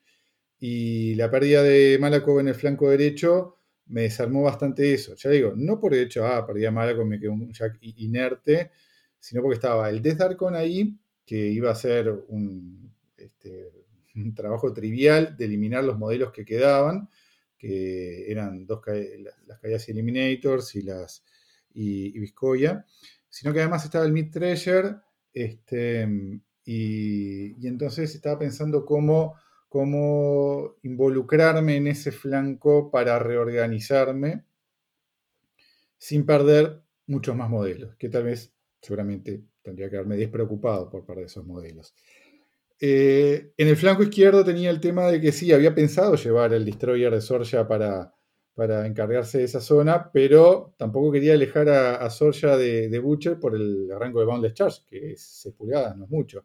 Y 0.58 1.14
la 1.14 1.30
pérdida 1.30 1.62
de 1.62 1.98
Malaco 2.00 2.40
en 2.40 2.48
el 2.48 2.54
flanco 2.54 2.90
derecho 2.90 3.56
me 3.86 4.02
desarmó 4.02 4.42
bastante 4.42 4.92
eso. 4.92 5.14
Ya 5.14 5.30
digo, 5.30 5.52
no 5.56 5.80
por 5.80 5.94
el 5.94 6.00
hecho, 6.00 6.26
ah, 6.26 6.46
perdí 6.46 6.64
a 6.66 6.70
Malaco, 6.70 7.04
me 7.04 7.18
quedó 7.18 7.32
un 7.32 7.52
jack 7.52 7.78
inerte, 7.80 8.70
sino 9.18 9.42
porque 9.42 9.56
estaba 9.56 9.88
el 9.90 10.02
Death 10.02 10.18
Darkon 10.18 10.54
ahí, 10.54 10.98
que 11.28 11.36
iba 11.36 11.70
a 11.70 11.74
ser 11.74 12.10
este, 13.18 13.70
un, 14.14 14.34
trabajo 14.34 14.72
trivial 14.72 15.36
de 15.36 15.44
eliminar 15.44 15.84
los 15.84 15.98
modelos 15.98 16.32
que 16.32 16.46
quedaban, 16.46 17.10
que 17.58 18.30
eran 18.32 18.64
dos 18.64 18.80
las 19.46 19.58
calles 19.58 19.86
Eliminators 19.90 20.74
y 20.74 20.82
las 20.82 21.24
y, 21.74 22.18
Viscoya, 22.18 22.86
sino 23.28 23.52
que 23.52 23.60
además 23.60 23.84
estaba 23.84 24.06
el 24.06 24.12
Mid 24.12 24.30
Treasure, 24.30 24.96
este, 25.34 26.08
y, 26.64 27.66
entonces 27.66 28.14
estaba 28.14 28.38
pensando 28.38 28.86
cómo, 28.86 29.34
cómo 29.68 30.76
involucrarme 30.82 31.76
en 31.76 31.88
ese 31.88 32.10
flanco 32.10 32.90
para 32.90 33.18
reorganizarme 33.18 34.44
sin 35.98 36.24
perder 36.24 36.80
muchos 37.06 37.36
más 37.36 37.50
modelos, 37.50 37.96
que 37.96 38.08
tal 38.08 38.24
vez 38.24 38.54
seguramente 38.80 39.42
tendría 39.68 39.90
que 39.90 39.96
haberme 39.96 40.16
despreocupado 40.16 40.88
por 40.88 41.04
parte 41.04 41.20
de 41.20 41.26
esos 41.26 41.44
modelos. 41.44 41.94
Eh, 42.80 43.52
en 43.56 43.68
el 43.68 43.76
flanco 43.76 44.02
izquierdo 44.02 44.44
tenía 44.44 44.70
el 44.70 44.80
tema 44.80 45.06
de 45.08 45.20
que 45.20 45.32
sí, 45.32 45.52
había 45.52 45.74
pensado 45.74 46.14
llevar 46.14 46.54
el 46.54 46.64
destroyer 46.64 47.12
de 47.12 47.20
Sorja 47.20 47.68
para, 47.68 48.14
para 48.54 48.86
encargarse 48.86 49.38
de 49.38 49.44
esa 49.44 49.60
zona, 49.60 50.10
pero 50.12 50.74
tampoco 50.78 51.12
quería 51.12 51.34
alejar 51.34 51.68
a, 51.68 51.96
a 51.96 52.08
Sorja 52.08 52.56
de, 52.56 52.98
Butcher 52.98 53.38
por 53.38 53.54
el 53.54 53.88
rango 53.98 54.20
de 54.20 54.26
Boundless 54.26 54.54
Charge, 54.54 54.82
que 54.86 55.12
es 55.12 55.22
6 55.42 55.54
pulgadas, 55.54 55.96
no 55.96 56.04
es 56.04 56.10
mucho. 56.10 56.44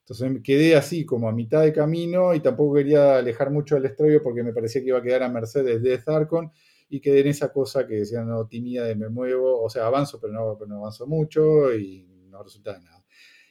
Entonces 0.00 0.30
me 0.30 0.42
quedé 0.42 0.74
así 0.74 1.06
como 1.06 1.28
a 1.28 1.32
mitad 1.32 1.62
de 1.62 1.72
camino 1.72 2.34
y 2.34 2.40
tampoco 2.40 2.74
quería 2.74 3.18
alejar 3.18 3.50
mucho 3.50 3.76
al 3.76 3.82
destroyer 3.82 4.20
porque 4.22 4.42
me 4.42 4.52
parecía 4.52 4.82
que 4.82 4.88
iba 4.88 4.98
a 4.98 5.02
quedar 5.02 5.22
a 5.22 5.28
merced 5.28 5.80
de 5.80 5.98
Zarkon 5.98 6.50
y 6.90 7.00
quedé 7.00 7.20
en 7.20 7.28
esa 7.28 7.52
cosa 7.52 7.86
que 7.86 7.94
decía, 7.94 8.22
no, 8.22 8.46
tímida 8.46 8.84
de 8.84 8.96
me 8.96 9.08
muevo, 9.08 9.62
o 9.62 9.70
sea, 9.70 9.86
avanzo, 9.86 10.20
pero 10.20 10.32
no, 10.32 10.56
pero 10.58 10.68
no 10.68 10.78
avanzo 10.80 11.06
mucho 11.06 11.74
y 11.74 12.13
no 12.34 12.42
resulta 12.42 12.74
de 12.74 12.84
nada. 12.84 13.04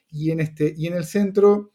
Y 0.09 0.31
en, 0.31 0.41
este, 0.41 0.73
y 0.75 0.87
en 0.87 0.93
el 0.93 1.05
centro 1.05 1.71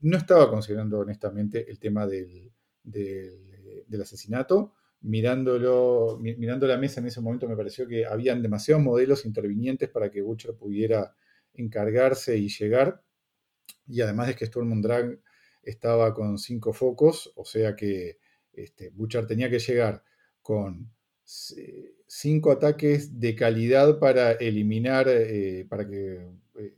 no 0.00 0.16
estaba 0.16 0.50
considerando 0.50 0.98
honestamente 0.98 1.70
el 1.70 1.78
tema 1.78 2.06
del, 2.06 2.52
del, 2.82 4.02
asesinato. 4.02 4.74
Mirándolo, 5.02 6.18
mirando 6.20 6.66
la 6.66 6.78
mesa 6.78 7.00
en 7.00 7.06
ese 7.06 7.20
momento 7.20 7.46
me 7.46 7.56
pareció 7.56 7.86
que 7.86 8.06
habían 8.06 8.42
demasiados 8.42 8.82
modelos 8.82 9.24
intervinientes 9.24 9.88
para 9.88 10.10
que 10.10 10.22
Butcher 10.22 10.54
pudiera 10.56 11.14
encargarse 11.54 12.36
y 12.36 12.48
llegar. 12.48 13.02
Y 13.86 14.00
además 14.00 14.30
es 14.30 14.36
que 14.36 14.46
Storm 14.46 14.80
Drag 14.80 15.20
estaba 15.62 16.12
con 16.14 16.38
cinco 16.38 16.72
focos, 16.72 17.32
o 17.36 17.44
sea 17.44 17.76
que 17.76 18.18
este, 18.52 18.90
Butcher 18.90 19.26
tenía 19.26 19.50
que 19.50 19.58
llegar 19.58 20.02
con 20.40 20.90
cinco 21.24 22.52
ataques 22.52 23.18
de 23.20 23.34
calidad 23.34 23.98
para 23.98 24.32
eliminar, 24.32 25.06
eh, 25.08 25.66
para 25.68 25.86
que 25.88 26.24
eh, 26.58 26.74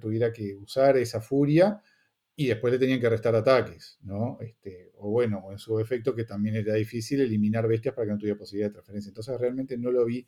tuviera 0.00 0.32
que 0.32 0.54
usar 0.54 0.96
esa 0.96 1.20
furia 1.20 1.80
y 2.36 2.46
después 2.46 2.72
le 2.72 2.78
tenían 2.78 3.00
que 3.00 3.08
restar 3.08 3.34
ataques, 3.34 3.98
¿no? 4.02 4.38
Este, 4.40 4.92
o 4.98 5.10
bueno, 5.10 5.52
en 5.52 5.58
su 5.58 5.78
efecto 5.78 6.14
que 6.14 6.24
también 6.24 6.56
era 6.56 6.74
difícil 6.74 7.20
eliminar 7.20 7.68
bestias 7.68 7.94
para 7.94 8.06
que 8.06 8.12
no 8.12 8.18
tuviera 8.18 8.38
posibilidad 8.38 8.68
de 8.68 8.74
transferencia. 8.74 9.10
Entonces 9.10 9.38
realmente 9.38 9.78
no 9.78 9.90
lo 9.90 10.04
vi 10.04 10.26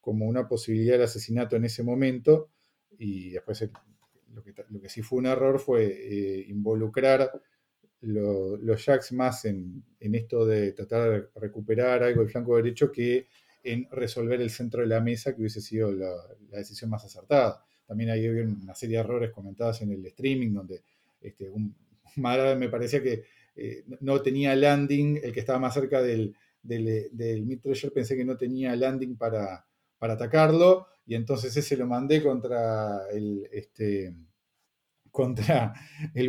como 0.00 0.26
una 0.26 0.46
posibilidad 0.46 0.98
de 0.98 1.04
asesinato 1.04 1.56
en 1.56 1.64
ese 1.64 1.82
momento 1.82 2.50
y 2.98 3.30
después 3.30 3.68
lo, 4.68 4.80
que, 4.80 4.88
sí 4.88 5.02
fue 5.02 5.18
un 5.18 5.26
error 5.26 5.58
fue 5.58 5.84
eh, 5.84 6.44
involucrar 6.48 7.30
los 8.00 8.84
Jacks 8.84 9.12
más 9.12 9.44
en, 9.46 9.84
esto 9.98 10.46
de 10.46 10.72
tratar 10.72 11.10
de 11.10 11.28
recuperar 11.34 12.02
algo 12.02 12.20
del 12.20 12.30
flanco 12.30 12.56
derecho 12.56 12.92
que 12.92 13.26
en 13.62 13.88
resolver 13.90 14.40
el 14.40 14.50
centro 14.50 14.82
de 14.82 14.86
la 14.86 15.00
mesa, 15.00 15.34
que 15.34 15.40
hubiese 15.40 15.60
sido 15.60 15.90
la, 15.90 16.14
decisión 16.50 16.90
más 16.90 17.04
acertada. 17.04 17.65
También 17.86 18.10
hay 18.10 18.28
una 18.28 18.74
serie 18.74 18.96
de 18.96 19.04
errores 19.04 19.30
comentados 19.30 19.80
en 19.82 19.92
el 19.92 20.04
streaming, 20.06 20.52
donde 20.52 20.82
este, 21.20 21.48
un, 21.48 21.74
me 22.16 22.68
parecía 22.68 23.02
que 23.02 23.24
eh, 23.56 23.84
no 24.00 24.20
tenía 24.20 24.54
landing, 24.54 25.20
el 25.22 25.32
que 25.32 25.40
estaba 25.40 25.58
más 25.58 25.74
cerca 25.74 26.02
del, 26.02 26.34
del, 26.62 27.08
del 27.12 27.46
Mid 27.46 27.60
Treasure 27.60 27.92
pensé 27.92 28.16
que 28.16 28.24
no 28.24 28.36
tenía 28.36 28.74
landing 28.76 29.16
para, 29.16 29.66
para 29.98 30.14
atacarlo, 30.14 30.86
y 31.06 31.14
entonces 31.14 31.56
ese 31.56 31.76
lo 31.76 31.86
mandé 31.86 32.22
contra 32.22 33.08
el, 33.12 33.48
este, 33.52 34.14
contra 35.10 35.72
el, 36.14 36.26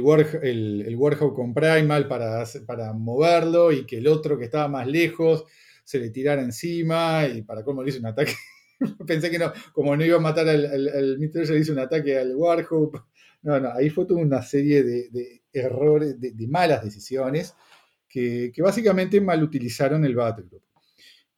el, 0.85 0.95
Warhawk 0.95 1.35
con 1.35 1.53
Primal 1.53 2.07
para, 2.07 2.45
para 2.65 2.93
moverlo 2.93 3.71
y 3.71 3.85
que 3.85 3.97
el 3.97 4.07
otro 4.07 4.37
que 4.37 4.45
estaba 4.45 4.67
más 4.67 4.87
lejos 4.87 5.43
se 5.83 5.99
le 5.99 6.09
tirara 6.09 6.41
encima 6.41 7.25
y 7.27 7.41
para 7.41 7.63
cómo 7.63 7.83
le 7.83 7.89
hizo 7.89 7.99
un 7.99 8.05
ataque. 8.05 8.33
Pensé 9.07 9.31
que 9.31 9.39
no, 9.39 9.51
como 9.73 9.95
no 9.95 10.05
iba 10.05 10.17
a 10.17 10.21
matar 10.21 10.47
al, 10.47 10.65
al, 10.65 11.19
le 11.19 11.59
hizo 11.59 11.73
un 11.73 11.79
ataque 11.79 12.17
al 12.17 12.35
Warhawk. 12.35 13.05
No, 13.43 13.59
no, 13.59 13.71
ahí 13.71 13.89
fue 13.89 14.05
toda 14.05 14.21
una 14.21 14.41
serie 14.41 14.83
de, 14.83 15.41
errores, 15.53 16.19
de, 16.19 16.47
malas 16.47 16.83
decisiones 16.83 17.55
que, 18.09 18.51
básicamente 18.59 19.21
mal 19.21 19.43
utilizaron 19.43 20.03
el 20.05 20.15
Battle 20.15 20.45
Group. 20.49 20.63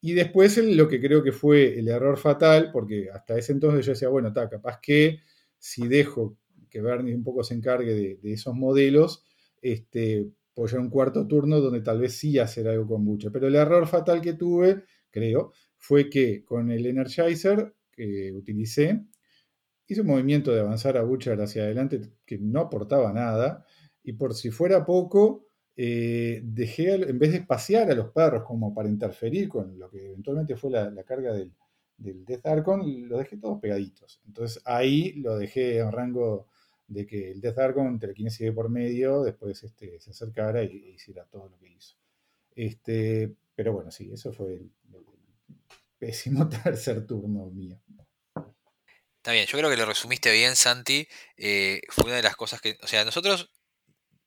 Y 0.01 0.13
después 0.13 0.57
lo 0.57 0.87
que 0.87 1.01
creo 1.01 1.21
que 1.21 1.33
fue 1.33 1.77
el 1.77 1.89
error 1.89 2.17
fatal, 2.17 2.71
porque 2.71 3.09
hasta 3.13 3.37
ese 3.37 3.51
entonces 3.51 3.85
yo 3.85 3.91
decía, 3.91 4.07
bueno, 4.07 4.29
está, 4.29 4.49
capaz 4.49 4.79
que 4.81 5.19
si 5.57 5.87
dejo 5.87 6.37
que 6.69 6.81
Bernie 6.81 7.15
un 7.15 7.23
poco 7.23 7.43
se 7.43 7.53
encargue 7.53 8.17
de, 8.21 8.33
esos 8.33 8.55
modelos, 8.55 9.25
este, 9.61 10.29
un 10.55 10.89
cuarto 10.89 11.27
turno 11.27 11.59
donde 11.59 11.81
tal 11.81 11.99
vez 11.99 12.15
sí 12.15 12.39
hacer 12.39 12.67
algo 12.67 12.87
con 12.87 13.05
Butcher. 13.05 13.31
Pero 13.31 13.47
el 13.47 13.55
error 13.55 13.87
fatal 13.87 14.21
que 14.21 14.33
tuve, 14.33 14.83
creo, 15.09 15.53
fue 15.79 16.09
que 16.09 16.43
con 16.45 16.69
el 16.69 16.85
Energizer 16.85 17.73
que 17.91 18.31
utilicé, 18.31 19.03
hice 19.87 20.01
un 20.01 20.07
movimiento 20.07 20.53
de 20.53 20.59
avanzar 20.59 20.97
a 20.97 21.03
Butcher 21.03 21.41
hacia 21.41 21.63
adelante 21.63 22.01
que 22.25 22.37
no 22.37 22.61
aportaba 22.61 23.11
nada, 23.11 23.65
y 24.03 24.13
por 24.13 24.35
si 24.35 24.51
fuera 24.51 24.85
poco, 24.85 25.45
eh, 25.75 26.41
dejé, 26.43 26.93
en 26.93 27.17
vez 27.17 27.31
de 27.31 27.41
pasear 27.41 27.89
a 27.89 27.95
los 27.95 28.11
perros 28.11 28.43
como 28.43 28.73
para 28.73 28.89
interferir 28.89 29.47
con 29.49 29.79
lo 29.79 29.89
que 29.89 30.07
eventualmente 30.07 30.55
fue 30.55 30.71
la, 30.71 31.03
carga 31.03 31.33
del, 31.33 31.53
del 31.97 32.25
Death 32.25 32.45
Archon, 32.45 33.07
los 33.07 33.19
dejé 33.19 33.37
todos 33.37 33.59
pegaditos. 33.59 34.21
Entonces 34.27 34.61
ahí 34.65 35.13
lo 35.13 35.37
dejé 35.37 35.79
en 35.79 35.91
rango 35.91 36.47
de 36.87 37.05
que 37.05 37.31
el 37.31 37.39
Death 37.39 37.59
Archon 37.59 37.99
telequinesis 37.99 38.51
por 38.51 38.69
medio, 38.69 39.23
después 39.23 39.63
este, 39.63 39.99
se 39.99 40.11
acercara 40.11 40.63
y, 40.63 40.67
e 40.67 40.89
hiciera 40.91 41.25
todo 41.25 41.47
lo 41.49 41.57
que 41.57 41.69
hizo. 41.69 41.95
Este, 42.55 43.33
pero 43.55 43.73
bueno, 43.73 43.91
sí, 43.91 44.11
eso 44.11 44.33
fue 44.33 44.55
el, 44.55 44.71
pésimo 45.99 46.47
tercer 46.63 47.05
turno 47.05 47.45
mío. 47.51 47.79
Está 49.17 49.33
bien, 49.33 49.45
yo 49.45 49.57
creo 49.57 49.69
que 49.69 49.77
lo 49.77 49.85
resumiste 49.85 50.31
bien, 50.31 50.55
Santi. 50.55 51.07
Eh, 51.37 51.81
fue 51.89 52.05
una 52.05 52.15
de 52.15 52.23
las 52.23 52.35
cosas 52.35 52.61
que. 52.61 52.77
O 52.81 52.87
sea, 52.87 53.03
nosotros 53.03 53.51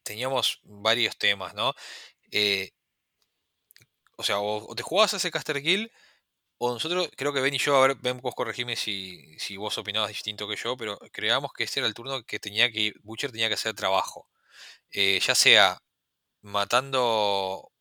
teníamos 0.03 0.61
varios 0.65 1.17
temas, 1.17 1.55
¿no? 1.55 1.75
Eh, 2.31 2.73
o 4.17 4.23
sea, 4.23 4.41
o, 4.41 4.75
te 4.75 4.83
jugabas 4.83 5.15
ese 5.15 5.31
Caster 5.31 5.63
Kill, 5.63 5.91
o 6.59 6.73
nosotros, 6.73 7.11
creo 7.17 7.33
que 7.33 7.41
Ben 7.41 7.55
y 7.55 7.59
yo, 7.59 7.77
a 7.77 7.89
ver, 7.89 7.97
Ben, 8.01 8.19
vos 8.21 8.35
corregime 8.35 8.77
si, 8.77 9.37
vos 9.57 9.79
opinabas 9.79 10.11
distinto 10.11 10.49
que 10.49 10.57
yo, 10.57 10.77
pero 10.77 10.99
creíamos 11.13 11.53
que 11.53 11.65
ese 11.65 11.81
era 11.81 11.89
el 11.89 11.95
turno 11.95 12.23
que 12.25 12.39
tenía 12.41 12.71
que. 12.71 12.93
Butcher 13.03 13.33
tenía 13.33 13.49
que 13.49 13.55
hacer 13.55 13.75
trabajo. 13.75 14.29
Eh, 14.91 15.21
ya 15.21 15.35
sea 15.35 15.83
matando. 16.43 17.73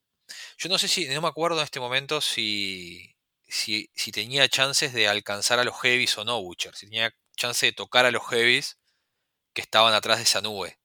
Yo 0.57 0.69
no 0.69 0.77
sé 0.79 0.87
si. 0.87 1.07
No 1.09 1.21
me 1.21 1.27
acuerdo 1.27 1.59
en 1.59 1.65
este 1.65 1.79
momento 1.79 2.21
si. 2.21 3.10
Si, 3.53 3.91
si 3.93 4.13
tenía 4.13 4.47
chances 4.47 4.93
de 4.93 5.09
alcanzar 5.09 5.59
a 5.59 5.65
los 5.65 5.75
heavies 5.81 6.17
o 6.17 6.23
no, 6.23 6.41
Butcher. 6.41 6.73
Si 6.73 6.85
tenía 6.85 7.13
chance 7.35 7.65
de 7.65 7.73
tocar 7.73 8.05
a 8.05 8.11
los 8.11 8.25
heavies 8.29 8.77
que 9.53 9.61
estaban 9.61 9.93
atrás 9.93 10.17
de 10.17 10.23
esa 10.23 10.39
nube. 10.39 10.79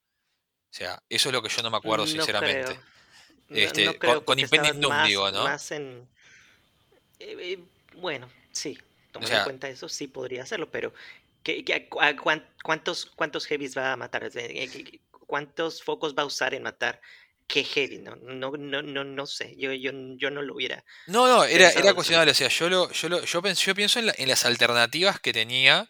O 0.70 0.74
sea, 0.76 1.01
eso 1.09 1.28
es 1.28 1.32
lo 1.32 1.43
que 1.43 1.48
yo 1.48 1.62
no 1.62 1.70
me 1.70 1.76
acuerdo, 1.76 2.09
sinceramente. 2.09 2.78
Este, 3.51 3.97
con, 4.24 4.38
Impending 4.38 4.80
Doom, 4.80 5.06
digo, 5.06 5.30
¿no? 5.30 5.47
Eh, 5.48 6.06
eh, 7.18 7.59
bueno, 7.94 8.28
sí, 8.51 8.76
tomar 9.12 9.32
en 9.32 9.44
cuenta 9.44 9.68
eso, 9.68 9.88
sí 9.88 10.09
podría 10.09 10.43
hacerlo, 10.43 10.68
pero 10.68 10.93
cuántos, 12.62 13.06
¿cuántos 13.06 13.47
heavies 13.47 13.78
va 13.78 13.93
a 13.93 13.97
matar? 13.97 14.28
Eh, 14.34 15.01
¿Cuántos 15.10 15.84
focos 15.84 16.16
va 16.16 16.24
a 16.24 16.26
usar 16.26 16.52
en 16.52 16.64
matar? 16.64 17.01
¿Qué 17.47 17.62
heavy? 17.64 17.98
No, 17.98 18.16
no, 18.16 18.51
no, 18.51 18.82
no, 18.82 19.05
no 19.05 19.27
sé. 19.27 19.55
Yo, 19.56 19.73
yo, 19.73 19.93
yo 20.16 20.31
no 20.31 20.43
lo 20.43 20.55
hubiera. 20.55 20.85
No, 21.06 21.28
no, 21.28 21.44
era, 21.44 21.70
era 21.70 21.94
cuestionable. 21.94 22.32
O 22.32 22.35
sea, 22.35 22.48
yo, 22.48 22.68
lo, 22.68 22.90
yo, 22.90 23.09
lo, 23.09 23.24
yo, 23.24 23.43
pienso, 23.43 23.64
yo 23.64 23.74
pienso 23.74 23.98
en, 24.01 24.10
en 24.16 24.28
las 24.28 24.44
alternativas 24.44 25.20
que 25.20 25.32
tenía 25.32 25.89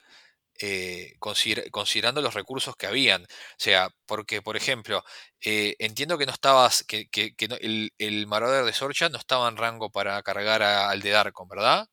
eh, 0.60 1.14
considerando 1.18 2.22
los 2.22 2.34
recursos 2.34 2.76
que 2.76 2.86
habían. 2.86 3.22
O 3.22 3.26
sea, 3.58 3.90
porque, 4.06 4.42
por 4.42 4.56
ejemplo, 4.56 5.04
eh, 5.44 5.76
entiendo 5.78 6.16
que 6.18 6.26
no 6.26 6.32
estabas, 6.32 6.84
que, 6.84 7.08
el, 7.60 7.92
el, 7.98 8.26
Marauder 8.26 8.64
de 8.64 8.72
Sorcha 8.72 9.08
no 9.08 9.18
estaba 9.18 9.48
en 9.48 9.56
rango 9.56 9.90
para 9.90 10.22
cargar 10.22 10.62
al 10.62 11.00
de 11.00 11.10
Darkon, 11.10 11.48
¿verdad? 11.48 11.86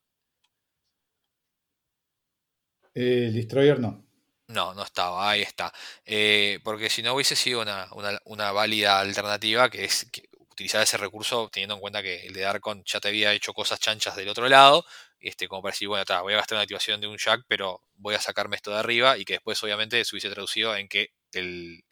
El 2.94 3.34
Destroyer 3.34 3.80
no. 3.80 4.06
No, 4.54 4.74
no 4.76 4.84
estaba, 4.84 5.32
ahí 5.32 5.42
está. 5.42 5.74
Eh, 6.06 6.60
porque 6.64 6.90
si 6.90 7.02
no 7.02 7.16
hubiese 7.16 7.36
sido 7.36 7.62
una, 7.62 7.88
una, 8.26 8.52
válida 8.52 9.00
alternativa, 9.00 9.70
que 9.70 9.86
es 9.86 10.06
utilizar 10.52 10.84
ese 10.84 10.98
recurso 10.98 11.50
teniendo 11.52 11.76
en 11.76 11.82
cuenta 11.82 12.04
que 12.04 12.28
el 12.28 12.34
de 12.34 12.42
Darkon 12.42 12.84
ya 12.86 13.00
te 13.00 13.08
había 13.08 13.34
hecho 13.34 13.54
cosas 13.54 13.80
chanchas 13.80 14.16
del 14.16 14.30
otro 14.30 14.48
lado, 14.48 14.86
este, 15.20 15.48
como 15.48 15.64
para 15.64 15.72
decir, 15.74 15.88
bueno, 15.88 16.06
voy 16.22 16.34
a 16.34 16.38
gastar 16.38 16.58
una 16.58 16.64
activación 16.64 17.02
de 17.02 17.08
un 17.08 17.18
jack, 17.18 17.46
pero 17.48 17.82
voy 17.96 18.14
a 18.14 18.22
sacarme 18.22 18.56
esto 18.56 18.72
de 18.72 18.78
arriba 18.78 19.18
y 19.18 19.26
que 19.26 19.34
después 19.34 19.62
obviamente 19.64 20.04
se 20.06 20.16
hubiese 20.16 20.30
traducido 20.30 20.76
en 20.76 20.88
que 20.88 21.10
el, 21.32 21.84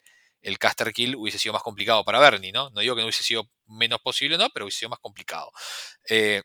caster 0.60 0.92
kill 0.92 1.16
hubiese 1.16 1.38
sido 1.38 1.52
más 1.52 1.62
complicado 1.62 2.04
para 2.04 2.20
Bernie, 2.20 2.52
¿no? 2.52 2.70
No 2.70 2.80
digo 2.80 2.94
que 2.94 3.00
no 3.00 3.06
hubiese 3.06 3.24
sido 3.24 3.50
menos 3.66 4.00
posible, 4.00 4.38
¿no? 4.38 4.48
Pero 4.50 4.66
hubiese 4.66 4.80
sido 4.80 4.90
más 4.90 5.00
complicado. 5.00 5.50
Eh, 6.08 6.42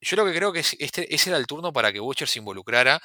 yo 0.00 0.16
lo 0.16 0.24
que 0.24 0.34
creo 0.34 0.52
que 0.52 0.60
este, 0.60 1.12
ese 1.14 1.30
era 1.30 1.38
el 1.38 1.46
turno 1.46 1.72
para 1.72 1.92
que 1.92 2.00
Butcher 2.00 2.28
se 2.28 2.38
involucrara, 2.38 3.00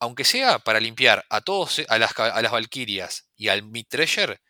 aunque 0.00 0.24
sea 0.24 0.58
para 0.58 0.80
limpiar 0.80 1.24
a 1.30 1.42
todos, 1.42 1.82
a 1.88 1.98
las, 1.98 2.18
a 2.18 2.42
las 2.42 2.52
Valkyrias 2.52 3.28
y 3.36 3.48
al 3.48 3.62
Mid 3.62 3.86
Treasure, 3.88 4.40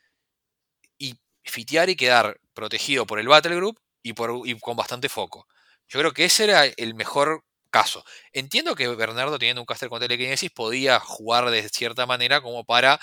y 0.98 1.18
fitear 1.44 1.90
y 1.90 1.96
quedar 1.96 2.40
protegido 2.54 3.06
por 3.06 3.18
el 3.18 3.28
Battle 3.28 3.56
Group 3.56 3.80
y, 4.02 4.12
por, 4.12 4.40
con 4.60 4.76
bastante 4.76 5.08
foco. 5.08 5.46
Yo 5.88 5.98
creo 6.00 6.12
que 6.12 6.24
ese 6.24 6.44
era 6.44 6.64
el 6.64 6.94
mejor 6.94 7.44
caso. 7.70 8.04
Entiendo 8.32 8.74
que 8.74 8.88
Bernardo, 8.88 9.38
teniendo 9.38 9.62
un 9.62 9.66
caster 9.66 9.88
con 9.88 10.00
telequinesis, 10.00 10.50
podía 10.50 11.00
jugar 11.00 11.50
de 11.50 11.68
cierta 11.68 12.06
manera 12.06 12.40
como 12.40 12.64
para 12.64 12.98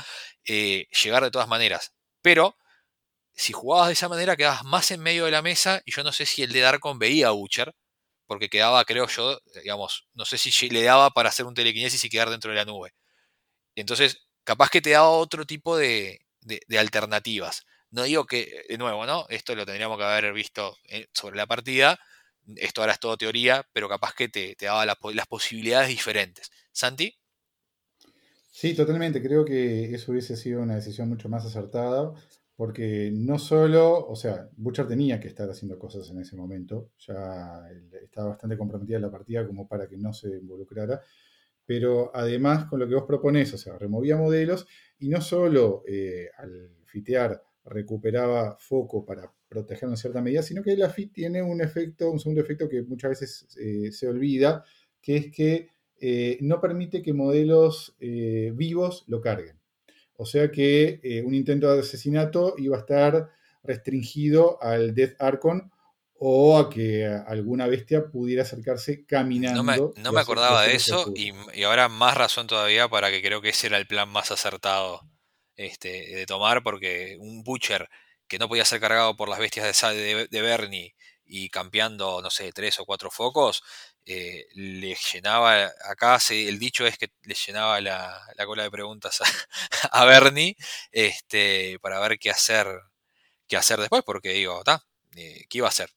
eh, 0.45 0.85
llegar 1.03 1.23
de 1.23 1.31
todas 1.31 1.47
maneras. 1.47 1.93
Pero 2.21 2.55
si 3.33 3.53
jugabas 3.53 3.87
de 3.87 3.93
esa 3.93 4.09
manera, 4.09 4.35
quedabas 4.35 4.63
más 4.63 4.91
en 4.91 5.01
medio 5.01 5.25
de 5.25 5.31
la 5.31 5.41
mesa. 5.41 5.81
Y 5.85 5.91
yo 5.93 6.03
no 6.03 6.11
sé 6.13 6.25
si 6.25 6.43
el 6.43 6.53
de 6.53 6.61
Darkon 6.61 6.99
veía 6.99 7.29
a 7.29 7.31
Butcher, 7.31 7.73
porque 8.27 8.49
quedaba, 8.49 8.83
creo 8.85 9.07
yo, 9.07 9.39
digamos, 9.63 10.07
no 10.13 10.25
sé 10.25 10.37
si 10.37 10.69
le 10.69 10.83
daba 10.83 11.09
para 11.11 11.29
hacer 11.29 11.45
un 11.45 11.53
telequinesis 11.55 12.03
y 12.03 12.09
quedar 12.09 12.29
dentro 12.29 12.51
de 12.51 12.57
la 12.57 12.65
nube. 12.65 12.93
Entonces, 13.75 14.27
capaz 14.43 14.69
que 14.69 14.81
te 14.81 14.91
daba 14.91 15.09
otro 15.09 15.45
tipo 15.45 15.77
de, 15.77 16.19
alternativas. 16.77 17.65
No 17.89 18.03
digo 18.03 18.25
que, 18.25 18.65
de 18.69 18.77
nuevo, 18.77 19.05
¿no? 19.05 19.25
Esto 19.29 19.55
lo 19.55 19.65
tendríamos 19.65 19.97
que 19.97 20.03
haber 20.03 20.33
visto 20.33 20.77
eh, 20.89 21.07
sobre 21.13 21.37
la 21.37 21.47
partida 21.47 21.99
esto 22.55 22.81
ahora 22.81 22.93
es 22.93 22.99
todo 22.99 23.17
teoría, 23.17 23.67
pero 23.73 23.89
capaz 23.89 24.13
que 24.13 24.29
te, 24.29 24.55
daba 24.59 24.85
las 24.85 25.27
posibilidades 25.27 25.89
diferentes. 25.89 26.49
Santi. 26.71 27.13
Sí, 28.51 28.73
totalmente. 28.73 29.21
Creo 29.21 29.45
que 29.45 29.93
eso 29.93 30.11
hubiese 30.11 30.35
sido 30.35 30.61
una 30.61 30.75
decisión 30.75 31.09
mucho 31.09 31.29
más 31.29 31.45
acertada, 31.45 32.13
porque 32.57 33.11
no 33.13 33.37
solo, 33.37 34.07
o 34.07 34.15
sea, 34.15 34.49
Butcher 34.57 34.87
tenía 34.87 35.19
que 35.19 35.27
estar 35.27 35.47
haciendo 35.47 35.77
cosas 35.77 36.09
en 36.09 36.19
ese 36.19 36.35
momento, 36.35 36.89
ya 36.97 37.61
estaba 38.01 38.29
bastante 38.29 38.57
comprometida 38.57 38.97
la 38.99 39.11
partida 39.11 39.45
como 39.45 39.67
para 39.67 39.87
que 39.87 39.95
no 39.95 40.11
se 40.11 40.29
involucrara, 40.29 40.99
pero 41.67 42.09
además 42.15 42.65
con 42.65 42.79
lo 42.79 42.87
que 42.87 42.95
vos 42.95 43.03
proponés, 43.07 43.53
o 43.53 43.59
sea, 43.59 43.77
removía 43.77 44.17
modelos 44.17 44.65
y 44.97 45.07
no 45.07 45.21
solo 45.21 45.83
eh, 45.87 46.29
al 46.35 46.71
fitear 46.85 47.43
recuperaba 47.63 48.57
foco 48.57 49.05
para 49.05 49.31
protegerlo 49.47 49.93
en 49.93 49.97
cierta 49.97 50.21
medida, 50.23 50.41
sino 50.41 50.63
que 50.63 50.75
la 50.75 50.89
FIT 50.89 51.13
tiene 51.13 51.43
un 51.43 51.61
efecto, 51.61 52.09
un 52.09 52.19
segundo 52.19 52.41
efecto 52.41 52.67
que 52.67 52.81
muchas 52.81 53.11
veces 53.11 53.47
eh, 53.59 53.91
se 53.91 54.07
olvida, 54.07 54.63
que 54.99 55.17
es 55.17 55.31
que 55.31 55.69
eh, 55.99 56.39
no 56.41 56.59
permite 56.59 57.03
que 57.03 57.13
modelos 57.13 57.95
vivos 57.99 59.03
lo 59.07 59.21
carguen. 59.21 59.56
O 60.17 60.25
sea 60.25 60.51
que 60.51 60.99
un 61.25 61.33
intento 61.33 61.73
de 61.73 61.79
asesinato 61.79 62.55
iba 62.57 62.75
a 62.75 62.81
estar 62.81 63.29
restringido 63.63 64.61
al 64.61 64.93
Death 64.93 65.15
Archon 65.19 65.71
o 66.19 66.57
a 66.57 66.69
que 66.69 67.05
alguna 67.05 67.67
bestia 67.67 68.07
pudiera 68.07 68.41
acercarse 68.41 69.05
caminando. 69.05 69.93
No 69.95 70.11
me, 70.11 70.19
acordaba 70.19 70.63
de 70.63 70.75
eso 70.75 71.13
y, 71.15 71.31
y, 71.53 71.63
ahora 71.63 71.89
más 71.89 72.17
razón 72.17 72.47
todavía 72.47 72.87
para 72.87 73.11
que 73.11 73.21
creo 73.21 73.41
que 73.41 73.49
ese 73.49 73.67
era 73.67 73.77
el 73.77 73.85
plan 73.85 74.09
más 74.09 74.31
acertado 74.31 75.01
este, 75.57 76.15
de 76.15 76.25
tomar, 76.25 76.63
porque 76.63 77.17
un 77.19 77.43
Butcher 77.43 77.89
que 78.27 78.39
no 78.39 78.47
podía 78.47 78.65
ser 78.65 78.79
cargado 78.79 79.15
por 79.15 79.29
las 79.29 79.39
bestias 79.39 79.81
de, 79.93 80.27
de, 80.29 80.41
Bernie 80.41 80.95
y 81.25 81.49
campeando, 81.49 82.21
no 82.21 82.29
sé, 82.29 82.51
tres 82.51 82.79
o 82.79 82.85
cuatro 82.85 83.09
focos, 83.09 83.63
eh, 84.07 84.47
le 84.55 84.95
llenaba, 84.95 85.65
acá 85.85 86.17
el 86.29 86.59
dicho 86.59 86.87
es 86.87 86.97
que 86.97 87.11
le 87.23 87.35
llenaba 87.35 87.81
la, 87.81 88.25
cola 88.45 88.63
de 88.63 88.71
preguntas 88.71 89.19
a, 89.91 90.05
Bernie 90.05 90.55
este, 90.91 91.77
para 91.81 91.99
ver 91.99 92.17
qué 92.17 92.29
hacer, 92.31 92.67
qué 93.47 93.57
hacer 93.57 93.79
después, 93.79 94.03
porque 94.05 94.29
digo, 94.29 94.63
eh, 95.15 95.45
¿qué 95.49 95.57
iba 95.59 95.67
a 95.67 95.69
hacer? 95.69 95.91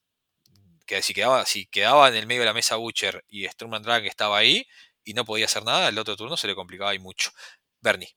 Que 0.87 1.03
si 1.03 1.15
quedaba, 1.15 1.47
si 1.47 1.67
quedaba 1.67 2.09
en 2.09 2.17
el 2.17 2.27
medio 2.27 2.43
de 2.43 2.47
la 2.47 2.55
mesa 2.55 2.77
Butcher 2.77 3.25
y 3.29 3.47
Sturman 3.49 3.83
Drag 3.83 4.05
estaba 4.07 4.39
ahí 4.39 4.67
y 5.05 5.15
no 5.15 5.25
podía 5.25 5.47
hacer 5.47 5.65
nada, 5.65 5.89
el 5.89 5.99
otro 5.99 6.17
turno 6.17 6.37
se 6.37 6.49
le 6.49 6.55
complicaba 6.57 6.95
y 6.95 6.99
mucho. 6.99 7.31
Bernie 7.81 8.17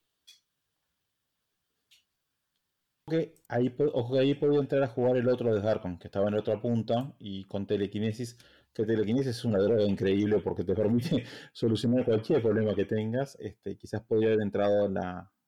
ahí, 3.47 3.73
ojo 3.93 4.13
que 4.13 4.19
ahí 4.19 4.33
podía 4.35 4.59
entrar 4.59 4.83
a 4.83 4.87
jugar 4.87 5.17
el 5.17 5.27
otro 5.27 5.53
de 5.53 5.61
Darkon, 5.61 5.97
que 5.97 6.07
estaba 6.07 6.27
en 6.27 6.35
la 6.35 6.39
otra 6.39 6.61
punta, 6.61 7.13
y 7.19 7.45
con 7.45 7.65
telequinesis, 7.67 8.37
que 8.73 8.85
telequinesis 8.85 9.37
es 9.37 9.45
una 9.45 9.59
droga 9.59 9.83
increíble 9.83 10.39
porque 10.39 10.63
te 10.63 10.73
permite 10.73 11.23
solucionar 11.53 12.05
cualquier 12.05 12.41
problema 12.41 12.73
que 12.73 12.85
tengas. 12.85 13.37
Este, 13.39 13.77
quizás 13.77 14.01
podría 14.01 14.29
haber 14.29 14.41
entrado 14.41 14.85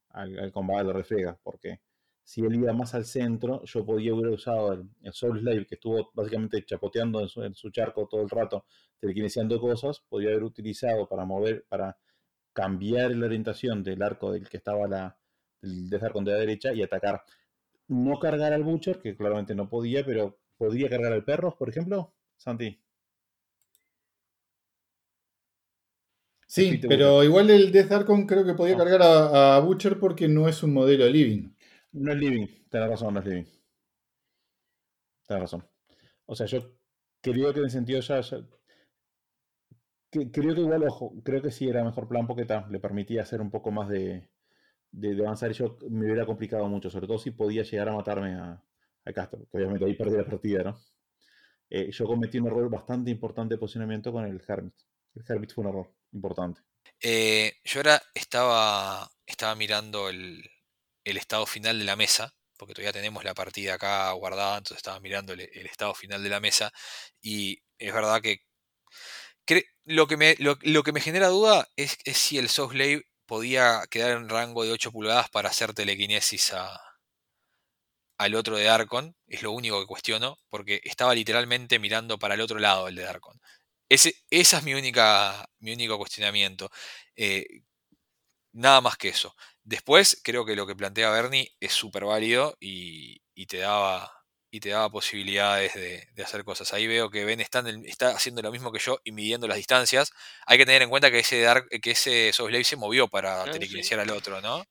al, 0.09 0.51
combate 0.51 0.79
de 0.81 0.87
la 0.87 0.93
refrega, 0.93 1.39
porque 1.43 1.81
si 2.23 2.41
él 2.41 2.55
iba 2.55 2.73
más 2.73 2.93
al 2.95 3.05
centro, 3.05 3.63
yo 3.65 3.85
podía 3.85 4.11
haber 4.13 4.27
usado 4.27 4.73
el, 4.73 5.13
Soul 5.13 5.39
Slave, 5.39 5.65
que 5.65 5.75
estuvo 5.75 6.11
básicamente 6.13 6.63
chapoteando 6.65 7.21
en 7.21 7.55
su, 7.55 7.69
charco 7.71 8.07
todo 8.07 8.21
el 8.21 8.29
rato, 8.29 8.65
telequinesiando 8.99 9.59
cosas, 9.59 10.01
podía 10.07 10.29
haber 10.29 10.43
utilizado 10.43 11.07
para 11.07 11.25
mover, 11.25 11.65
para 11.67 11.97
cambiar 12.53 13.11
la 13.11 13.25
orientación 13.25 13.83
del 13.83 14.01
arco 14.01 14.31
del 14.31 14.47
que 14.47 14.57
estaba 14.57 14.87
la, 14.87 15.17
del 15.61 15.89
de 15.89 15.99
Darkon 15.99 16.23
de 16.23 16.31
la 16.31 16.37
derecha 16.37 16.73
y 16.73 16.81
atacar 16.83 17.23
no 17.87 18.19
cargar 18.19 18.53
al 18.53 18.63
Butcher, 18.63 18.99
que 18.99 19.15
claramente 19.15 19.53
no 19.55 19.69
podía, 19.69 20.05
pero 20.05 20.39
¿podría 20.57 20.89
cargar 20.89 21.13
al 21.13 21.23
perro, 21.23 21.55
por 21.57 21.69
ejemplo? 21.69 22.13
Santi. 22.37 22.84
Sí, 26.47 26.79
pero 26.87 27.23
igual 27.23 27.49
el 27.49 27.71
Death 27.71 27.91
Archon 27.91 28.27
creo 28.27 28.45
que 28.45 28.53
podía 28.53 28.77
cargar 28.77 29.01
a, 29.03 29.59
Butcher 29.59 29.99
porque 29.99 30.27
no 30.27 30.47
es 30.47 30.61
un 30.63 30.73
modelo 30.73 31.07
living. 31.07 31.53
No 31.91 32.11
es 32.11 32.19
living, 32.19 32.47
tenés 32.69 32.89
razón, 32.89 33.13
no 33.13 33.19
es 33.19 33.25
living. 33.25 33.45
Tienes 35.27 35.41
razón. 35.41 35.67
O 36.25 36.35
sea, 36.35 36.45
yo 36.45 36.77
creo 37.21 37.51
que 37.51 37.59
en 37.59 37.65
el 37.65 37.71
sentido 37.71 37.99
ya, 38.01 38.21
creo 40.11 40.55
que 40.55 40.61
igual, 40.61 40.83
ojo, 40.83 41.13
creo 41.23 41.41
que 41.41 41.51
sí 41.51 41.67
era 41.67 41.83
mejor 41.83 42.07
plan 42.07 42.27
porque 42.27 42.47
le 42.69 42.79
permitía 42.79 43.23
hacer 43.23 43.41
un 43.41 43.49
poco 43.49 43.71
más 43.71 43.89
de, 43.89 44.29
de, 44.91 45.21
avanzar 45.21 45.51
y 45.51 45.55
yo 45.55 45.77
me 45.89 46.05
hubiera 46.05 46.25
complicado 46.25 46.67
mucho, 46.67 46.89
sobre 46.89 47.07
todo 47.07 47.17
si 47.17 47.31
podía 47.31 47.63
llegar 47.63 47.89
a 47.89 47.93
matarme 47.93 48.35
a, 48.35 48.63
a 49.05 49.13
Castro, 49.13 49.47
que 49.51 49.57
obviamente 49.57 49.85
ahí 49.85 49.95
perdí 49.95 50.17
la 50.17 50.25
partida, 50.25 50.63
¿no? 50.63 50.77
Eh, 51.69 51.91
yo 51.91 52.05
cometí 52.05 52.37
un 52.37 52.47
error 52.47 52.69
bastante 52.69 53.09
importante 53.11 53.55
de 53.55 53.59
posicionamiento 53.59 54.11
con 54.11 54.25
el 54.25 54.41
Hermit. 54.47 54.75
El 55.15 55.23
Hermit 55.27 55.53
fue 55.53 55.63
un 55.63 55.69
error 55.69 55.93
importante. 56.11 56.61
Eh, 57.01 57.53
yo 57.63 57.79
ahora 57.79 58.01
estaba, 58.13 59.09
estaba 59.25 59.55
mirando 59.55 60.09
el, 60.09 60.43
el, 61.03 61.17
estado 61.17 61.45
final 61.45 61.79
de 61.79 61.85
la 61.85 61.95
mesa, 61.95 62.33
porque 62.57 62.73
todavía 62.73 62.93
tenemos 62.93 63.23
la 63.23 63.33
partida 63.33 63.75
acá 63.75 64.11
guardada, 64.13 64.57
entonces 64.57 64.77
estaba 64.77 64.99
mirando 64.99 65.33
el, 65.33 65.41
estado 65.41 65.93
final 65.93 66.23
de 66.23 66.29
la 66.29 66.39
mesa, 66.39 66.71
y 67.21 67.61
es 67.77 67.93
verdad 67.93 68.21
que, 68.21 68.41
lo, 69.85 70.07
que 70.07 70.17
me, 70.17 70.35
lo, 70.39 70.83
que 70.83 70.91
me 70.91 71.01
genera 71.01 71.27
duda 71.27 71.67
es, 71.75 71.97
si 72.13 72.37
el 72.37 72.49
Slave 72.49 73.03
podía 73.25 73.83
quedar 73.89 74.11
en 74.17 74.29
rango 74.29 74.63
de 74.63 74.71
8 74.71 74.91
pulgadas 74.91 75.29
para 75.29 75.49
hacer 75.49 75.73
telequinesis 75.73 76.53
a, 76.53 76.79
al 78.17 78.35
otro 78.35 78.57
de 78.57 78.65
Darkon, 78.65 79.15
es 79.27 79.43
lo 79.43 79.51
único 79.51 79.79
que 79.79 79.87
cuestiono, 79.87 80.37
porque 80.49 80.81
estaba 80.83 81.13
literalmente 81.15 81.79
mirando 81.79 82.17
para 82.17 82.35
el 82.35 82.41
otro 82.41 82.59
lado 82.59 82.87
el 82.87 82.95
de 82.95 83.03
Darkon. 83.03 83.39
Ese, 83.89 84.15
esa 84.29 84.57
es 84.57 84.63
mi 84.63 84.73
única 84.73 85.47
mi 85.59 85.73
único 85.73 85.97
cuestionamiento. 85.97 86.71
Eh, 87.15 87.45
nada 88.53 88.81
más 88.81 88.97
que 88.97 89.09
eso. 89.09 89.35
Después, 89.63 90.21
creo 90.23 90.45
que 90.45 90.55
lo 90.55 90.67
que 90.67 90.75
plantea 90.75 91.09
Bernie 91.09 91.55
es 91.59 91.73
súper 91.73 92.05
válido 92.05 92.55
y, 92.59 93.19
te 93.47 93.57
daba 93.57 94.11
y 94.51 94.59
te 94.59 94.69
daba 94.69 94.89
posibilidades 94.89 95.73
de, 95.73 96.23
hacer 96.23 96.43
cosas. 96.43 96.73
Ahí 96.73 96.87
veo 96.87 97.09
que 97.09 97.25
Ben 97.25 97.41
está, 97.41 97.63
está, 97.85 98.11
haciendo 98.11 98.41
lo 98.41 98.51
mismo 98.51 98.71
que 98.71 98.79
yo 98.79 98.99
y 99.03 99.11
midiendo 99.11 99.47
las 99.47 99.57
distancias. 99.57 100.11
Hay 100.45 100.57
que 100.57 100.65
tener 100.65 100.81
en 100.83 100.89
cuenta 100.89 101.11
que 101.11 101.19
ese 101.19 101.41
Dark, 101.41 101.67
que 101.81 101.91
ese 101.91 102.31
se 102.31 102.75
movió 102.75 103.07
para 103.07 103.43
ah, 103.43 103.45
al 103.45 104.09
otro, 104.11 104.41
¿no? 104.41 104.63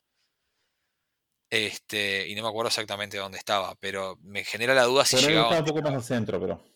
Este, 1.51 2.27
y 2.28 2.35
no 2.35 2.43
me 2.43 2.49
acuerdo 2.49 2.69
exactamente 2.69 3.19
dónde 3.19 3.39
estaba, 3.39 3.74
pero 3.77 4.19
me 4.23 4.45
genera 4.45 4.74
la 4.74 4.85
duda 4.85 5.05
si 5.05 5.16
llegaba. 5.16 5.51
Estaba 5.51 5.61
un 5.61 5.66
poco 5.66 5.82
más 5.82 5.95
al 5.95 6.03
centro, 6.03 6.41
pero. 6.41 6.74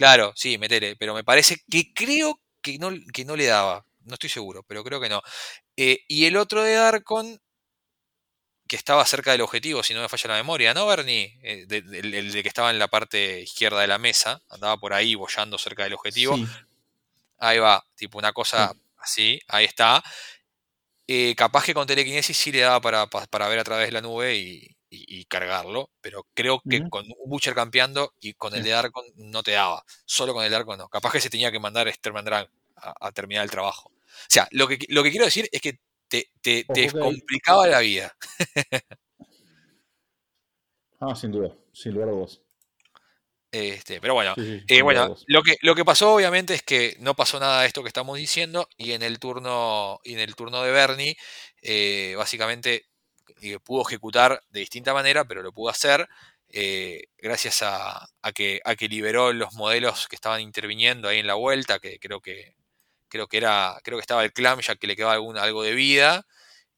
Claro, 0.00 0.32
sí, 0.34 0.56
metele, 0.56 0.96
pero 0.96 1.12
me 1.12 1.24
parece 1.24 1.58
que 1.70 1.92
creo 1.92 2.40
que 2.62 2.78
no, 2.78 2.90
que 3.12 3.26
no 3.26 3.36
le 3.36 3.44
daba. 3.44 3.84
No 4.06 4.14
estoy 4.14 4.30
seguro, 4.30 4.62
pero 4.62 4.82
creo 4.82 4.98
que 4.98 5.10
no. 5.10 5.20
Eh, 5.76 6.04
y 6.08 6.24
el 6.24 6.38
otro 6.38 6.62
de 6.62 6.72
Darkon, 6.72 7.38
que 8.66 8.76
estaba 8.76 9.04
cerca 9.04 9.32
del 9.32 9.42
objetivo, 9.42 9.82
si 9.82 9.92
no 9.92 10.00
me 10.00 10.08
falla 10.08 10.28
la 10.28 10.36
memoria, 10.36 10.72
¿no, 10.72 10.86
Bernie? 10.86 11.38
Eh, 11.42 11.66
el, 11.68 12.32
de 12.32 12.42
que 12.42 12.48
estaba 12.48 12.70
en 12.70 12.78
la 12.78 12.88
parte 12.88 13.42
izquierda 13.42 13.82
de 13.82 13.88
la 13.88 13.98
mesa, 13.98 14.40
andaba 14.48 14.78
por 14.78 14.94
ahí 14.94 15.14
bollando 15.16 15.58
cerca 15.58 15.84
del 15.84 15.92
objetivo. 15.92 16.34
Ahí 17.38 17.58
va, 17.58 17.84
tipo 17.94 18.16
una 18.16 18.32
cosa 18.32 18.74
así, 18.96 19.38
ahí 19.48 19.66
está. 19.66 20.02
Eh, 21.06 21.34
capaz 21.36 21.64
que 21.64 21.74
con 21.74 21.86
telequinesis 21.86 22.38
sí 22.38 22.52
le 22.52 22.60
daba 22.60 22.80
para, 22.80 23.48
ver 23.48 23.58
a 23.58 23.64
través 23.64 23.88
de 23.88 23.92
la 23.92 24.00
nube 24.00 24.34
y, 24.34 24.76
cargarlo, 25.28 25.90
pero 26.00 26.26
creo 26.34 26.60
que 26.68 26.88
con 26.88 27.06
un 27.06 27.30
Butcher 27.30 27.54
campeando 27.54 28.14
y 28.20 28.34
con 28.34 28.54
el 28.54 28.62
de 28.62 28.70
Darkon 28.70 29.04
no 29.16 29.42
te 29.42 29.52
daba. 29.52 29.84
Solo 30.04 30.34
con 30.34 30.44
el 30.44 30.50
de 30.50 30.56
Darkon 30.56 30.78
no. 30.78 30.88
Capaz 30.88 31.12
que 31.12 31.20
se 31.20 31.30
tenía 31.30 31.52
que 31.52 31.60
mandar 31.60 31.92
Sterman 31.92 32.24
Drag 32.24 32.50
a, 32.76 33.12
terminar 33.12 33.44
el 33.44 33.50
trabajo. 33.50 33.90
O 33.90 34.28
sea, 34.28 34.48
lo 34.50 34.66
que, 34.66 34.78
lo 34.88 35.02
que 35.02 35.10
quiero 35.10 35.26
decir 35.26 35.48
es 35.52 35.60
que 35.60 35.78
te, 36.08 36.66
complicaba 36.90 37.66
la 37.68 37.80
vida. 37.80 38.16
ah, 41.00 41.14
sin 41.14 41.30
duda, 41.30 41.54
sin 41.72 41.94
lugar 41.94 42.08
a 42.08 42.12
vos. 42.12 42.42
Este, 43.52 44.00
pero 44.00 44.14
bueno, 44.14 44.32
eh, 44.36 44.80
bueno 44.80 45.16
lo, 45.26 45.42
que, 45.42 45.56
lo 45.62 45.74
que 45.74 45.84
pasó 45.84 46.14
obviamente 46.14 46.54
es 46.54 46.62
que 46.62 46.96
no 47.00 47.16
pasó 47.16 47.40
nada 47.40 47.62
de 47.62 47.66
esto 47.66 47.82
que 47.82 47.88
estamos 47.88 48.16
diciendo 48.16 48.68
y 48.76 48.92
en 48.92 49.02
el 49.02 49.18
turno, 49.18 49.98
y 50.04 50.12
en 50.12 50.20
el 50.20 50.36
turno 50.36 50.62
de 50.62 50.70
Bernie 50.70 51.16
eh, 51.60 52.14
básicamente 52.16 52.89
eh, 53.42 53.58
pudo 53.60 53.82
ejecutar 53.86 54.42
de 54.50 54.60
distinta 54.60 54.94
manera, 54.94 55.24
pero 55.24 55.42
lo 55.42 55.52
pudo 55.52 55.70
hacer 55.70 56.08
gracias 57.18 57.62
a, 57.62 58.08
que, 58.34 58.60
a 58.64 58.74
que 58.74 58.88
liberó 58.88 59.32
los 59.32 59.54
modelos 59.54 60.08
que 60.08 60.16
estaban 60.16 60.40
interviniendo 60.40 61.08
ahí 61.08 61.18
en 61.18 61.28
la 61.28 61.34
vuelta, 61.34 61.78
que 61.78 62.00
creo 62.00 62.20
que 62.20 62.56
creo 63.08 63.28
que 63.28 63.36
era 63.36 63.78
creo 63.84 63.98
que 63.98 64.02
estaba 64.02 64.24
el 64.24 64.32
clam 64.32 64.60
ya 64.60 64.76
que 64.76 64.86
le 64.86 64.96
quedaba 64.96 65.14
algo 65.14 65.62
de 65.62 65.74
vida 65.74 66.26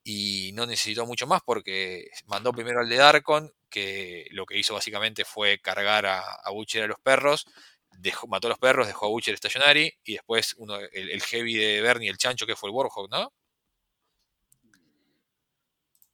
y 0.04 0.52
no 0.54 0.66
necesitó 0.66 1.06
mucho 1.06 1.26
más 1.26 1.40
porque 1.44 2.10
mandó 2.26 2.52
primero 2.52 2.80
al 2.80 2.88
de 2.88 2.96
Darkon, 2.96 3.52
que 3.70 4.26
lo 4.32 4.46
que 4.46 4.58
hizo 4.58 4.74
básicamente 4.74 5.24
fue 5.24 5.58
cargar 5.60 6.06
a, 6.06 6.20
a 6.20 6.50
Butcher 6.50 6.84
a 6.84 6.86
los 6.88 7.00
perros, 7.00 7.46
mató 8.28 8.48
a 8.48 8.50
los 8.50 8.58
perros, 8.58 8.86
dejó 8.86 9.06
a 9.06 9.08
Butcher 9.10 9.36
stationary 9.36 9.92
y 10.04 10.14
después 10.14 10.54
uno, 10.58 10.76
el, 10.78 11.22
heavy 11.22 11.54
de 11.54 11.80
Bernie, 11.80 12.10
el 12.10 12.18
chancho, 12.18 12.46
que 12.46 12.56
fue 12.56 12.70
el 12.70 12.74
Warhawk, 12.74 13.10
¿no? 13.10 13.32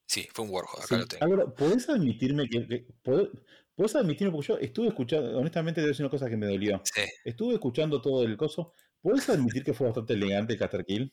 Sí, 0.09 0.27
fue 0.33 0.47
un 0.47 0.51
Warhawk, 0.51 0.85
acá 0.85 0.97
lo 0.97 1.07
tengo. 1.07 1.25
Ahora, 1.25 1.47
¿podés 1.55 1.87
admitirme 1.91 2.49
que... 2.49 2.87
¿podés, 3.03 3.95
admitirme? 3.95 4.33
Porque 4.33 4.49
yo 4.49 4.59
estuve 4.59 4.89
escuchando, 4.89 5.39
honestamente 5.39 5.83
debe 5.83 5.93
ser 5.93 6.07
una 6.07 6.11
cosa 6.11 6.31
que 6.31 6.37
me 6.37 6.47
dolió. 6.47 6.81
Sí. 6.83 7.03
Estuve 7.25 7.55
escuchando 7.55 8.01
todo 8.01 8.25
el 8.25 8.37
coso. 8.39 8.73
¿Puedes 9.03 9.29
admitir 9.29 9.63
que 9.63 9.75
fue 9.75 9.87
bastante 9.87 10.15
elegante 10.15 10.55
el 10.55 10.59
Caster 10.59 10.85
Kill? 10.85 11.13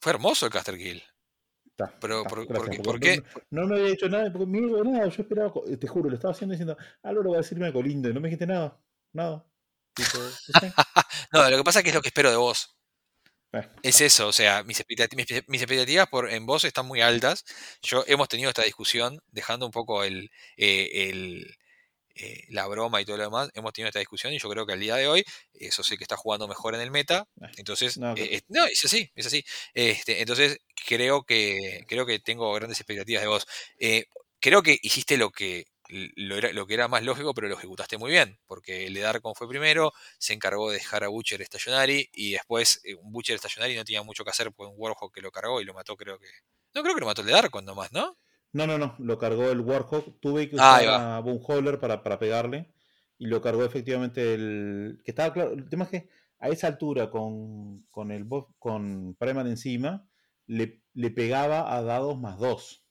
Fue 0.00 0.12
hermoso 0.12 0.46
el 0.46 0.52
Caster 0.52 0.78
Kill. 0.78 1.02
Pero, 2.00 2.24
por, 2.24 3.00
qué, 3.00 3.22
No, 3.50 3.66
me 3.66 3.76
había 3.76 3.90
dicho 3.90 4.08
nada, 4.08 4.32
porque 4.32 4.46
nada, 4.46 5.08
yo 5.08 5.22
esperaba, 5.22 5.52
te 5.78 5.88
juro, 5.88 6.10
lo 6.10 6.14
estaba 6.14 6.32
haciendo 6.32 6.52
diciendo, 6.52 6.76
Álvaro 7.02 7.30
va 7.30 7.36
a 7.36 7.40
decirme 7.40 7.66
algo 7.66 7.82
lindo, 7.82 8.08
y 8.08 8.14
no 8.14 8.20
me 8.20 8.28
dijiste 8.28 8.46
nada, 8.46 8.78
nada. 9.12 9.46
no, 11.32 11.50
lo 11.50 11.56
que 11.56 11.64
pasa 11.64 11.80
es 11.80 11.82
que 11.82 11.88
es 11.88 11.94
lo 11.94 12.02
que 12.02 12.08
espero 12.08 12.30
de 12.30 12.36
vos. 12.36 12.79
Eh, 13.52 13.68
es 13.82 14.00
eso, 14.00 14.28
o 14.28 14.32
sea, 14.32 14.62
mis 14.64 14.80
expectativas, 14.80 16.08
por, 16.08 16.30
en 16.30 16.46
vos 16.46 16.64
están 16.64 16.86
muy 16.86 17.00
altas. 17.00 17.44
Yo 17.82 18.04
hemos 18.06 18.28
tenido 18.28 18.50
esta 18.50 18.62
discusión, 18.62 19.20
dejando 19.32 19.66
un 19.66 19.72
poco 19.72 20.04
el, 20.04 20.30
eh, 20.56 21.10
el, 21.10 21.56
eh, 22.22 22.44
la 22.48 22.66
broma 22.66 23.00
y 23.00 23.04
todo 23.06 23.16
lo 23.16 23.22
demás, 23.22 23.50
hemos 23.54 23.72
tenido 23.72 23.88
esta 23.88 23.98
discusión 23.98 24.32
y 24.34 24.38
yo 24.38 24.48
creo 24.50 24.66
que 24.66 24.74
al 24.74 24.80
día 24.80 24.96
de 24.96 25.08
hoy, 25.08 25.24
eso 25.54 25.82
sí 25.82 25.96
que 25.96 26.04
está 26.04 26.16
jugando 26.16 26.46
mejor 26.48 26.74
en 26.74 26.82
el 26.82 26.90
meta. 26.90 27.26
Entonces, 27.56 27.96
no, 27.96 28.14
eh, 28.14 28.42
es 28.70 28.84
así, 28.84 29.10
es 29.14 29.26
así. 29.26 29.42
Este, 29.72 30.20
entonces, 30.20 30.58
creo 30.86 31.22
que, 31.22 31.84
creo 31.88 32.04
que 32.04 32.18
tengo 32.18 32.52
grandes 32.52 32.78
expectativas 32.78 33.22
de 33.22 33.28
vos. 33.28 33.46
Eh, 33.78 34.04
creo 34.38 34.62
que 34.62 34.78
hiciste 34.82 35.16
lo 35.16 35.30
que, 35.30 35.64
lo, 36.16 36.36
era, 36.36 36.52
lo 36.52 36.66
que 36.66 36.74
era 36.74 36.88
más 36.88 37.02
lógico, 37.02 37.34
pero 37.34 37.48
lo 37.48 37.56
ejecutaste 37.56 37.98
muy 37.98 38.10
bien, 38.10 38.38
porque 38.46 38.86
el 38.86 38.94
de 38.94 39.00
Darkon 39.00 39.34
fue 39.34 39.48
primero, 39.48 39.92
se 40.18 40.32
encargó 40.32 40.70
de 40.70 40.78
dejar 40.78 41.04
a 41.04 41.08
Butcher 41.08 41.44
Stationary 41.44 42.08
y 42.12 42.32
después 42.32 42.82
un 43.02 43.12
Butcher 43.12 43.38
Stationary 43.38 43.76
no 43.76 43.84
tenía 43.84 44.02
mucho 44.02 44.24
que 44.24 44.30
hacer, 44.30 44.52
pues 44.52 44.70
un 44.70 44.76
Warhawk 44.78 45.12
que 45.12 45.20
lo 45.20 45.30
cargó 45.30 45.60
y 45.60 45.64
lo 45.64 45.74
mató, 45.74 45.96
creo 45.96 46.18
que. 46.18 46.28
No 46.74 46.82
creo 46.82 46.94
que 46.94 47.00
lo 47.00 47.06
mató 47.06 47.22
el 47.22 47.26
de 47.26 47.32
Darkon 47.32 47.64
nomás, 47.64 47.92
¿no? 47.92 48.16
No, 48.52 48.66
no, 48.66 48.78
no, 48.78 48.96
lo 48.98 49.18
cargó 49.18 49.50
el 49.50 49.60
Warhawk. 49.60 50.20
Tuve 50.20 50.48
que 50.48 50.56
usar 50.56 50.88
a 50.88 51.20
Boomhauler 51.20 51.78
para, 51.78 52.02
para 52.02 52.18
pegarle. 52.18 52.72
Y 53.18 53.26
lo 53.26 53.40
cargó 53.40 53.64
efectivamente 53.64 54.34
el. 54.34 55.00
Que 55.04 55.12
estaba 55.12 55.32
claro. 55.32 55.52
El 55.52 55.68
tema 55.68 55.84
es 55.84 55.90
que 55.90 56.08
a 56.38 56.48
esa 56.48 56.66
altura, 56.66 57.10
con, 57.10 57.84
con 57.90 58.10
el 58.10 58.26
con 58.58 59.14
Preman 59.16 59.46
encima, 59.46 60.08
le, 60.46 60.82
le, 60.94 61.10
pegaba 61.10 61.76
a 61.76 61.82
dados 61.82 62.18
más 62.18 62.38
dos. 62.38 62.84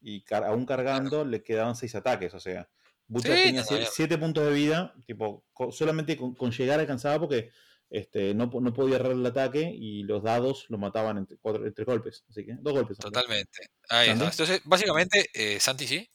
Y 0.00 0.24
aún 0.30 0.66
cargando 0.66 1.24
le 1.24 1.42
quedaban 1.42 1.76
seis 1.76 1.94
ataques. 1.94 2.34
O 2.34 2.40
sea, 2.40 2.68
Butcher 3.06 3.34
tenía 3.34 3.64
siete, 3.64 4.18
puntos 4.18 4.44
de 4.44 4.52
vida. 4.52 4.94
Tipo, 5.06 5.44
solamente 5.70 6.16
con, 6.16 6.34
con 6.34 6.50
llegar 6.50 6.80
alcanzaba 6.80 7.20
porque 7.20 7.50
este, 7.90 8.34
no, 8.34 8.46
no 8.46 8.72
podía 8.72 8.96
errar 8.96 9.12
el 9.12 9.26
ataque 9.26 9.62
y 9.62 10.04
los 10.04 10.22
dados 10.22 10.66
lo 10.68 10.78
mataban 10.78 11.18
entre, 11.18 11.36
cuatro, 11.38 11.66
entre 11.66 11.84
golpes. 11.84 12.24
Así 12.28 12.46
que 12.46 12.56
dos 12.60 12.72
golpes. 12.72 12.98
Totalmente. 12.98 13.68
Entonces, 14.06 14.62
básicamente, 14.64 15.28
eh, 15.34 15.58
Santi, 15.58 15.86
¿sí? 15.86 16.08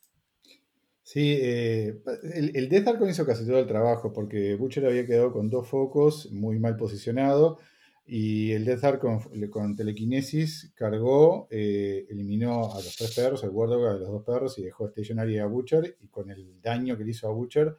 Sí, 1.03 1.37
eh, 1.39 2.01
el, 2.33 2.55
el 2.55 2.69
Death 2.69 2.87
Archon 2.87 3.09
hizo 3.09 3.25
casi 3.27 3.45
todo 3.45 3.59
el 3.59 3.67
trabajo 3.67 4.11
porque 4.11 4.55
Butcher 4.55 4.87
había 4.87 5.05
quedado 5.05 5.31
con 5.31 5.49
dos 5.49 5.67
focos 5.67 6.31
muy 6.31 6.57
mal 6.57 6.77
posicionado 6.77 7.59
y 8.07 8.51
el 8.51 8.65
Death 8.65 8.83
Archon 8.83 9.49
con, 9.49 9.75
telequinesis 9.75 10.71
cargó, 10.75 11.47
eh, 11.49 12.05
eliminó 12.09 12.73
a 12.73 12.75
los 12.75 12.95
tres 12.95 13.15
perros, 13.15 13.43
el 13.43 13.49
Wardog 13.49 13.87
a 13.87 13.93
los 13.93 14.07
dos 14.07 14.23
perros 14.23 14.59
y 14.59 14.63
dejó 14.63 14.87
Stationary 14.89 15.39
a 15.39 15.47
Butcher 15.47 15.97
y 16.01 16.07
con 16.07 16.29
el 16.29 16.61
daño 16.61 16.97
que 16.97 17.03
le 17.03 17.11
hizo 17.11 17.27
a 17.27 17.31
Butcher 17.31 17.77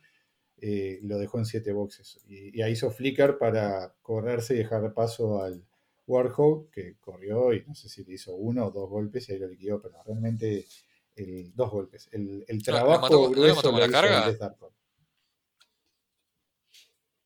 eh, 0.58 1.00
lo 1.02 1.18
dejó 1.18 1.38
en 1.38 1.44
siete 1.44 1.72
boxes. 1.72 2.18
Y, 2.26 2.60
ahí 2.62 2.72
hizo 2.72 2.90
Flicker 2.90 3.38
para 3.38 3.94
correrse 4.02 4.54
y 4.54 4.58
dejar 4.58 4.92
paso 4.94 5.42
al 5.42 5.64
Warhawk, 6.06 6.70
que 6.70 6.96
corrió 6.98 7.52
y 7.52 7.64
no 7.66 7.74
sé 7.74 7.88
si 7.88 8.04
le 8.04 8.14
hizo 8.14 8.34
uno 8.34 8.66
o 8.66 8.70
dos 8.70 8.88
golpes 8.88 9.28
y 9.28 9.32
ahí 9.32 9.38
lo 9.38 9.48
liquidó, 9.48 9.80
pero 9.82 10.02
realmente 10.04 10.66
el, 11.14 11.54
dos 11.54 11.70
golpes. 11.70 12.08
El, 12.10 12.44
el 12.48 12.62
trabajo 12.62 13.08
no, 13.08 13.34
lo 13.34 13.54
mató, 13.54 13.70
con 13.70 13.80
la 13.80 13.88
carga. 13.88 14.34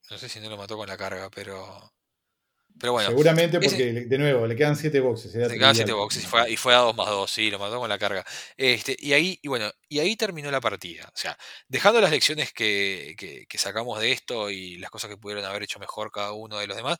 No 0.09 0.17
sé 0.17 0.27
si 0.27 0.39
no 0.41 0.49
lo 0.49 0.57
mató 0.57 0.75
con 0.75 0.87
la 0.87 0.97
carga, 0.97 1.29
pero. 1.33 1.93
Pero 2.79 2.93
bueno. 2.93 3.09
Seguramente 3.09 3.59
porque, 3.59 3.91
de 3.91 4.17
nuevo, 4.17 4.47
le 4.47 4.55
quedan 4.55 4.75
7 4.75 4.99
boxes. 4.99 5.35
Le 5.35 5.57
quedan 5.57 5.75
7 5.75 5.91
boxes 5.91 6.23
y 6.23 6.25
fue, 6.25 6.51
y 6.51 6.57
fue, 6.57 6.73
a 6.73 6.79
2 6.79 6.95
más 6.95 7.07
2, 7.07 7.29
sí, 7.29 7.51
lo 7.51 7.59
mató 7.59 7.79
con 7.79 7.89
la 7.89 7.99
carga. 7.99 8.25
Este, 8.57 8.95
y 8.99 9.13
ahí, 9.13 9.39
y 9.41 9.47
bueno, 9.47 9.71
y 9.87 9.99
ahí 9.99 10.15
terminó 10.15 10.49
la 10.51 10.61
partida. 10.61 11.05
O 11.07 11.17
sea, 11.17 11.37
dejando 11.67 12.01
las 12.01 12.11
lecciones 12.11 12.53
que, 12.53 13.15
que, 13.17 13.45
que, 13.47 13.57
sacamos 13.57 13.99
de 13.99 14.11
esto 14.11 14.49
y 14.49 14.77
las 14.77 14.89
cosas 14.89 15.09
que 15.09 15.17
pudieron 15.17 15.45
haber 15.45 15.63
hecho 15.63 15.79
mejor 15.79 16.11
cada 16.11 16.33
uno 16.33 16.57
de 16.57 16.67
los 16.67 16.77
demás, 16.77 16.97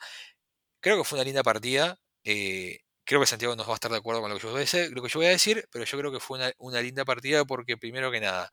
creo 0.79 0.97
que 0.97 1.03
fue 1.03 1.17
una 1.17 1.25
linda 1.25 1.43
partida. 1.43 1.97
Eh, 2.23 2.79
creo 3.03 3.19
que 3.19 3.27
Santiago 3.27 3.55
nos 3.55 3.67
va 3.67 3.73
a 3.73 3.75
estar 3.75 3.91
de 3.91 3.97
acuerdo 3.97 4.21
con 4.21 4.29
lo 4.29 4.37
que 4.37 4.43
yo 4.43 4.49
voy 4.49 4.57
a 4.57 4.61
decir, 4.61 4.91
lo 4.91 5.01
que 5.01 5.09
yo 5.09 5.19
voy 5.19 5.25
a 5.27 5.31
decir 5.31 5.67
pero 5.71 5.85
yo 5.85 5.97
creo 5.97 6.11
que 6.11 6.19
fue 6.19 6.37
una, 6.37 6.51
una 6.59 6.81
linda 6.81 7.03
partida 7.03 7.45
porque 7.45 7.75
primero 7.75 8.11
que 8.11 8.21
nada, 8.21 8.51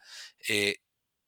eh, 0.49 0.77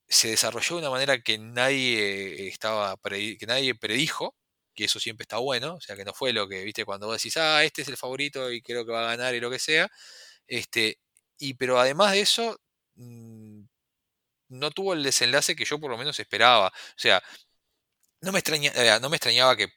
se 0.09 0.29
desarrolló 0.29 0.77
de 0.77 0.83
una 0.83 0.91
manera 0.91 1.21
que 1.23 1.39
nadie 1.39 2.49
estaba 2.49 2.97
que 3.03 3.47
nadie 3.47 3.75
predijo, 3.77 4.35
que 4.75 4.85
eso 4.85 5.01
siempre 5.01 5.25
está 5.25 5.39
bueno, 5.39 5.75
o 5.75 5.81
sea 5.81 5.97
que 5.97 6.05
no 6.05 6.15
fue 6.15 6.33
lo 6.33 6.49
que, 6.49 6.65
viste, 6.65 6.85
cuando 6.85 7.07
vos 7.07 7.17
decís, 7.19 7.37
ah, 7.37 7.65
este 7.65 7.83
es 7.83 7.89
el 7.89 7.97
favorito 7.97 8.53
y 8.53 8.63
creo 8.63 8.85
que 8.87 8.93
va 8.93 9.03
a 9.03 9.17
ganar 9.17 9.35
y 9.35 9.41
lo 9.41 9.51
que 9.51 9.59
sea, 9.59 9.91
este, 10.47 10.99
y 11.39 11.55
pero 11.55 11.79
además 11.81 12.13
de 12.13 12.21
eso, 12.21 12.61
mm, 12.97 13.63
no 14.51 14.71
tuvo 14.73 14.95
el 14.95 15.03
desenlace 15.03 15.57
que 15.57 15.65
yo 15.65 15.79
por 15.81 15.91
lo 15.91 15.99
menos 15.99 16.19
esperaba, 16.21 16.69
o 16.69 16.99
sea, 16.99 17.23
no 18.21 18.33
me, 18.33 18.39
extraña, 18.41 18.73
no 19.01 19.09
me 19.11 19.17
extrañaba 19.17 19.57
que, 19.57 19.69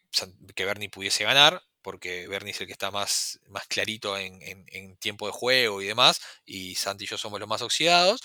que 0.55 0.65
Bernie 0.65 0.89
pudiese 0.89 1.23
ganar, 1.23 1.61
porque 1.81 2.27
Bernie 2.27 2.51
es 2.51 2.61
el 2.61 2.67
que 2.67 2.73
está 2.73 2.91
más, 2.91 3.39
más 3.47 3.67
clarito 3.67 4.17
en, 4.17 4.39
en, 4.41 4.97
tiempo 4.97 5.27
de 5.27 5.33
juego 5.33 5.81
y 5.81 5.87
demás, 5.87 6.21
y 6.45 6.75
Santi 6.75 7.05
y 7.05 7.07
yo 7.07 7.17
somos 7.17 7.39
los 7.39 7.49
más 7.49 7.61
oxidados, 7.61 8.21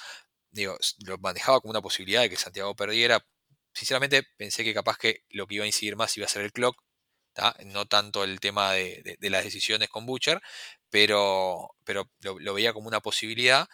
digo, 0.51 0.77
lo 1.07 1.19
manejaba 1.19 1.61
como 1.61 1.70
una 1.73 1.82
posibilidad 1.82 2.23
de 2.23 2.31
que 2.31 2.36
Santiago 2.36 2.74
perdiera. 2.74 3.24
Sinceramente 3.73 4.24
pensé 4.36 4.65
que 4.65 4.74
capaz 4.74 4.99
que 4.99 5.24
lo 5.31 5.47
que 5.47 5.57
iba 5.57 5.65
a 5.65 5.66
incidir 5.66 5.97
más 5.97 6.16
iba 6.16 6.27
a 6.27 6.28
ser 6.28 6.43
el 6.43 6.53
clock, 6.53 6.82
no 7.66 7.86
tanto 7.86 8.24
el 8.24 8.40
tema 8.40 8.73
de, 8.73 9.16
las 9.20 9.45
decisiones 9.45 9.89
con 9.89 10.07
Butcher, 10.07 10.40
pero, 10.90 11.70
pero 11.85 12.11
lo, 12.20 12.55
veía 12.55 12.73
como 12.73 12.89
una 12.89 13.01
posibilidad. 13.01 13.69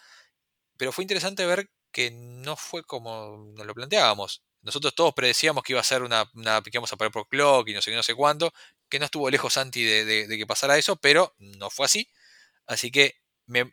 Pero 0.77 0.93
fue 0.93 1.05
interesante 1.05 1.47
ver 1.47 1.71
que 1.93 2.11
no 2.11 2.57
fue 2.57 2.85
como 2.85 3.53
nos 3.57 3.67
lo 3.67 3.75
planteábamos. 3.75 4.43
Nosotros 4.63 4.95
todos 4.95 5.15
predecíamos 5.15 5.63
que 5.63 5.75
iba 5.75 5.81
a 5.81 5.85
ser 5.85 6.03
una, 6.03 6.31
una 6.35 6.57
a 6.57 6.63
parar 6.63 7.13
por 7.13 7.29
clock 7.29 7.69
y 7.69 7.75
no 7.75 7.83
sé 7.83 7.91
qué, 7.91 7.97
no 7.97 8.03
sé 8.03 8.15
cuánto, 8.15 8.53
que 8.89 8.99
no 8.99 9.07
estuvo 9.07 9.31
lejos 9.31 9.55
Santi 9.55 9.83
de 9.85 10.27
que 10.29 10.47
pasara 10.47 10.79
eso, 10.79 10.97
pero 10.97 11.35
no 11.39 11.71
fue 11.71 11.87
así. 11.87 12.09
Así 12.67 12.91
que 12.91 13.17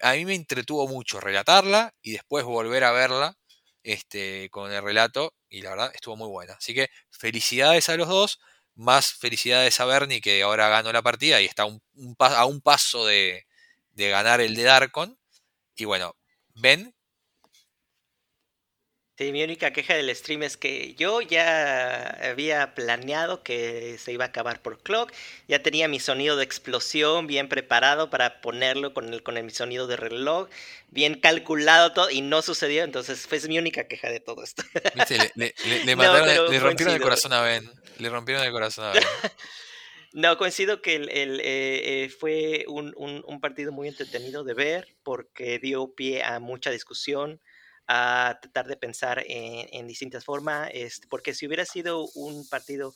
a 0.01 0.13
mí 0.13 0.25
me 0.25 0.35
entretuvo 0.35 0.87
mucho 0.87 1.19
relatarla 1.21 1.95
y 2.01 2.11
después 2.11 2.43
volver 2.45 2.83
a 2.83 2.91
verla 2.91 3.37
este, 3.83 4.49
con 4.51 4.71
el 4.71 4.83
relato 4.83 5.33
y 5.49 5.61
la 5.61 5.71
verdad 5.71 5.91
estuvo 5.93 6.15
muy 6.17 6.27
buena. 6.29 6.53
Así 6.53 6.73
que 6.73 6.89
felicidades 7.09 7.89
a 7.89 7.97
los 7.97 8.07
dos, 8.07 8.39
más 8.75 9.13
felicidades 9.13 9.79
a 9.79 9.85
Bernie 9.85 10.21
que 10.21 10.41
ahora 10.43 10.69
ganó 10.69 10.91
la 10.93 11.01
partida 11.01 11.41
y 11.41 11.45
está 11.45 11.63
a 11.63 12.45
un 12.45 12.61
paso 12.61 13.05
de, 13.05 13.45
de 13.91 14.09
ganar 14.09 14.41
el 14.41 14.55
de 14.55 14.63
Darkon. 14.63 15.17
Y 15.75 15.85
bueno, 15.85 16.15
Ben, 16.55 16.95
mi 19.31 19.43
única 19.43 19.71
queja 19.71 19.93
del 19.93 20.13
stream 20.15 20.43
es 20.43 20.57
que 20.57 20.95
yo 20.95 21.21
ya 21.21 22.07
había 22.31 22.73
planeado 22.73 23.43
que 23.43 23.97
se 23.99 24.11
iba 24.13 24.25
a 24.25 24.29
acabar 24.29 24.61
por 24.61 24.81
clock, 24.81 25.11
ya 25.47 25.61
tenía 25.61 25.87
mi 25.87 25.99
sonido 25.99 26.37
de 26.37 26.43
explosión 26.43 27.27
bien 27.27 27.47
preparado 27.47 28.09
para 28.09 28.41
ponerlo 28.41 28.93
con 28.93 29.13
el, 29.13 29.21
con 29.21 29.37
el 29.37 29.43
mi 29.43 29.51
sonido 29.51 29.85
de 29.87 29.97
reloj, 29.97 30.49
bien 30.89 31.19
calculado 31.19 31.93
todo 31.93 32.09
y 32.09 32.21
no 32.21 32.41
sucedió, 32.41 32.83
entonces 32.83 33.27
fue 33.27 33.39
mi 33.47 33.59
única 33.59 33.87
queja 33.87 34.09
de 34.09 34.19
todo 34.19 34.43
esto. 34.43 34.63
Le, 35.35 35.53
le, 35.85 36.59
rompieron 36.59 36.95
el 36.95 37.01
corazón 37.01 37.33
a 37.33 37.41
Ben, 37.41 37.69
le 37.99 38.09
rompieron 38.09 38.43
el 38.43 38.51
corazón 38.51 38.85
a 38.85 38.91
Ben. 38.93 39.03
No, 40.13 40.37
coincido 40.37 40.81
que 40.81 40.95
el, 40.95 41.09
el, 41.09 41.39
eh, 41.39 42.03
eh, 42.03 42.09
fue 42.09 42.65
un, 42.67 42.93
un, 42.97 43.23
un, 43.25 43.39
partido 43.39 43.71
muy 43.71 43.87
entretenido 43.87 44.43
de 44.43 44.53
ver 44.53 44.89
porque 45.03 45.57
dio 45.57 45.93
pie 45.93 46.21
a 46.21 46.41
mucha 46.41 46.69
discusión, 46.69 47.39
a 47.93 48.39
tratar 48.41 48.67
de 48.67 48.77
pensar 48.77 49.21
en, 49.27 49.85
distintas 49.85 50.23
formas, 50.23 50.69
este, 50.73 51.07
porque 51.09 51.33
si 51.33 51.45
hubiera 51.45 51.65
sido 51.65 52.07
un 52.15 52.47
partido 52.47 52.95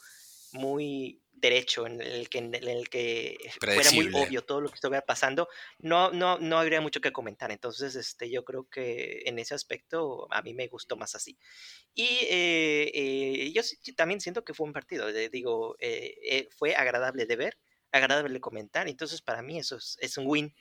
muy 0.53 1.21
derecho 1.33 1.85
en 1.85 1.99
el 1.99 2.29
que, 2.29 2.37
en 2.37 2.53
el 2.55 2.87
que 2.87 3.35
fuera 3.59 3.91
muy 3.91 4.09
obvio 4.13 4.45
todo 4.45 4.61
lo 4.61 4.69
que 4.69 4.75
estuviera 4.75 5.05
pasando, 5.05 5.49
no, 5.79 6.11
no, 6.11 6.39
no 6.39 6.57
habría 6.57 6.79
mucho 6.79 7.01
que 7.01 7.11
comentar. 7.11 7.51
Entonces, 7.51 7.95
este, 7.95 8.29
yo 8.29 8.45
creo 8.45 8.69
que 8.69 9.23
en 9.25 9.37
ese 9.37 9.53
aspecto 9.53 10.29
a 10.31 10.41
mí 10.41 10.53
me 10.53 10.69
gustó 10.69 10.95
más 10.95 11.13
así. 11.13 11.37
Y 11.93 12.07
eh, 12.29 12.91
eh, 12.93 13.51
yo, 13.53 13.63
también 13.97 14.21
siento 14.21 14.45
que 14.45 14.53
fue 14.53 14.65
un 14.65 14.71
partido, 14.71 15.11
digo, 15.11 15.75
eh, 15.79 16.47
fue 16.55 16.73
agradable 16.73 17.25
de 17.25 17.35
ver, 17.35 17.57
agradable 17.91 18.35
de 18.35 18.39
comentar, 18.39 18.87
entonces 18.87 19.21
para 19.21 19.41
mí 19.41 19.59
eso 19.59 19.75
es, 19.75 19.97
es 19.99 20.17
un 20.17 20.25
win. 20.25 20.55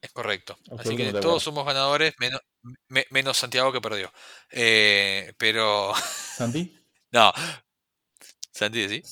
Es 0.00 0.12
correcto. 0.12 0.56
Así 0.78 0.96
que 0.96 1.12
todos 1.12 1.42
somos 1.42 1.66
ganadores, 1.66 2.14
menos, 2.18 2.40
menos 3.10 3.36
Santiago 3.36 3.72
que 3.72 3.80
perdió. 3.80 4.10
Eh, 4.50 5.32
pero. 5.36 5.92
¿Santi? 5.94 6.74
no. 7.12 7.32
¿Santi 8.50 8.88
sí? 8.88 9.02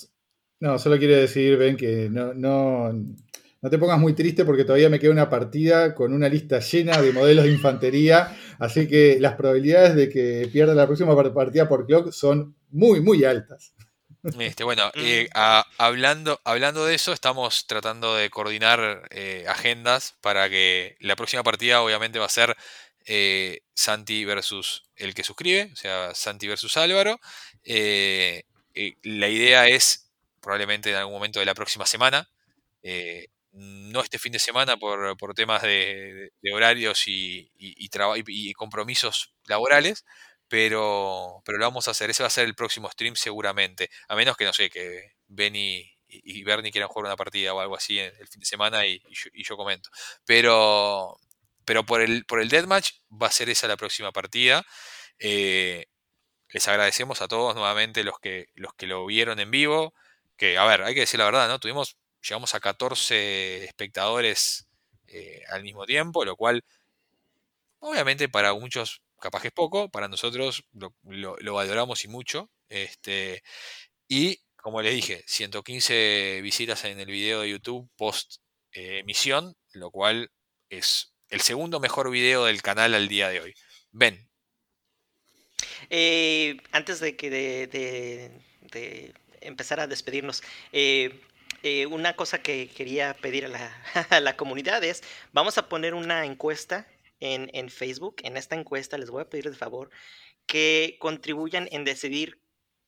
No, 0.60 0.78
solo 0.78 0.98
quiero 0.98 1.14
decir, 1.14 1.56
Ben, 1.56 1.76
que 1.76 2.08
no, 2.10 2.34
no, 2.34 2.92
no 2.92 3.70
te 3.70 3.78
pongas 3.78 3.98
muy 3.98 4.14
triste 4.14 4.44
porque 4.44 4.64
todavía 4.64 4.88
me 4.88 4.98
queda 4.98 5.12
una 5.12 5.30
partida 5.30 5.94
con 5.94 6.12
una 6.12 6.28
lista 6.28 6.60
llena 6.60 7.00
de 7.00 7.12
modelos 7.12 7.44
de 7.44 7.52
infantería. 7.52 8.36
Así 8.58 8.88
que 8.88 9.18
las 9.20 9.34
probabilidades 9.34 9.94
de 9.94 10.08
que 10.08 10.48
pierda 10.52 10.74
la 10.74 10.86
próxima 10.86 11.14
partida 11.34 11.68
por 11.68 11.86
Clock 11.86 12.12
son 12.12 12.56
muy, 12.70 13.00
muy 13.00 13.24
altas. 13.24 13.74
Este, 14.38 14.64
bueno, 14.64 14.90
eh, 14.96 15.28
hablando, 15.78 16.40
hablando 16.44 16.84
de 16.84 16.94
eso, 16.94 17.12
estamos 17.12 17.66
tratando 17.66 18.14
de 18.14 18.30
coordinar 18.30 19.08
eh, 19.10 19.44
agendas 19.48 20.16
para 20.20 20.48
que 20.48 20.96
la 21.00 21.16
próxima 21.16 21.42
partida 21.42 21.82
obviamente 21.82 22.18
va 22.18 22.26
a 22.26 22.30
ser 22.30 22.56
eh, 23.06 23.60
Santi 23.74 24.24
versus 24.24 24.84
el 24.96 25.14
que 25.14 25.24
suscribe, 25.24 25.70
o 25.72 25.76
sea, 25.76 26.14
Santi 26.14 26.48
versus 26.48 26.76
Álvaro. 26.76 27.20
La 27.64 29.28
idea 29.28 29.66
es 29.66 30.10
probablemente 30.40 30.90
en 30.90 30.96
algún 30.96 31.14
momento 31.14 31.40
de 31.40 31.46
la 31.46 31.54
próxima 31.54 31.86
semana, 31.86 32.28
no 33.52 34.02
este 34.02 34.18
fin 34.18 34.32
de 34.32 34.38
semana 34.38 34.76
por, 34.76 35.34
temas 35.34 35.62
de, 35.62 36.30
horarios 36.52 37.08
y, 37.08 37.50
y, 37.58 38.52
compromisos 38.52 39.34
laborales, 39.46 40.04
pero, 40.48 41.42
pero 41.44 41.58
lo 41.58 41.64
vamos 41.66 41.88
a 41.88 41.92
hacer. 41.92 42.10
Ese 42.10 42.22
va 42.22 42.28
a 42.28 42.30
ser 42.30 42.46
el 42.46 42.54
próximo 42.54 42.90
stream 42.90 43.16
seguramente, 43.16 43.90
a 44.08 44.16
menos 44.16 44.36
que 44.36 44.44
no 44.44 44.52
sé, 44.52 44.70
que 44.70 45.12
Benny 45.28 45.98
y 46.08 46.42
Bernie 46.42 46.72
quieran 46.72 46.88
jugar 46.88 47.06
una 47.06 47.16
partida 47.16 47.52
o 47.52 47.60
algo 47.60 47.76
así 47.76 47.98
el 47.98 48.28
fin 48.28 48.40
de 48.40 48.46
semana 48.46 48.86
y, 48.86 49.02
yo, 49.12 49.56
comento. 49.56 49.90
Pero, 50.24 51.18
pero 51.64 51.84
por 51.84 52.00
el, 52.00 52.24
por 52.24 52.40
el 52.40 52.48
Deathmatch 52.48 52.92
va 53.10 53.28
a 53.28 53.32
ser 53.32 53.50
esa 53.50 53.68
la 53.68 53.76
próxima 53.76 54.12
partida. 54.12 54.64
Eh, 55.18 55.86
les 56.50 56.66
agradecemos 56.68 57.20
a 57.20 57.28
todos 57.28 57.54
nuevamente 57.54 58.04
los 58.04 58.18
que, 58.20 58.48
los 58.54 58.72
que 58.74 58.86
lo 58.86 59.04
vieron 59.06 59.38
en 59.38 59.50
vivo. 59.50 59.94
Que, 60.36 60.56
a 60.56 60.64
ver, 60.64 60.82
hay 60.82 60.94
que 60.94 61.00
decir 61.00 61.18
la 61.18 61.26
verdad, 61.26 61.48
¿no? 61.48 61.58
Tuvimos, 61.58 61.98
llegamos 62.22 62.54
a 62.54 62.60
14 62.60 63.64
espectadores 63.64 64.66
eh, 65.08 65.42
al 65.50 65.62
mismo 65.62 65.84
tiempo, 65.84 66.24
lo 66.24 66.36
cual, 66.36 66.64
obviamente, 67.80 68.28
para 68.28 68.54
muchos 68.54 69.02
capaz 69.20 69.42
que 69.42 69.48
es 69.48 69.54
poco, 69.54 69.88
para 69.88 70.08
nosotros 70.08 70.64
lo, 70.72 71.54
valoramos 71.54 72.04
y 72.04 72.08
mucho. 72.08 72.50
Este, 72.68 73.42
y, 74.08 74.40
como 74.56 74.82
les 74.82 74.94
dije, 74.94 75.24
115 75.26 76.40
visitas 76.42 76.84
en 76.84 77.00
el 77.00 77.06
video 77.06 77.40
de 77.40 77.50
YouTube 77.50 77.88
post 77.96 78.36
eh, 78.72 78.98
emisión, 79.00 79.54
lo 79.72 79.90
cual 79.90 80.30
es 80.68 81.14
el 81.30 81.40
segundo 81.40 81.80
mejor 81.80 82.10
video 82.10 82.44
del 82.44 82.62
canal 82.62 82.94
al 82.94 83.08
día 83.08 83.28
de 83.28 83.40
hoy. 83.40 83.54
Ven. 83.90 84.28
Eh, 85.90 86.56
antes 86.72 87.00
de 87.00 87.16
que 87.16 87.30
de, 87.30 88.32
empezar 89.40 89.80
a 89.80 89.86
despedirnos, 89.86 90.42
eh, 90.72 91.20
una 91.90 92.14
cosa 92.14 92.40
que 92.40 92.68
quería 92.68 93.14
pedir 93.14 93.46
a 94.10 94.20
la, 94.20 94.36
comunidad 94.36 94.84
es, 94.84 95.02
vamos 95.32 95.58
a 95.58 95.68
poner 95.68 95.94
una 95.94 96.24
encuesta 96.24 96.86
en, 97.20 97.50
en, 97.52 97.70
Facebook. 97.70 98.16
En 98.22 98.36
esta 98.36 98.54
encuesta 98.54 98.98
les 98.98 99.10
voy 99.10 99.22
a 99.22 99.28
pedir 99.28 99.50
de 99.50 99.56
favor 99.56 99.90
que 100.46 100.96
contribuyan 101.00 101.68
en 101.72 101.84
decidir 101.84 102.42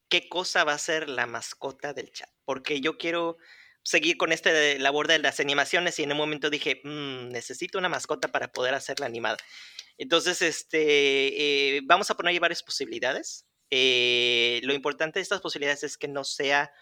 qué 0.09 0.29
cosa 0.29 0.65
va 0.65 0.73
a 0.75 0.79
ser 0.79 1.09
la 1.09 1.27
mascota 1.27 1.93
del 1.93 2.11
chat. 2.11 2.31
Porque 2.45 2.81
yo 2.81 2.99
quiero 2.99 3.39
seguir 3.83 4.17
con 4.17 4.33
este 4.33 4.79
labor 4.79 5.09
de 5.09 5.19
las 5.19 5.41
animaciones 5.41 5.99
y 5.99 6.03
en 6.03 6.13
un 6.13 6.19
momento 6.19 6.51
dije, 6.51 6.81
mm, 6.85 7.29
necesito 7.31 7.79
una 7.79 7.89
mascota 7.89 8.29
para 8.29 8.53
poder 8.53 8.75
hacerla 8.75 9.07
animada. 9.07 9.39
Entonces, 9.99 10.43
este, 10.43 11.77
eh, 11.77 11.81
vamos 11.85 12.11
a 12.11 12.17
poner 12.17 12.39
varias 12.41 12.63
posibilidades. 12.63 13.47
Eh, 13.71 14.61
lo 14.65 14.75
importante 14.75 15.19
de 15.19 15.23
estas 15.23 15.41
posibilidades 15.41 15.85
es 15.85 15.97
que 15.97 16.09
no 16.09 16.25
sea 16.25 16.73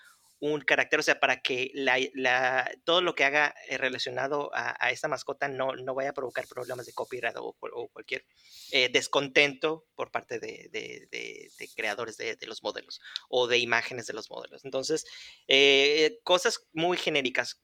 un 0.40 0.60
carácter, 0.60 1.00
o 1.00 1.02
sea, 1.02 1.18
para 1.18 1.40
que 1.40 1.70
la, 1.74 2.70
todo 2.84 3.00
lo 3.02 3.14
que 3.14 3.24
haga 3.24 3.54
eh, 3.68 3.76
relacionado 3.76 4.50
a, 4.54 4.90
esta 4.90 5.08
mascota 5.08 5.48
no, 5.48 5.74
no 5.74 5.94
vaya 5.94 6.10
a 6.10 6.14
provocar 6.14 6.46
problemas 6.46 6.86
de 6.86 6.92
copyright 6.92 7.36
o, 7.36 7.54
cualquier 7.92 8.24
eh, 8.70 8.88
descontento 8.88 9.86
por 9.94 10.10
parte 10.10 10.38
de, 10.38 10.70
creadores 11.74 12.16
de, 12.16 12.36
los 12.46 12.62
modelos 12.62 13.00
o 13.28 13.46
de 13.46 13.58
imágenes 13.58 14.06
de 14.06 14.12
los 14.12 14.30
modelos. 14.30 14.64
Entonces, 14.64 15.04
eh, 15.48 16.20
cosas 16.22 16.66
muy 16.72 16.96
genéricas. 16.96 17.60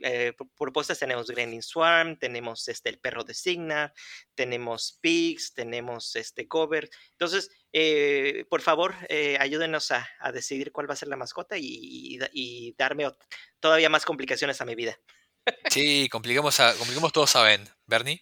propuestas 0.56 0.98
tenemos 0.98 1.28
Gremlin 1.28 1.62
Swarm, 1.62 2.18
tenemos 2.18 2.66
este, 2.68 2.90
el 2.90 2.98
perro 2.98 3.24
de 3.24 3.34
Signar, 3.34 3.94
tenemos 4.34 4.98
Pigs, 5.00 5.54
tenemos 5.54 6.16
este 6.16 6.48
cover. 6.48 6.90
Entonces, 7.12 7.50
eh, 7.76 8.46
por 8.48 8.60
favor, 8.60 8.94
eh, 9.08 9.36
ayúdenos 9.40 9.90
a, 9.90 10.06
decidir 10.32 10.70
cuál 10.70 10.88
va 10.88 10.94
a 10.94 10.96
ser 10.96 11.08
la 11.08 11.16
mascota 11.16 11.56
y, 11.58 12.72
darme 12.78 13.10
todavía 13.58 13.90
más 13.90 14.04
complicaciones 14.04 14.60
a 14.60 14.64
mi 14.64 14.76
vida. 14.76 14.96
Sí, 15.70 16.08
complicamos, 16.08 16.60
a, 16.60 16.72
complicamos 16.74 17.12
todos 17.12 17.34
a 17.34 17.42
Ben. 17.42 17.68
¿Bernie? 17.86 18.20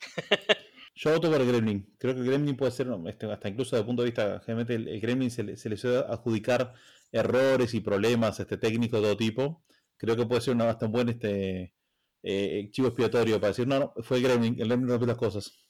Yo 0.96 1.12
voto 1.12 1.30
por 1.30 1.40
el 1.40 1.46
Gremlin. 1.46 1.94
Creo 2.00 2.14
que 2.14 2.20
el 2.20 2.26
Gremlin 2.26 2.56
puede 2.56 2.72
ser, 2.72 2.88
este, 3.06 3.30
hasta 3.30 3.48
incluso 3.48 3.76
desde 3.76 3.82
el 3.82 3.86
punto 3.86 4.02
de 4.02 4.06
vista, 4.06 4.40
generalmente 4.44 4.74
el, 4.74 5.00
Gremlin 5.00 5.30
se 5.30 5.44
le, 5.44 5.56
suele 5.56 5.98
adjudicar 6.08 6.74
errores 7.12 7.72
y 7.74 7.80
problemas 7.80 8.40
este, 8.40 8.56
técnicos 8.56 9.00
de 9.00 9.06
todo 9.06 9.16
tipo. 9.16 9.64
Creo 9.96 10.16
que 10.16 10.26
puede 10.26 10.40
ser 10.40 10.54
una 10.54 10.64
bastante 10.64 10.92
buen 10.92 11.08
este, 11.10 11.74
eh, 12.24 12.68
chivo 12.72 12.88
expiatorio 12.88 13.40
para 13.40 13.50
decir, 13.50 13.68
no, 13.68 13.78
no, 13.78 13.94
fue 14.02 14.16
el 14.16 14.24
Gremlin, 14.24 14.60
el 14.60 14.66
Gremlin 14.66 14.88
rompió 14.88 15.06
las 15.06 15.16
cosas. 15.16 15.69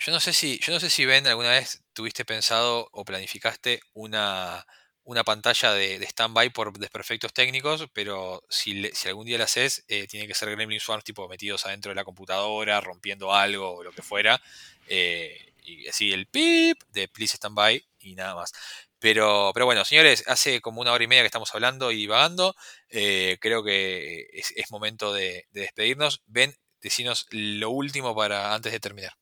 Yo 0.00 0.12
no 0.12 0.20
sé 0.20 0.32
si, 0.32 0.58
yo 0.60 0.72
no 0.72 0.80
sé 0.80 0.88
si 0.88 1.04
Ben 1.04 1.26
alguna 1.26 1.50
vez 1.50 1.82
tuviste 1.92 2.24
pensado 2.24 2.88
o 2.92 3.04
planificaste 3.04 3.82
una, 3.92 4.66
una 5.04 5.24
pantalla 5.24 5.74
de, 5.74 5.98
de 5.98 6.06
stand-by 6.06 6.48
por 6.50 6.78
desperfectos 6.78 7.34
técnicos, 7.34 7.86
pero 7.92 8.42
si, 8.48 8.90
algún 9.06 9.26
día 9.26 9.36
la 9.36 9.44
haces, 9.44 9.84
eh, 9.88 10.06
tiene 10.06 10.26
que 10.26 10.34
ser 10.34 10.50
Gremlin 10.50 10.80
Swarms 10.80 11.04
tipo 11.04 11.28
metidos 11.28 11.66
adentro 11.66 11.90
de 11.90 11.96
la 11.96 12.04
computadora, 12.04 12.80
rompiendo 12.80 13.34
algo 13.34 13.76
o 13.76 13.82
lo 13.84 13.92
que 13.92 14.00
fuera. 14.00 14.40
Eh, 14.88 15.52
y 15.62 15.86
así 15.86 16.12
el 16.12 16.26
pip 16.26 16.82
de 16.88 17.06
Please 17.08 17.36
Standby 17.36 17.84
y 17.98 18.14
nada 18.14 18.34
más. 18.34 18.52
Pero, 18.98 19.50
pero 19.52 19.66
bueno, 19.66 19.84
señores, 19.84 20.24
hace 20.26 20.62
como 20.62 20.80
una 20.80 20.92
hora 20.92 21.04
y 21.04 21.08
media 21.08 21.22
que 21.22 21.26
estamos 21.26 21.54
hablando 21.54 21.92
y 21.92 21.96
divagando. 21.96 22.56
Eh, 22.88 23.36
creo 23.38 23.62
que 23.62 24.28
es, 24.32 24.70
momento 24.70 25.12
de, 25.12 25.46
de, 25.50 25.60
despedirnos. 25.60 26.22
Ben, 26.26 26.56
decinos 26.80 27.26
lo 27.30 27.68
último 27.70 28.14
para 28.16 28.54
antes 28.54 28.72
de 28.72 28.80
terminar. 28.80 29.19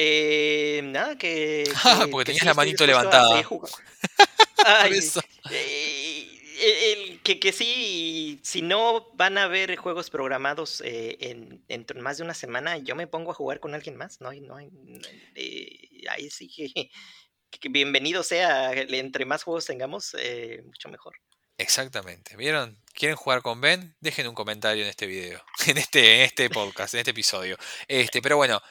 Eh, 0.00 0.80
nada, 0.84 1.18
que. 1.18 1.64
Ah, 1.84 2.06
porque 2.08 2.26
tenías 2.26 2.44
la 2.44 2.54
manito 2.54 2.86
levantada. 2.86 3.42
Ay, 4.64 5.00
eh, 5.50 6.92
el, 6.92 7.20
que, 7.22 7.40
que 7.40 7.52
sí, 7.52 8.38
si 8.44 8.62
no 8.62 9.10
van 9.14 9.38
a 9.38 9.48
ver 9.48 9.74
juegos 9.74 10.10
programados 10.10 10.82
eh, 10.84 11.16
en, 11.20 11.64
en, 11.66 11.84
más 12.00 12.18
de 12.18 12.22
una 12.22 12.34
semana, 12.34 12.78
yo 12.78 12.94
me 12.94 13.08
pongo 13.08 13.32
a 13.32 13.34
jugar 13.34 13.58
con 13.58 13.74
alguien 13.74 13.96
más. 13.96 14.20
No 14.20 14.28
hay, 14.28 14.40
no 14.40 14.54
hay, 14.54 14.70
eh, 15.34 16.04
ahí 16.10 16.30
sí 16.30 16.48
que, 16.48 16.90
que, 17.50 17.68
bienvenido 17.68 18.22
sea. 18.22 18.72
Entre 18.74 19.24
más 19.24 19.42
juegos 19.42 19.66
tengamos, 19.66 20.14
mucho 20.64 20.88
mejor. 20.90 21.16
Exactamente. 21.58 22.36
¿Vieron? 22.36 22.78
¿Quieren 22.94 23.16
jugar 23.16 23.42
con 23.42 23.60
Ben? 23.60 23.96
Dejen 23.98 24.28
un 24.28 24.34
comentario 24.34 24.84
en 24.84 24.88
este 24.88 25.06
video, 25.06 25.42
en 25.66 25.76
este, 25.76 26.16
en 26.16 26.20
este 26.22 26.48
podcast, 26.50 26.94
en 26.94 27.00
este 27.00 27.10
episodio. 27.10 27.56
Este, 27.88 28.22
pero 28.22 28.36
bueno, 28.36 28.62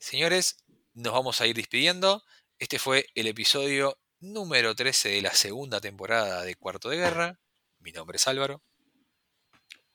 Señores, 0.00 0.64
nos 0.94 1.12
vamos 1.12 1.40
a 1.40 1.46
ir 1.46 1.56
despidiendo. 1.56 2.22
Este 2.58 2.78
fue 2.78 3.06
el 3.14 3.26
episodio 3.26 3.98
número 4.20 4.74
13 4.74 5.08
de 5.08 5.22
la 5.22 5.32
segunda 5.32 5.80
temporada 5.80 6.44
de 6.44 6.54
Cuarto 6.54 6.88
de 6.88 6.98
Guerra. 6.98 7.40
Mi 7.80 7.90
nombre 7.90 8.16
es 8.16 8.28
Álvaro. 8.28 8.62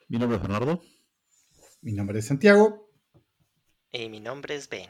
Mi 0.10 0.20
nombre 0.20 0.38
es 0.38 0.42
Bernardo. 0.42 0.84
Mi 1.82 1.94
nombre 1.94 2.20
es 2.20 2.28
Santiago. 2.28 2.90
Y 3.92 4.10
mi 4.10 4.20
nombre 4.20 4.56
es 4.56 4.68
Ben. 4.68 4.90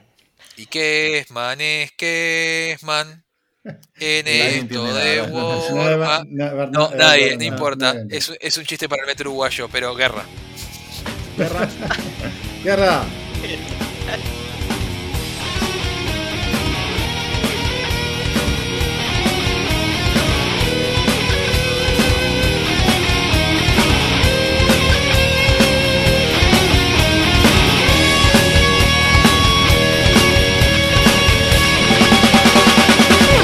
¿Y 0.56 0.66
qué 0.66 1.18
es, 1.18 1.30
man? 1.30 1.60
Es 1.60 1.92
qué 1.92 2.72
es, 2.72 2.82
man. 2.82 3.24
En 3.96 4.26
esto 4.26 4.94
de 4.94 5.22
War. 5.22 6.26
No, 6.26 6.90
nadie, 6.90 7.36
no 7.36 7.44
importa. 7.44 7.94
Es, 8.10 8.32
es 8.40 8.58
un 8.58 8.64
chiste 8.64 8.88
para 8.88 9.02
el 9.02 9.06
metro 9.06 9.30
uruguayo, 9.30 9.68
pero 9.70 9.94
guerra. 9.94 10.24
Guerra. 11.36 11.68
guerra. 12.62 13.04